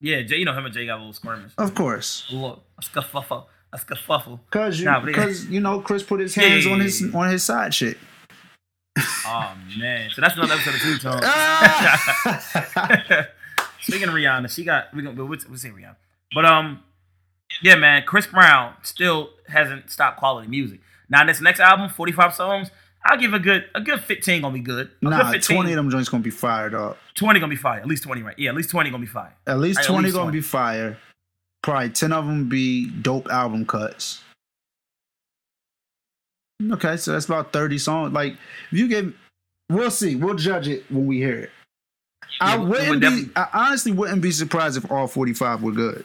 Yeah, 0.00 0.22
Jay, 0.22 0.38
you 0.38 0.44
know 0.44 0.52
him 0.54 0.64
and 0.64 0.74
Jay 0.74 0.86
got 0.86 0.96
a 0.96 0.98
little 0.98 1.12
skirmish. 1.12 1.52
Of 1.56 1.76
course. 1.76 2.26
A 2.32 2.56
scuffle, 2.82 3.48
a 3.72 3.78
scuffle. 3.78 4.40
Cause 4.50 4.78
you, 4.78 4.84
Nah, 4.86 5.04
cause 5.12 5.46
you 5.46 5.60
know, 5.60 5.80
Chris 5.80 6.02
put 6.02 6.20
his 6.20 6.34
hands 6.34 6.66
on 6.66 6.80
his 6.80 7.14
on 7.14 7.30
his 7.30 7.42
side 7.42 7.74
shit. 7.74 7.98
Oh 8.98 9.54
man, 9.78 10.10
so 10.10 10.20
that's 10.20 10.36
another 10.36 10.54
episode 10.54 10.74
of 10.74 10.80
Two 10.80 10.98
Tone. 10.98 11.20
Ah! 11.24 13.28
Speaking 13.80 14.08
of 14.08 14.14
Rihanna, 14.14 14.54
she 14.54 14.64
got 14.64 14.94
we 14.94 15.02
gonna 15.02 15.16
we'll, 15.16 15.26
we'll 15.28 15.38
say 15.58 15.70
Rihanna, 15.70 15.96
but 16.34 16.44
um, 16.44 16.82
yeah, 17.62 17.76
man, 17.76 18.02
Chris 18.06 18.26
Brown 18.26 18.74
still 18.82 19.30
hasn't 19.48 19.90
stopped 19.90 20.18
quality 20.18 20.48
music. 20.48 20.80
Now 21.08 21.24
this 21.24 21.40
next 21.40 21.60
album, 21.60 21.88
forty 21.88 22.12
five 22.12 22.34
songs, 22.34 22.70
I'll 23.06 23.18
give 23.18 23.32
a 23.32 23.38
good 23.38 23.64
a 23.74 23.80
good 23.80 24.00
fifteen 24.00 24.42
gonna 24.42 24.52
be 24.54 24.60
good. 24.60 24.90
A 25.00 25.04
nah, 25.08 25.22
good 25.22 25.32
15, 25.36 25.56
twenty 25.56 25.72
of 25.72 25.76
them 25.76 25.90
joints 25.90 26.10
gonna 26.10 26.22
be 26.22 26.30
fired 26.30 26.74
up. 26.74 26.98
20 27.14 27.40
gonna 27.40 27.50
be 27.50 27.56
fire. 27.56 27.80
At 27.80 27.86
least 27.86 28.02
twenty, 28.02 28.22
right? 28.22 28.38
Yeah, 28.38 28.50
at 28.50 28.56
least 28.56 28.70
twenty 28.70 28.90
gonna 28.90 29.00
be 29.00 29.06
fire. 29.06 29.34
At 29.46 29.58
least 29.58 29.80
At 29.80 29.86
twenty 29.86 30.04
least 30.04 30.16
gonna 30.16 30.26
20. 30.26 30.38
be 30.38 30.42
fire. 30.42 30.98
Probably 31.62 31.90
ten 31.90 32.12
of 32.12 32.26
them 32.26 32.48
be 32.48 32.88
dope 32.90 33.28
album 33.30 33.64
cuts. 33.66 34.20
Okay, 36.72 36.96
so 36.96 37.12
that's 37.12 37.26
about 37.26 37.52
thirty 37.52 37.78
songs. 37.78 38.12
Like 38.12 38.34
if 38.70 38.78
you 38.78 38.88
give, 38.88 39.14
we'll 39.70 39.90
see. 39.90 40.14
We'll 40.16 40.34
judge 40.36 40.68
it 40.68 40.84
when 40.90 41.06
we 41.06 41.18
hear 41.18 41.38
it. 41.38 41.50
I 42.40 42.54
Yeah, 42.54 42.60
we 42.62 42.68
wouldn't 42.70 42.90
would 42.90 43.00
be. 43.00 43.30
I 43.36 43.48
honestly 43.52 43.92
wouldn't 43.92 44.22
be 44.22 44.30
surprised 44.30 44.76
if 44.76 44.90
all 44.90 45.06
forty-five 45.08 45.62
were 45.62 45.72
good. 45.72 46.04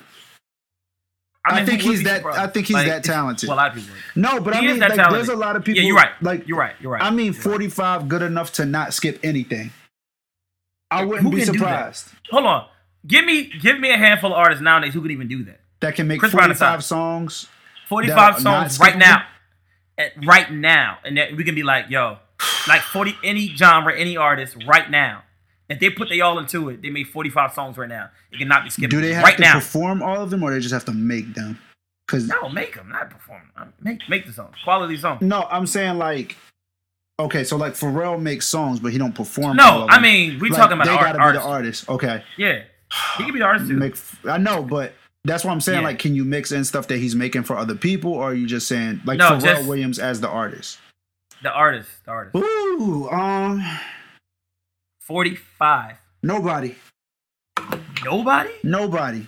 I, 1.46 1.62
I 1.62 1.66
think 1.66 1.82
he's 1.82 2.04
that- 2.04 2.18
surprised? 2.18 2.40
I 2.40 2.48
think 2.48 2.68
he's 2.68 2.74
Like, 2.76 2.88
that 2.88 3.04
talented. 3.06 3.48
Well, 3.48 3.56
a 3.58 3.62
lot 3.62 3.70
of 3.70 3.76
people. 3.78 3.96
No, 4.16 4.42
but 4.42 4.56
He 4.56 4.68
I 4.68 4.72
mean, 4.72 4.80
like, 4.82 4.96
talented. 4.96 5.14
there's 5.18 5.30
a 5.30 5.36
lot 5.36 5.56
of 5.56 5.64
people. 5.64 5.82
Yeah, 5.82 5.88
you're 5.88 5.96
right. 5.96 6.12
Like, 6.22 6.46
You're 6.48 6.58
right. 6.58 6.74
You're 6.82 6.92
right. 6.92 7.02
I 7.02 7.10
mean, 7.10 7.28
You're 7.28 7.36
right. 7.36 7.42
45 7.44 8.10
good 8.10 8.22
enough 8.22 8.52
to 8.54 8.66
not 8.66 8.94
skip 8.94 9.18
anything. 9.24 9.72
I 10.92 11.06
wouldn't 11.06 11.32
be 11.32 11.40
do 11.40 11.46
that? 11.46 11.54
surprised. 11.54 12.10
Hold 12.32 12.46
on. 12.48 12.68
Give 13.08 13.24
me 13.26 13.52
give 13.62 13.80
me 13.80 13.90
a 13.92 13.98
handful 13.98 14.32
of 14.34 14.38
artists 14.38 14.62
nowadays 14.62 14.94
who 14.94 15.02
can 15.02 15.12
even 15.12 15.28
do 15.28 15.44
that. 15.46 15.60
That 15.80 15.96
can 15.96 16.08
make 16.08 16.20
Chris 16.20 16.32
45 16.32 16.52
aside. 16.80 16.84
songs. 16.84 17.48
45 17.88 18.16
That 18.16 18.20
are 18.20 18.44
not 18.44 18.72
songs 18.72 18.80
right 18.80 18.98
now. 18.98 19.24
At- 19.98 20.12
right 20.26 20.52
now. 20.52 20.98
And 21.06 21.18
that 21.18 21.36
we 21.36 21.44
can 21.44 21.56
be 21.56 21.64
like, 21.64 21.86
yo, 21.90 22.18
like 22.68 22.82
40 22.82 23.16
any 23.24 23.48
genre, 23.56 23.98
any 23.98 24.18
artist 24.18 24.58
right 24.68 24.90
now. 24.90 25.24
If 25.70 25.80
they 25.80 25.90
put 25.90 26.10
they 26.10 26.22
all 26.22 26.40
into 26.40 26.70
it, 26.70 26.82
they 26.82 26.90
made 26.90 27.08
45 27.08 27.54
songs 27.54 27.78
right 27.78 27.90
now. 27.90 28.10
It 28.32 28.38
cannot 28.40 28.64
be 28.64 28.70
skipped 28.70 28.90
Do 28.92 29.02
they 29.02 29.14
have 29.14 29.24
right 29.24 29.36
to 29.38 29.42
now. 29.42 29.54
perform 29.56 30.02
all 30.02 30.22
of 30.22 30.30
them 30.30 30.42
or 30.44 30.52
they 30.52 30.60
just 30.60 30.74
have 30.74 30.86
to 30.86 30.94
make 30.94 31.34
them? 31.34 31.60
Because 32.08 32.28
no, 32.28 32.48
make 32.48 32.76
them, 32.76 32.88
not 32.90 33.10
perform. 33.10 33.42
Um, 33.58 33.74
Make 33.82 34.00
make 34.08 34.26
the 34.26 34.32
songs. 34.32 34.56
Quality 34.64 34.96
songs. 34.98 35.22
no, 35.22 35.46
I'm 35.52 35.68
saying 35.68 35.98
like, 35.98 36.38
okay, 37.20 37.44
so 37.44 37.58
like 37.58 37.74
Pharrell 37.74 38.22
makes 38.22 38.48
songs, 38.48 38.80
but 38.80 38.94
he 38.94 38.98
don't 38.98 39.14
perform. 39.14 39.60
all 39.60 39.80
No, 39.82 39.88
I 39.90 40.00
mean, 40.00 40.40
we 40.40 40.50
Like, 40.50 40.58
talking 40.58 40.74
about 40.78 40.86
they 40.86 40.92
art, 40.94 41.02
gotta 41.18 41.20
artists. 41.20 41.44
be 41.46 41.48
the 41.50 41.54
artist. 41.54 41.90
Okay, 41.90 42.24
Yeah. 42.38 42.64
He 43.18 43.24
can 43.26 43.34
be 43.34 43.40
the 43.40 43.46
artist 43.46 43.68
too. 43.70 43.76
make. 43.78 43.96
I 44.26 44.38
know, 44.38 44.64
but 44.64 44.94
that's 45.26 45.44
what 45.44 45.52
I'm 45.52 45.62
saying. 45.62 45.80
Yeah. 45.82 45.88
Like, 45.88 46.00
can 46.00 46.16
you 46.16 46.24
mix 46.24 46.52
in 46.52 46.64
stuff 46.64 46.88
that 46.88 46.98
he's 46.98 47.16
making 47.16 47.44
for 47.44 47.58
other 47.58 47.76
people, 47.76 48.14
or 48.14 48.32
are 48.32 48.34
you 48.34 48.48
just 48.48 48.68
saying 48.68 49.02
like 49.06 49.18
No, 49.18 49.32
Pharrell 49.32 49.42
just- 49.42 49.68
Williams 49.68 50.00
as 50.00 50.22
the 50.22 50.30
artist? 50.30 50.80
the 51.44 51.52
artist. 51.52 51.90
The 52.06 52.12
artist. 52.12 52.36
Ooh, 52.36 53.10
um, 53.10 53.64
45. 55.02 55.96
nobody, 56.24 56.76
Nobody? 58.04 58.52
nobody. 58.64 59.28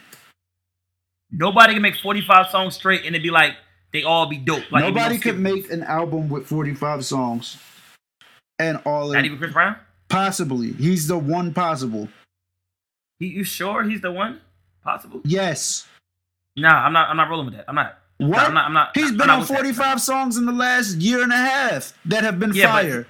Nobody 1.32 1.74
can 1.74 1.82
make 1.82 1.96
45 1.96 2.48
songs 2.50 2.76
straight 2.76 3.02
and 3.06 3.16
it'd 3.16 3.22
be 3.24 3.30
like 3.30 3.54
they 3.94 4.04
all 4.04 4.26
be 4.28 4.38
dope. 4.38 4.72
Like 4.72 4.84
Nobody 4.84 5.16
no 5.16 5.22
could 5.22 5.40
make 5.40 5.72
an 5.72 5.84
album 5.84 6.30
with 6.30 6.48
45 6.48 7.06
songs 7.06 7.58
and 8.58 8.80
all 8.86 9.10
Not 9.10 9.20
of 9.20 9.26
even 9.26 9.38
Chris 9.38 9.54
Brown? 9.54 9.76
possibly. 10.10 10.72
He's 10.74 11.08
the 11.08 11.18
one 11.18 11.54
possible. 11.54 12.10
He, 13.20 13.28
you 13.28 13.44
sure 13.44 13.84
he's 13.84 14.02
the 14.02 14.12
one? 14.12 14.40
Possible? 14.84 15.22
Yes. 15.26 15.88
Nah, 16.56 16.70
I'm 16.86 16.94
not. 16.94 17.10
I'm 17.10 17.18
not 17.18 17.30
rolling 17.30 17.46
with 17.48 17.56
that. 17.56 17.66
I'm 17.68 17.76
not. 17.76 17.98
What? 18.18 18.40
I'm 18.40 18.54
not. 18.54 18.66
I'm 18.66 18.74
not. 18.74 18.92
He's 18.96 19.12
I'm 19.12 19.18
been 19.18 19.30
on 19.30 19.40
with 19.40 19.48
that. 19.50 19.56
45 19.58 20.02
songs 20.02 20.38
in 20.38 20.46
the 20.46 20.52
last 20.52 20.96
year 20.98 21.22
and 21.22 21.32
a 21.32 21.38
half 21.38 21.94
that 22.06 22.24
have 22.24 22.40
been 22.40 22.54
Yeah, 22.54 22.66
but- 22.68 22.72
fire. 22.72 23.08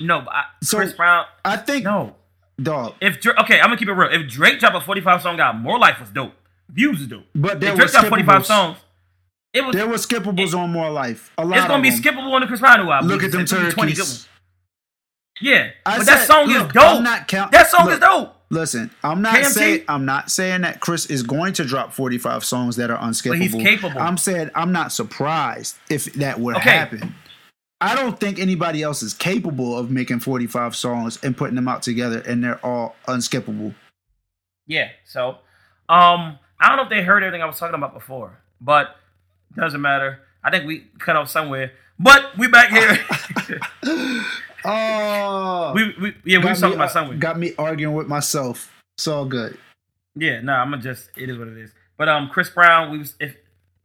No, 0.00 0.20
but 0.20 0.34
I, 0.34 0.44
So- 0.62 0.78
Chris 0.78 0.92
Brown. 0.94 1.26
I 1.44 1.56
think, 1.56 1.84
No. 1.84 2.16
dog. 2.60 2.94
If 3.00 3.24
okay, 3.26 3.60
I'm 3.60 3.66
gonna 3.66 3.76
keep 3.76 3.88
it 3.88 3.92
real. 3.92 4.10
If 4.12 4.28
Drake 4.28 4.58
dropped 4.58 4.76
a 4.76 4.80
45 4.80 5.22
song 5.22 5.38
album, 5.38 5.62
More 5.62 5.78
Life 5.78 6.00
was 6.00 6.08
dope. 6.10 6.34
Views 6.68 6.98
was 6.98 7.06
dope. 7.08 7.24
But 7.34 7.60
there 7.60 7.70
if 7.72 7.76
Drake 7.76 7.90
dropped 7.92 8.08
45 8.08 8.46
songs, 8.46 8.78
it 9.52 9.64
was. 9.64 9.74
There 9.76 9.86
were 9.86 9.94
skippables 9.94 10.54
on 10.58 10.70
More 10.70 10.90
Life. 10.90 11.32
A 11.38 11.44
lot 11.44 11.58
It's 11.58 11.66
gonna 11.68 11.82
be 11.82 11.90
them. 11.90 12.00
skippable 12.00 12.32
on 12.32 12.40
the 12.40 12.46
Chris 12.48 12.60
Brown 12.60 12.80
album. 12.80 13.08
Look 13.08 13.22
at 13.22 13.30
them 13.32 13.46
said 13.46 13.70
20 13.70 13.92
good 13.92 13.96
turkeys. 13.96 13.98
ones. 13.98 14.28
Yeah, 15.40 15.70
I 15.86 15.98
but 15.98 16.06
that 16.06 16.26
song 16.26 16.46
look, 16.46 16.66
is 16.68 16.72
dope. 16.72 17.28
Count- 17.28 17.52
that 17.52 17.68
song 17.68 17.86
look, 17.86 17.94
is 17.94 18.00
dope. 18.00 18.36
Listen, 18.52 18.90
I'm 19.02 19.22
not 19.22 19.34
KMT? 19.36 19.46
saying 19.52 19.84
I'm 19.88 20.04
not 20.04 20.30
saying 20.30 20.60
that 20.60 20.78
Chris 20.80 21.06
is 21.06 21.22
going 21.22 21.54
to 21.54 21.64
drop 21.64 21.92
45 21.92 22.44
songs 22.44 22.76
that 22.76 22.90
are 22.90 22.98
unskippable. 22.98 23.40
he's 23.40 23.54
capable. 23.54 23.98
I'm 23.98 24.18
saying 24.18 24.50
I'm 24.54 24.72
not 24.72 24.92
surprised 24.92 25.76
if 25.88 26.04
that 26.14 26.38
would 26.38 26.56
Okay. 26.56 26.70
happen. 26.70 27.14
I 27.80 27.94
don't 27.96 28.20
think 28.20 28.38
anybody 28.38 28.82
else 28.82 29.02
is 29.02 29.14
capable 29.14 29.76
of 29.76 29.90
making 29.90 30.20
45 30.20 30.76
songs 30.76 31.18
and 31.24 31.34
putting 31.36 31.56
them 31.56 31.66
out 31.66 31.82
together 31.82 32.20
and 32.26 32.44
they're 32.44 32.64
all 32.64 32.94
unskippable. 33.08 33.74
Yeah. 34.66 34.90
So, 35.06 35.38
um, 35.88 36.38
I 36.60 36.68
don't 36.68 36.76
know 36.76 36.82
if 36.84 36.90
they 36.90 37.02
heard 37.02 37.22
everything 37.24 37.42
I 37.42 37.46
was 37.46 37.58
talking 37.58 37.74
about 37.74 37.94
before, 37.94 38.38
but 38.60 38.96
doesn't 39.56 39.80
matter. 39.80 40.20
I 40.44 40.50
think 40.50 40.66
we 40.66 40.86
cut 40.98 41.16
off 41.16 41.28
somewhere, 41.30 41.72
but 41.98 42.36
we 42.38 42.48
back 42.48 42.68
here. 42.70 42.98
Oh, 44.64 45.72
we, 45.74 45.94
we 46.00 46.14
yeah 46.24 46.38
we 46.38 46.44
was 46.50 46.60
talking 46.60 46.78
me, 46.78 46.84
about 46.84 46.92
somewhere. 46.92 47.16
got 47.18 47.38
me 47.38 47.52
arguing 47.58 47.94
with 47.94 48.06
myself. 48.08 48.72
It's 48.96 49.06
all 49.06 49.24
good. 49.24 49.56
Yeah, 50.14 50.40
no, 50.40 50.52
I'm 50.52 50.70
gonna 50.70 50.82
just 50.82 51.10
it 51.16 51.28
is 51.30 51.38
what 51.38 51.48
it 51.48 51.56
is. 51.58 51.72
But 51.96 52.08
um, 52.08 52.28
Chris 52.28 52.50
Brown, 52.50 52.90
we 52.90 52.98
was 52.98 53.14
if 53.20 53.36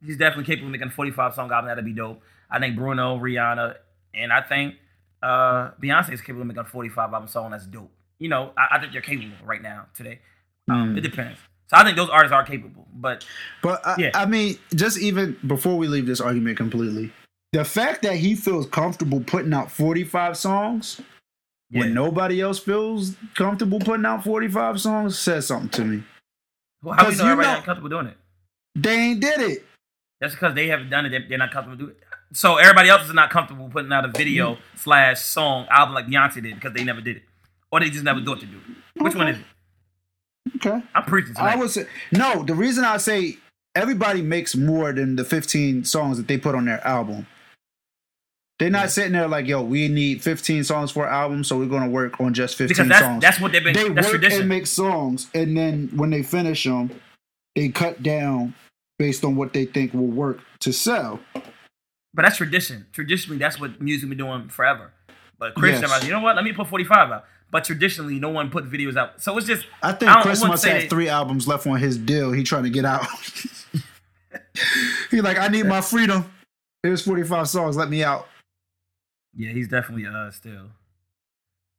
he's 0.06 0.18
definitely 0.18 0.46
capable 0.46 0.68
of 0.68 0.72
making 0.72 0.88
a 0.88 0.92
45 0.92 1.34
song 1.34 1.52
album, 1.52 1.68
that'd 1.70 1.86
be 1.86 1.94
dope. 1.94 2.22
I 2.50 2.60
think 2.60 2.76
Bruno, 2.76 3.18
Rihanna, 3.18 3.76
and 4.14 4.32
I 4.34 4.42
think 4.42 4.76
uh 5.24 5.72
Beyonce 5.82 6.14
is 6.14 6.22
capable 6.22 6.42
of 6.42 6.48
making 6.48 6.62
a 6.62 6.66
45 6.66 7.14
album 7.14 7.28
song 7.28 7.52
that's 7.52 7.66
dope. 7.66 7.92
You 8.20 8.30
know, 8.30 8.52
I, 8.58 8.78
I 8.78 8.80
think 8.80 8.92
they're 8.94 9.02
capable 9.02 9.36
right 9.46 9.62
now 9.62 9.86
today. 9.96 10.20
Um, 10.70 10.96
Mm. 10.96 10.98
It 10.98 11.02
depends. 11.02 11.40
So 11.68 11.78
I 11.78 11.84
think 11.84 11.96
those 11.98 12.10
artists 12.10 12.34
are 12.34 12.44
capable, 12.44 12.88
but 12.94 13.26
But 13.62 13.86
I, 13.86 13.96
Yeah. 13.98 14.12
I 14.14 14.26
mean, 14.26 14.58
just 14.76 15.00
even 15.00 15.38
before 15.48 15.78
we 15.78 15.88
leave 15.88 16.06
this 16.06 16.20
argument 16.22 16.58
completely, 16.58 17.12
the 17.54 17.64
fact 17.66 18.02
that 18.04 18.16
he 18.18 18.36
feels 18.36 18.66
comfortable 18.68 19.22
putting 19.22 19.54
out 19.54 19.72
45 19.72 20.38
songs 20.38 21.02
yeah. 21.70 21.82
when 21.82 21.94
nobody 21.94 22.42
else 22.42 22.60
feels 22.60 23.16
comfortable 23.36 23.80
putting 23.80 24.06
out 24.06 24.24
45 24.24 24.82
songs 24.82 25.18
says 25.18 25.48
something 25.48 25.70
to 25.70 25.86
me. 25.86 26.04
Well, 26.84 26.96
how 26.96 27.04
know 27.04 27.10
you 27.10 27.22
everybody 27.22 27.48
know- 27.48 27.54
not 27.56 27.64
comfortable 27.66 27.90
doing 27.90 28.08
it? 28.08 28.18
They 28.76 28.96
ain't 28.96 29.20
did 29.22 29.40
it. 29.42 29.66
That's 30.20 30.34
because 30.34 30.54
they 30.56 30.68
haven't 30.68 30.90
done 30.90 31.06
it. 31.06 31.30
They're, 31.30 31.38
not 31.38 31.52
comfortable 31.52 31.78
doing 31.78 31.92
it. 31.98 32.04
So 32.34 32.58
everybody 32.58 32.90
else 32.90 33.04
is 33.08 33.14
not 33.14 33.30
comfortable 33.30 33.70
putting 33.70 33.92
out 33.92 34.04
a 34.06 34.10
video 34.10 34.56
Mm. 34.56 34.60
slash 34.76 35.22
song 35.22 35.66
album 35.70 35.96
like 35.96 36.08
Beyonce 36.08 36.42
did 36.44 36.56
because 36.56 36.74
they 36.74 36.84
never 36.84 37.02
did 37.02 37.18
it, 37.18 37.24
or 37.72 37.80
they 37.80 37.90
just 37.90 38.04
never 38.04 38.22
thought 38.22 38.40
to 38.42 38.46
do 38.46 38.58
it. 38.58 39.02
Which 39.04 39.16
one 39.16 39.30
is 39.30 39.38
it? 39.38 39.46
Okay. 40.58 40.84
I'm 40.94 41.04
preaching 41.04 41.34
tonight. 41.34 41.54
I 41.54 41.56
would 41.56 41.70
say 41.70 41.86
no. 42.12 42.44
The 42.44 42.54
reason 42.56 42.84
I 42.84 42.98
say 42.98 43.38
everybody 43.76 44.22
makes 44.22 44.56
more 44.56 44.92
than 44.94 45.16
the 45.16 45.24
15 45.26 45.84
songs 45.86 46.18
that 46.18 46.28
they 46.28 46.38
put 46.38 46.56
on 46.56 46.66
their 46.66 46.86
album. 46.86 47.26
They're 48.60 48.72
not 48.72 48.84
Yeah. 48.84 48.88
sitting 48.88 49.12
there 49.14 49.28
like, 49.28 49.46
yo, 49.48 49.62
we 49.62 49.88
need 49.88 50.24
15 50.24 50.64
songs 50.64 50.90
for 50.92 51.08
our 51.08 51.24
album, 51.24 51.44
so 51.44 51.58
we're 51.60 51.68
gonna 51.68 51.90
work 51.90 52.20
on 52.20 52.34
just 52.34 52.56
15 52.56 52.68
because 52.70 52.88
that's 52.90 53.02
songs. 53.02 53.22
that's 53.22 53.40
what 53.40 53.52
they've 53.52 53.64
been. 53.64 53.74
they 53.74 53.90
that's 53.90 54.08
work 54.08 54.12
tradition. 54.20 54.40
and 54.42 54.50
make 54.50 54.66
songs, 54.66 55.28
and 55.36 55.56
then 55.56 55.90
when 55.96 56.10
they 56.10 56.24
finish 56.24 56.64
them, 56.64 56.90
they 57.56 57.70
cut 57.70 58.02
down 58.02 58.56
based 58.98 59.24
on 59.24 59.36
what 59.36 59.54
they 59.54 59.66
think 59.66 59.94
will 59.94 60.08
work 60.08 60.40
to 60.62 60.74
sell. 60.74 61.20
but 62.14 62.24
that's 62.24 62.38
tradition. 62.38 62.88
Traditionally, 62.94 63.38
that's 63.38 63.60
what 63.60 63.80
music 63.80 64.10
been 64.10 64.18
doing 64.18 64.50
forever. 64.50 64.92
But 65.38 65.54
Chris, 65.54 65.80
Yes. 65.80 65.90
Like, 65.92 66.04
you 66.06 66.10
know 66.12 66.20
what? 66.22 66.36
Let 66.36 66.44
me 66.44 66.52
put 66.52 66.66
45 66.68 67.12
out. 67.12 67.26
But 67.52 67.64
traditionally, 67.64 68.20
no 68.20 68.30
one 68.30 68.50
put 68.50 68.66
videos 68.70 68.98
out. 68.98 69.22
So 69.22 69.38
it's 69.38 69.46
just. 69.46 69.68
I 69.84 69.92
think 69.94 70.12
I 70.12 70.24
Chris 70.24 70.44
must 70.44 70.66
have 70.66 70.90
three 70.90 71.08
albums 71.10 71.48
left 71.48 71.68
on 71.68 71.78
his 71.78 71.96
deal. 71.96 72.32
He 72.32 72.44
trying 72.44 72.64
to 72.64 72.70
get 72.72 72.86
out. 72.86 73.06
he 75.12 75.22
like, 75.22 75.38
I 75.38 75.48
need 75.48 75.68
my 75.68 75.80
freedom. 75.82 76.26
Here's 76.84 77.04
45 77.04 77.48
songs. 77.48 77.78
Let 77.78 77.90
me 77.90 78.04
out. 78.04 78.28
Yeah, 79.38 79.52
he's 79.52 79.68
definitely 79.68 80.06
uh 80.08 80.32
still. 80.32 80.72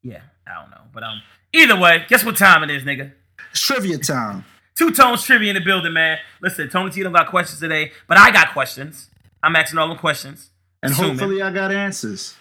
Yeah, 0.02 0.20
I 0.46 0.60
don't 0.62 0.70
know, 0.70 0.82
but 0.94 1.02
um, 1.02 1.20
either 1.52 1.76
way, 1.78 2.04
guess 2.08 2.24
what 2.24 2.36
time 2.36 2.62
it 2.62 2.70
is, 2.70 2.84
nigga? 2.84 3.12
It's 3.50 3.60
trivia 3.60 3.98
time. 3.98 4.44
Two 4.76 4.92
Tones 4.92 5.24
Trivia 5.24 5.50
in 5.50 5.54
the 5.54 5.60
building, 5.60 5.92
man. 5.92 6.18
Listen, 6.40 6.68
Tony 6.70 6.90
T 6.92 7.02
don't 7.02 7.12
got 7.12 7.28
questions 7.28 7.58
today, 7.58 7.90
but 8.06 8.16
I 8.16 8.30
got 8.30 8.52
questions. 8.52 9.10
I'm 9.42 9.56
asking 9.56 9.76
all 9.80 9.88
the 9.88 9.96
questions. 9.96 10.50
And 10.84 10.92
Assuming. 10.92 11.18
hopefully 11.18 11.42
I 11.42 11.50
got 11.52 11.72
answers. 11.72 12.36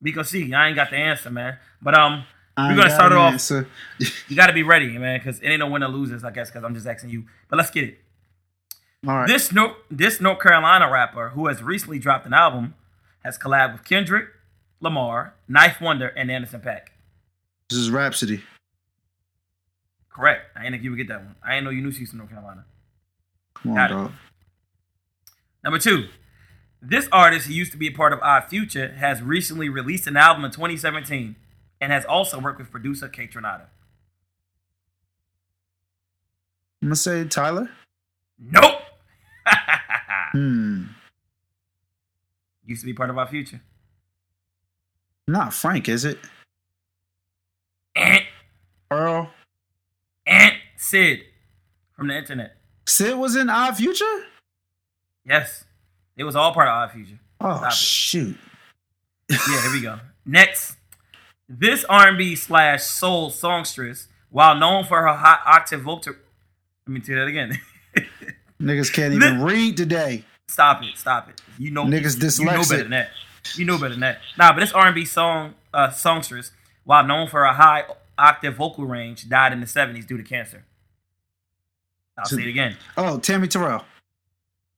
We 0.00 0.12
gonna 0.12 0.24
see. 0.24 0.54
I 0.54 0.68
ain't 0.68 0.76
got 0.76 0.88
the 0.88 0.96
answer, 0.96 1.30
man. 1.30 1.58
But 1.82 1.94
um, 1.94 2.24
I 2.56 2.70
We're 2.70 2.76
gonna 2.78 2.90
start 2.94 3.12
it 3.12 3.18
off- 3.18 3.32
answer. 3.34 3.68
you 4.28 4.36
gotta 4.36 4.54
be 4.54 4.62
ready, 4.62 4.96
man, 4.96 5.18
because 5.20 5.38
it 5.40 5.48
ain't 5.48 5.60
no 5.60 5.68
winner 5.68 5.88
losers, 5.88 6.24
I 6.24 6.30
guess, 6.30 6.48
because 6.48 6.64
I'm 6.64 6.72
just 6.74 6.86
asking 6.86 7.10
you. 7.10 7.24
But 7.50 7.56
let's 7.58 7.70
get 7.70 7.84
it. 7.84 7.98
All 9.06 9.14
right. 9.14 9.28
This 9.28 9.52
North 9.52 9.74
this 9.90 10.18
North 10.18 10.40
Carolina 10.40 10.90
rapper 10.90 11.28
who 11.30 11.46
has 11.48 11.62
recently 11.62 11.98
dropped 11.98 12.24
an 12.24 12.32
album 12.32 12.74
has 13.22 13.36
collabed 13.38 13.72
with 13.74 13.84
Kendrick, 13.84 14.28
Lamar, 14.80 15.34
9th 15.50 15.80
Wonder, 15.80 16.08
and 16.08 16.30
Anderson 16.30 16.60
.Paak. 16.60 16.88
This 17.70 17.78
is 17.78 17.90
Rapsody. 17.90 18.42
Correct. 20.10 20.42
I 20.56 20.60
didn't 20.62 20.74
think 20.74 20.84
you 20.84 20.90
would 20.90 20.96
get 20.96 21.08
that 21.08 21.22
one. 21.24 21.36
I 21.44 21.54
didn't 21.54 21.64
know 21.64 21.70
you 21.70 21.82
knew 21.82 21.92
she's 21.92 22.10
from 22.10 22.18
North 22.18 22.30
Carolina. 22.30 22.64
Come 23.54 23.72
on, 23.72 23.76
Got 23.76 24.06
it. 24.06 24.12
Number 25.64 25.78
two, 25.78 26.08
this 26.80 27.08
artist 27.10 27.46
who 27.46 27.52
used 27.54 27.72
to 27.72 27.78
be 27.78 27.88
a 27.88 27.92
part 27.92 28.12
of 28.12 28.20
Odd 28.22 28.44
Future 28.44 28.94
has 28.94 29.20
recently 29.22 29.68
released 29.68 30.06
an 30.06 30.16
album 30.16 30.44
in 30.44 30.50
2017 30.52 31.36
and 31.80 31.92
has 31.92 32.04
also 32.04 32.38
worked 32.38 32.58
with 32.58 32.70
producer 32.70 33.08
Kaytranada. 33.08 33.66
I'm 36.82 36.88
gonna 36.88 36.96
say 36.96 37.24
Tyler. 37.24 37.70
Nope. 38.38 38.80
Hmm. 40.32 40.82
used 42.64 42.82
to 42.82 42.86
be 42.86 42.92
part 42.92 43.08
of 43.08 43.16
Odd 43.16 43.30
Future. 43.30 43.60
Not 45.28 45.52
Frank, 45.52 45.88
is 45.88 46.04
it? 46.04 46.18
Ant, 47.96 48.24
Earl. 48.90 49.30
Aunt 50.26 50.54
Syd 50.76 51.22
from 51.94 52.08
the 52.08 52.16
internet. 52.16 52.56
Syd 52.86 53.16
was 53.16 53.34
in 53.36 53.48
Odd 53.50 53.76
Future. 53.76 54.24
Yes, 55.24 55.64
it 56.16 56.24
was 56.24 56.36
all 56.36 56.52
part 56.52 56.68
of 56.68 56.74
Odd 56.74 56.92
Future. 56.92 57.18
Oh 57.40 57.56
Stop 57.56 57.72
it. 57.72 57.74
shoot. 57.74 58.36
Yeah, 59.28 59.62
here 59.62 59.72
we 59.72 59.80
go. 59.80 59.98
Next, 60.24 60.76
this 61.48 61.84
R&B 61.84 62.36
slash 62.36 62.84
soul 62.84 63.30
songstress, 63.30 64.08
while 64.30 64.54
known 64.56 64.84
for 64.84 65.00
her 65.02 65.14
hot 65.14 65.40
octave 65.44 65.82
vocal. 65.82 66.14
Let 66.86 66.92
me 66.92 67.00
do 67.00 67.16
that 67.16 67.26
again. 67.26 67.58
Niggas 68.62 68.92
can't 68.92 69.12
even 69.14 69.42
read 69.42 69.76
today. 69.76 70.24
stop 70.48 70.82
it, 70.82 70.96
stop 70.96 71.28
it. 71.28 71.40
You 71.58 71.72
know, 71.72 71.84
Niggas 71.84 72.38
you 72.38 72.44
know 72.44 72.62
better 72.62 72.82
than 72.82 72.90
that. 72.92 73.10
You 73.56 73.64
know 73.64 73.76
better 73.78 73.90
than 73.90 74.00
that. 74.00 74.20
Nah, 74.38 74.52
but 74.52 74.60
this 74.60 74.72
R&B 74.72 75.04
song 75.04 75.54
uh, 75.72 75.90
songstress, 75.90 76.52
while 76.84 77.04
known 77.06 77.28
for 77.28 77.44
a 77.44 77.52
high 77.54 77.84
octave 78.18 78.56
vocal 78.56 78.84
range, 78.86 79.28
died 79.28 79.52
in 79.52 79.60
the 79.60 79.66
'70s 79.66 80.06
due 80.06 80.16
to 80.16 80.22
cancer. 80.22 80.64
I'll 82.18 82.24
So- 82.24 82.36
say 82.36 82.42
it 82.42 82.48
again. 82.48 82.76
Oh, 82.96 83.18
Tammy 83.18 83.48
Terrell. 83.48 83.84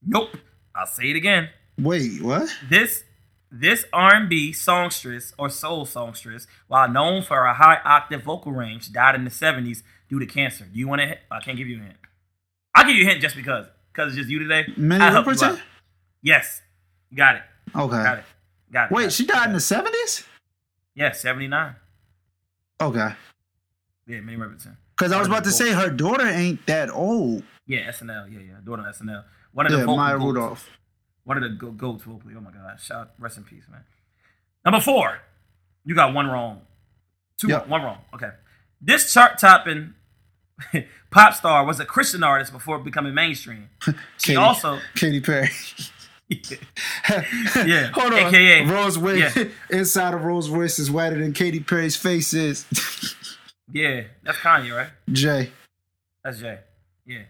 Nope. 0.05 0.35
I'll 0.75 0.85
say 0.85 1.09
it 1.09 1.15
again. 1.15 1.49
Wait, 1.77 2.21
what? 2.21 2.49
This 2.69 3.03
this 3.51 3.85
R&B 3.91 4.53
songstress 4.53 5.33
or 5.39 5.49
soul 5.49 5.83
songstress, 5.85 6.45
while 6.67 6.87
known 6.87 7.23
for 7.23 7.45
a 7.45 7.53
high 7.55 7.79
octave 7.83 8.21
vocal 8.23 8.51
range, 8.51 8.91
died 8.91 9.15
in 9.15 9.23
the 9.23 9.31
70s 9.31 9.81
due 10.07 10.19
to 10.19 10.25
cancer. 10.27 10.65
Do 10.71 10.77
you 10.77 10.87
want 10.87 11.01
to? 11.01 11.17
I 11.31 11.39
can't 11.39 11.57
give 11.57 11.67
you 11.67 11.79
a 11.79 11.83
hint. 11.83 11.95
I'll 12.75 12.85
give 12.85 12.95
you 12.95 13.05
a 13.05 13.09
hint 13.09 13.21
just 13.21 13.35
because, 13.35 13.65
because 13.91 14.09
it's 14.09 14.17
just 14.17 14.29
you 14.29 14.37
today. 14.39 14.71
Minnie 14.77 15.03
I'll 15.03 15.11
help 15.11 15.25
you 15.25 15.31
Riperton? 15.33 15.59
Yes, 16.21 16.61
you 17.09 17.17
got 17.17 17.37
it. 17.37 17.41
Okay. 17.75 18.03
Got 18.03 18.17
it. 18.19 18.25
Got 18.71 18.91
Wait, 18.91 19.05
it, 19.07 19.13
she 19.13 19.25
got 19.25 19.35
died 19.39 19.47
in 19.49 19.53
the 19.53 19.59
seventies? 19.59 20.23
Yeah, 20.95 21.11
79. 21.11 21.75
Okay. 22.81 23.09
Yeah, 24.07 24.19
Minnie 24.21 24.37
Riperton. 24.37 24.75
Because 24.97 25.11
I 25.13 25.19
was 25.19 25.27
about 25.27 25.45
to 25.45 25.51
say 25.51 25.71
her 25.71 25.89
daughter 25.89 26.25
ain't 26.27 26.65
that 26.65 26.89
old. 26.89 27.43
Yeah, 27.67 27.89
SNL. 27.91 28.31
Yeah, 28.33 28.39
yeah. 28.39 28.53
daughter 28.65 28.83
SNL. 28.83 29.23
One 29.53 29.65
of 29.65 29.71
the 29.71 29.77
Yeah, 29.77 29.83
vocal 29.85 29.97
Maya 29.97 30.13
goats. 30.17 30.25
Rudolph. 30.25 30.69
One 31.23 31.37
of 31.37 31.43
the 31.43 31.49
go- 31.49 31.71
goats 31.71 32.03
vocally. 32.03 32.33
Oh 32.35 32.41
my 32.41 32.51
god! 32.51 32.79
Shout 32.81 33.11
rest 33.19 33.37
in 33.37 33.43
peace, 33.43 33.63
man. 33.71 33.81
Number 34.65 34.79
four, 34.81 35.19
you 35.85 35.95
got 35.95 36.13
one 36.13 36.27
wrong. 36.27 36.61
Two, 37.39 37.47
Yep. 37.49 37.67
one 37.67 37.81
wrong. 37.83 37.99
Okay. 38.13 38.31
This 38.81 39.13
chart 39.13 39.37
topping 39.37 39.93
pop 41.11 41.33
star 41.35 41.63
was 41.65 41.79
a 41.79 41.85
Christian 41.85 42.23
artist 42.23 42.51
before 42.51 42.79
becoming 42.79 43.13
mainstream. 43.13 43.69
She 44.17 44.33
Katy- 44.33 44.35
also, 44.37 44.79
Katy 44.95 45.21
Perry. 45.21 45.49
Yeah, 46.29 47.87
Hold 47.93 48.13
on. 48.13 48.19
AKA. 48.19 48.65
Rose 48.65 48.97
Royce. 48.97 49.35
Yeah. 49.35 49.45
Inside 49.71 50.13
of 50.13 50.23
Rose 50.23 50.49
Royce 50.49 50.77
is 50.77 50.91
whiter 50.91 51.17
than 51.17 51.33
Katy 51.33 51.59
Perry's 51.61 51.95
face 51.95 52.33
is. 52.33 52.65
yeah, 53.71 54.03
that's 54.23 54.37
Kanye, 54.37 54.75
right? 54.75 54.89
Jay. 55.11 55.51
That's 56.23 56.39
Jay. 56.39 56.59
Yeah. 57.05 57.23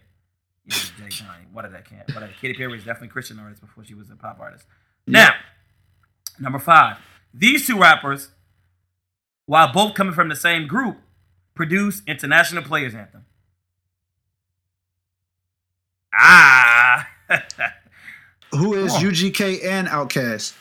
Yeah, 0.66 0.76
Jay 0.98 1.08
Kanye. 1.08 1.52
What 1.52 1.62
did 1.62 1.72
that 1.72 1.88
can't? 1.88 2.14
What 2.14 2.28
Katy 2.40 2.54
Perry 2.54 2.68
was 2.68 2.84
definitely 2.84 3.08
Christian 3.08 3.38
artist 3.38 3.62
before 3.62 3.84
she 3.84 3.94
was 3.94 4.10
a 4.10 4.16
pop 4.16 4.38
artist. 4.38 4.66
Now, 5.06 5.30
number 6.38 6.58
five. 6.58 6.98
These 7.32 7.66
two 7.66 7.78
rappers, 7.80 8.28
while 9.46 9.72
both 9.72 9.94
coming 9.94 10.12
from 10.12 10.28
the 10.28 10.36
same 10.36 10.66
group, 10.66 10.98
produce 11.54 12.02
International 12.06 12.62
Players 12.62 12.94
Anthem. 12.94 13.24
Ah. 16.12 17.06
Who 18.52 18.74
is 18.74 18.94
on. 18.94 19.02
UGK 19.02 19.64
and 19.64 19.88
Outkast? 19.88 20.54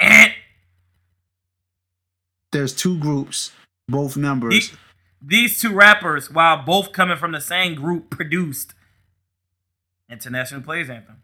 and 0.00 0.32
There's 2.52 2.74
two 2.74 2.98
groups, 2.98 3.52
both 3.88 4.16
members. 4.16 4.70
the- 4.70 4.76
these 5.20 5.60
two 5.60 5.72
rappers, 5.72 6.30
while 6.30 6.62
both 6.62 6.92
coming 6.92 7.16
from 7.16 7.32
the 7.32 7.40
same 7.40 7.74
group, 7.74 8.10
produced 8.10 8.74
International 10.08 10.60
Players 10.60 10.88
Anthem. 10.90 11.22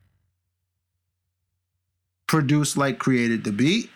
produced 2.26 2.76
like 2.76 2.98
created 2.98 3.42
the 3.44 3.50
beat. 3.52 3.90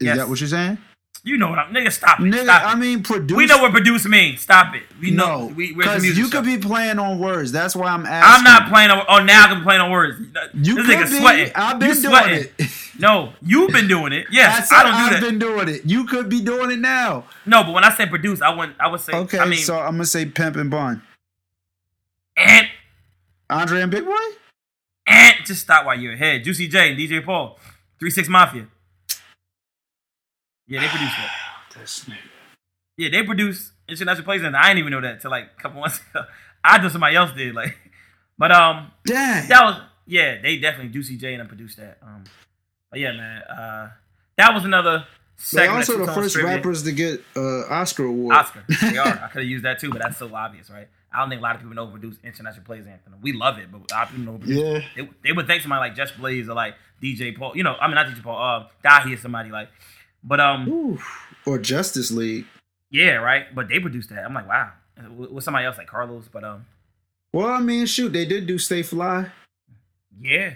Is 0.00 0.06
Yes. 0.06 0.16
that 0.18 0.28
what 0.28 0.40
you're 0.40 0.48
saying? 0.48 0.78
You 1.24 1.36
know 1.36 1.48
what 1.50 1.58
I'm 1.58 1.74
nigga, 1.74 1.90
stop 1.92 2.20
it. 2.20 2.22
Nigga, 2.22 2.44
stop 2.44 2.62
it. 2.62 2.66
I 2.66 2.74
mean 2.76 3.02
produce. 3.02 3.36
we 3.36 3.46
know 3.46 3.58
what 3.58 3.72
produce 3.72 4.06
means. 4.06 4.40
Stop 4.40 4.74
it. 4.74 4.82
We 5.00 5.10
know. 5.10 5.48
no, 5.48 5.54
we, 5.54 5.74
because 5.74 6.04
you 6.16 6.28
could 6.28 6.44
be 6.44 6.56
playing 6.58 6.98
on 6.98 7.18
words. 7.18 7.52
That's 7.52 7.74
why 7.76 7.88
I'm 7.90 8.06
asking. 8.06 8.34
I'm 8.38 8.44
not 8.44 8.68
playing 8.70 8.90
on. 8.90 9.04
Oh, 9.08 9.22
now 9.22 9.44
I 9.44 9.48
can 9.48 9.58
be 9.58 9.64
playing 9.64 9.80
on 9.80 9.90
words. 9.90 10.20
You 10.54 10.76
this 10.76 10.86
could 10.86 10.96
nigga 10.96 11.10
be. 11.10 11.18
sweating. 11.18 11.52
I've 11.54 11.78
been 11.78 11.88
you 11.88 11.94
doing 12.02 12.04
sweating. 12.14 12.48
it. 12.58 12.66
No, 13.00 13.32
you've 13.42 13.70
been 13.70 13.86
doing 13.86 14.12
it. 14.12 14.26
I 14.26 14.32
Yes, 14.32 14.68
said 14.70 14.74
I, 14.78 14.82
don't 14.82 14.92
do 14.92 14.98
I've 14.98 15.10
that. 15.12 15.20
been 15.30 15.38
doing 15.38 15.68
it. 15.68 15.82
You 15.84 16.04
could 16.06 16.28
be 16.28 16.40
doing 16.40 16.72
it 16.72 16.80
now. 16.80 17.26
no, 17.46 17.62
but 17.62 17.72
when 17.72 17.84
I 17.84 17.94
say 17.94 18.06
produce, 18.06 18.42
I 18.42 18.48
wouldn't. 18.52 18.74
I 18.80 18.88
would 18.88 19.00
say. 19.00 19.12
Okay, 19.12 19.38
I 19.38 19.44
mean, 19.44 19.60
so 19.60 19.78
I'm 19.78 19.92
gonna 19.92 20.04
say 20.04 20.26
Pimp 20.26 20.56
and 20.56 20.68
Bun. 20.68 21.00
and 22.36 22.66
Andre 23.48 23.82
and 23.82 23.90
Big 23.92 24.04
Boi. 24.04 24.12
and 25.06 25.36
just 25.44 25.60
stop 25.62 25.86
while 25.86 25.96
you're 25.96 26.14
ahead. 26.14 26.42
Juicy 26.42 26.66
J 26.66 26.90
and 26.90 26.98
DJ 26.98 27.24
Paul, 27.24 27.56
Three 28.00 28.10
Six 28.10 28.28
Mafia. 28.28 28.66
Yeah, 30.68 30.80
they 30.80 30.88
produced 30.88 31.16
that. 31.16 31.30
This 31.80 32.04
nigga. 32.04 32.16
Yeah, 32.96 33.08
they 33.10 33.22
produced 33.22 33.72
International 33.88 34.24
Plays, 34.24 34.42
and 34.42 34.56
I 34.56 34.68
didn't 34.68 34.78
even 34.80 34.92
know 34.92 35.00
that 35.00 35.20
till 35.20 35.30
like 35.30 35.50
a 35.58 35.62
couple 35.62 35.80
months 35.84 36.00
ago. 36.10 36.24
I 36.64 36.78
thought 36.80 36.92
somebody 36.92 37.16
else 37.16 37.32
did. 37.32 37.54
Like, 37.54 37.76
but 38.38 38.52
um, 38.52 38.90
Dang. 39.06 39.48
that 39.48 39.62
was 39.64 39.80
yeah, 40.06 40.40
they 40.42 40.58
definitely 40.58 40.90
Juicy 40.92 41.16
J 41.16 41.34
and 41.34 41.40
them 41.40 41.48
produced 41.48 41.76
that. 41.78 41.98
Um, 42.02 42.24
but 42.90 43.00
yeah, 43.00 43.12
man, 43.12 43.42
uh, 43.42 43.90
that 44.36 44.52
was 44.54 44.64
another 44.64 44.98
They 45.00 45.04
segment. 45.36 45.76
also 45.78 46.04
the 46.04 46.12
first 46.12 46.34
Trivia. 46.34 46.56
rappers 46.56 46.82
to 46.84 46.92
get 46.92 47.22
uh, 47.36 47.66
Oscar 47.68 48.04
award. 48.04 48.34
Oscar. 48.36 48.64
They 48.90 48.98
are. 48.98 49.06
I 49.06 49.28
could 49.28 49.42
have 49.42 49.50
used 49.50 49.64
that 49.64 49.78
too, 49.78 49.90
but 49.90 50.00
that's 50.02 50.16
so 50.18 50.34
obvious, 50.34 50.68
right? 50.70 50.88
I 51.12 51.20
don't 51.20 51.30
think 51.30 51.40
a 51.40 51.42
lot 51.42 51.54
of 51.54 51.60
people 51.62 51.74
know 51.74 51.86
who 51.86 51.92
produced 51.92 52.20
International 52.24 52.64
Plays 52.64 52.86
Anthem. 52.86 53.14
We 53.22 53.32
love 53.32 53.58
it, 53.58 53.70
but 53.72 53.80
a 53.90 53.94
lot 53.94 54.04
of 54.04 54.10
people 54.10 54.24
know 54.24 54.32
who 54.32 54.38
produced 54.38 54.62
Yeah. 54.64 54.80
They, 55.04 55.10
they 55.24 55.32
would 55.32 55.46
think 55.46 55.62
somebody 55.62 55.80
like 55.80 55.94
Just 55.96 56.18
Blaze 56.18 56.48
or 56.48 56.54
like 56.54 56.74
DJ 57.02 57.36
Paul. 57.36 57.56
You 57.56 57.62
know, 57.62 57.76
I 57.80 57.86
mean 57.86 57.94
not 57.94 58.06
DJ 58.06 58.22
Paul. 58.22 58.36
Uh, 58.36 58.68
Dahi 58.84 59.14
or 59.14 59.16
somebody 59.16 59.50
like. 59.50 59.68
But 60.28 60.40
um, 60.40 60.68
Ooh. 60.68 60.98
Or 61.46 61.58
Justice 61.58 62.10
League. 62.10 62.44
yeah, 62.90 63.14
right. 63.14 63.46
But 63.54 63.68
they 63.68 63.80
produced 63.80 64.10
that. 64.10 64.24
I'm 64.24 64.34
like, 64.34 64.46
wow. 64.46 64.72
With 65.16 65.42
somebody 65.44 65.64
else 65.64 65.78
like 65.78 65.86
Carlos, 65.86 66.28
but 66.30 66.44
um, 66.44 66.66
Well, 67.32 67.46
I 67.46 67.60
mean, 67.60 67.86
shoot, 67.86 68.12
they 68.12 68.26
did 68.26 68.46
do 68.46 68.58
Stay 68.58 68.82
Fly. 68.82 69.26
yeah, 70.20 70.54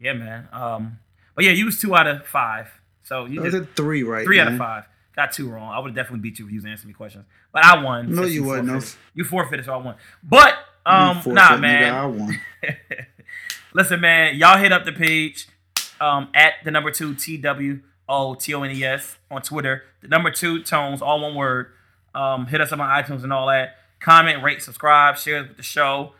yeah, 0.00 0.12
man. 0.14 0.48
Um, 0.52 0.98
but 1.34 1.44
yeah, 1.44 1.50
you 1.50 1.66
was 1.66 1.78
two 1.80 1.94
out 1.96 2.06
of 2.06 2.24
five, 2.26 2.68
so 3.02 3.24
you 3.26 3.42
Those 3.42 3.52
did 3.52 3.76
three, 3.76 4.02
right? 4.04 4.24
three 4.24 4.38
out 4.40 4.48
of 4.52 4.56
five. 4.56 4.84
Got 5.16 5.32
two 5.32 5.50
wrong. 5.50 5.68
I 5.72 5.80
would 5.80 5.88
have 5.88 5.96
definitely 5.96 6.20
beat 6.20 6.38
you 6.38 6.46
if 6.46 6.52
you 6.52 6.58
was 6.58 6.64
answering 6.64 6.88
me 6.88 6.94
questions, 6.94 7.24
but 7.52 7.64
I 7.64 7.82
won. 7.82 8.14
No, 8.14 8.22
you 8.22 8.44
wouldn't 8.44 8.68
forfeited. 8.68 8.96
You 9.14 9.24
forfeited, 9.24 9.64
so 9.64 9.74
I 9.74 9.76
won. 9.78 9.96
But 10.22 10.54
um, 10.86 11.20
nah, 11.26 11.56
man. 11.56 11.92
I 11.92 12.06
won. 12.06 12.40
Listen, 13.74 14.00
man, 14.00 14.36
y'all 14.36 14.58
hit 14.58 14.72
up 14.72 14.84
the 14.84 14.92
page 14.92 15.48
um, 16.00 16.28
at 16.34 16.54
the 16.64 16.70
number 16.70 16.90
two 16.92 17.14
T 17.16 17.36
W 17.36 17.80
O 18.10 18.34
T 18.34 18.52
O 18.54 18.62
N 18.62 18.70
E 18.76 18.84
S 18.84 19.16
on 19.30 19.40
Twitter. 19.42 19.84
The 20.02 20.08
number 20.08 20.30
two 20.30 20.62
tones, 20.62 21.00
all 21.00 21.20
one 21.20 21.34
word. 21.34 21.68
Um, 22.14 22.46
hit 22.46 22.60
us 22.60 22.72
up 22.72 22.80
on 22.80 22.88
iTunes 22.88 23.22
and 23.22 23.32
all 23.32 23.46
that. 23.46 23.76
Comment, 24.00 24.42
rate, 24.42 24.60
subscribe, 24.62 25.16
share 25.16 25.42
with 25.42 25.56
the 25.56 25.62
show. 25.62 26.12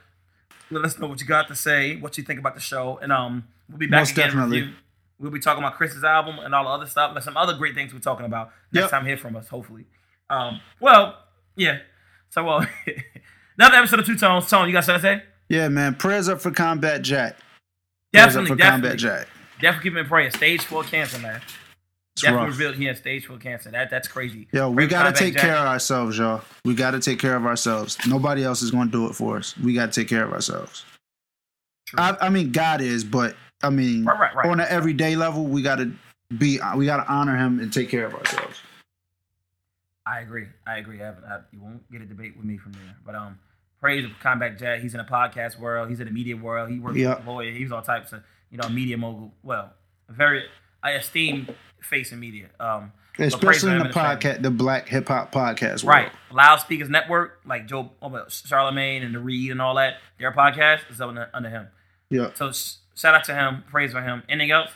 Let 0.70 0.84
us 0.84 0.98
know 0.98 1.08
what 1.08 1.20
you 1.20 1.26
got 1.26 1.48
to 1.48 1.56
say, 1.56 1.96
what 1.96 2.16
you 2.16 2.22
think 2.22 2.38
about 2.38 2.54
the 2.54 2.60
show, 2.60 2.98
and 3.02 3.10
um, 3.10 3.44
we'll 3.68 3.78
be 3.78 3.86
back 3.86 4.02
Most 4.02 4.12
again. 4.12 4.26
definitely. 4.28 4.72
We'll 5.18 5.32
be 5.32 5.40
talking 5.40 5.62
about 5.64 5.76
Chris's 5.76 6.04
album 6.04 6.38
and 6.38 6.54
all 6.54 6.62
the 6.64 6.70
other 6.70 6.86
stuff, 6.86 7.12
and 7.14 7.24
some 7.24 7.36
other 7.36 7.54
great 7.54 7.74
things 7.74 7.92
we're 7.92 7.98
talking 8.00 8.24
about 8.24 8.52
next 8.72 8.84
Yep. 8.84 8.90
time. 8.90 9.06
Hear 9.06 9.16
from 9.16 9.34
us, 9.34 9.48
hopefully. 9.48 9.86
Um, 10.30 10.60
well, 10.78 11.18
yeah. 11.56 11.78
So, 12.30 12.44
well, 12.44 12.64
another 13.58 13.76
episode 13.76 13.98
of 13.98 14.06
Two 14.06 14.16
Tones. 14.16 14.48
Tone, 14.48 14.68
you 14.68 14.72
got 14.72 14.84
something 14.84 15.02
to 15.02 15.18
say? 15.18 15.24
Yeah, 15.48 15.68
man. 15.68 15.96
Prayers 15.96 16.28
up 16.28 16.40
for 16.40 16.52
Combat 16.52 17.02
Jack. 17.02 17.36
Prayers 18.12 18.36
up 18.36 18.44
Definitely, 18.44 18.48
for 18.50 18.56
definitely. 18.56 18.88
Combat 18.90 18.98
Jack. 18.98 19.28
Definitely 19.60 19.82
keep 19.82 19.92
him 19.94 19.98
in 19.98 20.06
prayer. 20.06 20.30
Stage 20.30 20.62
four 20.62 20.84
cancer, 20.84 21.18
man. 21.18 21.40
It's 22.20 22.26
Definitely 22.26 22.48
rough. 22.50 22.58
revealed 22.58 22.74
he 22.76 22.84
had 22.84 22.98
stage 22.98 23.26
four 23.26 23.38
cancer. 23.38 23.70
That 23.70 23.88
that's 23.90 24.06
crazy. 24.06 24.46
Yo, 24.52 24.70
we 24.70 24.84
for 24.84 24.90
gotta 24.90 25.12
take 25.12 25.36
care 25.36 25.56
of 25.56 25.66
ourselves, 25.66 26.18
y'all. 26.18 26.42
We 26.66 26.74
gotta 26.74 27.00
take 27.00 27.18
care 27.18 27.34
of 27.34 27.46
ourselves. 27.46 27.96
Nobody 28.06 28.44
else 28.44 28.60
is 28.62 28.70
gonna 28.70 28.90
do 28.90 29.06
it 29.06 29.14
for 29.14 29.38
us. 29.38 29.56
We 29.58 29.72
gotta 29.74 29.90
take 29.92 30.08
care 30.08 30.24
of 30.24 30.32
ourselves. 30.32 30.84
I, 31.96 32.16
I 32.20 32.28
mean, 32.28 32.52
God 32.52 32.80
is, 32.82 33.04
but 33.04 33.36
I 33.62 33.70
mean, 33.70 34.04
Right, 34.04 34.20
right, 34.20 34.34
right. 34.36 34.46
on 34.46 34.60
an 34.60 34.66
everyday 34.68 35.16
level, 35.16 35.44
we 35.46 35.62
gotta 35.62 35.90
be, 36.36 36.60
we 36.76 36.84
gotta 36.86 37.10
honor 37.10 37.36
Him 37.36 37.58
and 37.58 37.72
take 37.72 37.88
care 37.88 38.04
of 38.06 38.14
ourselves. 38.14 38.60
I 40.06 40.20
agree. 40.20 40.46
I 40.66 40.78
agree. 40.78 41.02
I, 41.02 41.08
I, 41.10 41.40
you 41.52 41.60
won't 41.60 41.90
get 41.90 42.00
a 42.02 42.06
debate 42.06 42.36
with 42.36 42.44
me 42.44 42.58
from 42.58 42.72
there. 42.72 42.96
But 43.04 43.14
um, 43.14 43.38
praise 43.80 44.04
of 44.04 44.12
Combat 44.20 44.58
Jack. 44.58 44.80
He's 44.80 44.94
in 44.94 44.98
the 44.98 45.04
podcast 45.04 45.58
world. 45.58 45.88
He's 45.88 46.00
in 46.00 46.06
the 46.06 46.12
media 46.12 46.36
world. 46.36 46.70
He 46.70 46.78
works 46.78 46.96
Yeah. 46.96 47.16
with 47.16 47.26
a 47.26 47.30
lawyer. 47.30 47.50
He 47.52 47.62
was 47.62 47.72
all 47.72 47.82
types 47.82 48.12
of 48.12 48.22
you 48.50 48.58
know 48.58 48.68
media 48.68 48.96
mogul. 48.96 49.32
Well, 49.42 49.70
very 50.08 50.44
I 50.82 50.92
esteemed 50.94 51.54
face 51.82 52.12
in 52.12 52.20
media. 52.20 52.46
Um, 52.58 52.92
Especially 53.18 53.72
in 53.72 53.78
the 53.78 53.84
and 53.84 53.86
his 53.88 53.94
family. 53.94 54.16
podcast, 54.16 54.42
the 54.42 54.50
Black 54.50 54.88
Hip 54.88 55.08
Hop 55.08 55.32
Podcast. 55.32 55.84
Right. 55.84 56.04
world. 56.04 56.16
Loudspeakers 56.32 56.88
Network, 56.88 57.40
like 57.44 57.66
Joe 57.66 57.90
oh, 58.00 58.08
Charlamagne 58.08 59.04
and 59.04 59.14
the 59.14 59.18
Reed 59.18 59.50
and 59.50 59.60
all 59.60 59.74
that, 59.74 59.96
their 60.18 60.32
podcast 60.32 60.90
is 60.90 61.00
under, 61.00 61.28
under 61.34 61.50
him. 61.50 61.68
Yeah. 62.08 62.30
So 62.34 62.52
shout 62.94 63.14
out 63.14 63.24
to 63.24 63.34
him. 63.34 63.64
Praise 63.70 63.92
for 63.92 64.02
him. 64.02 64.22
Anything 64.28 64.52
else? 64.52 64.70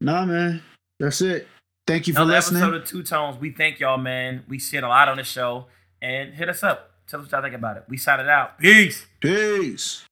Nah, 0.00 0.24
man. 0.24 0.62
That's 1.00 1.20
it. 1.20 1.48
Thank 1.86 2.06
you 2.06 2.14
for 2.14 2.20
Another 2.20 2.34
listening. 2.34 2.62
episode 2.62 2.82
of 2.82 2.84
Two 2.86 3.02
Tones. 3.02 3.40
We 3.40 3.50
thank 3.50 3.80
y'all, 3.80 3.98
man. 3.98 4.44
We 4.48 4.58
shared 4.58 4.84
a 4.84 4.88
lot 4.88 5.08
on 5.08 5.16
the 5.16 5.24
show. 5.24 5.66
And 6.02 6.34
hit 6.34 6.48
us 6.48 6.62
up. 6.62 6.92
Tell 7.08 7.20
us 7.20 7.26
what 7.26 7.32
y'all 7.32 7.42
think 7.42 7.54
about 7.54 7.76
it. 7.78 7.84
We 7.88 7.96
sign 7.96 8.20
it 8.20 8.28
out. 8.28 8.58
Peace. 8.58 9.06
Peace. 9.20 10.04